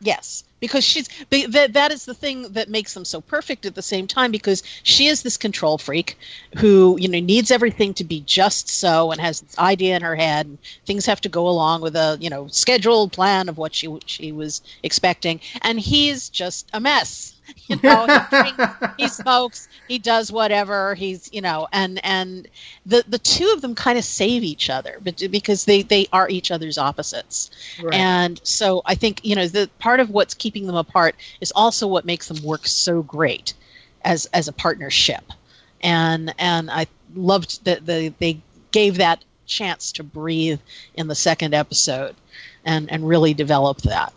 Yes, 0.00 0.44
because 0.60 0.84
she's 0.84 1.08
that 1.30 1.72
that 1.72 1.92
is 1.92 2.04
the 2.04 2.14
thing 2.14 2.42
that 2.52 2.68
makes 2.68 2.94
them 2.94 3.04
so 3.04 3.20
perfect 3.20 3.66
at 3.66 3.74
the 3.74 3.82
same 3.82 4.06
time 4.06 4.30
because 4.30 4.62
she 4.82 5.06
is 5.06 5.22
this 5.22 5.36
control 5.36 5.78
freak 5.78 6.18
who 6.56 6.96
you 7.00 7.08
know 7.08 7.20
needs 7.20 7.50
everything 7.50 7.94
to 7.94 8.04
be 8.04 8.20
just 8.20 8.68
so 8.68 9.10
and 9.12 9.20
has 9.20 9.40
this 9.40 9.58
idea 9.58 9.96
in 9.96 10.02
her 10.02 10.16
head 10.16 10.46
and 10.46 10.58
things 10.86 11.06
have 11.06 11.20
to 11.20 11.28
go 11.28 11.48
along 11.48 11.80
with 11.80 11.96
a 11.96 12.16
you 12.20 12.30
know 12.30 12.46
scheduled 12.48 13.12
plan 13.12 13.48
of 13.48 13.58
what 13.58 13.74
she 13.74 13.88
she 14.06 14.32
was 14.32 14.62
expecting 14.82 15.40
and 15.62 15.78
he's 15.80 16.28
just 16.28 16.68
a 16.72 16.80
mess. 16.80 17.34
You 17.68 17.78
know, 17.82 18.06
he 18.06 18.18
drinks, 18.30 18.64
he 18.96 19.08
smokes, 19.08 19.68
he 19.88 19.98
does 19.98 20.32
whatever. 20.32 20.94
He's 20.94 21.28
you 21.32 21.40
know, 21.40 21.66
and 21.72 22.00
and 22.04 22.48
the 22.86 23.04
the 23.08 23.18
two 23.18 23.50
of 23.54 23.60
them 23.62 23.74
kind 23.74 23.98
of 23.98 24.04
save 24.04 24.42
each 24.42 24.70
other, 24.70 24.98
but 25.02 25.22
because 25.30 25.64
they 25.64 25.82
they 25.82 26.06
are 26.12 26.28
each 26.28 26.50
other's 26.50 26.78
opposites. 26.78 27.50
Right. 27.82 27.94
And 27.94 28.40
so 28.42 28.82
I 28.86 28.94
think 28.94 29.20
you 29.24 29.34
know 29.34 29.48
the 29.48 29.68
part 29.78 30.00
of 30.00 30.10
what's 30.10 30.34
keeping 30.34 30.66
them 30.66 30.76
apart 30.76 31.16
is 31.40 31.52
also 31.54 31.86
what 31.86 32.04
makes 32.04 32.28
them 32.28 32.42
work 32.42 32.66
so 32.66 33.02
great 33.02 33.54
as 34.04 34.26
as 34.26 34.48
a 34.48 34.52
partnership. 34.52 35.24
And 35.82 36.34
and 36.38 36.70
I 36.70 36.86
loved 37.14 37.64
that 37.64 37.86
the, 37.86 38.12
they 38.18 38.40
gave 38.72 38.96
that 38.98 39.24
chance 39.46 39.92
to 39.92 40.02
breathe 40.04 40.60
in 40.94 41.08
the 41.08 41.14
second 41.14 41.54
episode 41.54 42.14
and 42.64 42.90
and 42.90 43.06
really 43.06 43.34
develop 43.34 43.78
that. 43.82 44.12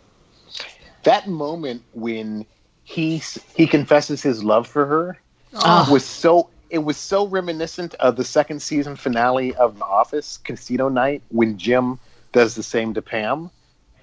that 1.04 1.28
moment 1.28 1.82
when 1.94 2.46
he 2.92 3.22
he 3.56 3.66
confesses 3.66 4.22
his 4.22 4.44
love 4.44 4.66
for 4.66 4.84
her 4.84 5.18
Ah. 5.54 5.88
was 5.90 6.04
so 6.04 6.48
it 6.70 6.78
was 6.78 6.96
so 6.96 7.26
reminiscent 7.26 7.94
of 7.94 8.16
the 8.16 8.24
second 8.24 8.60
season 8.60 8.96
finale 8.96 9.54
of 9.56 9.78
The 9.78 9.84
Office, 9.84 10.38
Casino 10.44 10.88
Night, 10.88 11.22
when 11.28 11.58
Jim 11.58 11.98
does 12.32 12.54
the 12.54 12.62
same 12.62 12.94
to 12.94 13.02
Pam, 13.02 13.50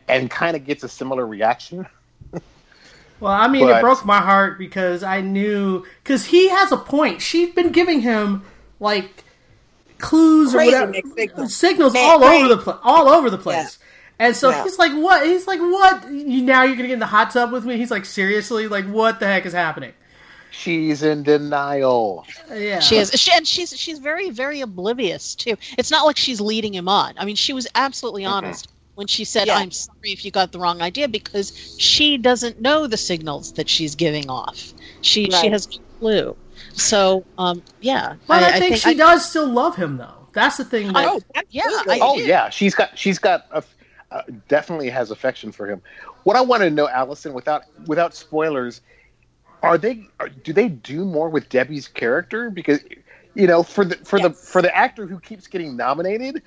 and 0.07 0.29
kind 0.29 0.55
of 0.55 0.65
gets 0.65 0.83
a 0.83 0.89
similar 0.89 1.25
reaction. 1.25 1.85
Well, 3.21 3.33
I 3.33 3.49
mean, 3.49 3.67
it 3.67 3.81
broke 3.81 4.05
my 4.05 4.19
heart 4.21 4.57
because 4.57 5.03
I 5.03 5.19
knew 5.19 5.83
because 6.01 6.23
he 6.25 6.47
has 6.47 6.71
a 6.71 6.77
point. 6.77 7.21
She's 7.21 7.53
been 7.53 7.73
giving 7.73 7.99
him 7.99 8.43
like 8.79 9.25
clues 9.97 10.53
Crazy 10.53 10.73
or 10.73 10.85
whatever, 10.87 11.09
signals. 11.17 11.55
signals 11.55 11.95
all 11.97 12.23
over 12.23 12.47
the 12.47 12.57
place, 12.57 12.77
all 12.81 13.09
over 13.09 13.29
the 13.29 13.37
place. 13.37 13.77
And 14.19 14.35
so 14.35 14.49
Yeah. 14.49 14.63
he's 14.63 14.77
like, 14.77 14.91
"What?" 14.93 15.25
He's 15.25 15.47
like, 15.47 15.59
"What? 15.59 16.11
You, 16.11 16.41
now 16.41 16.63
you're 16.63 16.75
gonna 16.75 16.87
get 16.89 16.93
in 16.95 16.99
the 16.99 17.05
hot 17.05 17.31
tub 17.31 17.51
with 17.51 17.63
me?" 17.65 17.77
He's 17.77 17.91
like, 17.91 18.05
"Seriously? 18.05 18.67
Like, 18.67 18.85
what 18.85 19.19
the 19.19 19.25
heck 19.27 19.45
is 19.45 19.53
happening?" 19.53 19.93
She's 20.51 21.03
in 21.03 21.23
denial. 21.23 22.25
Yeah, 22.53 22.79
She 22.79 22.97
is, 22.97 23.11
she, 23.11 23.31
and 23.31 23.47
she's 23.47 23.77
she's 23.77 23.99
very 23.99 24.29
very 24.29 24.61
oblivious 24.61 25.35
too. 25.35 25.55
It's 25.77 25.91
not 25.91 26.05
like 26.05 26.17
she's 26.17 26.41
leading 26.41 26.73
him 26.73 26.89
on. 26.89 27.13
I 27.17 27.23
mean, 27.25 27.35
she 27.35 27.53
was 27.53 27.67
absolutely 27.75 28.25
honest 28.25 28.67
when 28.95 29.07
she 29.07 29.23
said, 29.23 29.47
Yeah. 29.47 29.57
"I'm 29.57 29.71
sorry 29.71 30.11
if 30.11 30.25
you 30.25 30.31
got 30.31 30.51
the 30.51 30.59
wrong 30.59 30.81
idea," 30.81 31.07
because 31.07 31.53
she 31.77 32.17
doesn't 32.17 32.59
know 32.59 32.87
the 32.87 32.97
signals 32.97 33.53
that 33.53 33.69
she's 33.69 33.95
giving 33.95 34.29
off. 34.29 34.73
She 35.01 35.29
she 35.31 35.47
has 35.49 35.67
no 35.69 35.81
clue. 35.99 36.35
So 36.73 37.23
um, 37.37 37.61
yeah, 37.79 38.15
But 38.27 38.43
I, 38.43 38.59
think 38.59 38.75
she 38.77 38.89
I- 38.89 38.93
does 38.95 39.29
still 39.29 39.47
love 39.47 39.75
him, 39.77 39.95
though. 39.97 40.27
That's 40.33 40.57
the 40.57 40.65
thing. 40.65 40.91
That, 40.93 41.07
Oh, 41.07 41.21
Yeah. 41.49 41.63
I 41.87 41.99
Oh 42.01 42.17
do. 42.17 42.23
yeah, 42.23 42.49
she's 42.49 42.75
got 42.75 42.97
she's 42.97 43.17
got 43.19 43.45
a, 43.51 43.63
uh, 44.11 44.21
definitely 44.47 44.89
has 44.89 45.11
affection 45.11 45.51
for 45.51 45.67
him. 45.67 45.81
What 46.23 46.35
I 46.35 46.41
want 46.41 46.63
to 46.63 46.69
know, 46.69 46.87
Allison, 46.87 47.33
without 47.33 47.63
without 47.85 48.15
spoilers, 48.15 48.81
are 49.61 49.77
they 49.77 50.05
are, 50.19 50.29
do 50.29 50.53
they 50.53 50.69
do 50.69 51.05
more 51.05 51.29
with 51.29 51.49
Debbie's 51.49 51.87
character 51.87 52.49
because 52.49 52.79
you 53.35 53.47
know 53.47 53.63
for 53.63 53.85
the 53.85 53.95
for 53.97 54.19
the 54.19 54.31
for 54.31 54.61
the 54.61 54.75
actor 54.75 55.05
who 55.05 55.19
keeps 55.19 55.47
getting 55.47 55.75
nominated, 55.75 56.41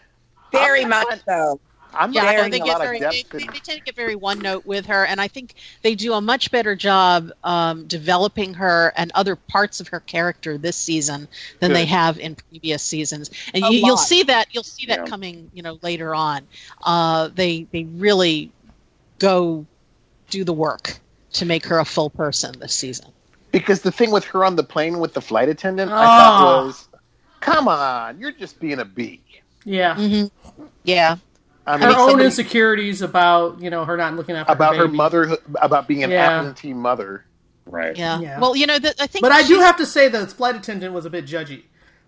Very 0.51 0.83
I'm 0.83 0.91
much 0.91 1.21
so. 1.27 1.61
I'm 1.95 2.13
Yeah, 2.13 2.23
not 2.23 2.29
I 2.29 2.33
know 2.33 2.37
getting 2.43 2.53
they 2.53 2.61
a 2.61 2.65
get 2.65 2.73
lot 2.79 2.83
very, 2.83 2.99
they, 3.01 3.25
they, 3.33 3.39
they 3.39 3.59
tend 3.61 3.79
to 3.79 3.85
get 3.85 3.95
very 3.97 4.15
one 4.17 4.41
note 4.41 4.65
with 4.67 4.87
her, 4.87 5.05
and 5.07 5.21
I 5.21 5.29
think 5.29 5.55
they 5.83 5.95
do 5.95 6.15
a 6.15 6.21
much 6.21 6.51
better 6.51 6.75
job 6.75 7.31
um, 7.45 7.87
developing 7.87 8.55
her 8.55 8.93
and 8.97 9.11
other 9.15 9.37
parts 9.37 9.81
of 9.81 9.89
her 9.89 10.01
character 10.01 10.59
this 10.59 10.77
season 10.77 11.29
than 11.61 11.71
Good. 11.71 11.77
they 11.77 11.85
have 11.87 12.19
in 12.19 12.35
previous 12.35 12.83
seasons. 12.83 13.31
And 13.55 13.65
you, 13.65 13.79
you'll 13.87 13.97
see 13.97 14.23
that 14.25 14.49
you'll 14.53 14.63
see 14.65 14.87
that 14.87 14.99
Yeah. 15.01 15.05
coming, 15.07 15.51
you 15.53 15.63
know, 15.63 15.79
later 15.83 16.15
on. 16.15 16.47
Uh, 16.83 17.29
they 17.35 17.67
they 17.73 17.85
really 17.85 18.51
go 19.19 19.65
do 20.31 20.45
the 20.45 20.53
work 20.53 20.99
to 21.35 21.45
make 21.47 21.65
her 21.67 21.79
a 21.79 21.85
full 21.85 22.11
person 22.11 22.59
this 22.59 22.75
season. 22.75 23.07
because 23.53 23.83
the 23.83 23.93
thing 23.93 24.11
with 24.11 24.25
her 24.25 24.45
on 24.45 24.57
the 24.57 24.63
plane 24.63 24.99
with 24.99 25.13
the 25.15 25.21
flight 25.21 25.49
attendant, 25.49 25.91
I 25.93 26.07
Ah. 26.07 26.17
thought 26.17 26.65
was, 26.65 26.89
come 27.41 27.69
on, 27.69 28.19
you're 28.19 28.33
just 28.33 28.59
being 28.61 28.79
a 28.81 28.85
bee. 28.85 29.21
yeah. 29.65 29.95
Mm-hmm. 29.97 30.27
Yeah, 30.85 31.17
I 31.67 31.79
Her 31.79 31.87
own 31.89 31.95
somebody- 31.95 32.25
insecurities 32.25 33.03
about 33.03 33.61
you 33.61 33.71
know 33.71 33.85
her 33.85 33.97
not 33.97 34.15
looking 34.17 34.35
after 34.37 34.53
about 34.53 34.77
her 34.77 34.87
baby. 34.87 34.97
mother, 34.97 35.37
about 35.61 35.87
being 35.89 36.03
an 36.05 36.11
Yeah. 36.11 36.39
absentee 36.41 36.75
mother. 36.75 37.25
right. 37.67 37.97
yeah. 37.97 38.19
Yeah. 38.21 38.41
Well, 38.41 38.57
you 38.57 38.67
know, 38.67 38.79
the, 38.81 38.95
I 39.01 39.07
think. 39.07 39.23
But 39.23 39.31
I 39.33 39.43
do 39.47 39.61
have 39.61 39.77
to 39.77 39.87
say 39.87 40.09
that 40.09 40.33
flight 40.33 40.57
attendant 40.57 40.93
was 40.93 41.05
a 41.07 41.11
bit 41.11 41.25
judgy. 41.27 41.63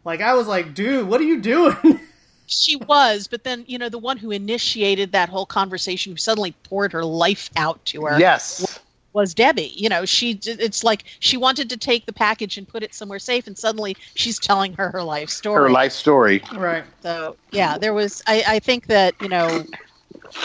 Like 0.04 0.20
I 0.20 0.34
was 0.34 0.46
like, 0.48 0.74
dude, 0.74 1.06
what 1.08 1.20
are 1.20 1.24
you 1.24 1.40
doing? 1.40 2.00
She 2.46 2.76
was, 2.76 3.26
but 3.26 3.42
then 3.42 3.64
you 3.66 3.78
know 3.78 3.88
the 3.88 3.96
one 3.98 4.18
who 4.18 4.30
initiated 4.30 5.12
that 5.12 5.30
whole 5.30 5.46
conversation, 5.46 6.12
who 6.12 6.18
suddenly 6.18 6.52
poured 6.64 6.92
her 6.92 7.02
life 7.02 7.48
out 7.56 7.82
to 7.86 8.02
her, 8.02 8.18
Yes, 8.20 8.63
was 9.14 9.32
Debbie. 9.32 9.72
You 9.74 9.88
know, 9.88 10.04
she 10.04 10.38
it's 10.44 10.84
like 10.84 11.04
she 11.20 11.36
wanted 11.36 11.70
to 11.70 11.76
take 11.76 12.04
the 12.04 12.12
package 12.12 12.58
and 12.58 12.68
put 12.68 12.82
it 12.82 12.94
somewhere 12.94 13.18
safe, 13.18 13.46
and 13.46 13.56
suddenly 13.56 13.96
she's 14.14 14.38
telling 14.38 14.74
her 14.74 14.90
her 14.90 15.02
life 15.02 15.30
story. 15.30 15.62
Her 15.62 15.70
life 15.70 15.92
story. 15.92 16.42
Right. 16.52 16.84
So 17.02 17.36
yeah, 17.52 17.78
there 17.78 17.94
was. 17.94 18.22
I, 18.26 18.44
I 18.46 18.58
think 18.58 18.88
that 18.88 19.14
you 19.22 19.28
know, 19.28 19.64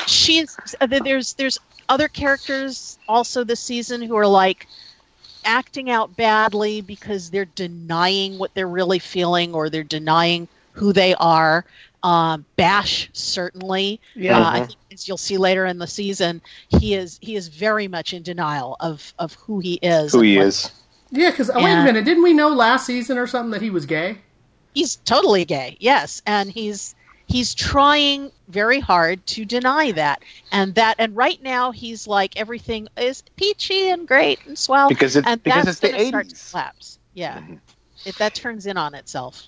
she's 0.07 0.55
uh, 0.79 0.87
there's 0.87 1.33
there's 1.33 1.57
other 1.89 2.07
characters 2.07 2.97
also 3.07 3.43
this 3.43 3.59
season 3.59 4.01
who 4.01 4.15
are 4.15 4.27
like 4.27 4.67
acting 5.43 5.89
out 5.89 6.15
badly 6.15 6.81
because 6.81 7.31
they're 7.31 7.45
denying 7.45 8.37
what 8.37 8.53
they're 8.53 8.67
really 8.67 8.99
feeling 8.99 9.53
or 9.53 9.69
they're 9.69 9.83
denying 9.83 10.47
who 10.73 10.93
they 10.93 11.15
are. 11.15 11.65
Um, 12.03 12.45
Bash 12.55 13.09
certainly. 13.13 13.99
Yeah. 14.15 14.39
Uh, 14.39 14.49
I 14.51 14.59
think 14.65 14.78
as 14.91 15.07
you'll 15.07 15.17
see 15.17 15.37
later 15.37 15.65
in 15.65 15.77
the 15.77 15.87
season, 15.87 16.41
he 16.69 16.95
is 16.95 17.19
he 17.21 17.35
is 17.35 17.47
very 17.47 17.87
much 17.87 18.13
in 18.13 18.23
denial 18.23 18.75
of 18.79 19.13
of 19.19 19.33
who 19.35 19.59
he 19.59 19.75
is. 19.81 20.11
Who 20.13 20.21
he 20.21 20.37
what- 20.37 20.47
is. 20.47 20.71
Yeah, 21.11 21.31
because 21.31 21.49
oh, 21.49 21.63
wait 21.63 21.73
a 21.73 21.83
minute, 21.83 22.05
didn't 22.05 22.21
we 22.21 22.33
know 22.33 22.49
last 22.49 22.85
season 22.85 23.17
or 23.17 23.25
something 23.25 23.49
that 23.51 23.63
he 23.63 23.71
was 23.71 23.87
gay? 23.87 24.19
He's 24.75 24.97
totally 24.97 25.43
gay. 25.43 25.75
Yes, 25.79 26.21
and 26.27 26.51
he's 26.51 26.93
he's 27.25 27.55
trying 27.55 28.31
very 28.47 28.79
hard 28.79 29.25
to 29.27 29.45
deny 29.45 29.91
that 29.93 30.21
and 30.51 30.73
that 30.75 30.95
and 30.99 31.15
right 31.15 31.41
now 31.43 31.71
he's 31.71 32.07
like 32.07 32.35
everything 32.37 32.87
is 32.97 33.23
peachy 33.37 33.89
and 33.89 34.07
great 34.07 34.39
and 34.47 34.57
swell 34.57 34.89
Because 34.89 35.15
it- 35.15 35.25
and 35.27 35.41
because 35.43 35.65
that's 35.65 35.77
it's 35.77 35.79
the 35.79 35.91
gonna 35.91 36.05
start 36.07 36.29
to 36.29 36.35
80s. 36.35 36.51
collapse 36.51 36.99
yeah 37.13 37.37
mm-hmm. 37.37 37.55
it, 38.05 38.15
that 38.17 38.33
turns 38.33 38.65
in 38.65 38.77
on 38.77 38.95
itself 38.95 39.43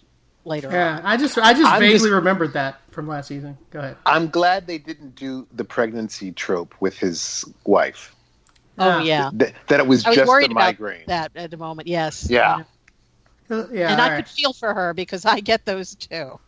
later 0.45 0.69
Yeah, 0.71 0.97
on 0.97 1.05
I 1.05 1.17
just 1.17 1.37
I 1.37 1.53
just 1.53 1.71
I'm 1.71 1.79
vaguely 1.79 1.99
just- 1.99 2.11
remembered 2.11 2.53
that 2.53 2.79
from 2.91 3.07
last 3.07 3.27
season. 3.27 3.57
Go 3.69 3.79
ahead. 3.79 3.97
I'm 4.05 4.27
glad 4.29 4.67
they 4.67 4.77
didn't 4.77 5.15
do 5.15 5.47
the 5.53 5.63
pregnancy 5.63 6.31
trope 6.31 6.73
with 6.79 6.97
his 6.97 7.45
wife. 7.65 8.15
oh 8.79 8.99
yeah 8.99 9.29
That, 9.33 9.53
that 9.67 9.79
it 9.79 9.87
was 9.87 10.05
i 10.05 10.09
was 10.09 10.17
just 10.17 10.27
worried 10.29 10.49
the 10.49 10.53
about 10.55 10.65
migraine. 10.79 11.03
that 11.07 11.31
at 11.35 11.51
the 11.51 11.57
moment 11.57 11.87
yes 11.87 12.27
Yeah. 12.29 12.63
Uh, 13.49 13.67
Yeah, 13.71 13.91
and 13.91 14.01
i 14.01 14.09
right. 14.09 14.15
could 14.25 14.27
feel 14.33 14.53
for 14.53 14.73
her 14.73 14.93
because 14.93 15.25
i 15.25 15.39
get 15.41 15.65
those 15.65 15.93
too 15.95 16.39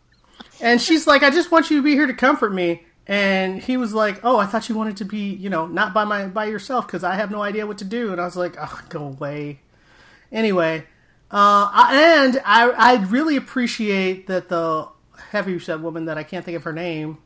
And 0.60 0.80
she's 0.80 1.06
like, 1.06 1.22
I 1.22 1.30
just 1.30 1.50
want 1.52 1.70
you 1.70 1.76
to 1.78 1.82
be 1.82 1.92
here 1.92 2.06
to 2.06 2.14
comfort 2.14 2.52
me. 2.52 2.82
And 3.06 3.62
he 3.62 3.76
was 3.76 3.92
like, 3.94 4.20
Oh, 4.24 4.36
I 4.38 4.46
thought 4.46 4.68
you 4.68 4.74
wanted 4.74 4.96
to 4.98 5.04
be, 5.04 5.32
you 5.34 5.48
know, 5.50 5.66
not 5.66 5.92
by 5.94 6.04
my 6.04 6.26
by 6.26 6.46
yourself 6.46 6.86
because 6.86 7.04
I 7.04 7.14
have 7.14 7.30
no 7.30 7.42
idea 7.42 7.66
what 7.66 7.78
to 7.78 7.84
do. 7.84 8.10
And 8.12 8.20
I 8.20 8.24
was 8.24 8.36
like, 8.36 8.56
Oh, 8.58 8.80
go 8.88 9.04
away. 9.04 9.60
Anyway, 10.32 10.84
uh, 11.34 11.88
and 11.90 12.40
I 12.44 12.70
I 12.70 12.94
really 13.06 13.36
appreciate 13.36 14.28
that 14.28 14.48
the 14.48 14.88
heavy 15.30 15.58
set 15.58 15.80
woman 15.80 16.04
that 16.06 16.16
I 16.16 16.22
can't 16.22 16.44
think 16.44 16.56
of 16.56 16.62
her 16.64 16.72
name. 16.72 17.18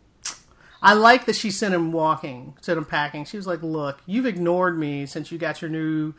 I 0.81 0.95
like 0.95 1.27
that 1.27 1.35
she 1.37 1.51
sent 1.51 1.75
him 1.75 1.93
walking, 1.93 2.55
sent 2.61 2.79
him 2.79 2.85
packing. 2.85 3.25
She 3.25 3.37
was 3.37 3.47
like, 3.47 3.63
"Look, 3.63 4.01
you've 4.07 4.27
ignored 4.27 4.79
me 4.79 5.07
since 5.07 5.31
you 5.33 5.37
got 5.39 5.61
your 5.61 5.71
new 5.71 6.15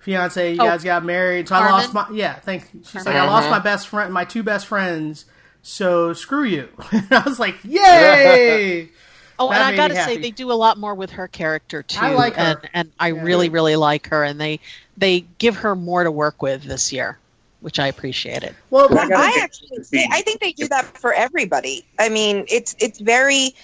fiance. 0.00 0.52
You 0.54 0.58
Oh, 0.60 0.64
guys 0.64 0.82
got 0.84 1.04
married, 1.04 1.48
so 1.48 1.54
I 1.54 1.70
lost 1.70 1.94
my 1.94 2.06
yeah. 2.12 2.34
Thank. 2.34 2.68
She's 2.84 3.06
like, 3.06 3.14
I 3.14 3.24
lost 3.26 3.48
my 3.48 3.60
best 3.60 3.88
friend, 3.88 4.12
my 4.12 4.24
two 4.24 4.42
best 4.42 4.66
friends. 4.66 5.24
So 5.62 6.12
screw 6.12 6.42
you. 6.42 6.68
I 7.10 7.22
was 7.24 7.38
like, 7.38 7.56
yay! 7.64 8.90
Oh, 9.38 9.48
That 9.48 9.72
and 9.72 9.80
I 9.80 9.88
gotta 9.88 9.94
say, 10.04 10.18
they 10.18 10.30
do 10.30 10.52
a 10.52 10.54
lot 10.54 10.76
more 10.78 10.94
with 10.94 11.12
her 11.12 11.26
character 11.26 11.82
too. 11.82 11.98
I 12.00 12.12
like 12.14 12.34
her. 12.34 12.42
and, 12.62 12.70
and 12.74 12.92
I 13.00 13.08
really, 13.08 13.48
really 13.48 13.74
like 13.76 14.08
her, 14.08 14.22
and 14.22 14.40
they 14.40 14.60
they 14.96 15.20
give 15.38 15.56
her 15.58 15.74
more 15.74 16.04
to 16.04 16.10
work 16.12 16.42
with 16.42 16.62
this 16.62 16.92
year, 16.92 17.18
which 17.62 17.78
I 17.78 17.86
appreciated. 17.86 18.54
well, 18.70 18.88
I 18.98 19.08
I 19.14 19.40
actually, 19.42 20.08
I 20.10 20.22
think 20.22 20.40
they 20.40 20.52
do 20.52 20.68
that 20.68 20.96
for 20.98 21.12
everybody. 21.12 21.84
I 21.98 22.08
mean, 22.08 22.44
it's 22.48 22.74
it's 22.78 23.00
very. 23.00 23.54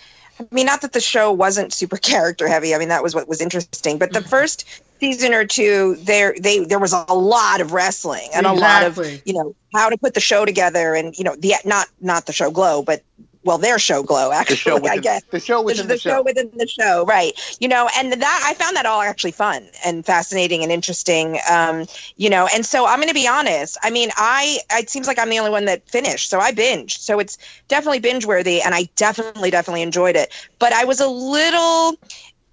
I 0.40 0.46
mean, 0.52 0.66
not 0.66 0.82
that 0.82 0.92
the 0.92 1.00
show 1.00 1.32
wasn't 1.32 1.72
super 1.72 1.96
character 2.12 2.48
heavy. 2.48 2.74
I 2.74 2.78
mean, 2.78 2.88
that 2.90 3.02
was 3.02 3.14
what 3.14 3.28
was 3.28 3.40
interesting. 3.40 3.98
But 3.98 4.12
the 4.12 4.20
Mm-hmm. 4.20 4.28
first 4.28 4.64
season 5.00 5.34
or 5.34 5.44
two, 5.44 5.96
there 6.04 6.34
they 6.40 6.64
there 6.64 6.78
was 6.78 6.92
a 6.92 7.12
lot 7.12 7.60
of 7.60 7.72
wrestling 7.72 8.28
and 8.34 8.46
a 8.46 8.52
lot 8.52 8.82
of 8.84 8.96
you 9.24 9.34
know 9.34 9.54
how 9.74 9.90
to 9.90 9.98
put 9.98 10.14
the 10.14 10.20
show 10.20 10.44
together 10.44 10.94
and 10.94 11.16
you 11.18 11.24
know 11.24 11.34
the 11.36 11.54
not 11.64 11.88
not 12.00 12.26
the 12.26 12.32
show 12.32 12.50
Glow, 12.50 12.82
but 12.82 13.02
well 13.48 13.58
their 13.58 13.78
show 13.78 14.02
Glow 14.02 14.30
actually. 14.30 14.56
show 14.56 14.86
I 14.86 14.98
guess 14.98 15.22
the 15.30 15.40
show 15.40 15.62
within 15.62 15.88
the 15.88 15.94
the, 15.94 15.98
show 15.98 16.22
within 16.22 16.50
the 16.54 16.68
show, 16.68 17.06
right? 17.06 17.32
You 17.60 17.66
know, 17.66 17.88
and 17.96 18.12
that 18.12 18.44
I 18.46 18.52
found 18.54 18.76
that 18.76 18.84
all 18.84 19.00
actually 19.00 19.32
fun 19.32 19.66
and 19.84 20.04
fascinating 20.04 20.62
and 20.62 20.70
interesting. 20.70 21.38
Um, 21.50 21.86
you 22.16 22.28
know, 22.28 22.46
and 22.54 22.66
so 22.66 22.86
I'm 22.86 22.98
going 22.98 23.08
to 23.08 23.14
be 23.14 23.26
honest. 23.26 23.78
I 23.82 23.90
mean, 23.90 24.10
I 24.16 24.58
it 24.72 24.90
seems 24.90 25.06
like 25.06 25.18
I'm 25.18 25.30
the 25.30 25.38
only 25.38 25.50
one 25.50 25.64
that 25.64 25.88
finished, 25.88 26.28
so 26.28 26.40
I 26.40 26.52
binged. 26.52 26.98
So 26.98 27.18
it's 27.18 27.38
definitely 27.68 28.00
binge 28.00 28.26
worthy, 28.26 28.60
and 28.60 28.74
I 28.74 28.86
definitely 28.96 29.50
definitely 29.50 29.82
enjoyed 29.82 30.14
it. 30.14 30.30
But 30.58 30.74
I 30.74 30.84
was 30.84 31.00
a 31.00 31.08
little. 31.08 31.96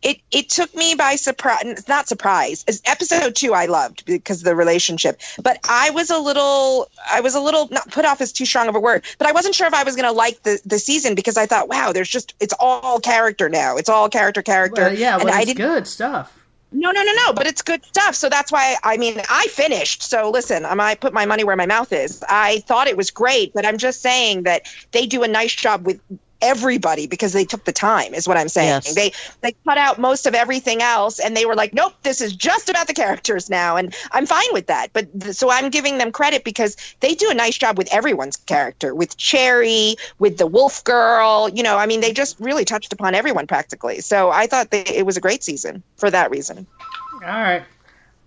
It, 0.06 0.22
it 0.30 0.50
took 0.50 0.74
me 0.76 0.94
by 0.94 1.16
surprise 1.16 1.88
not 1.88 2.08
surprise 2.08 2.64
As- 2.68 2.82
episode 2.86 3.36
two 3.36 3.54
i 3.56 3.66
loved 3.66 4.06
because 4.06 4.42
of 4.42 4.46
the 4.46 4.56
relationship 4.56 5.20
but 5.42 5.58
i 5.68 5.90
was 5.90 6.12
a 6.12 6.20
little 6.20 6.88
i 7.12 7.22
was 7.22 7.34
a 7.34 7.40
little 7.40 7.68
not 7.72 7.90
put 7.90 8.06
off 8.06 8.22
is 8.22 8.32
too 8.32 8.46
strong 8.46 8.68
of 8.68 8.76
a 8.76 8.80
word 8.80 9.04
but 9.18 9.28
i 9.28 9.32
wasn't 9.32 9.56
sure 9.56 9.66
if 9.66 9.74
i 9.74 9.84
was 9.84 9.96
going 9.96 10.06
to 10.06 10.12
like 10.12 10.44
the 10.44 10.62
the 10.64 10.78
season 10.78 11.16
because 11.16 11.38
i 11.38 11.48
thought 11.48 11.68
wow 11.68 11.92
there's 11.92 12.08
just 12.08 12.36
it's 12.40 12.54
all 12.60 13.00
character 13.00 13.50
now 13.50 13.78
it's 13.78 13.90
all 13.90 14.08
character 14.08 14.44
character 14.44 14.84
well, 14.84 14.94
yeah, 14.94 15.16
and 15.16 15.24
well, 15.24 15.34
i 15.34 15.42
it's 15.42 15.54
good 15.54 15.88
stuff. 15.88 16.32
no, 16.72 16.92
no, 16.92 17.04
no, 17.04 17.12
no. 17.26 17.34
But 17.34 17.48
it's 17.48 17.62
good 17.62 17.84
stuff. 17.86 18.16
So 18.16 18.28
that's 18.30 18.52
why 18.52 18.76
I 18.84 18.98
mean 18.98 19.22
I 19.30 19.48
finished. 19.48 20.04
So 20.04 20.30
listen, 20.30 20.66
I 20.66 20.74
might 20.74 21.00
put 21.00 21.14
my 21.14 21.26
money 21.26 21.44
where 21.44 21.56
my 21.56 21.66
mouth 21.66 21.94
is. 21.94 22.24
I 22.28 22.60
thought 22.68 22.88
it 22.88 22.98
was 22.98 23.12
great, 23.12 23.54
but 23.54 23.66
I'm 23.66 23.78
just 23.78 24.02
saying 24.02 24.44
that 24.44 24.64
they 24.92 25.06
do 25.06 25.24
a 25.24 25.28
nice 25.28 25.54
job 25.54 25.86
with 25.86 26.00
everybody 26.46 27.08
because 27.08 27.34
they 27.34 27.44
took 27.46 27.64
the 27.66 27.72
time 27.72 28.14
is 28.14 28.28
what 28.28 28.38
i'm 28.38 28.48
saying 28.48 28.70
Yes. 28.70 28.94
they 28.96 29.12
they 29.42 29.56
cut 29.66 29.78
out 29.78 30.00
most 30.00 30.26
of 30.26 30.34
everything 30.34 30.82
else 30.82 31.20
and 31.20 31.36
they 31.36 31.46
were 31.46 31.56
like 31.56 31.74
nope 31.74 31.94
this 32.04 32.22
is 32.22 32.34
just 32.34 32.70
about 32.70 32.88
the 32.88 32.94
characters 32.94 33.50
now 33.50 33.76
and 33.76 33.94
i'm 34.12 34.26
fine 34.26 34.48
with 34.54 34.68
that 34.68 34.94
but 34.94 35.08
th- 35.20 35.36
so 35.36 35.50
i'm 35.52 35.70
giving 35.70 35.98
them 35.98 36.12
credit 36.12 36.44
because 36.44 36.78
they 37.00 37.14
do 37.14 37.30
a 37.30 37.34
nice 37.34 37.58
job 37.58 37.78
with 37.78 37.92
everyone's 37.94 38.38
character 38.38 38.94
with 38.96 39.18
cherry 39.18 39.96
with 40.20 40.38
the 40.38 40.48
wolf 40.48 40.84
girl 40.84 41.50
you 41.50 41.64
know 41.64 41.78
i 41.78 41.86
mean 41.86 42.02
they 42.02 42.14
just 42.14 42.40
really 42.40 42.64
touched 42.66 42.94
upon 42.94 43.16
everyone 43.16 43.48
practically 43.48 44.00
so 44.00 44.30
i 44.32 44.48
thought 44.48 44.72
that 44.72 44.90
it 44.90 45.06
was 45.06 45.18
a 45.18 45.22
great 45.22 45.44
season 45.44 45.82
for 45.98 46.10
that 46.12 46.30
reason 46.32 46.66
All 47.14 47.20
right. 47.22 47.64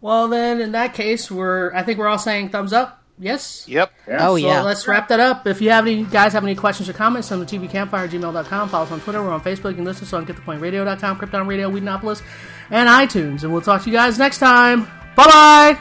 Well, 0.01 0.29
then 0.29 0.61
in 0.61 0.73
that 0.73 0.95
case, 0.95 1.31
we're 1.31 1.75
I 1.75 1.83
think 1.83 1.99
we're 1.99 2.09
all 2.09 2.19
saying 2.19 2.51
thumbs 2.51 2.73
up. 2.73 3.03
Yes. 3.21 3.67
Yep. 3.67 3.93
Oh, 4.09 4.13
oh 4.13 4.37
So 4.37 4.47
yeah, 4.47 4.63
let's 4.63 4.87
wrap 4.87 5.09
that 5.09 5.21
up. 5.21 5.47
If 5.47 5.61
you 5.61 5.71
have 5.71 5.87
any 5.87 6.05
guys 6.05 6.33
have 6.33 6.45
any 6.45 6.55
questions 6.55 6.89
or 6.89 6.93
comments, 6.93 7.29
send 7.29 7.41
them 7.41 7.49
to 7.49 7.59
tvcampfire@gmail.com. 7.69 8.69
Follow 8.69 8.85
us 8.85 8.93
on 8.93 9.01
Twitter. 9.01 9.23
We're 9.23 9.31
on 9.31 9.41
Facebook. 9.41 9.71
You 9.71 9.77
can 9.77 9.85
listen 9.85 10.07
to 10.07 10.17
us 10.17 10.21
on 10.21 10.27
getthepointradio.com, 10.27 11.19
Krypton 11.19 11.47
Radio, 11.49 11.69
Whedonopolis, 11.69 12.23
and 12.71 12.89
iTunes. 12.89 13.43
And 13.43 13.53
we'll 13.53 13.63
talk 13.63 13.83
to 13.83 13.91
you 13.91 13.97
guys 13.97 14.19
next 14.19 14.39
time. 14.39 14.85
Bye-bye. 15.17 15.79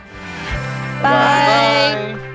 bye. 1.02 2.34